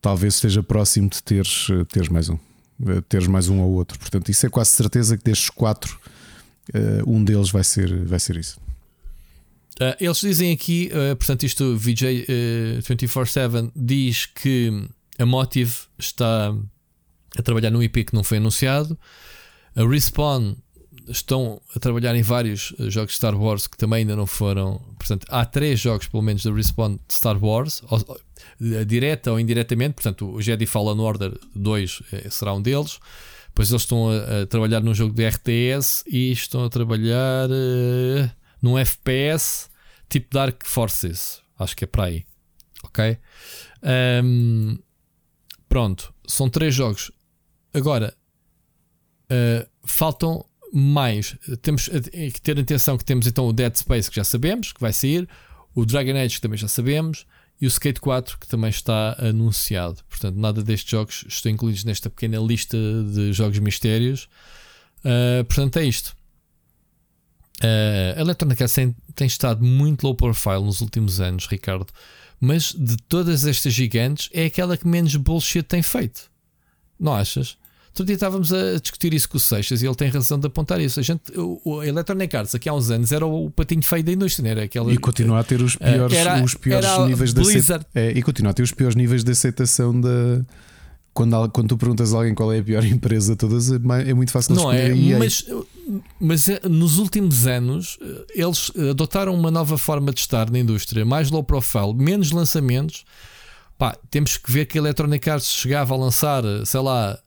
[0.00, 2.38] talvez esteja próximo de teres, teres mais um.
[3.06, 3.98] Teres mais um ou outro.
[3.98, 6.00] Portanto, isso é quase certeza que destes quatro,
[6.74, 8.58] uh, um deles vai ser, vai ser isso.
[9.78, 16.54] Uh, eles dizem aqui, portanto, isto o VJ uh, 24-7 diz que a Motive está
[17.38, 18.98] a trabalhar num IP que não foi anunciado.
[19.76, 20.56] A Respawn
[21.06, 24.80] estão a trabalhar em vários uh, jogos de Star Wars que também ainda não foram.
[24.98, 29.40] Portanto, há três jogos, pelo menos, da Respawn de Star Wars, ou, ou, direta ou
[29.40, 29.94] indiretamente.
[29.94, 32.98] Portanto, o Jedi Fallen Order 2 eh, será um deles.
[33.54, 37.48] Pois eles estão a, a trabalhar num jogo de RTS e estão a trabalhar
[38.62, 39.68] num FPS
[40.08, 41.40] tipo Dark Forces.
[41.58, 42.24] Acho que é para aí.
[42.84, 43.18] Ok?
[44.22, 44.78] Um,
[45.68, 47.10] pronto, são três jogos.
[47.78, 48.12] Agora,
[49.30, 51.36] uh, faltam mais.
[51.62, 54.92] Temos que ter atenção que temos então o Dead Space que já sabemos que vai
[54.92, 55.28] sair,
[55.74, 57.24] o Dragon Age que também já sabemos
[57.60, 60.02] e o Skate 4 que também está anunciado.
[60.08, 62.76] Portanto, nada destes jogos estão incluídos nesta pequena lista
[63.12, 64.28] de jogos mistérios.
[65.00, 66.16] Uh, portanto, é isto.
[67.62, 71.92] Uh, a Electronic Arts tem, tem, estado muito low profile nos últimos anos, Ricardo.
[72.40, 76.30] Mas de todas estas gigantes, é aquela que menos bullshit tem feito.
[76.98, 77.56] Não achas?
[77.98, 80.80] Outro dia estávamos a discutir isso com o Seixas e ele tem razão de apontar
[80.80, 81.00] isso.
[81.00, 84.12] A gente, o, a Electronic Arts aqui há uns anos era o patinho feio da
[84.12, 87.80] indústria, era aquela, e continua a ter os piores, era, os piores níveis de aceitação.
[87.92, 90.44] É, e continua a ter os piores níveis de aceitação da.
[91.12, 94.14] Quando, quando tu perguntas a alguém qual é a pior empresa de todas, é, é
[94.14, 95.44] muito fácil não é, mas,
[96.20, 97.98] mas é, nos últimos anos
[98.32, 103.04] eles adotaram uma nova forma de estar na indústria, mais low profile, menos lançamentos.
[103.76, 107.18] Pá, temos que ver que a Electronic Arts chegava a lançar, sei lá,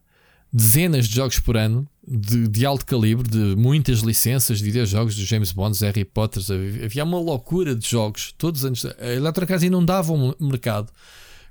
[0.51, 5.25] dezenas de jogos por ano de, de, alto calibre, de muitas licenças de videojogos, de
[5.25, 6.43] James Bond, Harry Potter.
[6.83, 8.33] Havia uma loucura de jogos.
[8.37, 8.85] Todos os anos.
[8.85, 10.91] A Electronic Arts inundava o mercado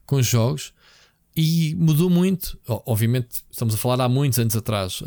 [0.05, 0.73] com jogos
[1.37, 2.59] e mudou muito.
[2.67, 5.03] Obviamente, estamos a falar há muitos anos atrás,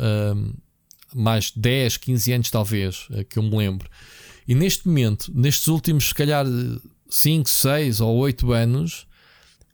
[1.14, 3.88] mais 10, 15 anos talvez, eh, que eu me lembro.
[4.48, 6.44] E neste momento, nestes últimos, se calhar
[7.08, 9.06] 5, 6 ou 8 anos,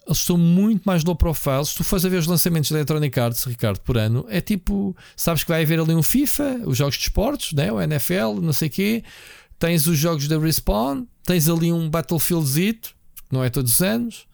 [0.07, 1.65] eles estão muito mais low profile.
[1.65, 4.97] Se tu fores a ver os lançamentos da Electronic Arts, Ricardo, por ano, é tipo,
[5.17, 7.71] sabes que vai haver ali um FIFA, os jogos de esportes, né?
[7.71, 9.05] o NFL, não sei o quê.
[9.59, 12.95] Tens os jogos da Respawn, tens ali um Battlefield Zito,
[13.29, 14.27] que não é todos os anos,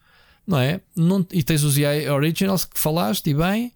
[0.46, 0.80] não é?
[0.94, 3.72] Não, e tens os EA Originals que falaste, e bem.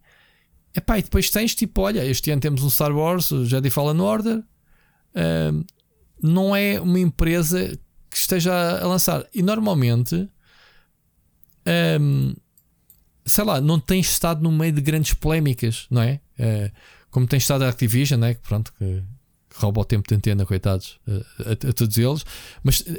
[0.74, 4.00] Epá, e depois tens tipo, olha, este ano temos um Star Wars, o Jedi Fallen
[4.00, 4.42] Order.
[5.52, 5.64] Um,
[6.22, 7.76] não é uma empresa
[8.08, 9.26] que esteja a lançar.
[9.34, 10.28] E normalmente
[12.00, 12.34] um,
[13.24, 16.20] sei lá, não tem estado no meio de grandes polémicas, não é?
[16.38, 16.70] Uh,
[17.10, 18.34] como tem estado a Activision, não é?
[18.34, 19.02] Que pronto, que,
[19.54, 22.24] rouba o tempo de antena, coitados, uh, a, a, todos eles.
[22.62, 22.98] Mas uh,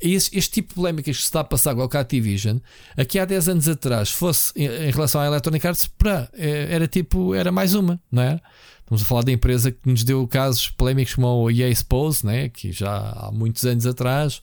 [0.00, 2.58] este, este, tipo de polémicas que se está a passar com a Activision,
[2.96, 7.34] aqui há 10 anos atrás, fosse em, em relação à Electronic Arts, pra, era tipo,
[7.34, 8.40] era mais uma, não é?
[8.84, 12.50] Estamos a falar da empresa que nos deu casos polémicos como o EA Expose, né?
[12.50, 14.42] que já há muitos anos atrás,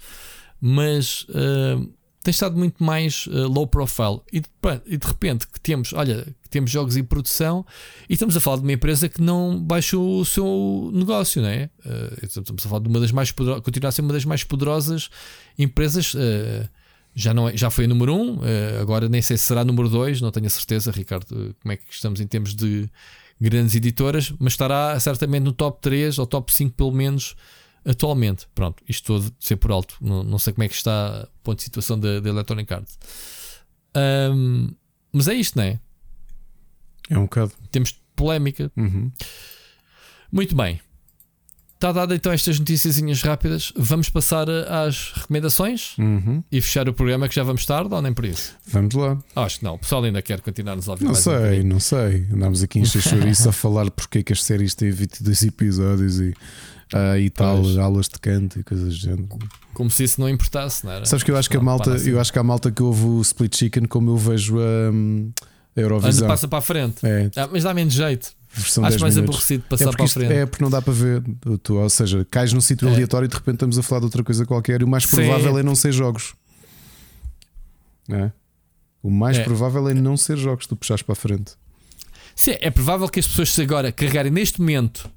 [0.60, 1.88] mas uh,
[2.24, 4.22] tem estado muito mais uh, low profile.
[4.32, 4.48] E de,
[4.86, 7.66] e de, repente que temos, olha, que temos jogos em produção
[8.08, 11.70] e estamos a falar de uma empresa que não baixou o seu negócio, não é?
[11.86, 14.44] Uh, estamos a falar de uma das mais poderosas, continua a ser uma das mais
[14.44, 15.10] poderosas
[15.58, 16.14] empresas.
[16.14, 16.70] Uh,
[17.14, 18.40] já, não é, já foi a número 1, um,
[18.80, 21.84] agora nem sei se será número 2, não tenho a certeza, Ricardo, como é que
[21.90, 22.90] estamos em termos de
[23.40, 27.36] grandes editoras, mas estará certamente no top 3 ou top 5 pelo menos
[27.86, 28.48] atualmente.
[28.54, 29.96] Pronto, isto todo de ser por alto.
[30.02, 33.00] Não, não sei como é que está o ponto de situação da, Electronic Arts.
[33.96, 34.70] Um,
[35.12, 35.80] mas é isto, não é?
[37.10, 37.52] É um bocado.
[37.72, 38.72] Temos polémica.
[38.78, 39.12] Uhum.
[40.32, 40.80] Muito bem.
[41.82, 43.74] Está dada então estas notícias rápidas.
[43.76, 46.44] Vamos passar às recomendações uhum.
[46.52, 48.56] e fechar o programa que já vamos tarde ou nem por isso?
[48.68, 49.18] Vamos lá.
[49.36, 49.74] Acho que não.
[49.74, 52.28] O pessoal ainda quer continuar nos a ouvir Não sei, um não sei.
[52.32, 56.36] Andámos aqui em chouriço a falar porque é que as séries têm 22 episódios e
[56.94, 57.78] uh, e tal, pois.
[57.78, 59.28] aulas de canto e coisas do género.
[59.74, 61.06] Como se isso não importasse, não era?
[61.06, 63.22] Sabes que eu acho que a malta, eu acho que a malta que ouve o
[63.22, 65.32] Split Chicken, como eu vejo um,
[65.76, 66.26] a Eurovisão.
[66.26, 67.06] Anda, passa para a frente.
[67.06, 67.30] É.
[67.36, 68.34] Ah, mas dá menos jeito.
[68.54, 69.36] Versão acho mais minutos.
[69.36, 70.34] aborrecido passar é para a frente.
[70.34, 71.24] É porque não dá para ver.
[71.64, 72.94] Tu, ou seja, cais num sítio é.
[72.94, 74.82] aleatório e de repente estamos a falar de outra coisa qualquer.
[74.82, 75.60] E o mais provável Sim.
[75.60, 76.34] é não ser jogos.
[78.10, 78.32] É?
[79.02, 79.44] O mais é.
[79.44, 81.54] provável é não ser jogos, tu puxares para a frente.
[82.36, 85.10] Sim, é provável que as pessoas agora carregarem neste momento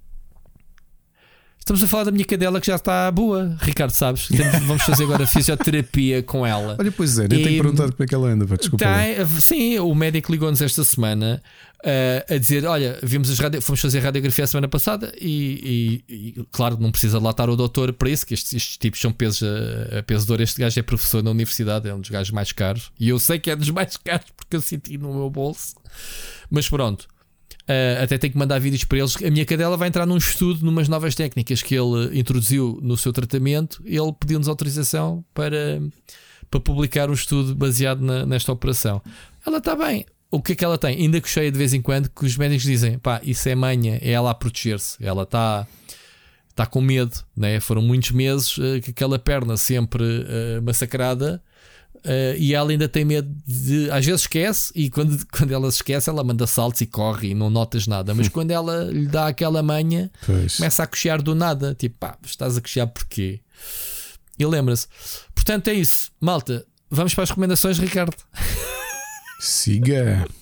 [1.65, 4.29] Estamos a falar da minha cadela que já está boa, Ricardo, sabes?
[4.67, 6.77] Vamos fazer agora fisioterapia com ela.
[6.79, 8.85] Olha, pois é, nem tenho perguntado como é que ela anda, desculpa.
[8.85, 9.01] Tá,
[9.41, 11.43] sim, o médico ligou-nos esta semana
[11.81, 13.63] uh, a dizer: Olha, vimos as radio...
[13.63, 17.57] fomos fazer radiografia a semana passada e, e, e, claro, não precisa lá estar o
[17.57, 20.43] doutor para isso, que estes, estes tipos são pesos a, a peso de ouro.
[20.43, 23.39] Este gajo é professor na universidade, é um dos gajos mais caros e eu sei
[23.39, 25.77] que é dos mais caros porque eu senti no meu bolso.
[26.51, 27.09] Mas pronto,
[27.65, 29.17] Uh, até tenho que mandar vídeos para eles.
[29.17, 33.13] A minha cadela vai entrar num estudo, numas novas técnicas que ele introduziu no seu
[33.13, 33.83] tratamento.
[33.87, 35.81] Ele pediu-nos autorização para,
[36.51, 39.01] para publicar um estudo baseado na, nesta operação.
[39.47, 40.05] Ela está bem.
[40.31, 40.99] O que é que ela tem?
[40.99, 43.99] Ainda que cheia de vez em quando, que os médicos dizem: pá, isso é manha,
[44.03, 45.03] é ela a proteger-se.
[45.03, 45.67] Ela está
[46.51, 47.59] está com medo, né?
[47.59, 51.43] foram muitos meses uh, que aquela perna sempre uh, massacrada
[52.05, 53.91] uh, e ela ainda tem medo de.
[53.91, 57.35] Às vezes esquece, e quando, quando ela se esquece, ela manda saltos e corre e
[57.35, 58.15] não notas nada.
[58.15, 60.57] Mas quando ela lhe dá aquela manha, Pois.
[60.57, 61.75] começa a cochear do nada.
[61.75, 63.41] Tipo, pá, estás a cochear porquê?
[64.39, 64.87] E lembra-se.
[65.35, 66.65] Portanto, é isso, malta.
[66.91, 68.15] Vamos para as recomendações, Ricardo.
[69.41, 70.27] Siga.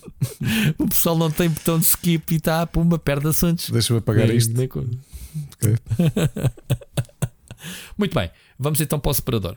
[0.79, 3.71] O pessoal não tem botão de skip e está por uma perda assuntos.
[3.71, 4.57] Deixa-me apagar isto.
[4.57, 4.85] nem co-
[5.55, 5.75] Ok.
[7.99, 9.57] Muito bem, vamos então para o separador.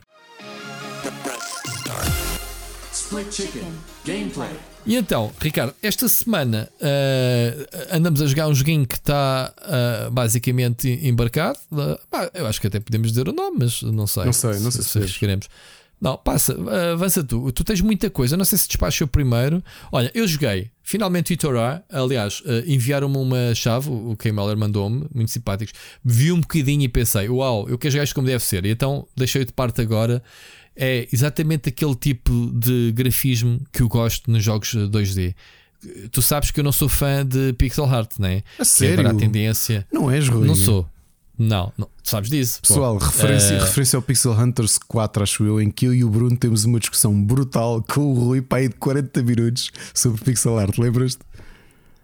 [3.06, 3.72] Split Chicken.
[4.04, 4.50] Gameplay.
[4.84, 10.88] E então, Ricardo, esta semana eh, andamos a jogar um joguinho que está eh, basicamente
[11.06, 11.56] embarcado.
[12.10, 14.24] Pá, eu acho que até podemos dizer o nome, mas não sei.
[14.24, 15.18] Não sei, não sei se podemos.
[15.18, 15.48] queremos.
[16.00, 16.56] Não, passa,
[16.92, 17.52] avança tu.
[17.52, 18.36] Tu tens muita coisa.
[18.36, 19.62] Não sei se despachou primeiro.
[19.92, 21.84] Olha, eu joguei finalmente o Torah.
[21.88, 23.88] Aliás, enviaram-me uma chave.
[23.88, 25.72] O o K-Meller mandou-me, muito simpáticos.
[26.04, 28.66] Vi um bocadinho e pensei: Uau, eu quero jogar isto como deve ser.
[28.66, 30.22] E então deixei de parte agora.
[30.76, 35.34] É exatamente aquele tipo de grafismo que eu gosto nos jogos 2D.
[36.10, 38.42] Tu sabes que eu não sou fã de pixel art, né?
[38.58, 39.08] A Que agora sério?
[39.08, 39.86] a tendência.
[39.92, 40.46] Não és, Rui?
[40.46, 40.86] Não sou.
[41.38, 41.86] Não, não.
[42.02, 42.60] Tu sabes disso.
[42.62, 42.68] pô.
[42.68, 46.08] Pessoal, referência, Eh, referência ao Pixel Hunters 4, acho eu, em que eu e o
[46.08, 50.58] Bruno temos uma discussão brutal com o Rui para aí de 40 minutos sobre pixel
[50.58, 51.20] art, lembras-te?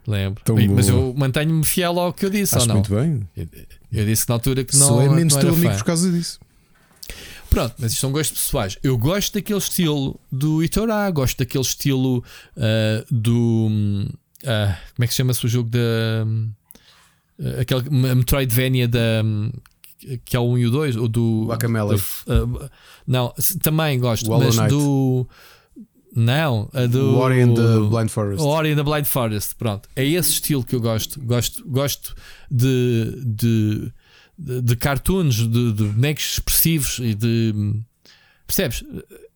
[0.06, 0.42] Lembro.
[0.54, 2.74] Bem, mas eu mantenho-me fiel ao que eu disse, Acho ou não?
[2.76, 3.20] muito bem.
[3.36, 3.46] Eu,
[3.92, 6.38] eu disse na altura que não, Sou é menos não teu amigo por causa disso.
[7.52, 8.78] Pronto, mas isto são gostos pessoais.
[8.82, 12.24] Eu gosto daquele estilo do Itorá, gosto daquele estilo
[12.56, 13.68] ah, do.
[14.46, 15.78] ah, como é que se chama-se o jogo da.
[17.40, 19.22] ah, aquele a Metroidvania da.
[19.22, 19.52] hum,
[20.24, 21.44] que é o 1 e o 2, ou do.
[21.48, 21.98] Guacamelee.
[22.26, 22.70] da- ah,
[23.06, 25.28] não, também gosto, mas do.
[26.14, 27.16] Não, a do.
[27.16, 28.44] O Ori and the Blind Forest.
[28.44, 29.88] Ori and the Blind Forest, pronto.
[29.96, 31.20] É esse estilo que eu gosto.
[31.20, 32.14] Gosto, gosto
[32.50, 33.92] de, de,
[34.62, 37.82] de, cartoons, de, de bonecos expressivos e de.
[38.46, 38.84] Percebes?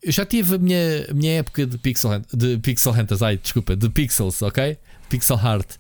[0.03, 3.75] Eu já tive a minha, a minha época de Pixel, de Pixel Hunters, ai, desculpa,
[3.75, 4.79] de Pixels, ok?
[5.09, 5.73] Pixel Heart.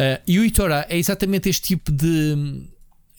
[0.00, 2.66] Uh, e o Itora é exatamente este tipo de.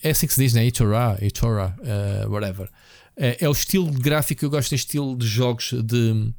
[0.03, 0.65] É assim que se diz, né?
[0.65, 2.69] Itora, Itora, uh, whatever.
[3.15, 6.33] É, é o estilo gráfico eu gosto deste estilo de jogos de,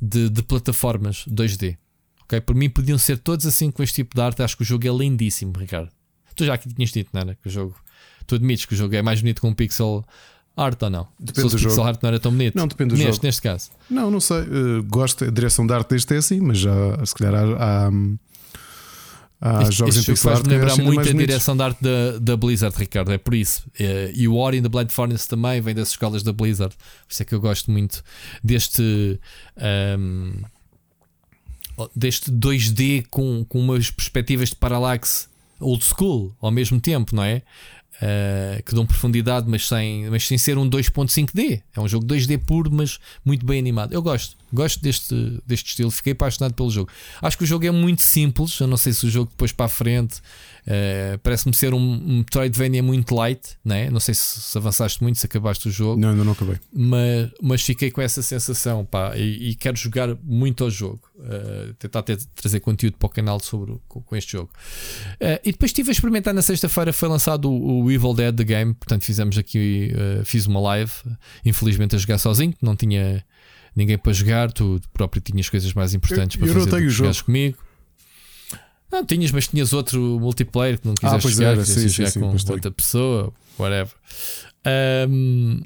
[0.00, 1.76] de, de plataformas 2D.
[2.24, 2.40] Ok?
[2.40, 4.42] Por mim podiam ser todos assim com este tipo de arte.
[4.42, 5.90] Acho que o jogo é lindíssimo, Ricardo.
[6.34, 7.34] Tu já aqui tinhas dito, não era?
[7.34, 7.74] Que o jogo.
[8.28, 10.04] Tu admites que o jogo é mais bonito com pixel
[10.56, 11.08] art ou não?
[11.18, 11.88] Depende Se fosse do pixel jogo.
[11.88, 12.54] art não era tão bonito.
[12.56, 13.26] Não, depende do neste, jogo.
[13.26, 13.70] Neste caso.
[13.90, 14.38] Não, não sei.
[14.38, 17.90] eh, gosto, a direção de arte deste é assim, mas já se calhar há,
[19.40, 21.18] há, há este, jogos este em pixel art que lembrar muito a bonitos.
[21.26, 23.12] direção de arte da, da Blizzard, Ricardo.
[23.12, 23.62] É por isso.
[23.78, 26.74] Eh, E o Ori and the Blind Forest também vem das escolas da Blizzard.
[26.76, 28.02] Por isso é que eu gosto muito
[28.42, 29.20] deste.
[29.56, 30.32] ahm,
[31.94, 35.28] deste 2D com, com umas perspectivas de parallaxe
[35.60, 37.42] old school ao mesmo tempo, não é?
[38.00, 41.62] Uh, que dão profundidade, mas sem, mas sem ser um 2.5D.
[41.74, 43.92] É um jogo 2D puro, mas muito bem animado.
[43.92, 45.90] Eu gosto, gosto deste, deste estilo.
[45.90, 46.88] Fiquei apaixonado pelo jogo.
[47.20, 48.60] Acho que o jogo é muito simples.
[48.60, 50.22] Eu não sei se o jogo depois para a frente
[50.68, 53.90] uh, parece-me ser um, um Metroidvania muito light, né?
[53.90, 56.56] não sei se, se avançaste muito, se acabaste o jogo Não, ainda não acabei.
[56.72, 61.00] mas, mas fiquei com essa sensação pá, e, e quero jogar muito ao jogo.
[61.18, 64.50] Uh, tentar ter- trazer conteúdo para o canal sobre com, com este jogo.
[65.14, 66.92] Uh, e depois estive a experimentar na sexta-feira.
[66.92, 68.74] Foi lançado o, o Evil Dead The Game.
[68.74, 69.90] Portanto, fizemos aqui,
[70.24, 70.92] fiz uma live.
[71.44, 73.24] Infelizmente, a jogar sozinho, não tinha
[73.74, 74.52] ninguém para jogar.
[74.52, 76.66] Tu próprio tinhas coisas mais importantes Eu- para eu fazer.
[76.66, 77.24] notei do que o jogo.
[77.24, 77.58] comigo.
[78.90, 81.94] Não, tinhas, mas tinhas outro multiplayer que não quiseste pois jogar, era, quiseste sim, sim,
[81.96, 82.54] jogar sim, com tem.
[82.54, 83.92] outra pessoa, whatever.
[85.08, 85.62] Um,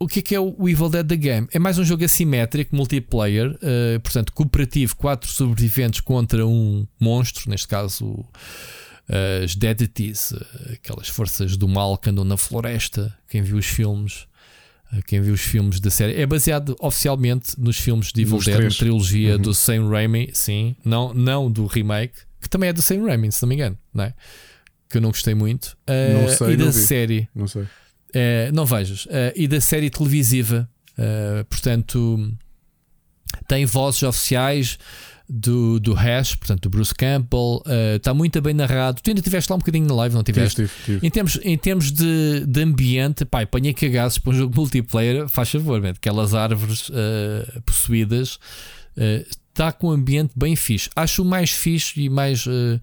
[0.00, 1.48] o que é que é o Evil Dead The Game?
[1.52, 7.66] É mais um jogo assimétrico, multiplayer, eh, portanto, cooperativo, quatro sobreviventes contra um monstro, neste
[7.66, 8.26] caso o-
[9.42, 13.12] as Deadities, eh, aquelas forças do mal que andam na floresta.
[13.28, 14.26] Quem viu os filmes,
[15.06, 19.36] quem viu os filmes da série, é baseado oficialmente nos filmes de Evil Dead, trilogia
[19.36, 19.42] Uhum.
[19.42, 23.42] do Sam Raimi, sim, não, não do remake, que também é do Sam Raimi, se
[23.42, 24.14] não me engano, não é?
[24.88, 25.76] Que eu não gostei muito.
[25.86, 27.28] Eh, Não sei, e da não série.
[27.34, 27.66] Não sei.
[28.14, 29.06] Eh, não vejas.
[29.10, 30.66] Eh, e da série televisiva.
[30.96, 32.32] Eh, portanto,
[33.46, 34.78] tem vozes oficiais
[35.28, 37.62] do, do Hash, portanto, do Bruce Campbell.
[37.66, 39.00] Eh, Está muito bem narrado.
[39.02, 40.56] Tu ainda estiveste lá um bocadinho na live, não Tive, tiveste?
[40.62, 41.06] tive, tive.
[41.06, 45.50] Em termos, em termos de, de ambiente, pá, apanhei cagaços para um jogo multiplayer, faz
[45.50, 48.38] favor, man, aquelas árvores eh, possuídas.
[48.96, 50.88] eh, Está com um ambiente bem fixe.
[50.94, 52.80] Acho o mais fixe e mais, eh,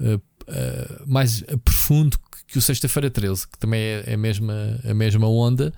[0.00, 5.26] eh, eh, mais profundo que o Sexta-feira 13, que também é a mesma, a mesma
[5.28, 5.72] onda.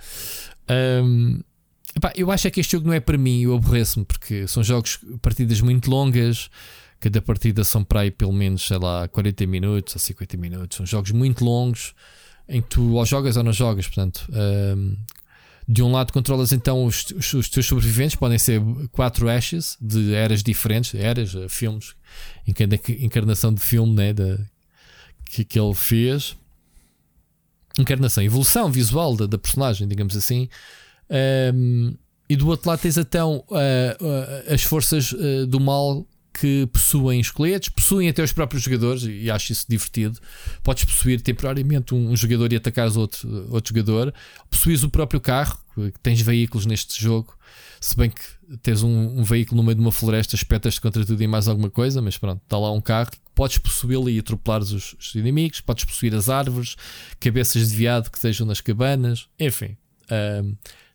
[0.68, 1.41] Ahm,
[1.97, 4.63] epá, eu acho é que este jogo não é para mim, eu aborreço-me, porque são
[4.63, 6.51] jogos, partidas muito longas.
[7.01, 10.77] Cada partida são para aí pelo menos, sei lá, 40 minutos ou 50 minutos.
[10.77, 11.95] São jogos muito longos
[12.49, 13.87] em que tu ou jogas ou não jogas.
[13.87, 14.97] Portanto, ahm,
[15.67, 18.61] De um lado controlas então os, os, os teus sobreviventes, podem ser
[18.93, 21.95] quatro Ashes de eras diferentes, eras, eh, filmes,
[22.47, 22.55] em
[23.05, 24.39] encarnação de filme né, da,
[25.25, 26.37] que, que ele fez.
[27.79, 30.49] Encarnação, evolução visual da, da personagem, digamos assim.
[31.10, 31.94] Um,
[32.28, 37.20] e do outro lado tens então uh, uh, as forças uh, do mal que possuem
[37.20, 40.18] esqueletos, possuem até os próprios jogadores, e acho isso divertido.
[40.65, 44.12] Podes possuir temporariamente um, um jogador e atacar outro, outro jogador.
[44.50, 45.60] Possuis o próprio carro,
[46.02, 47.39] tens veículos neste jogo.
[47.81, 48.23] Se bem que
[48.62, 51.70] tens um, um veículo no meio de uma floresta, espetas-te contra tudo e mais alguma
[51.70, 53.10] coisa, mas pronto, está lá um carro.
[53.33, 56.74] Podes possuí-lo e atropelar os, os, inimigos, podes possuir as árvores,
[57.20, 59.76] cabeças de viado que estejam nas cabanas, enfim.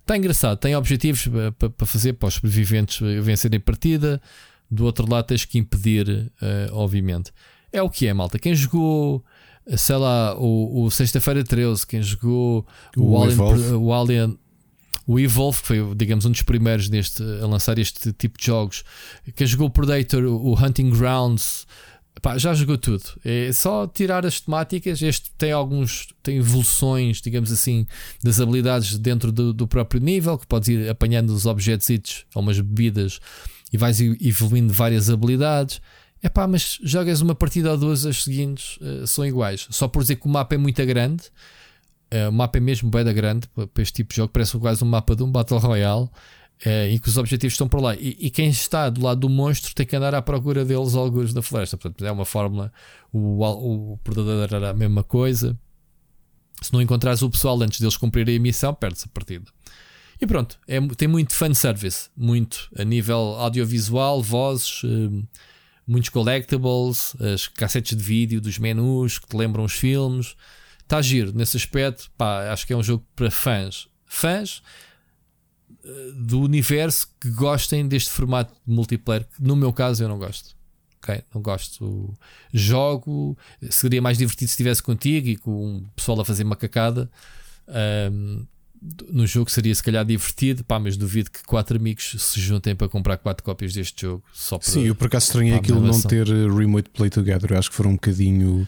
[0.10, 4.20] Está engraçado, tem objetivos para, para fazer para os sobreviventes vencerem partida
[4.70, 7.32] do outro lado tens que impedir, uh, obviamente.
[7.72, 8.40] É o que é, malta.
[8.40, 9.24] Quem jogou,
[9.78, 12.66] sei lá, o, o Sexta-feira 13, quem jogou
[12.98, 13.74] o, o, Alien, Evolve.
[13.74, 14.40] o Alien.
[15.06, 18.84] O Evolve, que foi, digamos, um dos primeiros neste, a lançar este tipo de jogos.
[19.36, 21.68] Quem jogou o Predator, o Hunting Grounds,
[22.22, 23.04] Pá, já jogou tudo.
[23.24, 25.02] É só tirar as temáticas.
[25.02, 27.86] Este tem alguns, tem evoluções, digamos assim,
[28.24, 32.60] das habilidades dentro do, do próprio nível, que podes ir apanhando os objetos ou umas
[32.60, 33.20] bebidas
[33.72, 35.82] e vais evoluindo várias habilidades.
[36.22, 39.68] É pá, mas jogas uma partida ou duas, as seguintes uh, são iguais.
[39.70, 41.24] Só por dizer que o mapa é muito grande,
[42.14, 44.88] uh, o mapa é mesmo bem grande para este tipo de jogo, parece quase um
[44.88, 46.10] mapa de um Battle Royale.
[46.66, 49.30] Uh, em que os objetivos estão por lá e, e, quem está do lado do
[49.30, 51.78] monstro tem que andar à procura deles alguns da floresta.
[51.78, 52.70] Portanto, é uma fórmula.
[53.14, 55.58] O, o predador era a mesma coisa.
[56.62, 59.50] Se não encontrares o pessoal antes deles cumprirem a missão, perdes a partida.
[60.22, 65.28] E pronto, é, tem muito fanservice, muito a nível audiovisual, vozes, uh,
[65.88, 70.36] muitos collectibles, as cassetes de vídeo dos menus que te lembram os filmes.
[70.82, 72.12] Está giro nesse aspecto.
[72.18, 73.88] Pá, acho que é um jogo para fãs.
[74.06, 74.62] Fãs
[76.16, 80.56] do universo que gostem deste formato de multiplayer, que no meu caso eu não gosto.
[81.02, 81.24] Okay?
[81.34, 82.14] Não gosto.
[82.54, 83.38] Jogo,
[83.70, 87.10] seria mais divertido se estivesse contigo e com o pessoal a fazer macacada.
[88.12, 88.46] Um,
[89.12, 92.88] no jogo seria se calhar divertido, pá, mas duvido que quatro amigos se juntem para
[92.88, 94.24] comprar quatro cópias deste jogo.
[94.34, 97.52] Só para, Sim, eu por acaso estranhei aquilo não ter eh, remote play together.
[97.52, 98.68] Eu acho que foram um bocadinho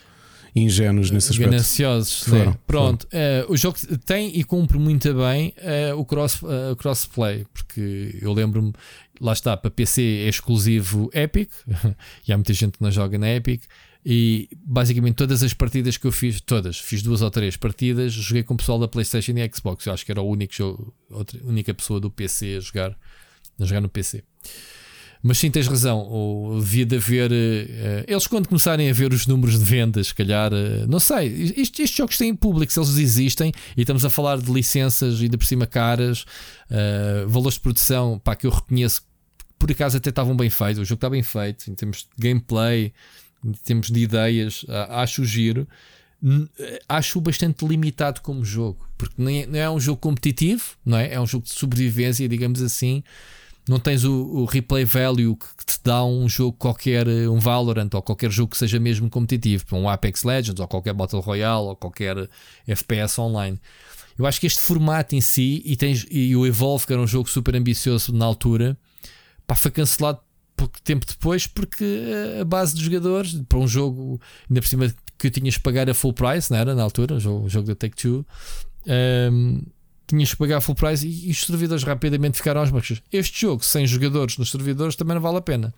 [0.55, 1.51] ingênuos nesse aspecto.
[1.51, 2.39] Gananciosos, né?
[2.39, 3.49] foram, Pronto, foram.
[3.49, 8.33] Uh, o jogo tem e cumpre muito bem uh, o cross, uh, crossplay, porque eu
[8.33, 8.73] lembro-me,
[9.19, 11.51] lá está, para PC é exclusivo Epic,
[12.27, 13.63] e há muita gente que não joga na Epic.
[14.03, 18.41] E basicamente todas as partidas que eu fiz, todas, fiz duas ou três partidas, joguei
[18.41, 19.85] com o pessoal da PlayStation e Xbox.
[19.85, 22.97] Eu acho que era o único jogo, outra, única pessoa do PC a jogar,
[23.59, 24.23] a jogar no PC.
[25.23, 25.99] Mas sim, tens razão.
[25.99, 27.31] Ou devia de haver.
[27.31, 31.27] Uh, eles, quando começarem a ver os números de vendas, se calhar, uh, não sei.
[31.27, 35.37] Estes, estes, jogos têm público, se eles existem, e estamos a falar de licenças de
[35.37, 36.25] por cima caras,
[36.71, 39.03] uh, valores de produção, pá, que eu reconheço
[39.59, 40.79] por acaso até estavam bem feitos.
[40.79, 42.91] O jogo está bem feito em termos de gameplay,
[43.45, 45.67] em termos de ideias, acho giro.
[46.89, 51.13] Acho bastante limitado como jogo, porque é, não é um jogo competitivo, não é?
[51.13, 53.03] É um jogo de sobrevivência, digamos assim.
[53.67, 58.01] Não tens o, o replay value que te dá um jogo qualquer, um Valorant ou
[58.01, 62.29] qualquer jogo que seja mesmo competitivo, um Apex Legends ou qualquer Battle Royale ou qualquer
[62.67, 63.59] FPS online.
[64.17, 67.07] Eu acho que este formato em si e, tens, e o Evolve, que era um
[67.07, 68.77] jogo super ambicioso na altura,
[69.47, 70.19] pá, foi cancelado
[70.55, 71.85] pouco tempo depois, porque
[72.39, 75.89] a base de jogadores, para um jogo, ainda por cima que eu tinhas que pagar
[75.89, 76.75] a full price, não era?
[76.75, 78.25] Na altura, o jogo, o jogo da Take Two,
[79.31, 79.61] um,
[80.11, 83.01] tinhas que pagar full price e, e, os servidores rapidamente ficaram aos baixos.
[83.11, 85.73] Este jogo, sem jogadores nos servidores, também não vale a pena.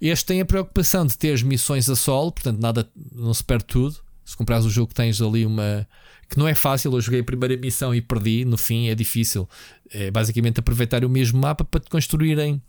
[0.00, 3.64] Este tem a preocupação de ter as missões a solo, portanto, nada, não se perde
[3.66, 3.96] tudo.
[4.24, 5.86] Se comprares o jogo, tens ali uma
[6.28, 6.92] que não é fácil.
[6.92, 8.44] Eu joguei a primeira missão e perdi.
[8.44, 9.48] No fim, é difícil.
[9.90, 12.62] É basicamente aproveitar o mesmo mapa para te construírem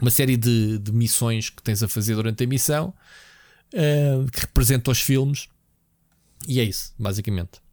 [0.00, 2.92] uma série de, de missões que tens a fazer durante a missão
[3.72, 5.48] uh, que representam os filmes.
[6.46, 7.63] E é isso, basicamente.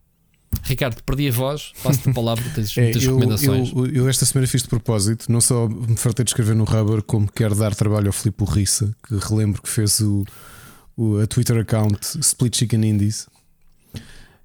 [0.64, 3.72] Ricardo, perdi a voz, passo-te a palavra, tens é, muitas eu, recomendações.
[3.74, 7.02] Eu, eu, esta semana fiz de propósito, não só me fartei de escrever no Rubber,
[7.02, 10.24] como quero dar trabalho ao Filipe Rissa, que relembro que fez o,
[10.96, 13.28] o, a Twitter account Split Chicken Indies.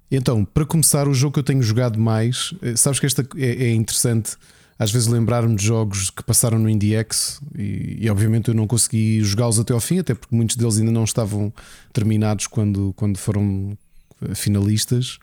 [0.09, 3.65] Então, para começar, o jogo que eu tenho jogado mais, eh, sabes que esta é,
[3.65, 4.37] é interessante
[4.79, 9.23] às vezes lembrar-me de jogos que passaram no IndieX e, e obviamente eu não consegui
[9.23, 11.51] jogá-los até ao fim, até porque muitos deles ainda não estavam
[11.91, 13.77] terminados quando, quando foram
[14.21, 15.19] eh, finalistas.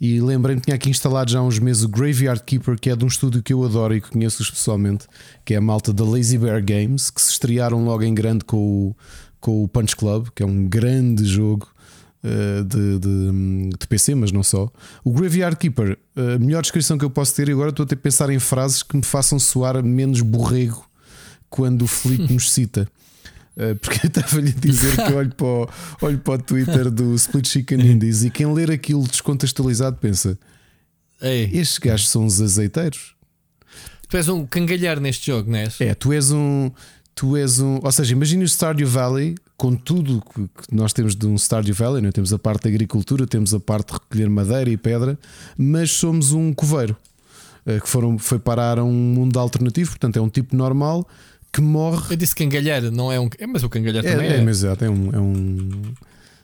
[0.00, 2.96] E lembrei-me que tinha aqui instalado já há uns meses o Graveyard Keeper, que é
[2.96, 5.06] de um estúdio que eu adoro e que conheço pessoalmente,
[5.44, 8.56] que é a malta da Lazy Bear Games, que se estrearam logo em grande com
[8.56, 8.96] o,
[9.40, 11.68] com o Punch Club, que é um grande jogo
[12.24, 14.68] uh, de, de, de, PC, mas não só.
[15.04, 17.96] O Graveyard Keeper, a melhor descrição que eu posso ter, e agora estou a ter
[17.96, 20.84] pensar em frases que me façam soar menos borrego
[21.48, 22.88] quando o Felipe nos cita.
[23.56, 25.68] Uh, porque eu estava-lhe a dizer que olho para, o,
[26.02, 30.36] olho para o Twitter do Split Chicken Indies e quem ler aquilo descontextualizado pensa:
[31.20, 31.50] Ei.
[31.52, 33.14] estes gajos são uns azeiteiros.
[34.08, 35.80] Tu és um cangalhar neste jogo, não és?
[35.80, 36.70] É, tu és um.
[37.14, 37.78] Tu és um.
[37.82, 42.02] Ou seja, imagine o Stardew Valley com tudo que nós temos de um Stardew Valley.
[42.02, 42.08] Não?
[42.08, 42.12] É?
[42.12, 45.18] Temos a parte da agricultura, temos a parte de recolher madeira e pedra,
[45.56, 46.96] mas somos um coveiro
[47.66, 49.90] uh, que foram, foi parar a um mundo alternativo.
[49.90, 51.08] Portanto, é um tipo normal
[51.54, 52.14] que morre.
[52.14, 53.28] Eu disse cangalhar, não é um.
[53.38, 54.36] É, mas o cangalhar é, também é.
[54.36, 55.10] É, mas é, é um.
[55.12, 55.82] É um...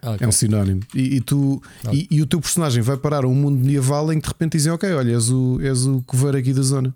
[0.00, 0.24] Ah, okay.
[0.24, 0.80] É um sinónimo.
[0.94, 1.60] E, e tu,
[1.92, 4.52] e, e, o teu personagem vai parar a um mundo medieval em que de repente
[4.52, 6.94] dizem: Ok, olha, és o, és o coveiro aqui da zona.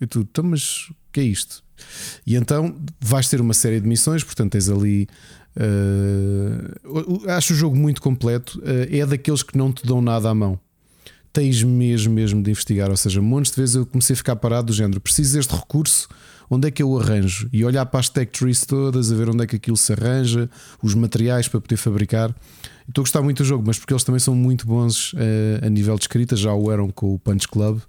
[0.00, 1.62] E tu, então, mas o que é isto?
[2.26, 5.06] E então vais ter uma série de missões, portanto, tens ali.
[5.54, 8.58] Uh, acho o jogo muito completo.
[8.60, 10.58] Uh, é daqueles que não te dão nada à mão.
[11.32, 12.90] Tens mesmo, mesmo de investigar.
[12.90, 16.08] Ou seja, montes de vezes eu comecei a ficar parado do género: preciso deste recurso,
[16.50, 17.48] onde é que eu arranjo?
[17.52, 20.50] E olhar para as tech trees todas, a ver onde é que aquilo se arranja,
[20.82, 22.34] os materiais para poder fabricar.
[22.88, 25.70] Estou a gostar muito do jogo, mas porque eles também são muito bons uh, a
[25.70, 27.80] nível de escrita, já o eram com o Punch Club.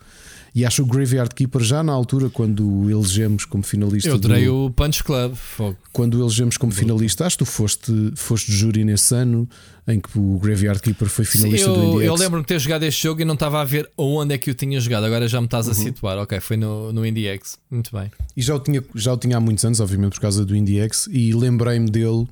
[0.54, 4.10] E acho o Graveyard Keeper já na altura, quando o elegemos como finalista.
[4.10, 4.66] Eu adorei do...
[4.66, 5.34] o Punch Club.
[5.34, 5.78] Fogo.
[5.94, 9.48] Quando o elegemos como finalista, acho que tu foste, foste júri nesse ano
[9.88, 12.06] em que o Graveyard Keeper foi finalista Sim, eu, do IndieX.
[12.06, 14.52] Eu lembro-me de ter jogado este jogo e não estava a ver onde é que
[14.52, 15.06] o tinha jogado.
[15.06, 15.78] Agora já me estás a uhum.
[15.78, 16.18] situar.
[16.18, 17.58] Ok, foi no, no IndieX.
[17.70, 18.12] Muito bem.
[18.36, 21.08] E já o, tinha, já o tinha há muitos anos, obviamente, por causa do IndieX.
[21.12, 22.28] E lembrei-me dele,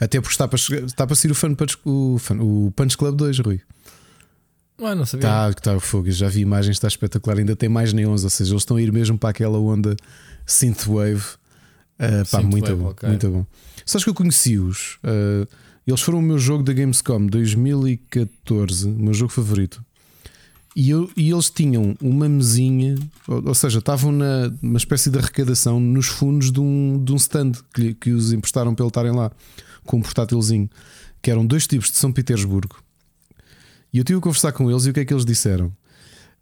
[0.00, 3.40] até porque está para, está para ser o, fan, o, fan, o Punch Club 2,
[3.40, 3.60] Rui.
[4.80, 5.26] Ah, não sabia.
[5.26, 6.10] Está, está fogo.
[6.10, 7.38] Já vi imagens, está espetacular.
[7.38, 9.96] Ainda tem mais neons, ou seja, eles estão a ir mesmo para aquela onda
[10.46, 11.24] synthwave.
[11.98, 13.08] Uh, pá, muito bom, okay.
[13.08, 13.46] muito bom.
[13.84, 14.98] Sabes que eu conheci-os?
[15.02, 15.48] Uh,
[15.84, 19.84] eles foram o meu jogo da Gamescom 2014, o meu jogo favorito.
[20.76, 22.94] E, eu, e eles tinham uma mesinha,
[23.26, 27.16] ou, ou seja, estavam na, numa espécie de arrecadação nos fundos de um, de um
[27.16, 29.32] stand que, que os emprestaram para estarem lá,
[29.84, 30.70] com um portátilzinho,
[31.20, 32.76] que eram dois tipos de São Petersburgo
[33.92, 35.72] e eu tive a conversar com eles e o que é que eles disseram?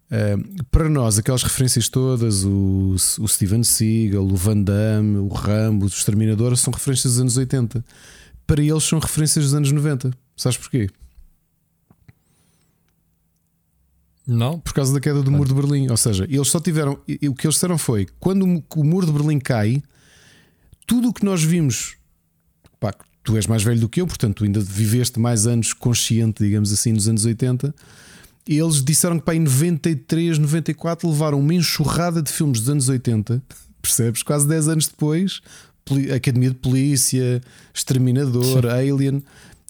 [0.09, 5.85] Uh, para nós, aquelas referências todas, o, o Steven Seagal, o Van Damme, o Rambo,
[5.85, 7.83] o Exterminador, são referências dos anos 80.
[8.45, 10.11] Para eles, são referências dos anos 90.
[10.35, 10.89] Sabes porquê?
[14.25, 14.59] Não.
[14.59, 15.89] Por causa da queda do muro de Berlim.
[15.89, 16.93] Ou seja, eles só tiveram.
[16.93, 19.81] O que eles disseram foi: quando o muro de Berlim cai,
[20.85, 21.95] tudo o que nós vimos.
[22.79, 22.93] Pá,
[23.27, 26.71] tu és mais velho do que eu, portanto, tu ainda viveste mais anos consciente, digamos
[26.71, 27.75] assim, nos anos 80.
[28.47, 33.43] Eles disseram que para em 93, 94 levaram uma enxurrada de filmes dos anos 80,
[33.81, 34.23] percebes?
[34.23, 35.41] Quase 10 anos depois,
[36.15, 37.41] Academia de Polícia,
[37.73, 38.69] Exterminador, Sim.
[38.69, 39.21] Alien.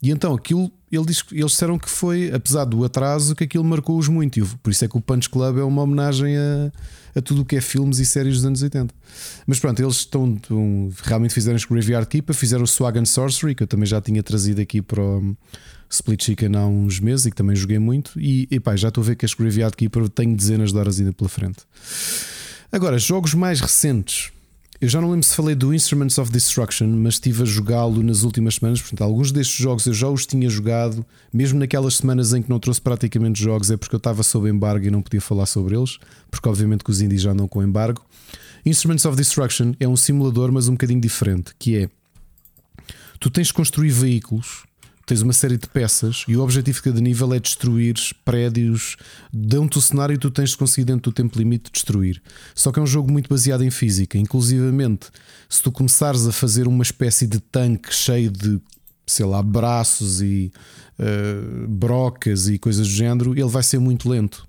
[0.03, 4.45] E então aquilo, eles disseram que foi, apesar do atraso, que aquilo marcou-os muito.
[4.63, 6.71] Por isso é que o Punch Club é uma homenagem a,
[7.15, 8.93] a tudo o que é filmes e séries dos anos 80.
[9.45, 10.39] Mas pronto, eles estão
[11.03, 14.23] realmente fizeram o Graveyard Keeper, fizeram o Swag and Sorcery, que eu também já tinha
[14.23, 15.35] trazido aqui para o
[15.89, 18.17] Split Chicken há uns meses e que também joguei muito.
[18.17, 20.99] E, e pá, já estou a ver que este Graveyard Keeper tem dezenas de horas
[20.99, 21.59] ainda pela frente.
[22.71, 24.31] Agora, jogos mais recentes.
[24.79, 28.21] Eu já não lembro se falei do Instruments of Destruction, mas estive a jogá-lo nas
[28.21, 28.79] últimas semanas.
[28.79, 32.59] Portanto, alguns destes jogos eu já os tinha jogado, mesmo naquelas semanas em que não
[32.59, 35.97] trouxe praticamente jogos, é porque eu estava sob embargo e não podia falar sobre eles,
[36.29, 38.05] porque obviamente que os indies já andam com embargo.
[38.63, 41.89] Instruments of Destruction é um simulador, mas um bocadinho diferente, que é
[43.19, 44.66] tu tens de construir veículos
[45.07, 47.95] tens uma série de peças e o objetivo de cada nível é destruir
[48.25, 48.97] prédios.
[49.31, 52.21] Dão-te o cenário e tu tens de conseguir, dentro do tempo limite, destruir.
[52.53, 54.17] Só que é um jogo muito baseado em física.
[54.17, 55.07] Inclusivamente,
[55.47, 58.59] se tu começares a fazer uma espécie de tanque cheio de,
[59.07, 60.51] sei lá, braços e
[60.99, 64.45] uh, brocas e coisas do género, ele vai ser muito lento.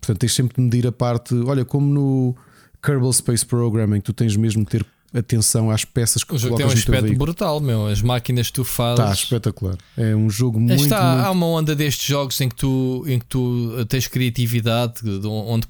[0.00, 1.32] Portanto, tens sempre de medir a parte.
[1.32, 2.36] Olha, como no
[2.82, 4.84] Kerbal Space Programming, tu tens mesmo de ter
[5.14, 7.86] atenção às peças que o jogo tem um aspecto brutal, meu.
[7.86, 9.00] As máquinas que tu fazes.
[9.00, 9.76] Está espetacular.
[9.96, 11.26] É um jogo muito, Está, muito.
[11.26, 15.66] Há uma onda destes jogos em que tu, em que tu tens criatividade, onde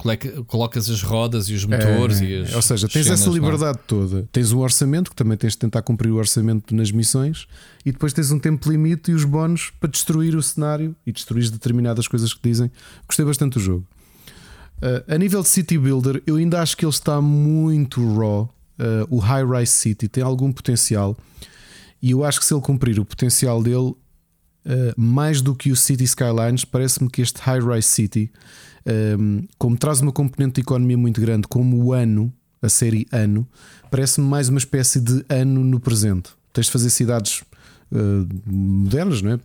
[0.47, 2.21] colocas as rodas e os motores.
[2.21, 3.33] É, e as ou seja, tens essa é?
[3.33, 3.85] liberdade não?
[3.87, 4.29] toda.
[4.31, 7.47] Tens um orçamento, que também tens de tentar cumprir o orçamento nas missões,
[7.85, 11.51] e depois tens um tempo limite e os bónus para destruir o cenário e destruir
[11.51, 12.71] determinadas coisas que dizem.
[13.07, 13.87] Gostei bastante do jogo.
[14.79, 18.49] Uh, a nível de City Builder, eu ainda acho que ele está muito raw
[18.83, 21.17] uh, o High Rise City tem algum potencial
[22.03, 23.97] e eu acho que se ele cumprir o potencial dele, uh,
[24.97, 28.33] mais do que o City Skylines, parece-me que este High Rise City,
[28.85, 33.07] um, ehm, como traz uma componente de economia muito grande, como o ano, a série
[33.13, 33.47] ano,
[33.89, 36.31] parece-me mais uma espécie de ano no presente.
[36.53, 37.43] Tens de fazer cidades
[37.93, 39.41] uh, modernas, não é?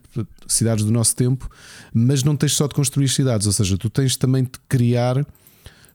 [0.48, 1.48] cidades do nosso tempo,
[1.94, 5.24] mas não tens só de construir cidades, ou seja, tu tens também de criar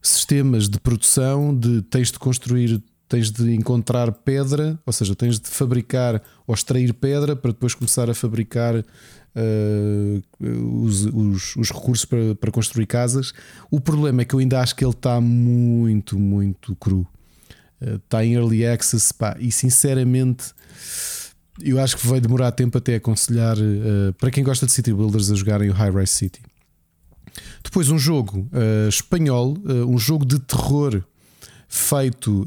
[0.00, 5.46] sistemas de produção, de tens de construir, tens de encontrar pedra, ou seja, tens de
[5.46, 12.34] fabricar ou extrair pedra para depois começar a fabricar uh, os, os, os, recursos para,
[12.34, 13.34] para construir casas.
[13.70, 17.06] O problema é que eu ainda acho que ele está muito, muito cru.
[17.82, 20.54] Uh, está em early access pá, e sinceramente
[21.60, 25.30] eu acho que vai demorar tempo até aconselhar uh, para quem gosta de City Builders
[25.30, 26.40] a jogarem o High Rise City.
[27.62, 28.46] Depois, um jogo
[28.88, 29.56] espanhol,
[29.88, 31.02] um jogo de terror
[31.72, 32.46] feito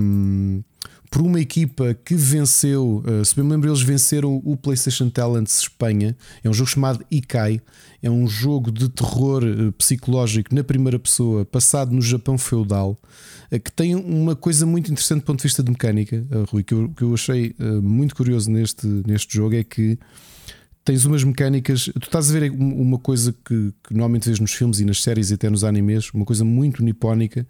[0.00, 0.62] um,
[1.10, 5.58] por uma equipa que venceu, uh, se bem me lembro, eles venceram o PlayStation Talents
[5.58, 6.16] Espanha.
[6.42, 7.60] É um jogo chamado Ikai.
[8.02, 9.42] É um jogo de terror
[9.76, 12.98] psicológico na primeira pessoa, passado no Japão feudal,
[13.50, 16.88] que tem uma coisa muito interessante do ponto de vista de mecânica, Rui, que eu,
[16.88, 19.96] que eu achei muito curioso neste, neste jogo é que
[20.84, 21.84] tens umas mecânicas.
[21.84, 25.30] Tu estás a ver uma coisa que, que, normalmente vês nos filmes e nas séries
[25.30, 27.46] e até nos animes, uma coisa muito nipónica,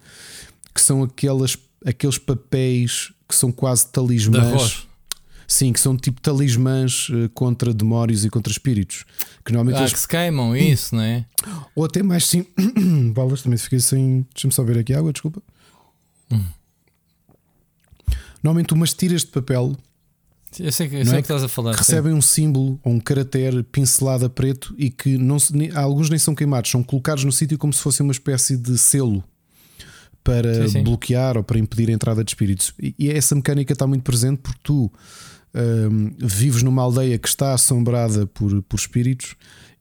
[0.74, 4.86] que são aquelas, aqueles papéis que são quase talismãs.
[5.46, 9.04] Sim, que são tipo talismãs eh, contra demónios e contra espíritos.
[9.44, 9.92] Que normalmente ah, eles...
[9.92, 11.26] que se queimam, isso, não é?
[11.74, 12.46] Ou até mais sim.
[13.12, 14.26] Balas, também fiquei sem.
[14.32, 15.42] Deixa-me só ver aqui água, desculpa.
[16.30, 16.44] Hum.
[18.42, 19.76] Normalmente umas tiras de papel
[20.60, 21.16] eu sei, que, eu sei é?
[21.16, 21.74] que estás a falar.
[21.74, 22.18] Recebem sim.
[22.18, 26.34] um símbolo ou um caractere pincelado a preto e que não se, alguns nem são
[26.34, 29.24] queimados, são colocados no sítio como se fosse uma espécie de selo
[30.24, 30.82] para sim, sim.
[30.82, 32.72] bloquear ou para impedir a entrada de espíritos.
[32.80, 34.90] E, essa mecânica está muito presente porque tu
[35.54, 39.34] um, vives numa aldeia que está assombrada por, por espíritos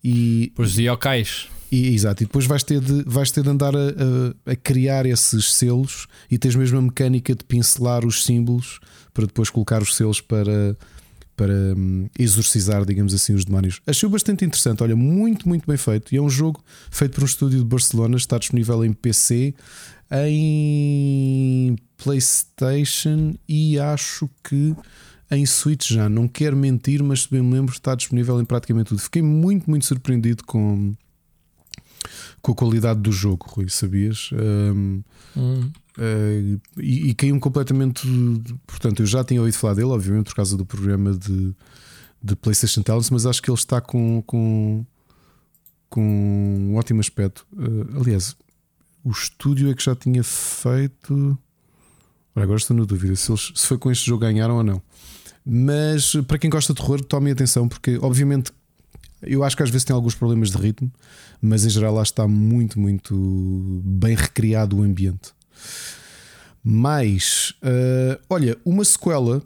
[0.04, 0.52] e.
[0.56, 1.48] Por yokais.
[1.72, 5.06] E, exato, e depois vais ter de, vais ter de andar a, a, a, criar
[5.06, 8.82] esses selos e tens mesmo a mecânica de pincelar os símbolos
[9.14, 10.76] para depois colocar os selos para,
[11.38, 13.82] para hum, exorcizar, digamos assim, os demónios.
[13.88, 16.14] Achei bastante interessante, olha, muito, muito bem feito.
[16.14, 19.56] E é um jogo feito por um estúdio de Barcelona, está disponível em PC,
[20.12, 24.76] em PlayStation e acho que
[25.30, 26.10] em Switch já.
[26.10, 29.00] Não quero mentir, mas se bem me lembro, está disponível em praticamente tudo.
[29.00, 30.94] Fiquei muito, muito surpreendido com
[32.42, 34.32] com a qualidade do jogo, Rui, sabias?
[34.34, 35.04] Um,
[35.38, 35.72] hum.
[35.98, 38.08] uh, e, e caiu-me completamente.
[38.66, 41.54] Portanto, eu já tinha ouvido falar dele, obviamente, por causa do programa de,
[42.22, 44.86] de PlayStation Talents, mas acho que ele está com, com,
[45.90, 47.46] com um ótimo aspecto.
[47.54, 48.36] Uh, aliás,
[49.04, 51.38] o estúdio é que já tinha feito.
[52.36, 54.82] agora estou na dúvida se, eles, se foi com este jogo ganharam ou não.
[55.46, 58.52] Mas para quem gosta de terror, tomem atenção, porque obviamente
[59.22, 60.92] eu acho que às vezes tem alguns problemas de ritmo,
[61.42, 65.32] mas em geral lá está muito, muito bem recriado o ambiente.
[66.64, 69.42] Mas, uh, olha, uma sequela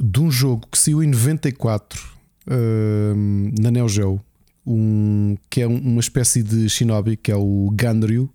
[0.00, 2.02] de um jogo que saiu em 94
[2.46, 4.20] uh, na Neo Geo,
[4.66, 8.30] um, que é uma espécie de shinobi, que é o Ganryu,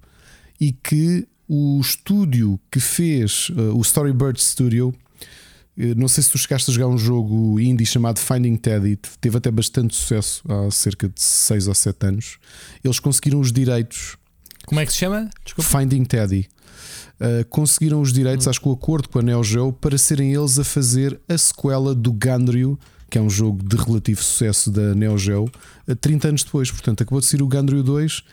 [0.59, 4.93] e que o estúdio que fez uh, o Storybird Studio
[5.79, 9.37] eh, não sei se tu chegaste a jogar um jogo indie chamado Finding Teddy, teve
[9.37, 12.37] até bastante sucesso há cerca de 6 ou 7 anos.
[12.83, 14.17] Eles conseguiram os direitos.
[14.65, 15.29] Como é que se chama?
[15.43, 15.79] Desculpa.
[15.79, 16.49] Finding Teddy.
[17.19, 18.49] Uh, conseguiram os direitos, hum.
[18.49, 21.95] acho que o acordo com a Neo Geo, para serem eles a fazer a sequela
[21.95, 22.77] do Gandryu,
[23.09, 25.49] que é um jogo de relativo sucesso da Neo Geo,
[25.99, 26.71] 30 anos depois.
[26.71, 28.23] Portanto, acabou de ser o Gandryu 2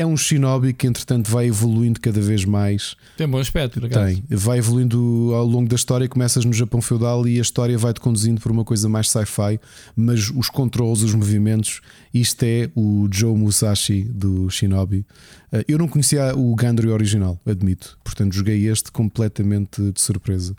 [0.00, 2.96] é um shinobi que, entretanto, vai evoluindo cada vez mais.
[3.18, 4.24] Tem bom aspecto, Tem.
[4.30, 6.08] Vai evoluindo ao longo da história.
[6.08, 9.60] Começas no Japão feudal e a história vai-te conduzindo por uma coisa mais sci-fi,
[9.94, 11.82] mas os controles, os movimentos,
[12.14, 15.04] isto é o Joe Musashi do Shinobi.
[15.52, 17.98] Eh, eu não conhecia o Gandry original, admito.
[18.02, 20.56] Portanto, joguei este completamente de surpresa.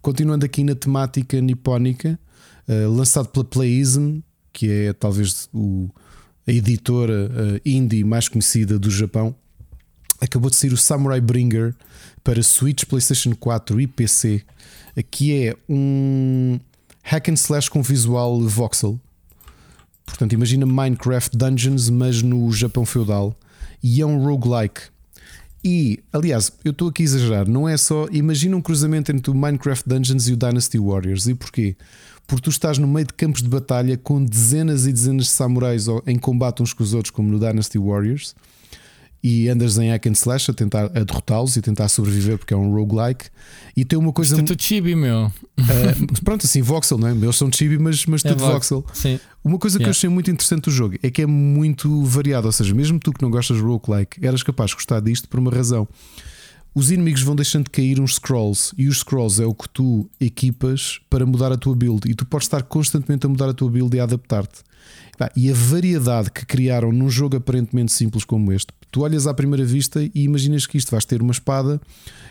[0.00, 2.16] Continuando aqui na temática nipónica,
[2.70, 4.20] eh, lançado pela Playism,
[4.52, 5.90] que é talvez o
[6.46, 9.34] a editora uh, indie mais conhecida do Japão,
[10.20, 11.74] acabou de sair o Samurai Bringer
[12.22, 14.42] para Switch, PlayStation 4 e PC,
[15.10, 16.60] que é um
[17.02, 19.00] hack and slash com visual voxel.
[20.04, 23.36] Portanto, imagina Minecraft Dungeons, mas no Japão feudal,
[23.82, 24.82] e é um roguelike.
[25.62, 28.06] E, aliás, eu estou aqui a exagerar, não é só.
[28.10, 31.26] Imagina um cruzamento entre o Minecraft Dungeons e o Dynasty Warriors.
[31.26, 31.76] E porquê?
[32.30, 35.86] Porque tu estás no meio de campos de batalha com dezenas e dezenas de samurais
[36.06, 38.36] em combate uns com os outros, como no Dynasty Warriors,
[39.20, 42.56] e andas em hack and slash a tentar a derrotá-los e tentar sobreviver porque é
[42.56, 43.26] um roguelike.
[43.76, 44.36] E tem uma coisa.
[44.36, 45.26] Isto é chibi, meu.
[45.26, 47.10] Uh, pronto, assim, voxel, não é?
[47.10, 48.86] Eles são chibi, mas, mas é tudo voxel.
[48.94, 49.18] Sim.
[49.42, 49.88] Uma coisa que yeah.
[49.88, 53.12] eu achei muito interessante do jogo é que é muito variado, ou seja, mesmo tu
[53.12, 55.88] que não gostas de roguelike, eras capaz de gostar disto por uma razão.
[56.74, 60.08] Os inimigos vão deixando de cair uns scrolls e os scrolls é o que tu
[60.20, 63.70] equipas para mudar a tua build e tu podes estar constantemente a mudar a tua
[63.70, 64.62] build e a adaptar-te.
[65.36, 69.64] E a variedade que criaram num jogo aparentemente simples como este, tu olhas à primeira
[69.64, 71.78] vista e imaginas que isto vais ter uma espada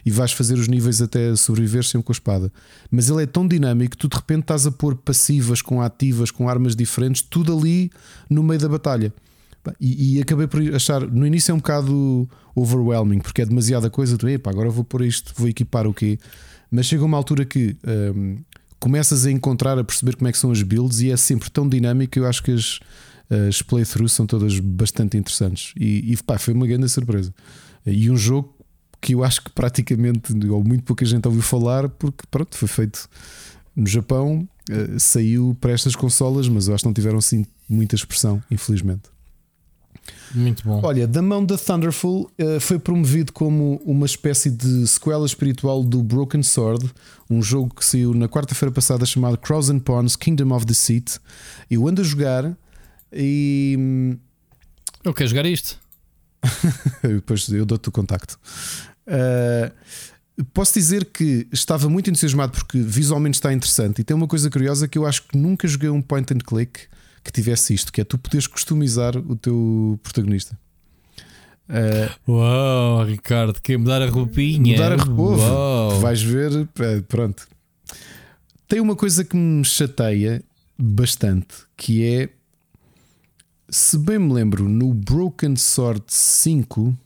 [0.03, 2.51] e vais fazer os níveis até sobreviver sempre com a espada.
[2.89, 6.31] Mas ele é tão dinâmico que tu de repente estás a pôr passivas com ativas,
[6.31, 7.91] com armas diferentes, tudo ali
[8.27, 9.13] no meio da batalha.
[9.79, 14.17] E, e acabei por achar, no início é um bocado overwhelming, porque é demasiada coisa.
[14.17, 16.19] Tu, epá, agora vou pôr isto, vou equipar o quê?
[16.71, 17.75] Mas chega uma altura que
[18.15, 18.37] hum,
[18.79, 21.67] começas a encontrar, a perceber como é que são as builds e é sempre tão
[21.67, 22.79] dinâmico eu acho que as,
[23.47, 25.73] as playthroughs são todas bastante interessantes.
[25.79, 27.33] E, e pá, foi uma grande surpresa.
[27.85, 28.53] E um jogo
[29.01, 33.09] que eu acho que praticamente, ou muito pouca gente ouviu falar, porque pronto, foi feito
[33.75, 37.95] no Japão, eh, saiu para estas consolas, mas eu acho que não tiveram assim muita
[37.95, 39.03] expressão, infelizmente.
[40.33, 40.81] Muito bom.
[40.83, 46.03] Olha, da mão da Thunderful eh, foi promovido como uma espécie de sequela espiritual do
[46.03, 46.91] Broken Sword,
[47.29, 51.19] um jogo que saiu na quarta-feira passada chamado Crows and Pawns Kingdom of Deceit.
[51.69, 52.55] Eu ando a jogar
[53.11, 54.17] e hum,
[55.03, 55.79] Eu quero jogar isto.
[57.03, 58.39] depois eu dou-te o contacto.
[59.07, 64.49] Uh, posso dizer que estava muito entusiasmado porque visualmente está interessante e tem uma coisa
[64.49, 66.81] curiosa que eu acho que nunca joguei um point and click
[67.31, 70.57] que tivesse isto, que é tu poderes customizar o teu protagonista.
[71.69, 74.73] Uh, Uau, Ricardo, quer mudar a roupinha?
[74.73, 75.43] Mudar a roupa.
[75.43, 75.99] Uau.
[75.99, 76.67] Vais ver.
[77.07, 77.47] Pronto.
[78.67, 80.41] Tem uma coisa que me chateia
[80.77, 82.29] bastante, que é.
[83.69, 86.97] Se bem me lembro, no Broken Sword 5,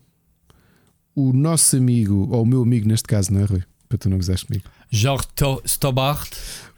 [1.14, 3.64] o nosso amigo, ou o meu amigo neste caso, não é, Rui?
[3.90, 4.64] Para tu não gozares comigo.
[4.90, 6.34] Jorge To- Stobart.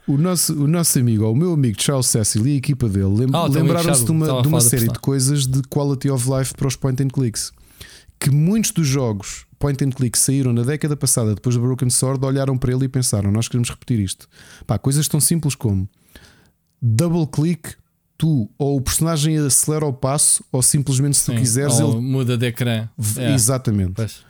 [0.08, 3.06] O nosso, o nosso amigo, ou o meu amigo Charles Cecil e a equipa dele
[3.06, 6.28] lem- o teu amigo lembraram-se de uma, de uma série de coisas de quality of
[6.30, 7.52] life para os point and clicks.
[8.20, 12.24] Que muitos dos jogos point and click saíram na década passada depois do Broken Sword
[12.24, 14.28] olharam para ele e pensaram: Nós queremos repetir isto.
[14.66, 15.88] Pá, coisas tão simples como
[16.80, 17.74] double click,
[18.16, 21.38] tu ou o personagem acelera o passo, ou simplesmente se tu Sim.
[21.38, 22.00] quiseres, Ou ele.
[22.00, 22.88] muda de ecrã.
[23.16, 23.34] É.
[23.34, 23.92] Exatamente.
[23.94, 24.24] Pois.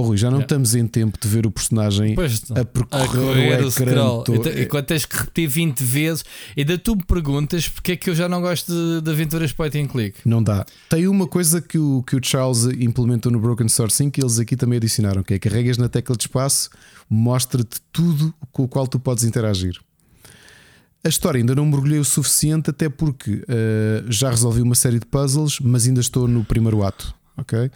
[0.00, 0.42] Oh, Rui, já não É.
[0.42, 2.14] estamos em tempo de ver o personagem
[2.54, 4.22] a a percorrer correr o scroll.
[4.22, 4.36] todo.
[4.48, 6.24] Então, Enquanto tens que repetir 20 vezes,
[6.56, 9.76] ainda tu me perguntas porque é que eu já não gosto de, de aventuras point
[9.76, 10.20] and click.
[10.24, 10.64] Não dá.
[10.88, 14.38] Tem uma coisa que o, que o Charles implementou no Broken Sword 5 que eles
[14.38, 16.70] aqui também adicionaram, que é carregas na tecla de espaço,
[17.10, 19.74] mostra-te tudo com o qual tu podes interagir.
[21.04, 25.06] A história ainda não mergulhei o suficiente, até porque eh, já resolvi uma série de
[25.06, 27.14] puzzles, mas ainda estou no primeiro ato.
[27.38, 27.70] Ok?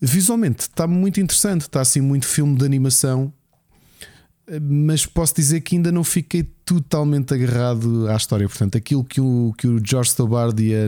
[0.00, 3.32] Visualmente está muito interessante, está assim muito filme de animação,
[4.60, 8.48] mas posso dizer que ainda não fiquei totalmente agarrado à história.
[8.48, 10.86] Portanto, aquilo que o, que o George Stobart e a,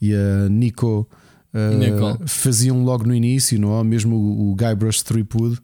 [0.00, 1.08] e a Nico
[1.78, 2.18] Nicole.
[2.26, 3.84] faziam logo no início, não é?
[3.84, 5.60] Mesmo o, o Guybrush Threepwood.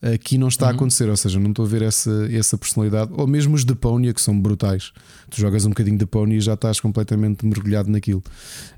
[0.00, 0.76] Aqui não está a Uhum.
[0.76, 4.14] acontecer, ou seja, não estou a ver essa, essa personalidade, ou mesmo os de Pony,
[4.14, 4.92] que são brutais.
[5.28, 8.22] Tu jogas um bocadinho de Pony e já estás completamente mergulhado naquilo.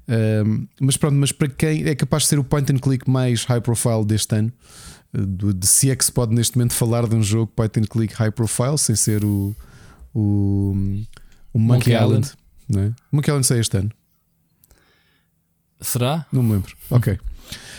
[0.09, 3.45] Ahm, mas pronto, mas para quem é capaz de ser o point and click mais
[3.45, 4.51] high profile deste ano,
[5.13, 7.79] eh, do- de se é que se pode neste momento falar de um jogo point
[7.79, 9.55] and click high profile sem ser o,
[10.15, 10.73] o,
[11.53, 12.27] o Monkey, Monkey Island.
[12.29, 12.33] Island.
[12.67, 12.87] Não é?
[13.13, 13.91] O Monkey Island sai este ano,
[15.83, 16.27] Será?
[16.33, 16.75] não me lembro.
[16.91, 17.19] Ok.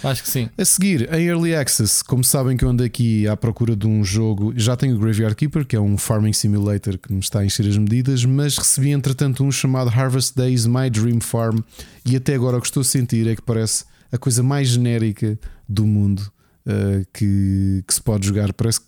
[0.04, 0.50] Acho que sim.
[0.58, 4.04] A seguir, em Early Access, como sabem que eu ando aqui à procura de um
[4.04, 7.46] jogo, já tenho o Graveyard Keeper, que é um farming simulator que me está a
[7.46, 11.60] encher as medidas, mas recebi entretanto um chamado Harvest Days My Dream Farm,
[12.06, 15.40] e até agora o que estou a sentir é que parece a coisa mais genérica
[15.70, 16.20] do mundo
[16.66, 18.52] uh, que, que se pode jogar.
[18.54, 18.80] Parece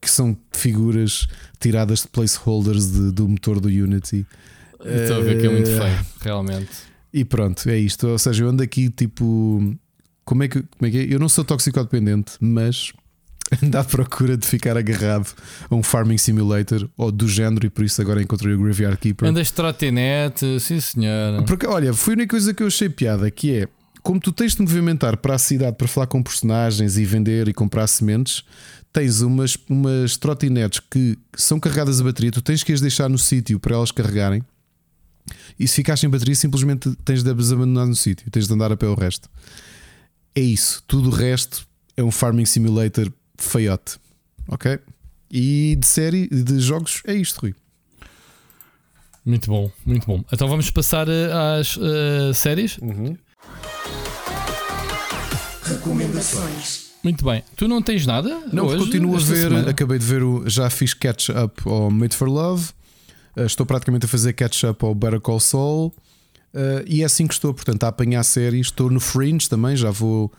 [0.00, 1.26] que são figuras
[1.60, 4.26] tiradas de placeholders de- do motor do Unity.
[4.84, 6.68] Estou a ver que é muito Eh, feio, realmente.
[7.12, 8.06] e pronto, é isto.
[8.08, 9.74] Ou seja, eu ando aqui tipo.
[10.26, 11.14] Como é que, como é, que é?
[11.14, 12.92] Eu não sou toxicodependente, mas
[13.62, 15.32] ando à procura de ficar agarrado
[15.70, 19.28] a um farming simulator ou do género, e por isso agora encontrei o Graveyard Keeper.
[19.28, 21.42] Andas trotinete, sim senhora.
[21.44, 23.68] Porque, olha, foi a única coisa que eu achei piada que é
[24.02, 27.52] como tu tens de movimentar para a cidade para falar com personagens e vender e
[27.52, 28.44] comprar sementes,
[28.92, 33.18] tens umas, umas trotinetes que são carregadas a bateria, tu tens que as deixar no
[33.18, 34.44] sítio para elas carregarem.
[35.58, 38.70] E se ficares sem bateria, simplesmente tens de as abandonar no sítio, tens de andar
[38.70, 39.28] a pé o resto.
[40.36, 40.82] É isso.
[40.86, 41.66] Tudo o resto
[41.96, 43.98] é um farming simulator feiote.
[44.48, 44.78] Ok?
[45.30, 47.54] E de série, de jogos, é isto, Rui.
[49.24, 50.22] Muito bom, muito bom.
[50.30, 52.78] Então vamos passar eh, às eh, séries.
[55.62, 56.86] Recomendações.
[57.02, 57.42] Muito bem.
[57.56, 58.42] Tu não tens nada?
[58.52, 59.48] Não, hoje, continuo a ver.
[59.48, 59.70] semana?
[59.70, 60.48] Acabei de ver o.
[60.48, 62.70] Já fiz catch up ao Made for Love.
[63.36, 65.94] Uh, estou praticamente a fazer catch up ao Better Call Saul.
[66.56, 68.68] Uh, e é assim que estou, portanto, a apanhar séries.
[68.68, 70.32] Estou no Fringe também, já vou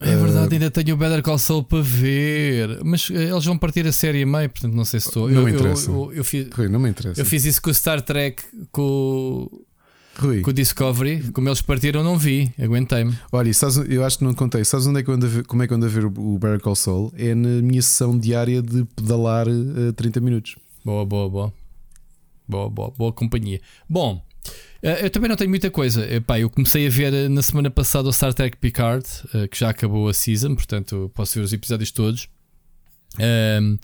[0.00, 2.80] É verdade, ainda tenho o Better Call Saul para ver.
[2.84, 5.28] Mas eh, eles vão partir a série a meio, portanto não sei se estou.
[5.28, 5.90] Não eu, me eu- interessa.
[5.90, 7.20] Eu, eu fiz, Rui, não me interessa.
[7.20, 9.46] eu fiz isso com o Star Trek, com,
[10.18, 11.30] Rui, com o Discovery.
[11.32, 12.50] Como eles partiram, não vi.
[12.58, 13.14] Aguentei-me.
[13.30, 14.64] olha, sabes, eu acho que não te contei.
[14.64, 16.04] Sabes onde é que eu ando a ver, como é que eu ando a ver
[16.06, 17.12] o, Better Call Saul?
[17.16, 20.56] É na minha sessão diária de pedalar eh, 30 minutos.
[20.84, 21.52] Boa, boa, boa.
[22.48, 23.60] Boa, boa, boa companhia.
[23.90, 24.22] Bom,
[24.82, 26.04] eu também não tenho muita coisa.
[26.12, 29.58] Epá, eu comecei a ver eh, na semana passada o Star Trek Picard, eh, que
[29.58, 32.28] já acabou a season, portanto posso ver os episódios todos.
[33.18, 33.76] Ahm,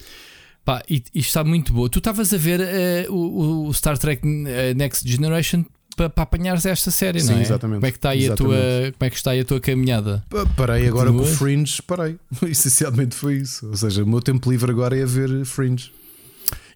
[0.64, 1.88] pá, e, está muito boa.
[1.88, 5.64] Tu estavas a ver eh, o, o Star Trek eh, Next Generation
[5.96, 7.42] para apanhares esta série, não Sim, é?
[7.42, 7.76] exatamente.
[7.78, 8.92] Como é que está aí a tua, Exatamente.
[8.98, 10.24] como é que está aí a tua caminhada?
[10.28, 11.38] Pa- Parei agora com o Continuas?
[11.38, 12.16] Fringe, parei.
[12.50, 13.68] Essencialmente foi isso.
[13.68, 15.92] Ou seja, o meu tempo livre agora é a ver Fringe.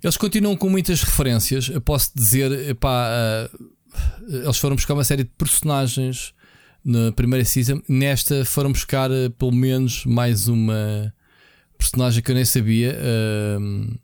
[0.02, 1.68] Eles continuam com muitas referências.
[1.68, 3.50] Eu posso dizer, epá, ah,
[4.28, 6.32] eles foram buscar uma série de personagens
[6.84, 7.80] na primeira season.
[7.88, 11.12] Nesta foram buscar ah, pelo menos mais uma
[11.76, 12.96] personagem que eu nem sabia.
[13.00, 13.96] ah,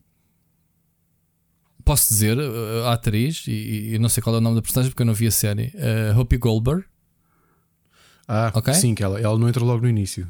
[1.84, 4.90] posso dizer, ah, a atriz, e, e não sei qual é o nome da personagem
[4.90, 5.72] porque eu não vi a série.
[5.76, 6.84] ah, Hope Goldberg.
[8.26, 8.72] Ah, Ok.
[8.74, 10.26] sim, que ela, ela não entrou logo no início,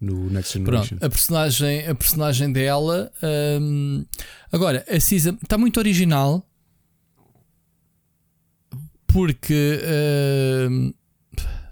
[0.00, 0.96] no Next Generation.
[0.98, 3.12] Pronto, a personagem, a personagem dela.
[3.60, 4.04] hum,
[4.52, 6.44] agora, a season está muito original
[9.16, 9.80] porque
[10.70, 10.92] hum,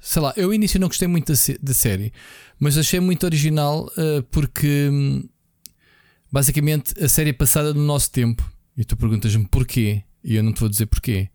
[0.01, 2.11] sei lá, eu início não gostei muito da, da série,
[2.59, 5.29] mas achei muito original uh, porque hum,
[6.33, 10.55] basicamente a série é passada no nosso tempo e tu perguntas-me porquê e eu não
[10.55, 11.29] te vou dizer porquê.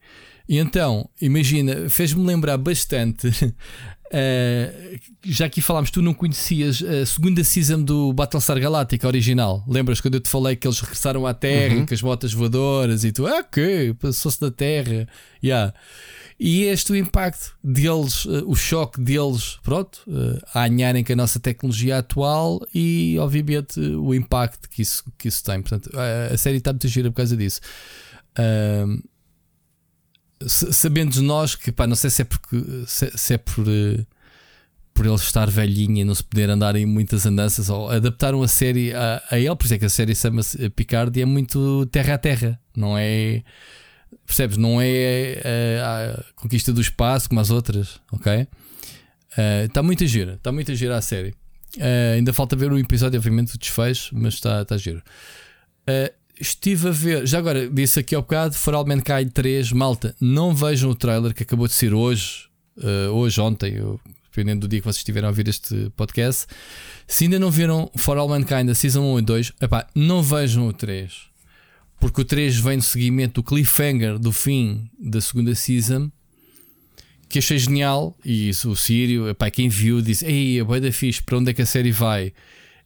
[0.48, 3.30] E então, imagina, fez-me lembrar bastante.
[4.12, 9.64] eh, já aqui falámos, tu não conhecias a segunda season do Battlestar Galactica original.
[9.68, 13.12] Lembras quando eu te falei que eles regressaram à Terra com as botas voadoras e
[13.12, 15.08] tu, ah, ok, passou-se da Terra.
[15.44, 15.74] Yeah.
[16.40, 21.16] E este o impacto deles, eh, o choque deles, pronto, eh, a alinharem com a
[21.16, 25.62] nossa tecnologia atual e, obviamente, o impacto que isso, que isso tem.
[25.62, 25.90] Portanto,
[26.32, 27.60] a, série está muito gira por causa disso.
[28.38, 28.88] Sa-
[30.46, 34.06] sabendo nós que, pá, não sei se é porque se, se é por, eh,
[34.94, 38.48] por ele estar velhinho e não se poder andar em muitas andanças, ou adaptaram a
[38.48, 41.26] série a, a ele, por isso é que a série chama-se eh, Picard e é
[41.26, 43.44] muito terra a terra, não é?
[44.26, 44.58] Percebes?
[44.58, 48.48] Não é eh, a conquista do espaço como as outras, ok?
[49.66, 51.34] Está muito gira, está muito gira a série.
[51.78, 55.04] Eh, ainda falta ver o episódio, obviamente, o desfecho, mas está tá giro.
[55.86, 60.16] Eh, estive a ver, já agora disse aqui ao bocado, For All Mankind 3, malta,
[60.20, 62.48] não vejam o trailer que acabou de ser hoje,
[62.82, 64.00] eh, hoje, ontem, eu-
[64.32, 66.46] dependendo do dia que vocês estiverem a ouvir este podcast.
[67.08, 70.68] Se ainda não viram For All Mankind, a Season 1 e 2, epá, não vejam
[70.68, 71.28] o 3.
[72.00, 76.10] Porque o 3 vem no seguimento do cliffhanger do fim da segunda season
[77.28, 78.16] que achei genial.
[78.24, 81.52] E isso, o Sírio, epá, quem viu, disse: Ei, a boia da fixe, para onde
[81.52, 82.32] é que a série vai?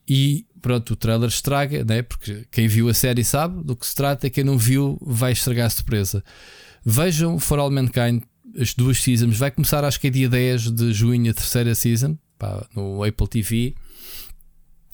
[0.08, 2.02] E pronto, o trailer estraga, né?
[2.02, 5.68] porque quem viu a série sabe do que se trata, quem não viu vai estragar
[5.68, 6.24] a surpresa.
[6.86, 8.24] Vejam For All Mankind,
[8.58, 9.38] as duas seasons.
[9.38, 13.28] Vai começar, acho que é dia 10 de junho, a terceira season, pá, no Apple
[13.28, 13.76] TV.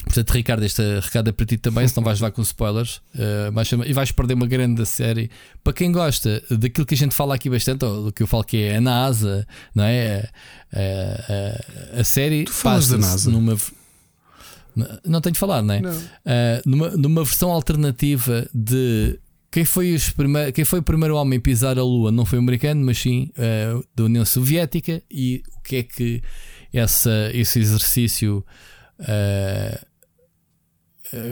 [0.05, 3.01] Portanto, Ricardo, este recado é para ti também, se não vais levar com spoilers.
[3.15, 5.29] eh, vais chamar- e vais perder uma grande série.
[5.63, 8.43] Para quem gosta daquilo que a gente fala aqui bastante, ou do que eu falo
[8.43, 10.27] que é a NASA, não é?
[10.73, 12.45] Eh, eh, a série.
[12.45, 13.31] Tu falas da passa-se NASA?
[13.31, 13.57] Numa...
[15.05, 15.81] Não tenho de falar, não é?
[15.81, 15.91] Não.
[15.91, 19.19] Uh, numa, numa versão alternativa de
[19.51, 22.37] quem foi, os prime- quem foi o primeiro homem a pisar a Lua não foi
[22.39, 25.01] americano, mas sim uh, da União Soviética.
[25.09, 26.21] E o que é que
[26.73, 28.45] essa, esse exercício
[28.99, 29.85] uh,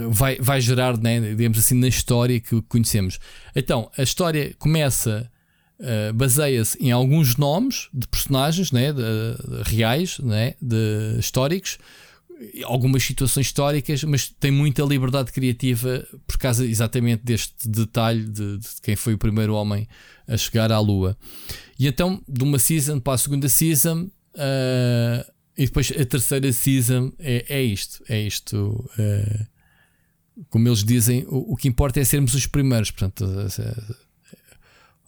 [0.10, 3.20] vai, vai gerar, né, digamos assim, na história que conhecemos?
[3.56, 5.30] Então, a história começa.
[5.80, 11.78] uh, baseia-se em alguns nomes de personagens né, de- de reais, né, de históricos,
[12.64, 18.68] algumas situações históricas, mas tem muita liberdade criativa por causa exatamente deste detalhe de, de
[18.82, 19.88] quem foi o primeiro homem
[20.28, 21.18] a chegar à Lua.
[21.80, 25.26] E então, de uma season para a segunda season, ah,
[25.58, 28.90] e depois a terceira season é, é isto: é isto.
[29.00, 29.46] ah,
[30.50, 32.92] como eles dizem, o, o que importa é sermos os primeiros.
[32.92, 33.26] Portanto,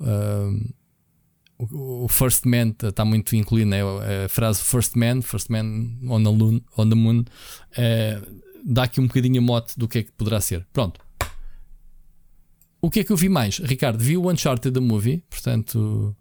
[0.01, 0.49] ah,
[1.59, 3.81] o First Man está muito incluído, né?
[3.81, 7.25] a frase First Man, First Man on the, moon, on the moon
[7.75, 8.21] eh,
[8.63, 10.65] dá aqui um bocadinho a mote do que é que poderá ser.
[10.71, 11.01] Pronto.
[12.81, 13.57] O que é que eu vi mais?
[13.57, 16.15] Ricardo, vi o Uncharted the Movie, portanto,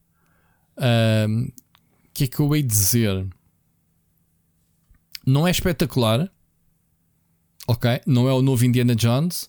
[0.76, 3.24] o que é que eu hei dizer?
[5.24, 6.28] Não é espetacular,
[7.64, 8.00] ok?
[8.04, 9.48] Não é o novo Indiana Jones,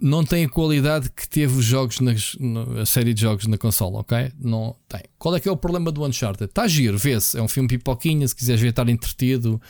[0.00, 3.56] não tem a qualidade que teve os jogos nas, na- a série de jogos na
[3.56, 4.30] console, ok?
[4.38, 5.00] Não tem.
[5.18, 6.44] Qual é que é o problema do Uncharted?
[6.50, 7.38] Está giro, vê-se.
[7.38, 9.60] É um filme pipoquinha, se quiseres ver, estar entretido.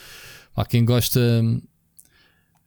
[0.57, 1.21] Há quem gosta.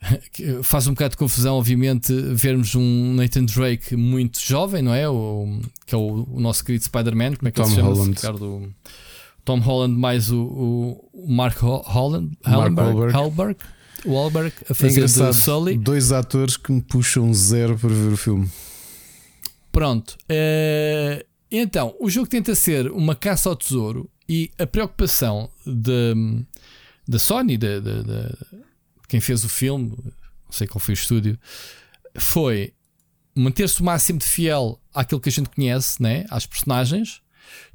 [0.64, 5.10] Faz um bocado de confusão, obviamente, vermos um Nathan Drake muito jovem, não é?
[5.10, 7.36] O, que é o, o nosso querido Spider-Man.
[7.36, 7.90] Como é que Tom ele se chama?
[7.94, 8.12] Holland.
[8.16, 8.74] Ricardo?
[9.44, 10.42] Tom Holland mais o,
[11.14, 13.14] o- Mark Ho- Holland, Mark Halberg, Wahlberg.
[13.14, 13.60] Halberg,
[14.06, 15.34] Wahlberg a É fazer engraçado.
[15.34, 15.78] Sully.
[15.78, 18.50] Dois atores que me puxam zero para ver o filme.
[19.72, 20.18] Pronto.
[20.28, 26.46] eh, então, o jogo tenta ser uma caça ao tesouro e a preocupação de-
[27.08, 28.30] da Sony, de, de- de
[29.08, 31.40] quem fez o filme, não sei qual foi o estúdio,
[32.18, 32.74] foi
[33.36, 36.26] manter-se o máximo de fiel àquilo que a gente conhece, né?
[36.30, 37.22] às personagens.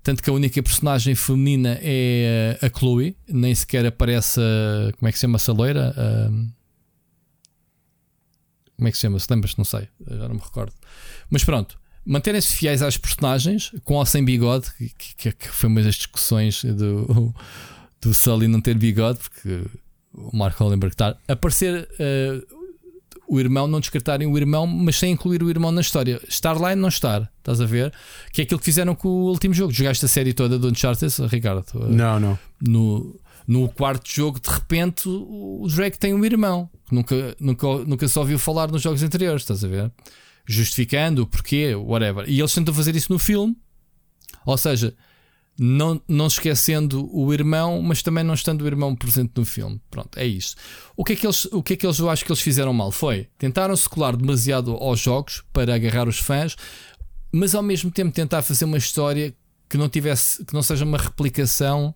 [0.03, 4.93] Tanto que a única personagem feminina é a Chloe, nem sequer aparece a.
[4.99, 5.95] Como é que se chama essa loira?
[5.97, 6.31] A-
[8.77, 9.19] como é que se chama?
[9.19, 9.57] Se lembras?
[9.57, 10.73] Não sei, já não me recordo.
[11.31, 15.83] Mas pronto, manterem-se fiéis às personagens, com ou sem bigode, que, que- que foi uma
[15.83, 17.33] das discussões do,
[18.01, 19.65] do Sully não ter bigode, porque
[20.13, 22.41] o Mark Hollenberg está a aparecer eh,
[23.29, 26.21] o irmão, não descartarem o irmão, mas sem incluir o irmão na história.
[26.29, 27.93] Estar lá e não estar, estás a ver?
[28.33, 29.73] Que é aquilo que fizeram com o último jogo.
[29.73, 31.65] Jogaste a série toda do Uncharted, Ricardo?
[31.75, 32.39] Eh, Não, não.
[32.61, 38.09] no, no quarto jogo, de repente, o Drake tem um irmão que nunca, nunca, nunca
[38.09, 39.91] se ouviu falar nos jogos anteriores, estás a ver?
[40.47, 42.29] Justificando o porquê, whatever.
[42.29, 43.57] E eles tentam fazer isso no filme,
[44.45, 44.95] ou seja,
[45.59, 49.81] não, não esquecendo o irmão, mas também não estando o irmão presente no filme.
[49.91, 50.57] Pronto, é isso.
[50.97, 52.73] O que é que eles, o que é que eles eu acho que eles fizeram
[52.73, 52.91] mal?
[52.91, 56.57] Foi tentaram se colar demasiado aos jogos para agarrar os fãs,
[57.33, 59.35] mas ao mesmo tempo tentar fazer uma história
[59.69, 61.95] que não tivesse, que não seja uma replicação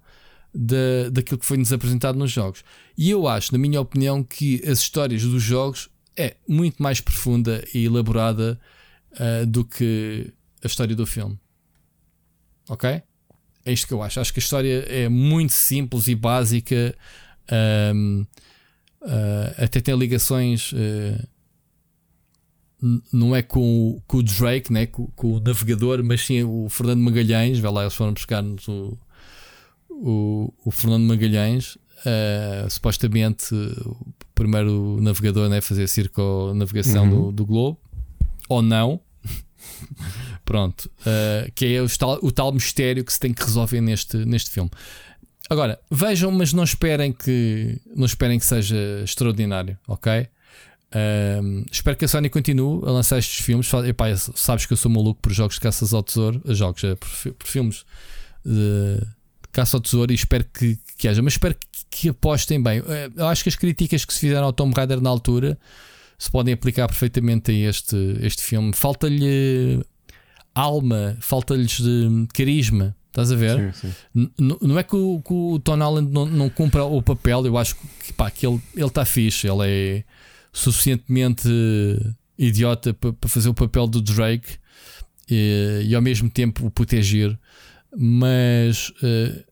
[0.54, 2.64] da, daquilo que foi-nos apresentado nos jogos.
[2.96, 7.64] E eu acho, na minha opinião, que as histórias dos jogos é muito mais profunda
[7.72, 8.58] e elaborada
[9.12, 11.38] ah, do que a história do filme.
[12.68, 13.02] Ok?
[13.68, 14.18] É isto que eu acho.
[14.20, 16.94] Acho que a história é muito simples e básica.
[17.50, 18.24] ahm,
[19.02, 20.72] ah, até tem ligações.
[22.82, 23.60] n- não é com,
[23.96, 24.86] o- com o Drake, né?
[24.86, 27.58] com, com o navegador, mas sim o Fernando Magalhães.
[27.58, 28.98] Vai lá, eles foram buscar-nos o,
[29.90, 31.76] o, o Fernando Magalhães.
[32.06, 33.96] ah, supostamente o
[34.34, 37.10] primeiro navegador né, fazer circo-navegação Uhum.
[37.26, 37.78] do, do globo,
[38.48, 39.00] ou não.
[40.44, 44.16] Pronto, ah, que é o tal, o tal mistério que se tem que resolver neste,
[44.18, 44.70] neste filme.
[45.50, 50.28] Agora, vejam, mas não esperem que não esperem que seja extraordinário, ok?
[50.90, 53.70] Ahm, espero que a Sony continue a lançar estes filmes.
[53.86, 56.94] Epá, sabes que eu sou maluco por jogos de caças ao tesouro, eh, jogos, eh,
[56.94, 57.84] por, por filmes
[58.44, 59.00] de
[59.52, 62.82] caça ao tesouro e espero que, que haja, mas espero que, que apostem bem.
[63.16, 65.58] Eu acho que as críticas que se fizeram ao Tomb Raider na altura
[66.18, 68.72] se podem aplicar perfeitamente a este, este filme.
[68.74, 69.80] Falta-lhe
[70.54, 72.96] alma, falta-lhes de carisma.
[73.06, 73.74] Estás a ver?
[73.74, 74.30] Sim, sim.
[74.60, 77.76] Não é que o, que o Tom Holland não, não cumpra o papel, eu acho
[78.04, 80.04] que, pá, que ele está fixe, ele é
[80.52, 81.48] suficientemente
[82.38, 84.56] idiota para fazer o papel do Drake
[85.28, 87.36] e, e ao mesmo tempo o proteger,
[87.96, 89.44] mas eh,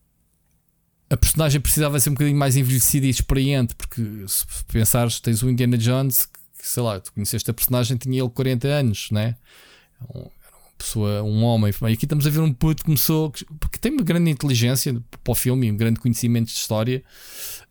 [1.11, 5.51] a personagem precisava ser um bocadinho mais envelhecida e experiente, porque se pensares, tens o
[5.51, 6.29] Indiana Jones,
[6.67, 9.37] que sei lá, tu conheceste a personagem, tinha ele 40 anos, né?
[10.01, 10.31] Era uma
[10.77, 11.73] pessoa, um homem.
[11.83, 13.31] E aqui estamos a ver um puto que começou,
[13.61, 17.03] porque tem uma grande inteligência para o filme um grande conhecimento de história,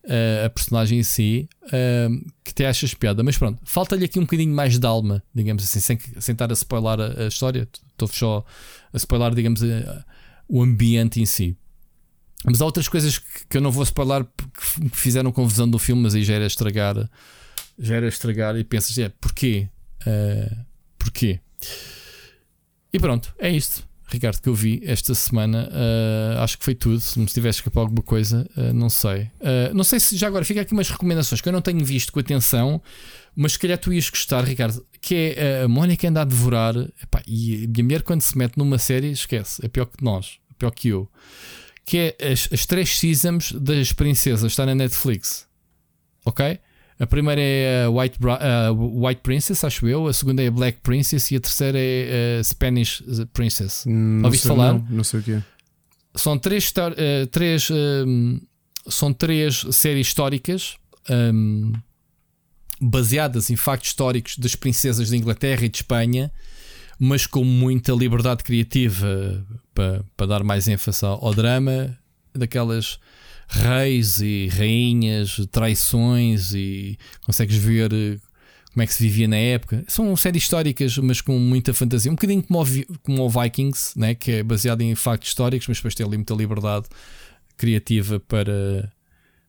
[0.04, 2.08] eh, a personagem em si, eh,
[2.42, 3.22] que te achas piada.
[3.22, 6.54] Mas pronto, falta-lhe aqui um bocadinho mais de alma, digamos assim, sem, sem estar a
[6.54, 7.68] spoiler a, a história.
[7.92, 8.44] Estou só
[8.92, 10.04] a spoiler, digamos, a-
[10.48, 11.54] o ambiente em si.
[12.44, 15.78] Mas há outras coisas que, que eu não vou spoiler porque que fizeram confusão do
[15.78, 17.08] filme, mas aí já era estragar.
[17.78, 19.68] Já era estragar e pensas, é, porquê?
[20.06, 20.56] Eh,
[20.98, 21.40] porquê?
[22.92, 25.68] E pronto, é isto, Ricardo, que eu vi esta semana.
[25.68, 27.00] Uh, acho que foi tudo.
[27.00, 29.22] Se me tivesse escapado alguma coisa, uh, não sei.
[29.40, 32.12] Uh, não sei se já agora fica aqui umas recomendações que eu não tenho visto
[32.12, 32.80] com atenção,
[33.34, 34.84] mas se calhar tu ias gostar, Ricardo.
[35.00, 36.74] Que é a Mónica anda a devorar.
[37.02, 39.64] Epá, e a minha mulher, quando se mete numa série, esquece.
[39.64, 41.10] É pior que nós, é pior que eu.
[41.84, 45.46] Que é as, as três seasons das princesas, está na Netflix.
[46.24, 46.58] Ok?
[46.98, 50.06] A primeira é a White, a White Princess, acho eu.
[50.06, 53.02] A segunda é a Black Princess e a terceira é a Spanish
[53.34, 53.84] Princess.
[53.86, 54.72] Não Ouviste sei, falar?
[54.72, 55.42] Não, não sei o que é.
[56.14, 58.38] São três, eh, três, ehm,
[58.88, 60.76] são três séries históricas
[61.10, 61.72] ehm,
[62.80, 66.32] baseadas em factos históricos das princesas de Inglaterra e de Espanha,
[66.98, 69.44] mas com muita liberdade criativa
[69.74, 71.94] para, para dar mais ênfase ao, ao drama
[72.34, 72.98] daquelas
[73.48, 78.18] reis e rainhas, traições e consegues ver eh,
[78.72, 79.84] como é que se vivia na época.
[79.88, 82.10] São séries históricas, mas com muita fantasia.
[82.10, 82.66] Um bocadinho como o,
[83.02, 84.14] como o Vikings, né?
[84.14, 86.86] que é baseado em factos históricos, mas depois tem ali muita liberdade
[87.56, 88.92] criativa para,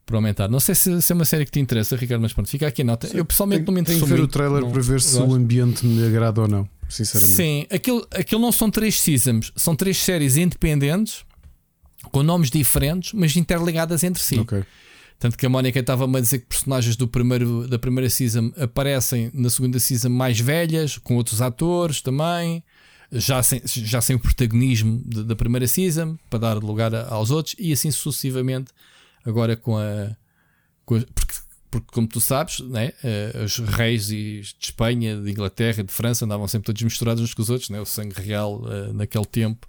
[0.06, 0.48] por aumentar.
[0.48, 2.82] Não sei se, se é uma série que te interessa, Ricardo, mas pronto, fica aqui
[2.84, 3.08] a nota.
[3.14, 5.17] eu pessoalmente não me Tenho interesso que ver o muito, trailer não- para ver se
[5.17, 5.30] gosto.
[5.30, 6.69] o ambiente me agrada ou não.
[6.88, 7.35] Sinceramente.
[7.35, 11.26] Sim, aquilo, aquilo não são três seasons, são três séries independentes
[12.07, 14.39] com nomes diferentes, mas interligadas entre si.
[14.39, 14.63] Ok.
[15.19, 19.31] Tanto que a Mónica estava-me a dizer que personagens do primeiro, da primeira season aparecem
[19.33, 22.63] na segunda season mais velhas, com outros atores também,
[23.11, 27.31] já sem, já sem o protagonismo de- da primeira season, para dar lugar a- aos
[27.31, 28.71] outros, e assim sucessivamente,
[29.25, 30.15] agora com a.
[30.85, 31.33] com a- porque,
[31.71, 36.25] porque, como tu sabes, né, eh, os reis e de Espanha, de Inglaterra, de França
[36.25, 39.67] andavam sempre todos misturados uns com os outros, né, o sangue real eh, naquele tempo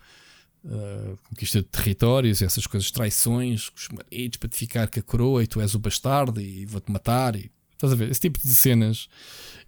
[0.65, 5.43] uh, conquista de territórios, essas coisas, traições, os maridos para te ficar com a coroa
[5.43, 7.37] e tu és o bastardo e vou-te matar.
[7.37, 8.11] E, estás a ver?
[8.11, 9.09] Esse tipo de cenas.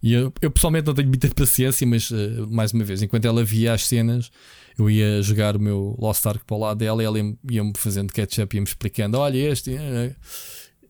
[0.02, 3.44] E eu, eu pessoalmente não tenho muita paciência, mas uh, mais uma vez, enquanto ela
[3.44, 4.31] via as cenas,
[4.78, 7.73] eu ia jogar o meu Lost Ark para o lado dela e ela ia- ia-me
[7.77, 9.75] fazendo catch-up, ia-me explicando: olha, este.
[9.77, 10.15] eh,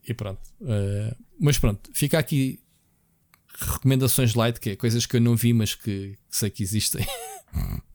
[0.09, 0.41] E pronto.
[0.61, 2.61] Uh, mas pronto, fica aqui
[3.59, 7.05] recomendações light, que é coisas que eu não vi, mas que sei que existem.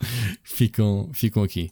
[0.42, 1.70] ficam, ficam aqui.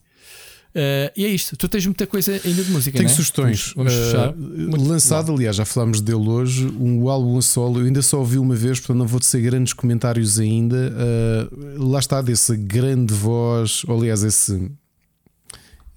[0.75, 1.57] Uh, e é isto.
[1.57, 2.99] Tu tens muita coisa ainda de música.
[2.99, 3.15] Tenho né?
[3.15, 3.73] sugestões.
[3.77, 4.33] Vamos, vamos fechar.
[4.33, 7.81] Uh, Muito lançado, aliás, já falámos dele hoje, um álbum a solo.
[7.81, 10.93] Eu ainda só ouvi uma vez, portanto não vou tecer grandes comentários ainda.
[10.93, 14.69] Uh, lá está, dessa grande voz, ou, aliás, esse,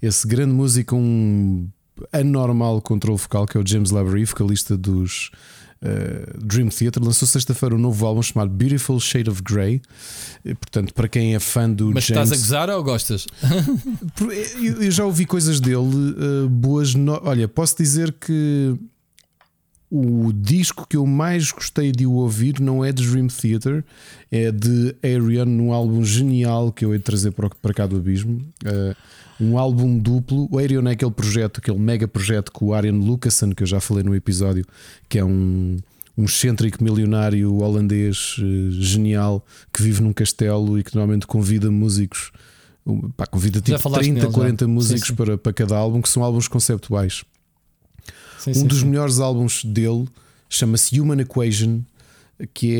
[0.00, 1.68] esse grande músico, um
[2.12, 5.32] anormal controle vocal, que é o James Lavery, vocalista dos
[5.82, 7.02] uh, Dream Theater.
[7.02, 9.80] Lançou sexta-feira um novo álbum chamado Beautiful Shade of Grey.
[10.44, 12.30] E, Portanto, para quem é fã do Mas James.
[12.30, 13.26] estás a gozar ou gostas?
[14.16, 16.94] Por- Eu eu já ouvi coisas dele uh, boas.
[16.94, 18.74] no- Olha, posso dizer que
[19.90, 23.82] o disco que eu mais gostei de ouvir não é de Dream Theater,
[24.30, 28.42] é de Arian, num álbum genial que eu hei de trazer para cá do Abismo.
[28.66, 28.94] Uh,
[29.40, 30.48] um álbum duplo.
[30.50, 33.80] O Arian é aquele projeto, aquele mega projeto com o Arian Lucassen, que eu já
[33.80, 34.64] falei no episódio,
[35.08, 35.76] que é um,
[36.16, 42.32] um excêntrico milionário holandês uh, genial que vive num castelo e que normalmente convida músicos.
[43.16, 44.32] Pá, convida tipo falaste 30, nele, já.
[44.32, 45.14] 40 Sim, músicos sim.
[45.14, 47.22] Para, para cada álbum, que são álbuns conceptuais.
[48.38, 48.86] Sim, Um sim, dos sim.
[48.86, 50.06] melhores álbuns dele
[50.48, 51.82] chama-se Human Equation,
[52.54, 52.74] que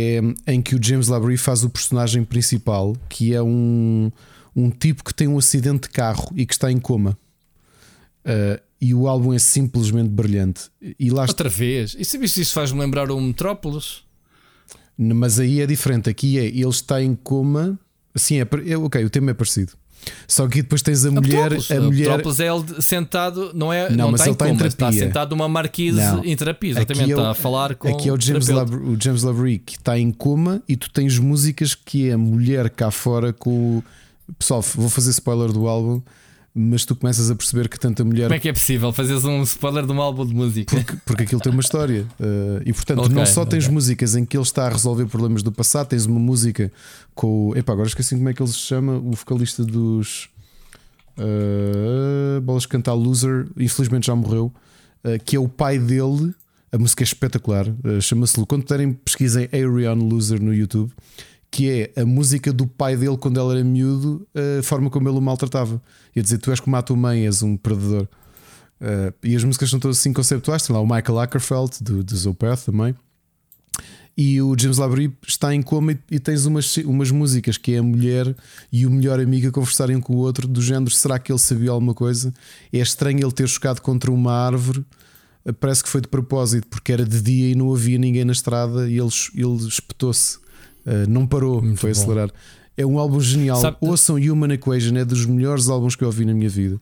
[0.46, 4.10] é em que o James Labrie faz o personagem principal, que é um,
[4.58, 7.16] um tipo que tem um acidente de carro e que está em coma.
[8.24, 10.62] Uh, e o álbum é simplesmente brilhante.
[10.98, 11.96] E lá está, Outra vez.
[11.98, 14.02] E sabes se isso faz-me lembrar o Metrópolis?
[14.96, 16.10] mas aí é diferente.
[16.10, 17.78] Aqui é ele está em coma.
[18.16, 19.72] Sim, é, é ok, o tema é parecido.
[20.26, 21.70] Só que depois tens a mulher, Metrópolis.
[21.70, 23.88] a mulher Metrópolis é ele sentado, não é?
[23.90, 25.00] Não, Não, mas está ele está em coma, está terapia.
[25.00, 26.24] sentado numa marquise Não.
[26.24, 26.72] em terapia.
[26.72, 28.48] Aqui Exatamente, é o- está a falar com Aqui é o James.
[28.48, 32.18] Labrie, o James Labrie que está em coma e tu tens músicas que é a
[32.18, 33.84] mulher cá fora com o.
[34.36, 36.02] Pessoal, vou fazer spoiler do álbum,
[36.54, 38.24] mas tu começas a perceber que tanta mulher.
[38.24, 40.74] Como é que é possível fazeres um spoiler de um álbum de música?
[40.74, 42.06] Porque, porque aquilo tem uma história.
[42.18, 43.74] Uh, e portanto, Ok, não só tens ok.
[43.74, 46.70] músicas em que ele está a resolver problemas do passado, tens uma música
[47.14, 47.56] com o.
[47.56, 50.28] Epá, agora esqueci como é que ele se chama, o vocalista dos.
[51.16, 54.52] Uh, Bolas de Cantar Loser, infelizmente já morreu,
[55.04, 56.34] uh, que é o pai dele.
[56.70, 57.64] A música é espetacular,
[58.02, 58.44] chama-se.
[58.44, 60.92] Quando puderem, pesquisem Arion Loser no YouTube,
[61.50, 64.26] que é a música do pai dele quando ele era miúdo,
[64.58, 65.80] a forma como ele o maltratava.
[66.14, 68.08] Ia dizer: Tu és como a tua mãe, és um predador.
[68.80, 70.62] Uh, e as músicas são todas assim conceptuais.
[70.62, 72.94] Tem lá o Michael Ackerfeld do, do Zopeth também.
[74.16, 77.78] E o James Labrie está em coma e, e tens umas, umas músicas que é
[77.78, 78.34] a mulher
[78.72, 81.70] e o melhor amigo a conversarem com o outro, do género: será que ele sabia
[81.70, 82.32] alguma coisa?
[82.72, 84.84] É estranho ele ter chocado contra uma árvore.
[85.44, 88.32] Uh, Parece que foi de propósito, porque era de dia e não havia ninguém na
[88.32, 90.38] estrada e ele, ele espetou-se,
[90.88, 92.00] Uh, não parou, Muito foi bom.
[92.00, 92.30] acelerar.
[92.76, 93.60] É um álbum genial.
[93.60, 96.80] Sabe- Ouçam Human Equation, é dos melhores álbuns que eu ouvi na minha vida,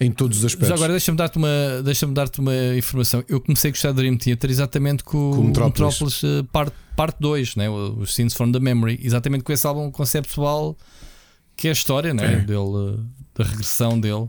[0.00, 0.68] em todos os aspectos.
[0.68, 3.24] Já agora deixa-me dar-te uma, deixa dar-te uma informação.
[3.28, 5.92] Eu comecei a gostar do Dream Theater exatamente com, Com o Metrópolis.
[5.94, 7.70] Metrópolis, eh, parte, parte 2, né?
[7.70, 10.76] os Scenes from the Memory, exatamente com esse álbum conceptual
[11.56, 12.34] que é a história né?
[12.34, 12.36] É.
[12.40, 13.02] dele, eh,
[13.36, 14.28] da regressão dele.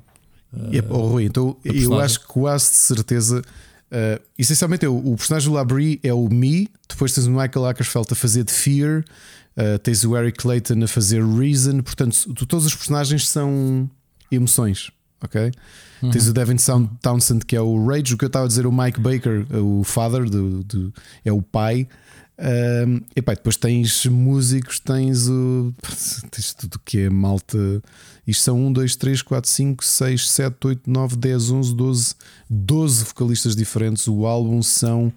[0.72, 3.42] É, oh, Rui, então eu acho quase de certeza.
[3.92, 7.66] Uh, essencialmente, é o, o personagem do Labrie é o Me, depois tens o Michael
[7.66, 9.04] Ackerfeld a fazer de Fear,
[9.58, 11.82] uh, tens o Eric Clayton a fazer Reason.
[11.82, 13.90] Portanto, todos os personagens são
[14.32, 15.52] emoções, ok?
[16.12, 18.66] Tens o Devin Sound- Townsend que é o Rage, o que eu estava a dizer,
[18.66, 20.94] o Mike Baker, o father, do, do-
[21.26, 21.88] é o pai.
[22.42, 25.74] Um, epá, depois tens músicos, tens o.
[26.32, 27.58] Tens tudo que é malta.
[28.30, 32.16] Isto são 1, 2, 3, 4, 5, 6, 7, 8, 9, 10, 11, 12,
[32.48, 34.08] 12 vocalistas diferentes.
[34.08, 35.12] O álbum são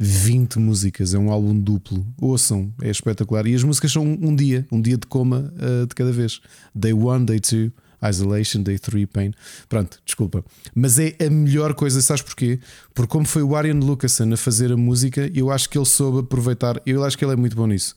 [0.00, 2.04] 20 músicas, é um álbum duplo.
[2.20, 3.46] Ouçam, é espetacular.
[3.46, 6.40] E as músicas são um, dia, um dia de coma uh, de cada vez.
[6.74, 7.70] Day 1, Day 2,
[8.10, 9.32] Isolation, Day 3, Pain.
[9.68, 10.44] Pronto, desculpa.
[10.74, 12.58] Mas é a melhor coisa, sabes porquê?
[12.92, 16.18] Porque como foi o Arian Lucasen a fazer a música, eu acho que ele soube
[16.18, 16.82] aproveitar.
[16.84, 17.94] Eu acho que ele é muito bom nisso.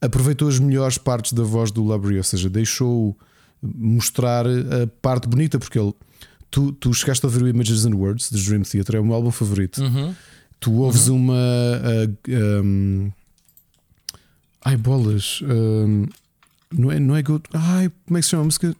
[0.00, 3.14] Aproveitou as melhores partes da voz do Labrie, ou seja, deixou
[3.74, 5.94] mostrar a parte bonita, porque ele.
[6.50, 9.14] Tu, tu chegaste a ouvir o Images and Words dos Dream Theater, é o meu
[9.14, 9.82] álbum favorito.
[9.82, 10.14] Uhum.
[10.60, 11.34] Tu ouves uma.
[11.34, 13.10] uh, um,
[14.64, 15.40] ai, bolas.
[15.42, 16.06] um,
[16.72, 17.44] não é, não é Good.
[17.52, 18.76] Ai, como é que se chama a música?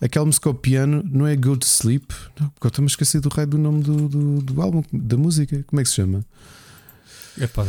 [0.00, 2.06] Aquela música ao piano não é Go to Sleep.
[2.38, 5.16] Não, porque eu estou-me a esquecer do raio do nome do, do, do álbum, da
[5.16, 5.62] música.
[5.66, 6.24] Como é que se chama?
[7.38, 7.66] Epá,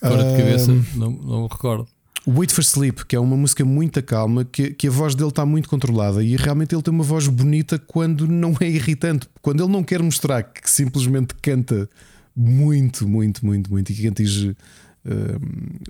[0.00, 1.88] agora de cabeça, não, não me recordo.
[2.26, 5.44] Wait for Sleep, que é uma música muito calma, que, que a voz dele está
[5.44, 9.28] muito controlada e realmente ele tem uma voz bonita quando não é irritante.
[9.42, 11.88] Quando ele não quer mostrar que simplesmente canta
[12.34, 14.56] muito, muito, muito, muito e que atinge
[15.04, 15.36] eh,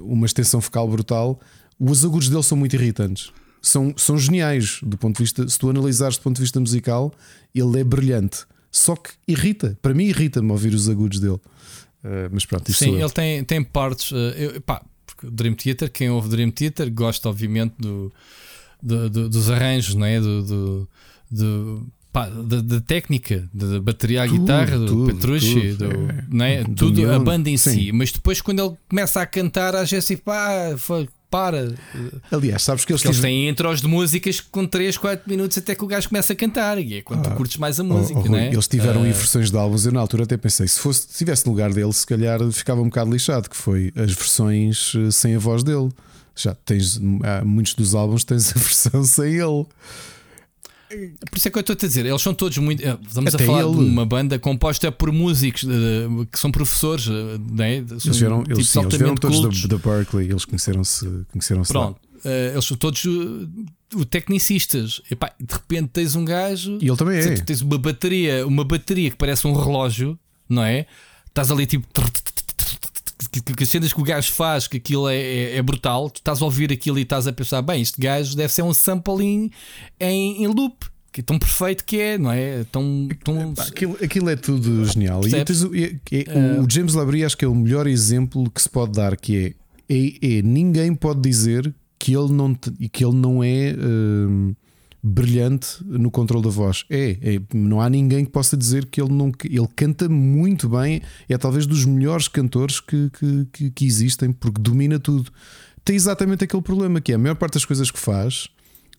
[0.01, 1.41] uma extensão focal brutal,
[1.79, 3.33] os agudos dele são muito irritantes.
[3.63, 7.13] São, são geniais do ponto de vista, se tu analisares do ponto de vista musical,
[7.55, 8.45] ele é brilhante.
[8.73, 11.41] Só que irrita, para mim irrita-me ouvir os agudos dele.
[12.03, 14.13] Eh, mas pronto, Sim, ele tem, tem partes.
[14.13, 14.85] eh, eu, pá,
[15.31, 18.13] Dream Theater, quem ouve Dream Theater gosta, obviamente, do,
[18.83, 20.21] do- do- dos arranjos, não é?
[20.21, 20.89] Do, do,
[21.31, 26.11] do- pá, da, da técnica, da bateria à Tudo, guitarra, do tudo, Petrucci, tudo, do,
[26.11, 26.25] é.
[26.29, 26.65] não é?
[26.65, 27.71] Do tudo, a banda em sim.
[27.73, 27.93] si.
[27.93, 31.75] Mas depois, quando ele começa a cantar, vezes, tipo, ah, foi- para.
[32.31, 35.83] Aliás, sabes que eles, eles têm intros de músicas com 3, 4 minutos até que
[35.83, 36.79] o gajo começa a cantar.
[36.79, 38.53] E é quando tu curtes mais a Oh, música, oh, não é?
[38.53, 39.85] Eles tiveram Ah, versões de álbuns.
[39.85, 42.81] Eu na altura até pensei, se fosse, se estivesse no lugar dele, se calhar ficava
[42.81, 45.89] um bocado lixado, que foi as versões eh, sem a voz dele.
[46.37, 47.01] Já tens
[47.45, 49.67] muitos dos álbuns tens a versão sem ele.
[51.31, 52.83] Por isso é que eu estou a dizer, eles são todos muito.
[52.85, 53.73] eh, Estamos Até a falar ele.
[53.73, 57.85] de uma banda composta por músicos eh, que são professores, eh, não é?
[57.87, 62.51] São Eles vieram, eles, sim, eles vieram todos da, Berkeley, eles conheceram-se conheceram Pronto, eh,
[62.53, 65.01] eles são todos uh, tecnicistas.
[65.11, 66.79] Epá, de repente tens um gajo.
[66.81, 67.37] E ele também é.
[67.37, 70.87] tens uma bateria, uma bateria que parece um relógio, não é?
[71.27, 71.87] Estás ali tipo.
[73.31, 76.11] Que, que, que as cenas que o gajo faz, que aquilo é, é, é brutal,
[76.11, 78.75] tu estás a ouvir aquilo e estás a pensar, bem, este gajo deve ser um
[78.75, 79.51] sampling
[80.01, 82.65] em, em loop, que é tão perfeito que é, não é?
[82.65, 85.21] Tão, tão, Aquilo, aquilo é tudo genial.
[85.21, 85.61] E Percebes?
[85.61, 86.29] tens
[86.59, 89.55] o, o James Labrie acho que é o melhor exemplo que se pode dar, que
[89.89, 94.55] é, é, é ninguém pode dizer que ele não, que ele não é hum,
[95.07, 96.87] brilhante no controle da voz.
[96.89, 101.03] É, é, não há ninguém que possa dizer que ele não ele canta muito bem,
[101.29, 103.11] é talvez dos melhores cantores que,
[103.53, 105.31] que, que, existem, porque domina tudo.
[105.85, 108.49] Tem exatamente aquele problema que é a maior parte das coisas que faz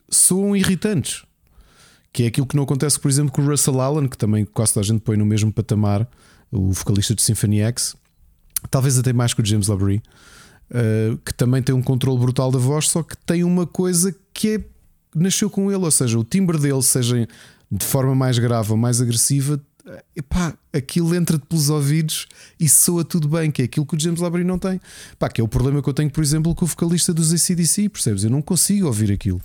[0.07, 1.23] soam irritantes.
[2.13, 4.75] Que é aquilo que não acontece, por exemplo, com o Russell Allen, que também quase
[4.75, 6.07] toda a gente põe no mesmo patamar,
[6.51, 7.95] o vocalista de Symphony X,
[8.69, 10.03] talvez até mais que o James Labrie,
[10.69, 14.55] uh, que também tem um controle brutal da voz, só que tem uma coisa que
[14.55, 14.63] é,
[15.15, 17.27] nasceu com ele, ou seja, o timbre dele, seja
[17.71, 19.59] de forma mais grave ou mais agressiva,
[20.15, 22.27] epá, aquilo entra-te pelos ouvidos
[22.59, 24.79] e soa tudo bem, que é aquilo que o James Labrie não tem.
[25.17, 27.89] Pá, que é o problema que eu tenho, por exemplo, com o vocalista dos ACDC,
[27.89, 28.23] percebes?
[28.23, 29.41] Eu não consigo ouvir aquilo.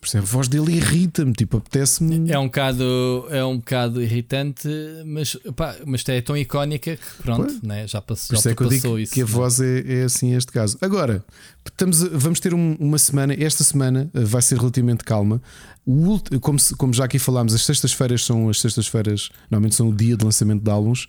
[0.00, 0.24] Percebe?
[0.24, 2.30] A voz dele irrita-me, tipo, apetece-me.
[2.30, 4.66] É um bocado, é um bocado irritante,
[5.04, 7.86] mas, pá, mas é tão icónica que pronto, né?
[7.86, 9.12] já, passou, já é que passou isso.
[9.12, 9.30] que a né?
[9.30, 10.78] voz é, é assim este caso.
[10.80, 11.22] Agora,
[11.66, 15.42] estamos vamos ter um- uma semana, esta semana eh, vai ser relativamente calma.
[15.84, 19.94] O ult- como, como já aqui falámos, as sextas-feiras são as sextas-feiras, normalmente são o
[19.94, 21.08] dia de lançamento de álbuns.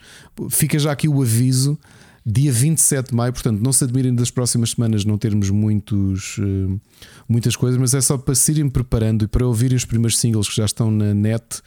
[0.49, 1.77] Fica já aqui o aviso.
[2.23, 6.79] Dia 27 de maio, portanto, não se admirem das próximas semanas não termos muitos, eh,
[7.27, 10.47] muitas coisas, mas é só para se irem preparando e para ouvirem os primeiros singles
[10.47, 11.61] que já estão na net,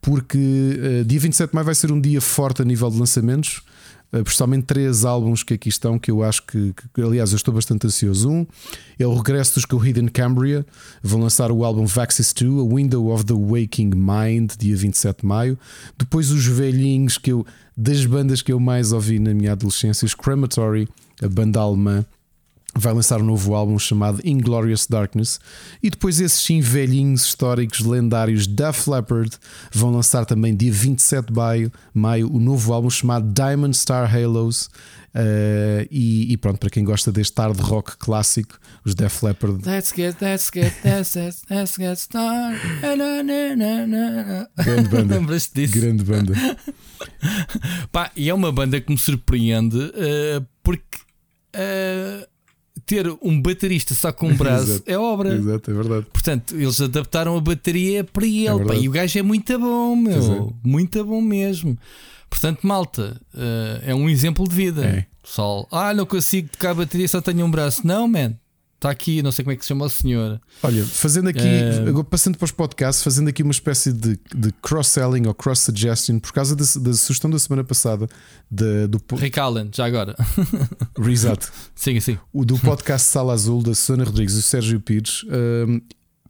[0.00, 3.62] porque eh, dia 27 de maio vai ser um dia forte a nível de lançamentos.
[4.12, 7.54] Uh, principalmente três álbuns que aqui estão que eu acho que, que- aliás, eu estou
[7.54, 8.28] bastante ansioso.
[8.28, 8.46] Um
[8.98, 10.66] é o regresso dos Coheed and Cambria,
[11.02, 15.26] vão lançar o álbum Vaxis 2, A Window of the Waking Mind, dia 27 de
[15.26, 15.58] maio.
[15.96, 20.14] Depois os velhinhos que eu, das bandas que eu mais ouvi na minha adolescência, os
[20.14, 20.88] Crematory,
[21.22, 22.04] a banda alemã.
[22.74, 25.40] Vai lançar um novo álbum chamado Inglorious Darkness.
[25.82, 29.30] E depois esses sim velhinhos históricos lendários Def Leppard
[29.72, 34.70] vão lançar também dia 27 de maio, maio o novo álbum chamado Diamond Star Halos.
[35.12, 39.66] Uh, e, e pronto, para quem gosta deste hard rock clássico, os Def Leppard.
[39.66, 42.60] Let's get, let's get, let's get, let's get started.
[44.56, 45.14] Grande banda.
[45.18, 45.80] Lembras-te disso?
[45.80, 46.34] Grande banda.
[47.90, 50.98] Pá, e é uma banda que me surpreende eh, porque
[51.52, 52.28] eh,
[52.90, 54.90] ter um baterista só com um braço Exato.
[54.90, 55.32] é obra.
[55.32, 56.06] Exato, é verdade.
[56.12, 58.46] Portanto, eles adaptaram a bateria para ele.
[58.48, 58.80] pá, verdade.
[58.80, 60.52] e o gajo é muito bom, meu.
[60.64, 61.78] Muito bom mesmo.
[62.28, 64.84] Portanto, malta, eh, é um exemplo de vida.
[64.84, 65.06] É.
[65.22, 67.86] Pessoal, ah, não consigo tocar a bateria, só tenho um braço.
[67.86, 68.34] Não, man.
[68.80, 70.40] Está aqui, não sei como é que se chama o senhor.
[70.62, 71.46] Olha, fazendo aqui,
[71.86, 76.32] agora passando para os podcasts, fazendo aqui uma espécie de, de cross-selling ou cross-suggestion, por
[76.32, 78.08] causa da, da sugestão da semana passada
[78.50, 80.16] da- do, Rick Allen, já agora.
[81.06, 81.52] Exato.
[81.76, 82.18] Sim, sim.
[82.32, 85.24] o do podcast Sala Azul da Susana Rodrigues e o Sérgio Pires.
[85.68, 85.82] hum,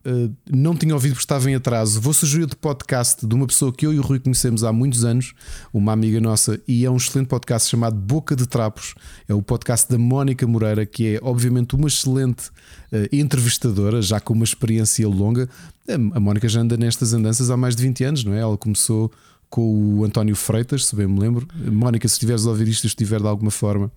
[0.07, 2.01] hum, não tinha ouvido porque estava em atraso.
[2.01, 5.05] Vou sugerir de podcast de uma pessoa que eu e o Rui conhecemos há muitos
[5.05, 5.35] anos,
[5.73, 8.95] uma amiga nossa, e é um excelente podcast chamado Boca de Trapos.
[9.29, 12.51] É o podcast da Mónica Moreira, que é obviamente uma excelente
[12.93, 15.49] eh, entrevistadora, já com uma experiência longa.
[16.15, 18.41] A Mónica já anda nestas andanças há mais de 20 anos, não é?
[18.41, 19.11] Ela começou
[19.49, 21.47] com o António Freitas, se bem me lembro.
[21.70, 23.91] Mónica, se estiveres a ouvir isto, estiver de alguma forma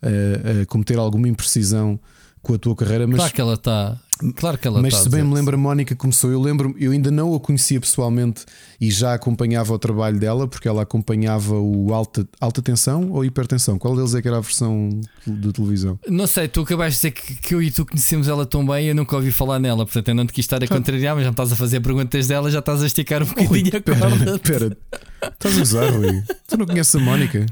[0.00, 1.98] a, a cometer alguma imprecisão
[2.44, 3.98] com a tua carreira, mas, Claro que ela está.
[4.36, 5.04] Claro que ela mas está.
[5.04, 6.30] se bem me lembro, a Mónica começou.
[6.30, 8.44] Eu lembro, eu ainda não a conhecia pessoalmente
[8.80, 13.76] e já acompanhava o trabalho dela, porque ela acompanhava o alta, alta tensão ou hipertensão.
[13.76, 15.98] Qual deles é que era a versão de televisão?
[16.08, 18.86] Não sei, tu acabaste de dizer que, que eu e tu conhecemos ela tão bem
[18.86, 19.84] e eu nunca ouvi falar nela.
[19.84, 22.28] Portanto, eu não te quis estar a contrariar, mas já me estás a fazer perguntas
[22.28, 24.36] dela, já estás a esticar um bocadinho a corda.
[24.36, 24.76] Espera,
[25.24, 26.22] estás a usar, Rui?
[26.46, 27.46] Tu não conheces a Mónica?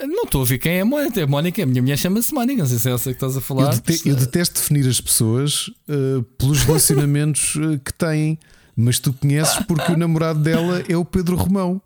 [0.00, 1.22] Não estou a ouvir quem é a Mónica.
[1.22, 2.62] A Mónica, a minha mulher chama-se Mónica.
[2.62, 3.74] Não sei se é essa que estás a Eu, falar.
[3.74, 8.38] dete- eu detesto definir as pessoas eh, pelos relacionamentos eh, que têm,
[8.74, 11.80] mas tu conheces porque o namorado dela é o Pedro Romão.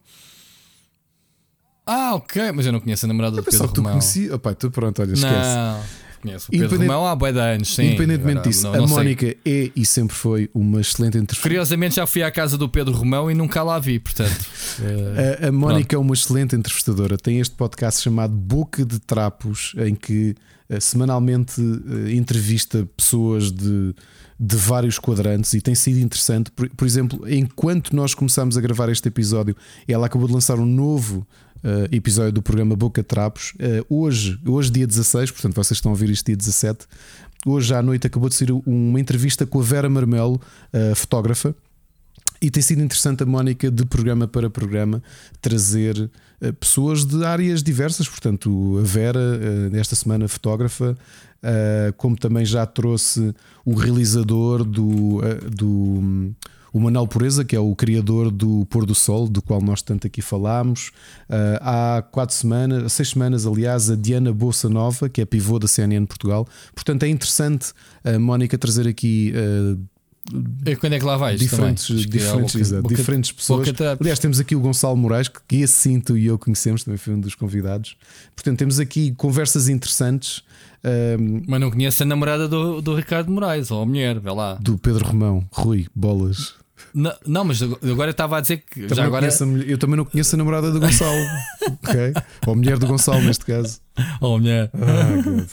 [1.85, 3.93] Ah, ok, mas eu não conheço a namorada do Pedro que tu Romão.
[3.93, 4.35] conhecia.
[4.35, 5.31] Opa, tu pronto, olha, esquece.
[5.35, 5.81] Não,
[6.21, 7.83] conheço o Pedro Independente- Romão há bué de anos, sim.
[7.89, 8.97] Independentemente Agora, disso, não- a não sei.
[8.97, 11.43] Mónica é e sempre foi uma excelente entrevista.
[11.43, 14.47] Curiosamente já fui à casa do Pedro Romão e nunca lá vi, portanto.
[14.83, 17.17] eh, A, a Mónica é uma excelente entrevistadora.
[17.17, 20.35] Tem este podcast chamado Boca de Trapos, em que
[20.69, 23.95] eh, semanalmente eh, entrevista pessoas de,
[24.39, 26.51] de vários quadrantes e tem sido interessante.
[26.51, 30.67] Por, por exemplo, enquanto nós começámos a gravar este episódio, ela acabou de lançar um
[30.67, 31.27] novo.
[31.67, 35.95] Eh, episódio do programa Boca Trapos Eh, hoje, hoje dia 16, portanto vocês estão a
[35.95, 36.87] ouvir isto dia 17
[37.45, 40.41] hoje à noite acabou de sair uma entrevista com a Vera Marmelo
[40.73, 41.55] a fotógrafa
[42.41, 45.03] e tem sido interessante a Mónica, de programa para programa,
[45.41, 48.09] trazer eh, pessoas de áreas diversas.
[48.09, 49.21] Portanto, a Vera,
[49.73, 50.97] eh, esta semana, fotógrafa,
[51.97, 53.33] como também já trouxe
[53.65, 55.21] o realizador do.
[55.49, 56.35] do hum,
[56.77, 60.07] o Manuel Pureza, que é o criador do Pôr do Sol, do qual nós tanto
[60.07, 60.91] aqui falámos.
[61.29, 65.67] Eh, há quatro semanas, seis semanas, aliás, a Diana Bolsa Nova, que é pivô da
[65.67, 66.47] CNN Portugal.
[66.75, 67.73] Portanto, é interessante
[68.05, 69.77] a Mónica trazer aqui eh,
[70.71, 71.39] E quando é que lá vais?
[71.39, 73.69] diferentes, é diferentes, boca- exato, boca- diferentes pessoas.
[73.71, 73.97] boca.
[74.01, 77.15] Aliás, temos aqui o Gonçalo Moraes, que, esse sim tu e eu conhecemos, também foi
[77.15, 77.97] um dos convidados.
[78.35, 80.43] Portanto, temos aqui conversas interessantes
[80.85, 84.55] ahm, Mas não conheço a namorada do, do Ricardo Moraes, ou a mulher, vê lá.
[84.55, 86.55] do Pedro Romão, Rui, bolas.
[86.95, 89.29] Não, não, mas agora eu estava a dizer que Também já agora.
[89.29, 91.17] a mulher- eu também não conheço a namorada do Gonçalo,
[91.85, 92.13] ok?
[92.47, 93.81] Ou a mulher do Gonçalo, neste caso.
[94.21, 94.71] Oh, mulher.
[94.75, 95.47] Ah.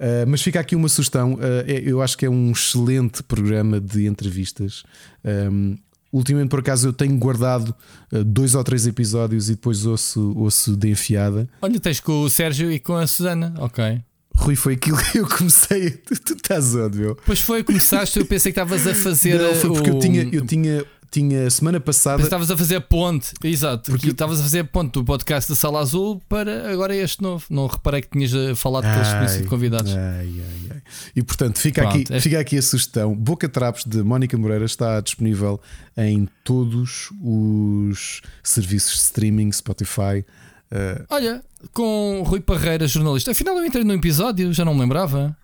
[0.00, 1.34] Uh, mas fica aqui uma sugestão.
[1.34, 4.84] uh, eu acho que é um excelente programa de entrevistas.
[5.24, 5.76] Um,
[6.12, 7.74] ultimamente, por acaso, eu tenho guardado
[8.12, 11.48] uh, dois ou três episódios e depois ouço, ouço de enfiada.
[11.60, 14.00] Olha, tens com o Sérgio e com a Susana, ok.
[14.38, 15.90] Rui, foi aquilo que eu comecei.
[16.06, 17.16] Tu, tu estás onde, meu?
[17.26, 19.38] Pois foi, começaste, eu pensei que estavas a fazer.
[19.38, 19.94] Não, foi porque o...
[19.94, 22.22] eu tinha, eu tinha, tinha semana passada.
[22.22, 25.56] Estavas a fazer a ponte, exato, Porque- estavas a fazer a ponte do podcast da
[25.56, 27.44] Sala Azul para agora este novo.
[27.50, 29.92] Não reparei que tinhas eh, falado tinham Ai, sido convidados.
[29.92, 30.82] ai, ai, ai.
[31.16, 33.14] E portanto, fica, Pronto, aqui, é- fica aqui a sugestão.
[33.14, 35.60] Boca Trapos de Mónica Moreira está disponível
[35.96, 40.24] em todos os serviços de streaming, Spotify.
[40.70, 43.30] Uh, Olha, com Rui Parreira, jornalista.
[43.30, 45.36] Afinal, eu entrei num episódio, já não me lembrava.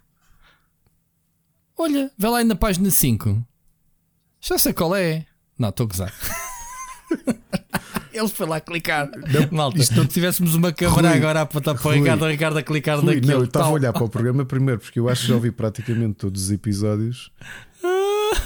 [1.76, 3.44] Olha, vê lá aí na página 5.
[4.40, 5.26] Já sei qual é.
[5.58, 6.12] Não, estou a gozar.
[8.12, 9.10] Ele foi lá clicar.
[9.50, 12.28] Malta, isto não- se tivéssemos uma câmera Rui, agora a apontar para o Ricardo, o
[12.28, 13.32] Ricardo a clicar Rui, naquilo.
[13.32, 15.50] não, eu estava a olhar para o programa primeiro, porque eu acho que já ouvi
[15.50, 17.32] praticamente todos os episódios.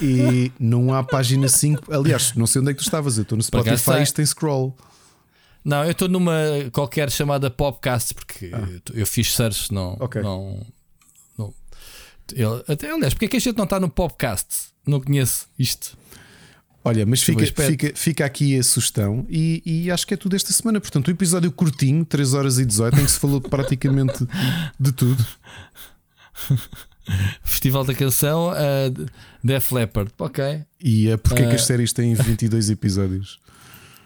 [0.00, 1.92] E não há página 5.
[1.92, 3.18] Aliás, não sei onde é que tu estavas.
[3.18, 4.74] Eu estou no Spotify e isto tem scroll.
[5.68, 6.32] Não, eu estou numa
[6.72, 8.50] qualquer chamada podcast porque
[8.94, 9.98] eu fiz search, não.
[10.00, 10.04] Ah.
[10.04, 10.22] Ok.
[10.22, 10.66] não,
[11.36, 11.54] não
[12.32, 14.68] ele, até, aliás, porque é que a gente não está no podcast?
[14.86, 15.96] Não conheço isto.
[16.82, 20.50] Olha, mas fica, fica, fica aqui a sugestão e, e acho que é tudo esta
[20.54, 20.80] semana.
[20.80, 24.26] Portanto, o episódio curtinho, 3 horas e 18, em que se falou praticamente
[24.80, 25.22] de tudo.
[27.42, 29.06] Festival da Canção, uh,
[29.44, 30.10] Def Leppard.
[30.18, 31.56] Ok, E é porque é que Ah.
[31.56, 33.38] as séries têm 22 episódios.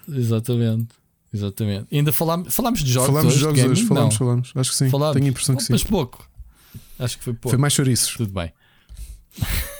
[0.08, 0.88] exatamente.
[1.32, 1.86] Exatamente.
[1.94, 3.08] Ainda falámos, falámos de jogos.
[3.10, 4.52] falámos de jogos hoje, falámos, falámos.
[4.54, 4.90] Acho que sim.
[4.90, 5.14] Falámos.
[5.14, 5.72] Tenho a impressão que sim.
[5.72, 6.28] Mas pouco.
[6.98, 7.50] Acho que foi pouco.
[7.50, 8.14] Foi mais chouriços.
[8.16, 8.52] Tudo bem.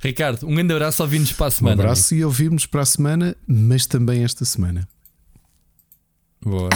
[0.00, 1.02] Ricardo, um grande abraço.
[1.02, 1.82] Ouvimos para a Um semana.
[1.82, 4.88] abraço e ouvimos para a semana, mas também esta semana.
[6.44, 6.58] amigo.
[6.58, 6.70] Boa.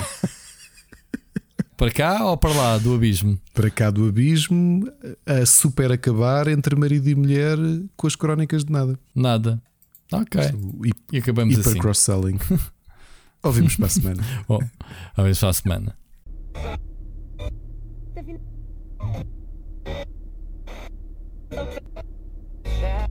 [1.76, 3.38] Para cá ou para lá do abismo?
[3.54, 4.86] Para cá do abismo,
[5.24, 7.56] a super acabar entre marido e mulher
[7.96, 8.98] com as crónicas de nada.
[9.14, 9.62] Nada.
[10.12, 10.40] Ok.
[10.40, 11.78] Hi- E acabamos hiper assim.
[11.80, 12.38] cross-selling.
[13.42, 14.22] Ouvimos para a semana.
[14.48, 14.60] oh,
[15.16, 15.98] ouvimos para a semana.
[22.64, 23.06] Yeah.